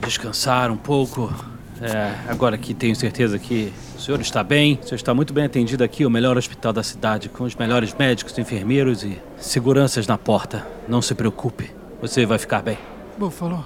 [0.00, 1.30] descansar um pouco.
[1.80, 5.44] É, agora que tenho certeza que o senhor está bem, o senhor está muito bem
[5.44, 10.16] atendido aqui, o melhor hospital da cidade, com os melhores médicos, enfermeiros e seguranças na
[10.16, 10.66] porta.
[10.88, 11.70] Não se preocupe,
[12.00, 12.78] você vai ficar bem.
[13.18, 13.64] Búfalo.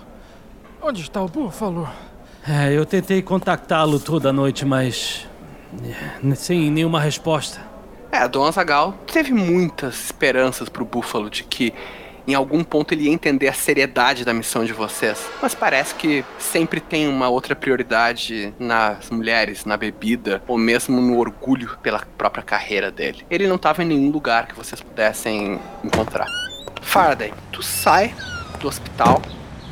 [0.81, 1.89] Onde está o búfalo?
[2.47, 5.27] É, eu tentei contactá-lo toda a noite, mas.
[5.85, 7.61] é, sem nenhuma resposta.
[8.11, 11.75] É, Dom Azagal teve muitas esperanças pro Búfalo de que
[12.29, 15.19] em algum ponto ele ia entender a seriedade da missão de vocês.
[15.41, 21.19] Mas parece que sempre tem uma outra prioridade nas mulheres, na bebida, ou mesmo no
[21.19, 23.25] orgulho pela própria carreira dele.
[23.31, 26.27] Ele não estava em nenhum lugar que vocês pudessem encontrar.
[26.83, 28.15] Faraday, tu sai
[28.61, 29.23] do hospital,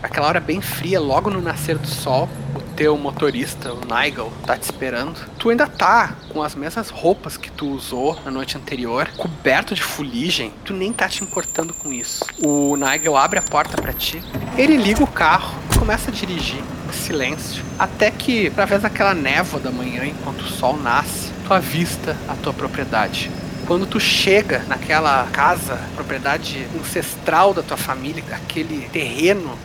[0.02, 2.26] aquela hora bem fria, logo no nascer do sol.
[2.54, 5.18] O teu motorista, o Nigel, tá te esperando.
[5.38, 9.82] Tu ainda tá com as mesmas roupas que tu usou na noite anterior, coberto de
[9.82, 10.52] fuligem.
[10.62, 12.22] Tu nem tá te importando com isso.
[12.44, 14.22] O Nigel abre a porta pra ti.
[14.58, 20.04] Ele liga o carro, começa a dirigir, silêncio, até que, através daquela névoa da manhã,
[20.04, 23.30] enquanto o sol nasce, tu avista a tua propriedade.
[23.66, 29.58] Quando tu chega naquela casa, propriedade ancestral da tua família, aquele terreno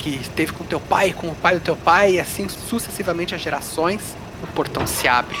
[0.00, 3.40] que teve com teu pai, com o pai do teu pai, e assim sucessivamente as
[3.40, 5.36] gerações, o portão se abre.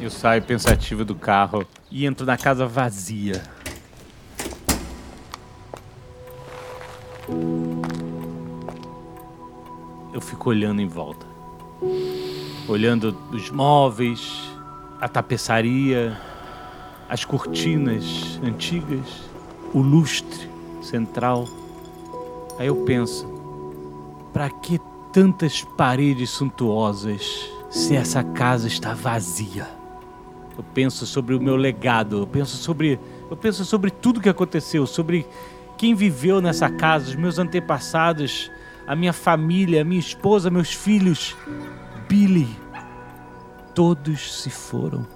[0.00, 3.42] Eu saio pensativo do carro e entro na casa vazia.
[10.12, 11.24] Eu fico olhando em volta.
[12.68, 14.50] Olhando os móveis,
[15.00, 16.20] a tapeçaria,
[17.08, 19.30] as cortinas antigas,
[19.72, 20.50] o lustre
[20.82, 21.46] central.
[22.58, 23.35] Aí eu penso,
[24.36, 24.78] para que
[25.14, 29.66] tantas paredes suntuosas se essa casa está vazia?
[30.58, 33.00] Eu penso sobre o meu legado, eu penso sobre,
[33.30, 35.26] eu penso sobre tudo que aconteceu, sobre
[35.78, 38.50] quem viveu nessa casa, os meus antepassados,
[38.86, 41.34] a minha família, a minha esposa, meus filhos,
[42.06, 42.54] Billy.
[43.74, 45.15] Todos se foram.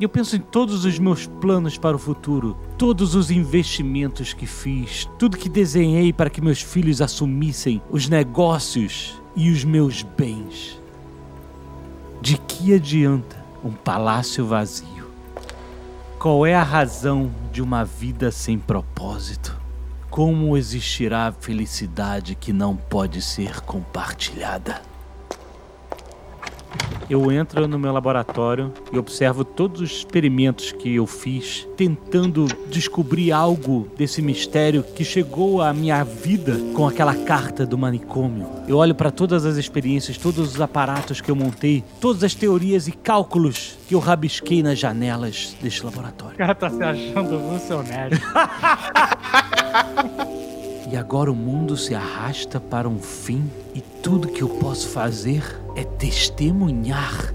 [0.00, 4.46] E eu penso em todos os meus planos para o futuro, todos os investimentos que
[4.46, 10.80] fiz, tudo que desenhei para que meus filhos assumissem os negócios e os meus bens.
[12.22, 15.08] De que adianta um palácio vazio?
[16.16, 19.56] Qual é a razão de uma vida sem propósito?
[20.08, 24.87] Como existirá felicidade que não pode ser compartilhada?
[27.10, 33.32] Eu entro no meu laboratório e observo todos os experimentos que eu fiz, tentando descobrir
[33.32, 38.46] algo desse mistério que chegou à minha vida com aquela carta do manicômio.
[38.68, 42.88] Eu olho para todas as experiências, todos os aparatos que eu montei, todas as teorias
[42.88, 46.34] e cálculos que eu rabisquei nas janelas deste laboratório.
[46.34, 48.20] O cara tá se achando funcionário.
[50.90, 55.42] E agora o mundo se arrasta para um fim e tudo que eu posso fazer
[55.78, 57.32] é testemunhar.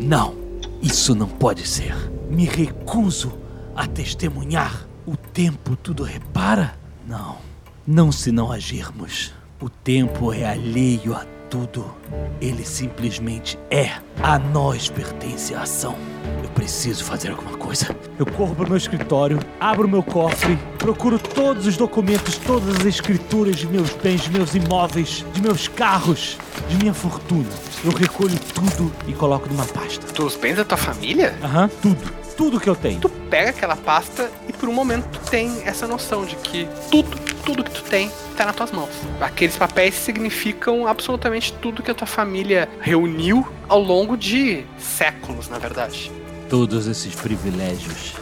[0.00, 0.34] Não,
[0.82, 1.94] isso não pode ser.
[2.28, 3.32] Me recuso
[3.74, 4.88] a testemunhar.
[5.06, 6.74] O tempo tudo repara?
[7.06, 7.38] Não,
[7.86, 9.32] não se não agirmos.
[9.60, 11.92] O tempo é alheio a tudo.
[12.40, 13.90] Ele simplesmente é.
[14.22, 15.96] A nós pertence a ação.
[16.42, 17.94] Eu preciso fazer alguma coisa.
[18.18, 23.56] Eu corro pro meu escritório, abro meu cofre, procuro todos os documentos, todas as escrituras
[23.56, 26.38] de meus bens, de meus imóveis, de meus carros,
[26.68, 27.48] de minha fortuna.
[27.84, 30.06] Eu recolho tudo e coloco numa pasta.
[30.12, 31.34] Dos bens da tua família?
[31.42, 32.20] Aham, tudo.
[32.36, 33.00] Tudo que eu tenho.
[33.00, 37.18] Tu pega aquela pasta e por um momento tu tem essa noção de que tudo,
[37.50, 38.90] tudo que tu tem tá nas tuas mãos.
[39.20, 45.58] Aqueles papéis significam absolutamente tudo que a tua família reuniu ao longo de séculos, na
[45.58, 46.12] verdade.
[46.48, 48.14] Todos esses privilégios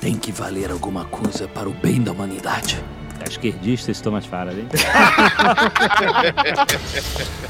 [0.00, 2.82] têm que valer alguma coisa para o bem da humanidade.
[3.28, 4.66] Esquerdistas, Thomas Faraday.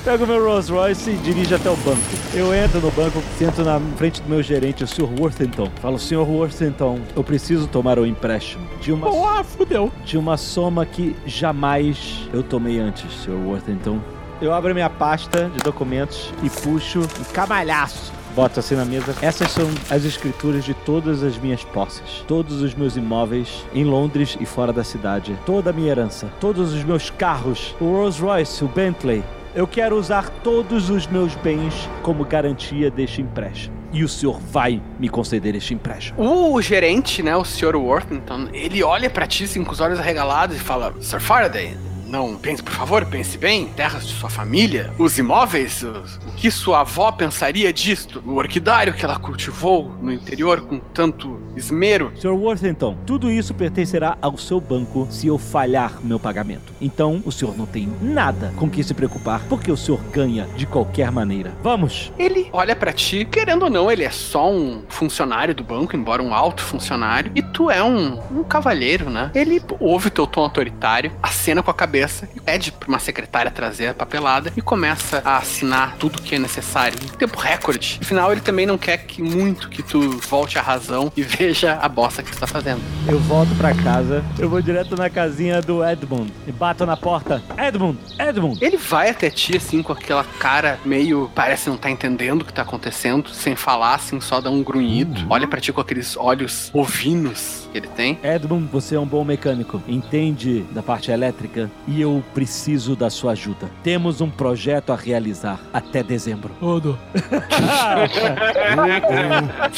[0.05, 2.01] Pego meu Rolls Royce e dirijo até o banco.
[2.35, 5.09] Eu entro no banco, sento na frente do meu gerente, o Sr.
[5.19, 5.71] Worthington.
[5.81, 6.29] Falo, Sr.
[6.29, 9.09] Worthington, eu preciso tomar o empréstimo de uma...
[9.09, 9.93] Ah, fudeu.
[10.05, 13.33] De uma soma que jamais eu tomei antes, Sr.
[13.33, 14.01] Worthington.
[14.41, 18.13] Eu abro minha pasta de documentos e puxo um camalhaço.
[18.35, 19.15] Boto assim na mesa.
[19.21, 22.25] Essas são as escrituras de todas as minhas posses.
[22.27, 25.39] Todos os meus imóveis em Londres e fora da cidade.
[25.45, 26.31] Toda a minha herança.
[26.41, 27.75] Todos os meus carros.
[27.79, 29.23] O Rolls Royce, o Bentley.
[29.55, 33.77] Eu quero usar todos os meus bens como garantia deste empréstimo.
[33.93, 36.19] E o senhor vai me conceder este empréstimo.
[36.23, 37.77] O gerente, né, o Sr.
[37.77, 41.77] Worthington, ele olha pra ti assim, com os olhos arregalados e fala: Sir Faraday,
[42.13, 46.51] não pense, por favor, pense bem, terras de sua família, os imóveis, os- o que
[46.51, 52.13] sua avó pensaria disto, o orquidário que ela cultivou no interior com tanto esmero.
[52.15, 52.29] Sr.
[52.35, 56.71] Worthington, tudo isso pertencerá ao seu banco se eu falhar meu pagamento.
[56.83, 60.67] Então, o senhor não tem nada com que se preocupar, porque o senhor ganha de
[60.67, 61.53] qualquer maneira.
[61.63, 62.13] Vamos!
[62.19, 66.23] Ele olha pra ti, querendo ou não, ele é só um funcionário do banco, embora
[66.23, 69.31] um alto funcionário, e tu é um, um cavalheiro, né?
[69.35, 72.02] Ele ouve o teu tom autoritário, acena com a cabeça
[72.35, 76.39] e pede pra uma secretária trazer a papelada e começa a assinar tudo que é
[76.39, 77.99] necessário em tempo recorde.
[78.03, 81.89] Afinal, ele também não quer que muito que tu volte à razão e veja a
[81.89, 82.81] bosta que tu tá fazendo.
[83.07, 87.43] Eu volto pra casa, eu vou direto na casinha do Edmund e bato na porta.
[87.59, 87.99] Edmund!
[88.19, 88.65] Edmund!
[88.65, 91.31] Ele vai até ti, assim, com aquela cara meio.
[91.35, 95.27] Parece não tá entendendo o que tá acontecendo, sem falar, assim, só dá um grunhido.
[95.29, 98.19] Olha pra ti com aqueles olhos ovinos que ele tem.
[98.23, 103.33] Edmund, você é um bom mecânico, entende da parte elétrica e eu preciso da sua
[103.33, 103.71] ajuda.
[103.83, 106.55] Temos um projeto a realizar até dezembro.
[106.59, 106.99] Tudo.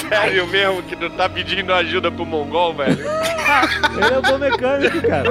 [0.09, 2.99] Sério mesmo que tu tá pedindo ajuda pro Mongol, velho?
[2.99, 5.31] Ele é bom mecânico, cara.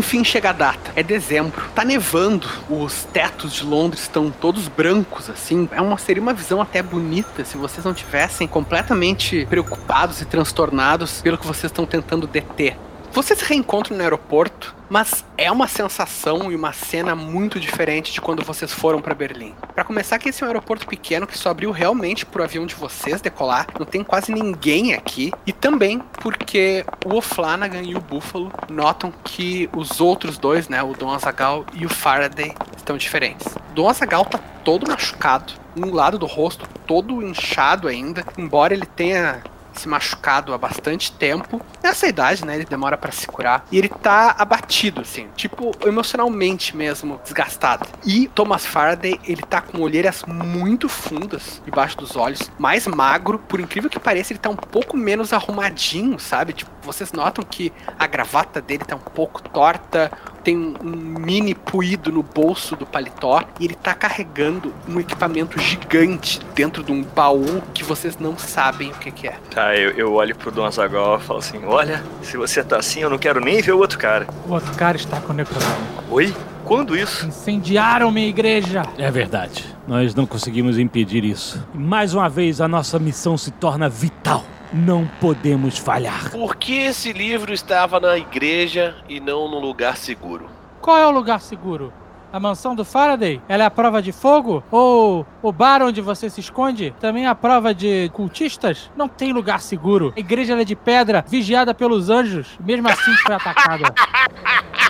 [0.00, 0.92] Enfim, chega a data.
[0.96, 1.62] É dezembro.
[1.74, 2.48] Tá nevando.
[2.70, 5.68] Os tetos de Londres estão todos brancos, assim.
[5.72, 11.20] É uma, seria uma visão até bonita se vocês não tivessem completamente preocupados e transtornados
[11.20, 12.78] pelo que vocês estão tentando deter.
[13.12, 18.20] Vocês se reencontram no aeroporto, mas é uma sensação e uma cena muito diferente de
[18.20, 19.52] quando vocês foram pra Berlim.
[19.74, 22.74] Pra começar, que esse é um aeroporto pequeno que só abriu realmente pro avião de
[22.76, 23.66] vocês decolar.
[23.76, 25.32] Não tem quase ninguém aqui.
[25.44, 30.92] E também porque o O'Flanagan e o Buffalo notam que os outros dois, né, o
[30.92, 33.56] Dom Azagal e o Faraday, estão diferentes.
[33.56, 38.86] O Dom Azagal tá todo machucado, um lado do rosto todo inchado ainda, embora ele
[38.86, 39.42] tenha
[39.74, 41.60] se machucado há bastante tempo.
[41.82, 43.64] Nessa idade, né, ele demora pra se curar.
[43.70, 47.86] E ele tá abatido, assim, tipo, emocionalmente mesmo, desgastado.
[48.04, 53.60] E Thomas Faraday, ele tá com olheiras muito fundas debaixo dos olhos, mais magro, por
[53.60, 56.52] incrível que pareça, ele tá um pouco menos arrumadinho, sabe?
[56.52, 60.10] Tipo, vocês notam que a gravata dele tá um pouco torta,
[60.42, 66.40] tem um mini puído no bolso do paletó e ele tá carregando um equipamento gigante
[66.54, 69.36] dentro de um baú que vocês não sabem o que, que é.
[69.50, 73.00] Tá, eu, eu olho pro Dom Azaghal e falo assim: Olha, se você tá assim,
[73.00, 74.26] eu não quero nem ver o outro cara.
[74.48, 75.76] O outro cara está com necrosoma.
[76.10, 76.34] Oi?
[76.64, 77.26] Quando isso?
[77.26, 78.82] Incendiaram minha igreja.
[78.96, 79.64] É verdade.
[79.88, 81.64] Nós não conseguimos impedir isso.
[81.74, 84.44] E mais uma vez a nossa missão se torna vital.
[84.72, 86.30] Não podemos falhar.
[86.30, 90.48] Por que esse livro estava na igreja e não num lugar seguro?
[90.80, 91.92] Qual é o lugar seguro?
[92.32, 93.42] A mansão do Faraday?
[93.48, 94.62] Ela é a prova de fogo?
[94.70, 96.94] Ou o bar onde você se esconde?
[97.00, 98.88] Também é a prova de cultistas?
[98.96, 100.12] Não tem lugar seguro.
[100.16, 102.56] A igreja é de pedra, vigiada pelos anjos.
[102.60, 103.92] Mesmo assim foi atacada.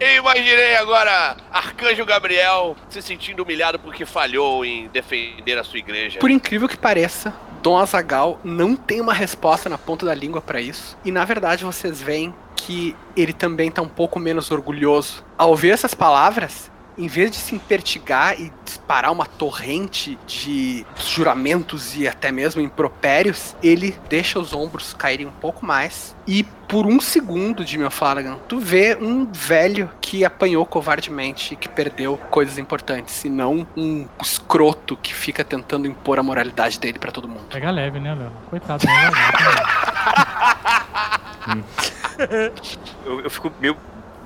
[0.00, 6.18] Eu imaginei agora Arcanjo Gabriel se sentindo humilhado porque falhou em defender a sua igreja.
[6.18, 7.34] Por incrível que pareça,
[7.66, 10.96] Dom Azagal não tem uma resposta na ponta da língua pra isso.
[11.04, 15.24] E na verdade vocês veem que ele também tá um pouco menos orgulhoso.
[15.36, 21.96] Ao ouvir essas palavras, em vez de se impertigar e disparar uma torrente de juramentos
[21.96, 27.00] e até mesmo impropérios, ele deixa os ombros caírem um pouco mais e por um
[27.00, 32.58] segundo de meu Flanagan, tu vê um velho que apanhou covardemente e que perdeu coisas
[32.58, 37.44] importantes, e não um escroto que fica tentando impor a moralidade dele pra todo mundo.
[37.50, 38.32] Pega leve, né, Léo?
[38.50, 39.10] Coitado, né?
[43.04, 43.76] Eu, eu fico meio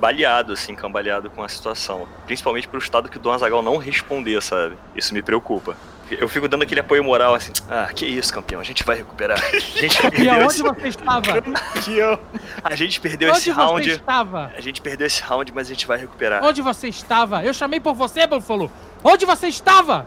[0.01, 2.09] baleado, assim, cambaleado com a situação.
[2.25, 4.77] Principalmente pelo estado que o Dom Azagal não responder, sabe?
[4.97, 5.77] Isso me preocupa.
[6.11, 9.39] Eu fico dando aquele apoio moral assim, ah, que isso, campeão, a gente vai recuperar.
[9.47, 10.63] A gente perdeu onde esse...
[10.63, 11.43] você estava?
[11.43, 12.21] Campeão.
[12.65, 13.91] A gente perdeu Onde esse você round.
[13.91, 14.53] estava?
[14.57, 16.43] A gente perdeu esse round, mas a gente vai recuperar.
[16.45, 17.45] Onde você estava?
[17.45, 18.71] Eu chamei por você, Buffalo.
[19.05, 20.07] Onde você estava?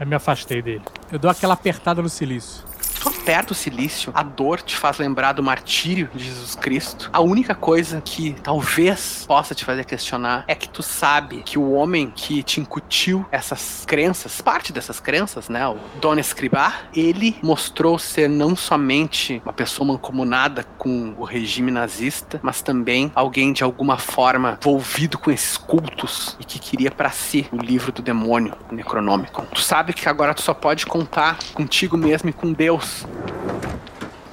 [0.00, 0.82] Eu me afastei dele.
[1.12, 2.64] Eu dou aquela apertada no silício.
[3.06, 7.08] Tu aperta o silício, a dor te faz lembrar do martírio de Jesus Cristo.
[7.12, 11.70] A única coisa que talvez possa te fazer questionar é que tu sabe que o
[11.70, 17.96] homem que te incutiu essas crenças, parte dessas crenças, né, o Don Escribar, ele mostrou
[17.96, 23.98] ser não somente uma pessoa mancomunada com o regime nazista, mas também alguém de alguma
[23.98, 28.74] forma envolvido com esses cultos e que queria pra si o livro do demônio, o
[28.74, 29.46] Necronômico.
[29.54, 32.95] Tu sabe que agora tu só pode contar contigo mesmo e com Deus.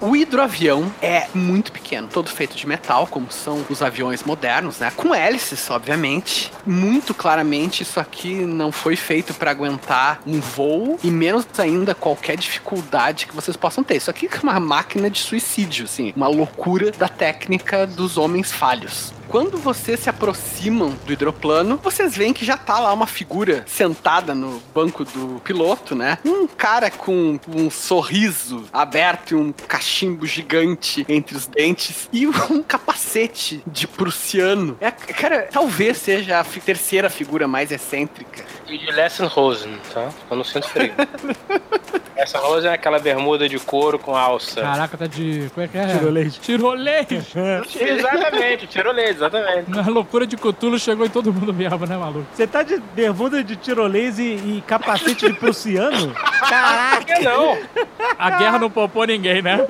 [0.05, 4.91] O hidroavião é muito pequeno, todo feito de metal, como são os aviões modernos, né?
[4.93, 6.51] Com hélices, obviamente.
[6.65, 12.35] Muito claramente, isso aqui não foi feito para aguentar um voo e menos ainda qualquer
[12.35, 13.95] dificuldade que vocês possam ter.
[13.95, 19.13] Isso aqui é uma máquina de suicídio, assim, uma loucura da técnica dos homens falhos.
[19.33, 24.35] Quando vocês se aproximam do hidroplano, vocês veem que já tá lá uma figura sentada
[24.35, 26.19] no banco do piloto, né?
[26.23, 32.61] Um cara com um sorriso aberto e um cachimbo gigante entre os dentes e um
[32.61, 34.77] capacete de prussiano.
[34.79, 38.45] É, cara, talvez seja a terceira figura mais excêntrica.
[38.73, 40.09] E de Lesson Rosen, tá?
[40.31, 40.91] Eu não sinto frio.
[42.15, 44.61] Essa Rosen é aquela bermuda de couro com alça.
[44.61, 45.49] Caraca, tá de.
[45.53, 45.85] Como é que é?
[45.87, 46.37] Tirolês.
[46.37, 47.07] Tirolês!
[47.75, 49.77] Exatamente, tirolês, exatamente.
[49.77, 52.25] A loucura de Cthulhu chegou em todo mundo mesmo, né, maluco?
[52.33, 56.13] Você tá de bermuda de tirolês e, e capacete de prussiano?
[56.97, 57.57] Por que não?
[58.17, 59.65] A guerra não poupou ninguém, né?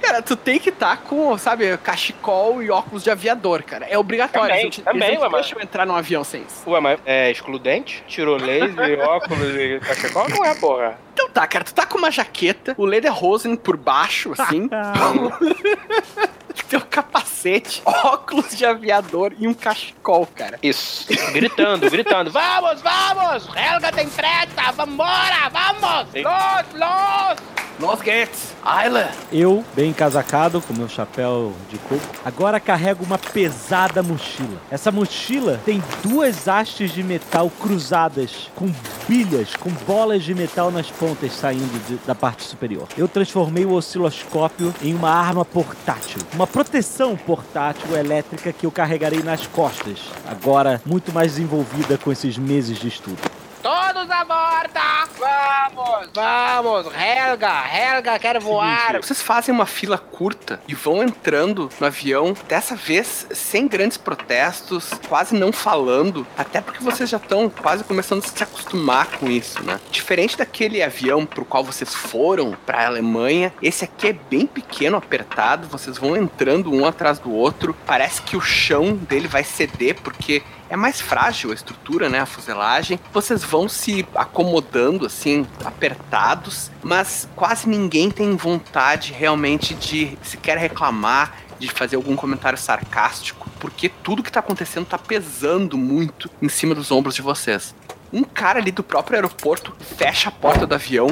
[0.00, 3.86] Cara, tu tem que estar com, sabe, cachecol e óculos de aviador, cara.
[3.86, 4.48] É obrigatório.
[4.48, 6.68] Também, Eles também, eles não ué, te mas- deixam entrar num avião sem isso.
[6.70, 8.02] Ué, mas é excludente?
[8.08, 10.28] Tirolês e óculos e cachecol?
[10.28, 10.98] Não é, porra.
[11.12, 14.68] Então tá, cara, tu tá com uma jaqueta, o Lederhosen por baixo, assim.
[16.68, 20.58] Teu capacete, óculos de aviador e um cachecol, cara.
[20.62, 21.06] Isso.
[21.32, 22.30] Gritando, gritando.
[22.30, 23.48] Vamos, vamos!
[23.56, 24.72] Helga tem preta!
[24.72, 25.50] Vambora!
[25.52, 26.08] Vamos!
[26.14, 27.54] Los, los!
[27.80, 29.10] Los Gates, Ayla.
[29.32, 34.58] Eu, bem encasacado, com meu chapéu de coco, agora carrego uma pesada mochila.
[34.70, 38.72] Essa mochila tem duas hastes de metal cruzadas, com
[39.08, 42.86] bilhas, com bolas de metal nas pontas saindo de- da parte superior.
[42.96, 49.22] Eu transformei o osciloscópio em uma arma portátil, uma proteção portátil elétrica que eu carregarei
[49.22, 53.43] nas costas, agora muito mais desenvolvida com esses meses de estudo.
[53.64, 55.08] Todos a borda!
[55.18, 56.94] Vamos, vamos!
[56.94, 58.98] Helga, Helga quer voar!
[59.02, 64.90] Vocês fazem uma fila curta e vão entrando no avião, dessa vez sem grandes protestos,
[65.08, 69.62] quase não falando, até porque vocês já estão quase começando a se acostumar com isso,
[69.62, 69.80] né?
[69.90, 74.98] Diferente daquele avião pro qual vocês foram para a Alemanha, esse aqui é bem pequeno,
[74.98, 79.94] apertado, vocês vão entrando um atrás do outro, parece que o chão dele vai ceder
[80.02, 80.42] porque
[80.74, 82.20] é mais frágil a estrutura, né?
[82.20, 82.98] A fuselagem.
[83.12, 91.38] Vocês vão se acomodando, assim, apertados, mas quase ninguém tem vontade realmente de sequer reclamar,
[91.60, 96.74] de fazer algum comentário sarcástico, porque tudo que tá acontecendo tá pesando muito em cima
[96.74, 97.72] dos ombros de vocês.
[98.14, 101.08] Um cara ali do próprio aeroporto fecha a porta do avião.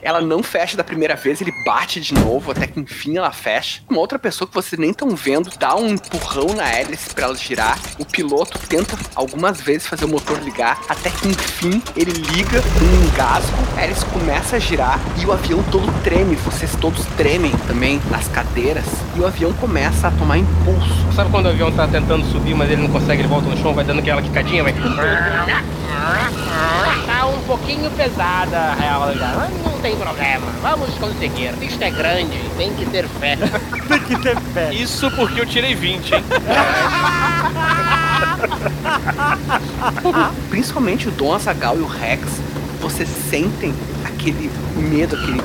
[0.00, 3.82] Ela não fecha da primeira vez, ele bate de novo, até que enfim ela fecha.
[3.90, 7.34] Uma outra pessoa que vocês nem estão vendo dá um empurrão na hélice para ela
[7.34, 7.76] girar.
[7.98, 12.84] O piloto tenta algumas vezes fazer o motor ligar, até que enfim ele liga com
[12.84, 16.36] um engasgo, a hélice começa a girar e o avião todo treme.
[16.36, 21.12] Vocês todos tremem também nas cadeiras e o avião começa a tomar impulso.
[21.16, 23.74] Sabe quando o avião tá tentando subir, mas ele não consegue, ele volta no chão,
[23.74, 24.72] vai dando aquela quicadinha, vai.
[27.06, 29.32] Tá um pouquinho pesada, Helga.
[29.36, 30.46] Mas não tem problema.
[30.62, 31.52] Vamos conseguir.
[31.62, 33.36] Isto é grande, tem que ter fé.
[33.88, 34.72] Tem que ter fé.
[34.72, 36.24] Isso porque eu tirei 20, hein?
[40.48, 42.22] Principalmente o Dom Azagal e o Rex,
[42.80, 43.74] vocês sentem
[44.04, 45.40] aquele medo, aquele,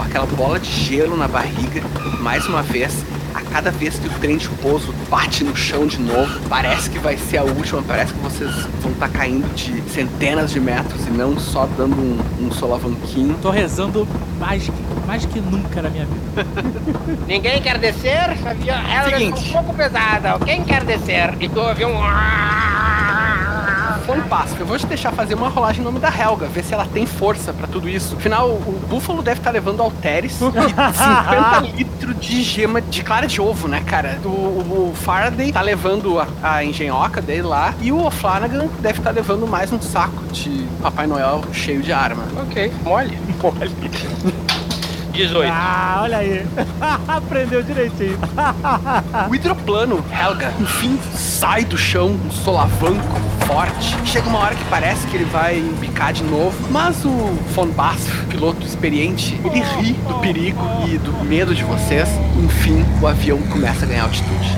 [0.00, 1.82] aquela bola de gelo na barriga,
[2.20, 2.92] mais uma vez,
[3.34, 6.98] A cada vez que o trem de pouso bate no chão de novo, parece que
[6.98, 8.50] vai ser a última, parece que vocês
[8.82, 13.36] vão estar caindo de centenas de metros e não só dando um, um solavanquinho.
[13.40, 14.06] Tô rezando
[14.40, 14.72] mais, que-
[15.06, 16.46] mais que nunca na minha vida.
[17.28, 18.36] Ninguém quer descer?
[18.44, 19.54] Havia- Ela Seguinte.
[19.54, 20.38] é um pouco pesada.
[20.44, 21.34] Quem quer descer?
[21.40, 21.98] E tu ouviu um...
[24.08, 24.62] Fantástico.
[24.62, 27.04] Eu vou te deixar fazer uma rolagem em nome da Helga, ver se ela tem
[27.06, 28.16] força pra tudo isso.
[28.16, 33.40] Afinal, o Búfalo deve estar levando halteres e 50 litros de gema de clara de
[33.40, 34.18] ovo, né, cara?
[34.24, 38.98] O, o- o Faraday tá levando a, a engenhoca dele lá e o Flanagan deve
[38.98, 42.24] estar levando mais um saco de Papai Noel cheio de arma.
[42.42, 43.18] Ok, mole.
[43.42, 44.67] Mole.
[45.18, 45.50] 18.
[45.52, 46.46] Ah, olha aí.
[47.08, 48.18] Aprendeu direitinho.
[49.28, 53.96] O hidroplano, Helga, enfim, sai do chão, um solavanco forte.
[54.04, 57.10] Chega uma hora que parece que ele vai bicar de novo, mas o
[57.54, 62.08] Von Bass, piloto experiente, ele ri do perigo e do medo de vocês.
[62.36, 64.56] Enfim, o avião começa a ganhar altitude.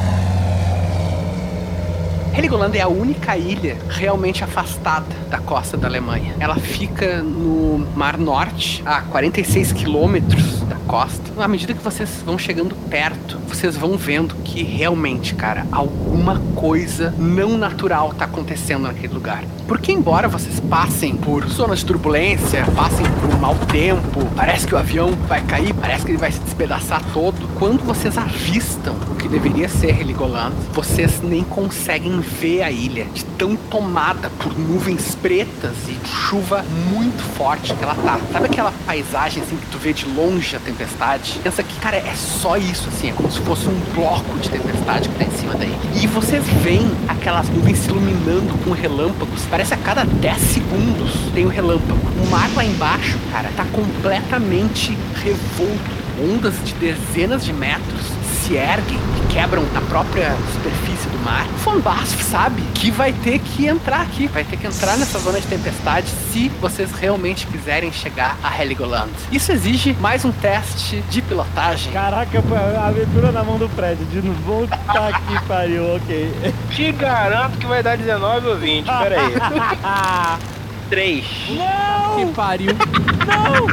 [2.36, 6.34] Heligoland é a única ilha realmente afastada da costa da Alemanha.
[6.38, 11.30] Ela fica no Mar Norte, a 46 quilômetros da costa.
[11.42, 17.14] À medida que vocês vão chegando perto, vocês vão vendo que realmente, cara, alguma coisa
[17.18, 19.44] não natural tá acontecendo naquele lugar.
[19.66, 24.74] Porque embora vocês passem por zonas de turbulência, passem por um mau tempo, parece que
[24.74, 27.39] o avião vai cair, parece que ele vai se despedaçar todo.
[27.60, 33.22] Quando vocês avistam o que deveria ser Heligoland, vocês nem conseguem ver a ilha de
[33.22, 38.18] tão tomada por nuvens pretas e chuva muito forte que ela tá.
[38.32, 41.38] Sabe aquela paisagem assim que tu vê de longe a tempestade?
[41.42, 45.10] Pensa que, cara, é só isso assim, é como se fosse um bloco de tempestade
[45.10, 45.76] que tá em cima da ilha.
[46.02, 49.44] E vocês veem aquelas nuvens se iluminando com relâmpagos.
[49.50, 52.00] Parece a cada 10 segundos tem um relâmpago.
[52.24, 55.99] O mar lá embaixo, cara, tá completamente revolto.
[56.20, 61.46] Ondas de dezenas de metros se erguem e quebram na própria superfície do mar.
[61.64, 65.40] Von Basf sabe que vai ter que entrar aqui, vai ter que entrar nessa zona
[65.40, 69.10] de tempestade se vocês realmente quiserem chegar a Heligoland.
[69.32, 71.92] Isso exige mais um teste de pilotagem.
[71.92, 72.42] Caraca,
[72.78, 74.04] a aventura na mão do Fred.
[74.06, 74.76] De novo, volta
[75.26, 76.54] que pariu, ok.
[76.74, 78.84] Te garanto que vai dar 19 ou 20.
[78.84, 80.59] Pera aí.
[80.90, 81.24] 3.
[81.50, 82.16] Não!
[82.16, 82.72] Que pariu.
[83.26, 83.66] Não!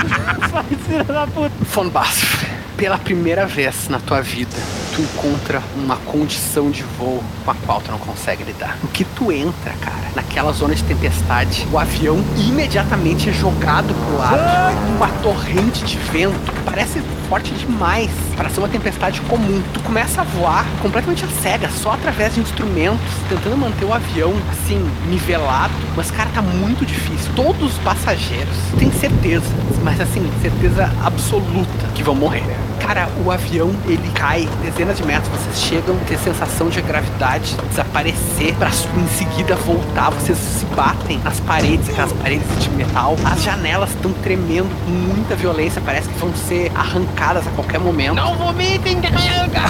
[0.48, 1.52] Vai, filha da puta.
[1.60, 4.56] Von Basf, pela primeira vez na tua vida,
[4.94, 8.78] tu encontra uma condição de voo com a qual tu não consegue lidar.
[8.82, 14.16] O que tu entra, cara, naquela zona de tempestade, o avião imediatamente é jogado pro
[14.16, 17.02] lado, uma torrente de vento, parece
[17.34, 19.60] forte demais para ser uma tempestade comum.
[19.72, 24.32] Tu começa a voar completamente a cega, só através de instrumentos, tentando manter o avião
[24.52, 27.32] assim nivelado, mas cara, tá muito difícil.
[27.34, 32.44] Todos os passageiros têm certeza, mas assim, certeza absoluta que vão morrer.
[32.86, 37.56] Cara, o avião ele cai dezenas de metros, vocês chegam a ter sensação de gravidade
[37.70, 40.10] desaparecer para em seguida voltar.
[40.10, 43.16] Vocês se batem nas paredes, aquelas paredes de metal.
[43.24, 48.16] As janelas estão tremendo com muita violência, parece que vão ser arrancadas a qualquer momento.
[48.16, 49.62] Não vomitem, Helga!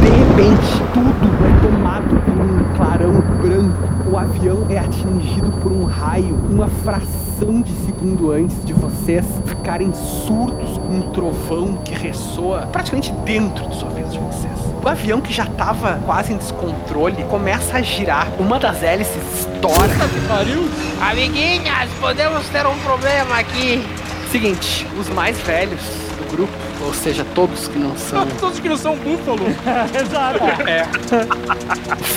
[0.00, 4.10] De repente, tudo é tomado por um clarão branco.
[4.10, 9.92] O avião é atingido por um raio, uma fração de segundo antes de vocês ficarem
[9.92, 14.52] surdos com um trovão que ressoa praticamente dentro dos ouvidos de vocês.
[14.80, 18.28] O avião que já estava quase em descontrole começa a girar.
[18.38, 19.88] Uma das hélices estoura.
[19.88, 20.68] Que pariu.
[21.00, 23.84] Amiguinhas, podemos ter um problema aqui.
[24.30, 25.80] Seguinte, os mais velhos
[26.16, 29.46] do grupo, ou seja, todos que não são Todos que não são búfalo.
[30.00, 30.44] Exato.
[30.68, 30.86] É.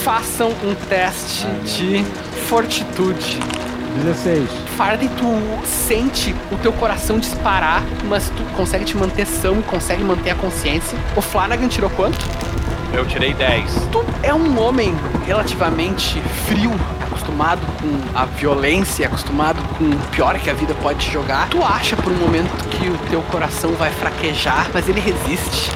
[0.03, 2.03] Façam um teste de
[2.47, 3.39] fortitude.
[3.95, 4.49] 16.
[4.77, 10.03] Faraday, tu sente o teu coração disparar, mas tu consegue te manter são e consegue
[10.03, 10.97] manter a consciência.
[11.15, 12.19] O Flanagan tirou quanto?
[12.93, 13.71] Eu tirei 10.
[13.91, 20.49] Tu é um homem relativamente frio, acostumado com a violência, acostumado com o pior que
[20.49, 21.49] a vida pode te jogar.
[21.49, 25.71] Tu acha por um momento que o teu coração vai fraquejar, mas ele resiste.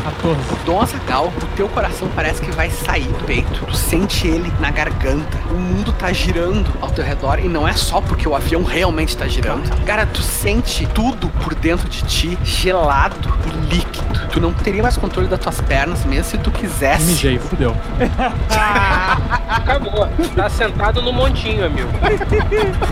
[0.00, 0.40] 14.
[0.64, 3.64] Dom Azagal, o teu coração parece que vai sair do peito.
[3.66, 5.38] Tu sente ele na garganta.
[5.50, 9.16] O mundo tá girando ao teu redor e não é só porque o avião realmente
[9.16, 9.68] tá girando.
[9.84, 14.28] Cara, tu sente tudo por dentro de ti gelado e líquido.
[14.32, 17.04] Tu não teria mais controle das tuas pernas mesmo se tu quisesse.
[17.04, 17.76] Mijei, fudeu.
[19.48, 20.08] Acabou.
[20.34, 21.88] Tá sentado no montinho, amigo.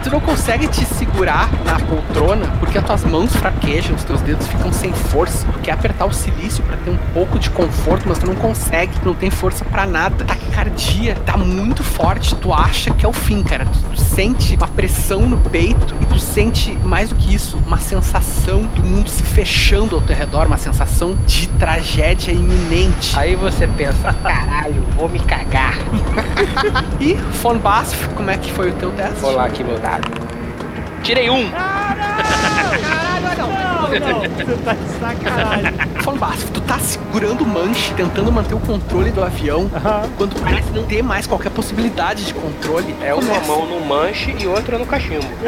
[0.03, 4.47] Tu não consegue te segurar na poltrona porque as tuas mãos fraquejam, os teus dedos
[4.47, 5.47] ficam sem força.
[5.53, 8.93] Tu quer apertar o silício pra ter um pouco de conforto, mas tu não consegue,
[9.01, 10.25] tu não tem força pra nada.
[10.25, 13.65] Taquicardia tá muito forte, tu acha que é o fim, cara.
[13.65, 17.79] Tu, tu sente uma pressão no peito e tu sente mais do que isso, uma
[17.79, 23.19] sensação do mundo se fechando ao teu redor, uma sensação de tragédia iminente.
[23.19, 25.79] Aí você pensa, caralho, vou me cagar.
[27.01, 29.21] E, Von Basf, como é que foi o teu teste?
[29.21, 30.09] Vou lá aqui, meu dado.
[31.03, 31.49] Tirei um.
[33.89, 35.73] Você tá de sacanagem.
[36.03, 39.71] Von Basf, tu tá segurando o manche, tentando manter o controle do avião,
[40.17, 42.95] quando parece não ter mais qualquer possibilidade de controle.
[43.03, 45.27] É uma Começa- mão no manche e outra no cachimbo.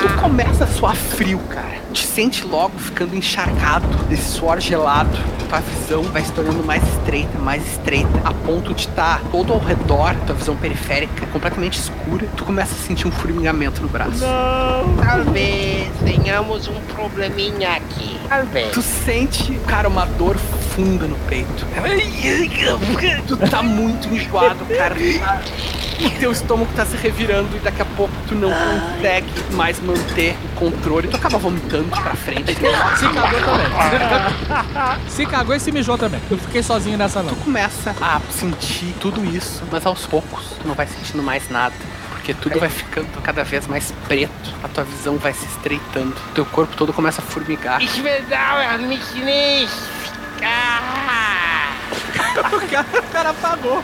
[0.00, 1.80] Tu começa a suar frio, cara.
[1.92, 5.10] Te sente logo ficando encharcado desse suor gelado.
[5.48, 9.58] Tua visão vai se tornando mais estreita, mais estreita, a ponto de estar todo ao
[9.58, 12.26] redor, tua visão periférica completamente escura.
[12.36, 14.24] Tu começa a sentir um formigamento no braço.
[15.04, 18.18] Talvez tenhamos um probleminha aqui.
[18.28, 18.72] Talvez.
[18.72, 21.66] Tu sente, cara, uma dor funda no peito.
[23.26, 24.94] Tu tá muito enjoado, cara.
[26.04, 30.36] O teu estômago tá se revirando e daqui a pouco tu não consegue mais manter
[30.44, 31.06] o controle.
[31.06, 32.54] Tu acaba vomitando pra frente.
[32.54, 33.68] Se cagou também.
[35.08, 36.20] Se cagou e se mijou também.
[36.30, 37.30] Eu fiquei sozinho nessa não.
[37.30, 41.74] Tu começa a sentir tudo isso, mas aos poucos tu não vai sentindo mais nada.
[42.22, 46.46] Porque tudo vai ficando cada vez mais preto, a tua visão vai se estreitando, teu
[46.46, 47.82] corpo todo começa a formigar.
[47.82, 49.74] Ich will dauern mich nicht.
[50.40, 51.72] Ah.
[52.38, 53.82] o, cara, o cara apagou.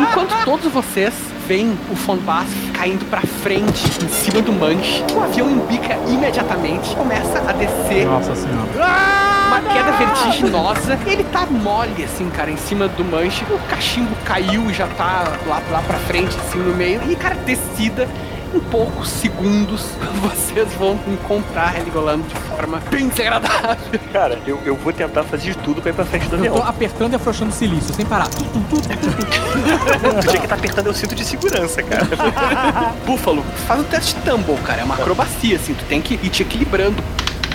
[0.00, 1.12] Enquanto todos vocês
[1.46, 6.96] veem o Von Bass caindo pra frente, em cima do manche, o avião embica imediatamente,
[6.96, 8.06] começa a descer.
[8.06, 9.31] Nossa senhora.
[9.52, 10.98] Uma queda vertiginosa.
[11.06, 13.44] Ele tá mole, assim, cara, em cima do manche.
[13.50, 17.00] O cachimbo caiu e já tá lá, lá pra frente, assim, no meio.
[17.10, 18.08] E, cara, descida.
[18.54, 19.80] Em poucos segundos,
[20.20, 23.98] vocês vão encontrar Heligoland de forma bem desagradável.
[24.12, 26.58] Cara, eu, eu vou tentar fazer de tudo pra ir pra frente do Eu tô
[26.58, 26.68] avião.
[26.68, 28.28] apertando e afrouxando silício, sem parar.
[28.28, 28.76] Tum, tum.
[28.76, 32.06] Tu tinha que estar apertando o cinto de segurança, cara.
[33.06, 34.82] Búfalo, faz o teste tumble, cara.
[34.82, 35.72] É uma acrobacia, assim.
[35.72, 37.02] Tu tem que ir te equilibrando.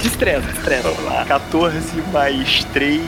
[0.02, 0.90] Destreza, destreza.
[0.90, 1.26] Vamos lá.
[1.26, 3.02] 14 mais 3,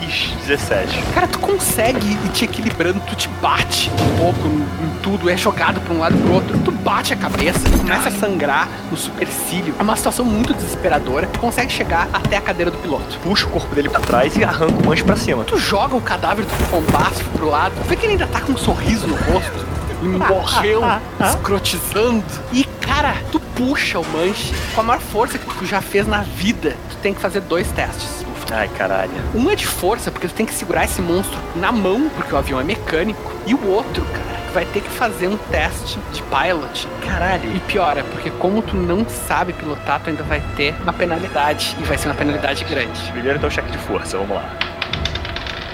[0.48, 1.03] 17.
[1.14, 5.80] Cara, tu consegue ir te equilibrando, tu te bate um pouco em, tudo, é jogado
[5.82, 9.74] pra um lado e pro outro, tu bate a cabeça, começa a sangrar no supercílio.
[9.80, 11.27] É uma situação muito desesperadora.
[11.27, 13.18] Tu consegue chegar até a cadeira do piloto.
[13.24, 15.43] Puxa o corpo dele pra trás e arranca o manche pra cima.
[15.43, 18.58] Tu joga o cadáver do Fombasco pro lado, vê que ele ainda tá com um
[18.58, 19.69] sorriso no rosto.
[20.02, 20.82] E morreu,
[21.19, 22.24] escrotizando.
[22.52, 26.22] E, cara, tu puxa o manche com a maior força que tu já fez na
[26.22, 26.76] vida.
[26.90, 28.26] Tu tem que fazer dois testes.
[28.52, 29.11] Ai, caralho.
[29.36, 32.38] Um é de força, porque tu tem que segurar esse monstro na mão, porque o
[32.38, 33.32] avião é mecânico.
[33.45, 36.88] E o outro, cara, tu vai ter que fazer um teste de pilot.
[37.06, 37.56] Caralho.
[37.56, 41.76] E piora, porque como tu não sabe pilotar, tu ainda vai ter uma penalidade.
[41.80, 43.00] E vai ser uma penalidade grande.
[43.11, 44.50] Primeiro então o cheque de força, vamos lá.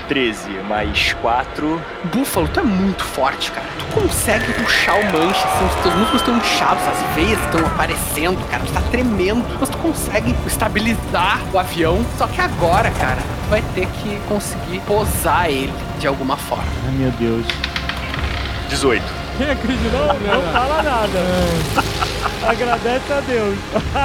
[0.07, 1.81] 13 mais 4.
[2.05, 3.67] Búfalo, tu é muito forte, cara.
[3.79, 8.49] Tu consegue puxar o manche, assim, os teus músculos estão inchados, as veias estão aparecendo,
[8.49, 8.63] cara.
[8.65, 12.05] Tu tá tremendo, mas tu consegue estabilizar o avião.
[12.17, 16.65] Só que agora, cara, tu vai ter que conseguir posar ele de alguma forma.
[16.87, 17.45] Ai, meu Deus.
[18.69, 19.03] 18.
[19.37, 19.89] Quem acredita?
[19.97, 21.19] Não, não fala nada.
[22.47, 23.57] Agradece a Deus.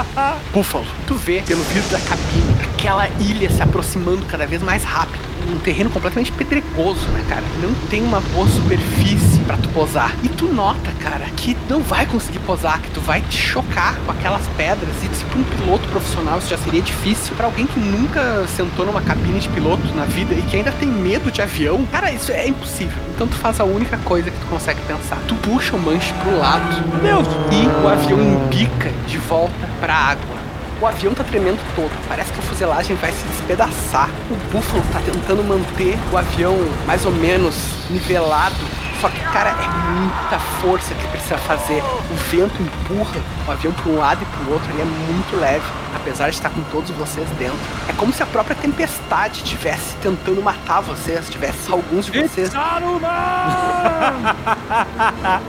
[0.53, 5.30] Búfalo, tu vê pelo vidro da cabine aquela ilha se aproximando cada vez mais rápido.
[5.49, 7.43] Um terreno completamente pedregoso, né, cara?
[7.63, 10.15] Não tem uma boa superfície pra tu posar.
[10.23, 14.13] E tu nota, cara, que não vai conseguir posar, que tu vai te chocar com
[14.13, 14.95] aquelas pedras.
[15.03, 18.87] E se pra um piloto profissional isso já seria difícil, pra alguém que nunca sentou
[18.87, 22.31] numa cabine de piloto na vida e que ainda tem medo de avião, cara, isso
[22.33, 23.03] é impossível.
[23.15, 25.19] Então tu faz a única coisa que tu consegue pensar.
[25.27, 27.01] Tu puxa o manche pro lado.
[27.03, 27.27] Deus!
[27.53, 30.40] E o avião embica de volta pra água.
[30.81, 31.91] O avião tá tremendo todo.
[32.09, 34.09] Parece que a fuselagem vai se despedaçar.
[34.31, 37.55] O Buffalo tá tentando manter o avião mais ou menos
[37.91, 38.57] nivelado.
[39.01, 41.83] Só que, cara, é muita força que precisa fazer.
[42.11, 43.17] O vento empurra
[43.49, 44.71] o avião para um lado e para o outro.
[44.73, 45.65] Ele é muito leve,
[45.95, 47.57] apesar de estar com todos vocês dentro.
[47.89, 51.31] É como se a própria tempestade estivesse tentando matar vocês.
[51.31, 52.53] Tivesse alguns de vocês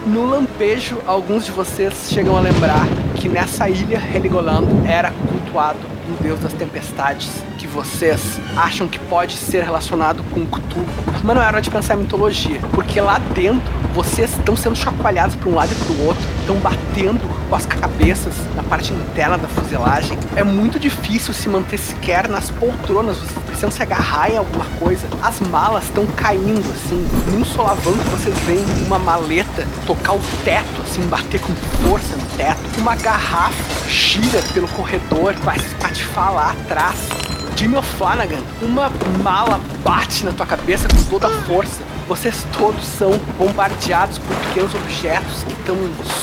[0.05, 6.39] no lampejo, alguns de vocês chegam a lembrar que nessa ilha Heligoland era cultuado deus
[6.39, 10.85] das tempestades que vocês acham que pode ser relacionado com Cthulhu.
[11.23, 15.35] Mas não é hora de pensar em mitologia, porque lá dentro vocês estão sendo chacoalhados
[15.35, 19.37] para um lado e para o outro, estão batendo com as cabeças na parte interna
[19.37, 20.17] da fuselagem.
[20.35, 25.07] É muito difícil se manter sequer nas poltronas, vocês precisam se agarrar em alguma coisa.
[25.21, 31.01] As malas estão caindo assim, num solavanco vocês veem uma maleta tocar o teto, assim,
[31.07, 31.53] bater com
[31.83, 32.59] força no teto.
[32.77, 35.71] Uma garrafa gira pelo corredor, vai se
[36.15, 36.95] lá atrás.
[37.55, 38.91] Jimmy O'Flanagan, uma
[39.23, 41.81] mala bate na tua cabeça com toda a força.
[42.07, 45.77] Vocês todos são bombardeados por pequenos objetos que estão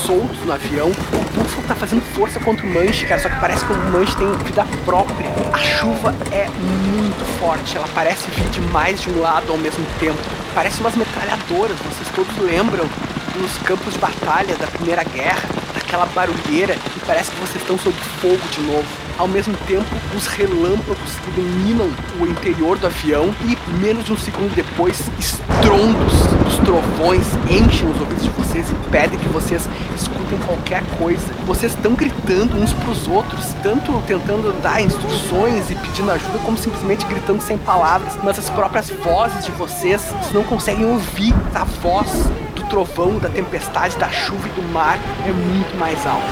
[0.05, 0.89] soltos no avião.
[0.89, 4.15] O Buffalo tá fazendo força contra o Manche, cara, só que parece que o Manche
[4.17, 5.29] tem vida própria.
[5.53, 9.85] A chuva é muito forte, ela parece vir de mais de um lado ao mesmo
[9.99, 10.19] tempo.
[10.53, 12.85] Parece umas metralhadoras, vocês todos lembram
[13.33, 17.95] dos campos de batalha da Primeira Guerra, daquela barulheira, e parece que vocês estão sob
[18.21, 19.08] fogo de novo.
[19.19, 21.91] Ao mesmo tempo, os relâmpagos iluminam
[22.21, 26.13] o interior do avião e, menos de um segundo depois, estrondos
[26.45, 31.33] dos trovões enchem os ouvidos de vocês e impedem que vocês escutem qualquer coisa.
[31.45, 37.05] Vocês estão gritando uns pros outros, tanto tentando dar instruções e pedindo ajuda, como simplesmente
[37.05, 42.09] gritando sem palavras, mas as próprias vozes de vocês, vocês não conseguem ouvir a voz
[42.55, 46.25] do trovão, da tempestade, da chuva e do mar é muito mais alta.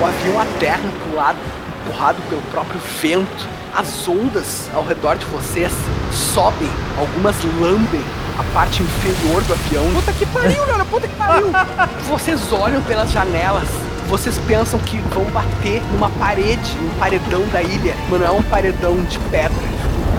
[0.00, 1.38] O avião aterra pro lado,
[1.84, 3.48] empurrado pelo próprio vento.
[3.74, 5.72] As ondas ao redor de vocês
[6.12, 8.00] sobem, algumas lambem
[8.38, 9.84] a parte inferior do avião.
[9.94, 11.50] Puta que pariu, Leona, puta que pariu!
[12.08, 13.68] Vocês olham pelas janelas,
[14.08, 18.42] vocês pensam que vão bater numa parede, um paredão da ilha, mas não é um
[18.42, 19.64] paredão de pedra,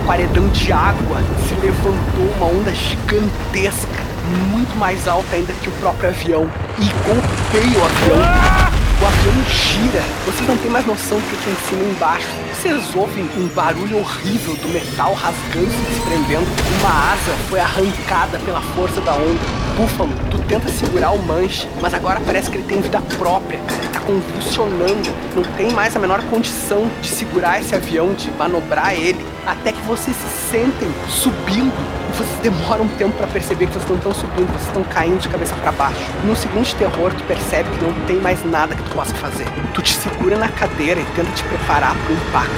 [0.02, 1.18] um paredão de água.
[1.48, 4.04] Se levantou uma onda gigantesca,
[4.50, 8.85] muito mais alta ainda que o próprio avião, e golpeia o avião.
[8.98, 12.26] O avião gira, vocês não têm mais noção do que tem em cima e embaixo.
[12.54, 16.46] Vocês ouvem um barulho horrível do metal rasgando se desprendendo.
[16.80, 19.38] Uma asa foi arrancada pela força da onda.
[19.76, 23.60] Búfalo, tu tenta segurar o manche, mas agora parece que ele tem vida própria.
[23.78, 28.94] Ele tá convulsionando, não tem mais a menor condição de segurar esse avião, de manobrar
[28.94, 29.22] ele.
[29.46, 31.72] Até que vocês se sentem subindo
[32.10, 35.20] e vocês demoram um tempo pra perceber que vocês não estão subindo, vocês estão caindo
[35.20, 36.00] de cabeça pra baixo.
[36.24, 39.46] No segundo terror, tu percebe que não tem mais nada que tu possa fazer.
[39.72, 42.50] Tu te segura na cadeira e tenta te preparar pro impacto.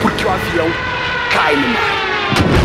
[0.00, 0.66] Porque o avião
[1.30, 2.63] cai no mar.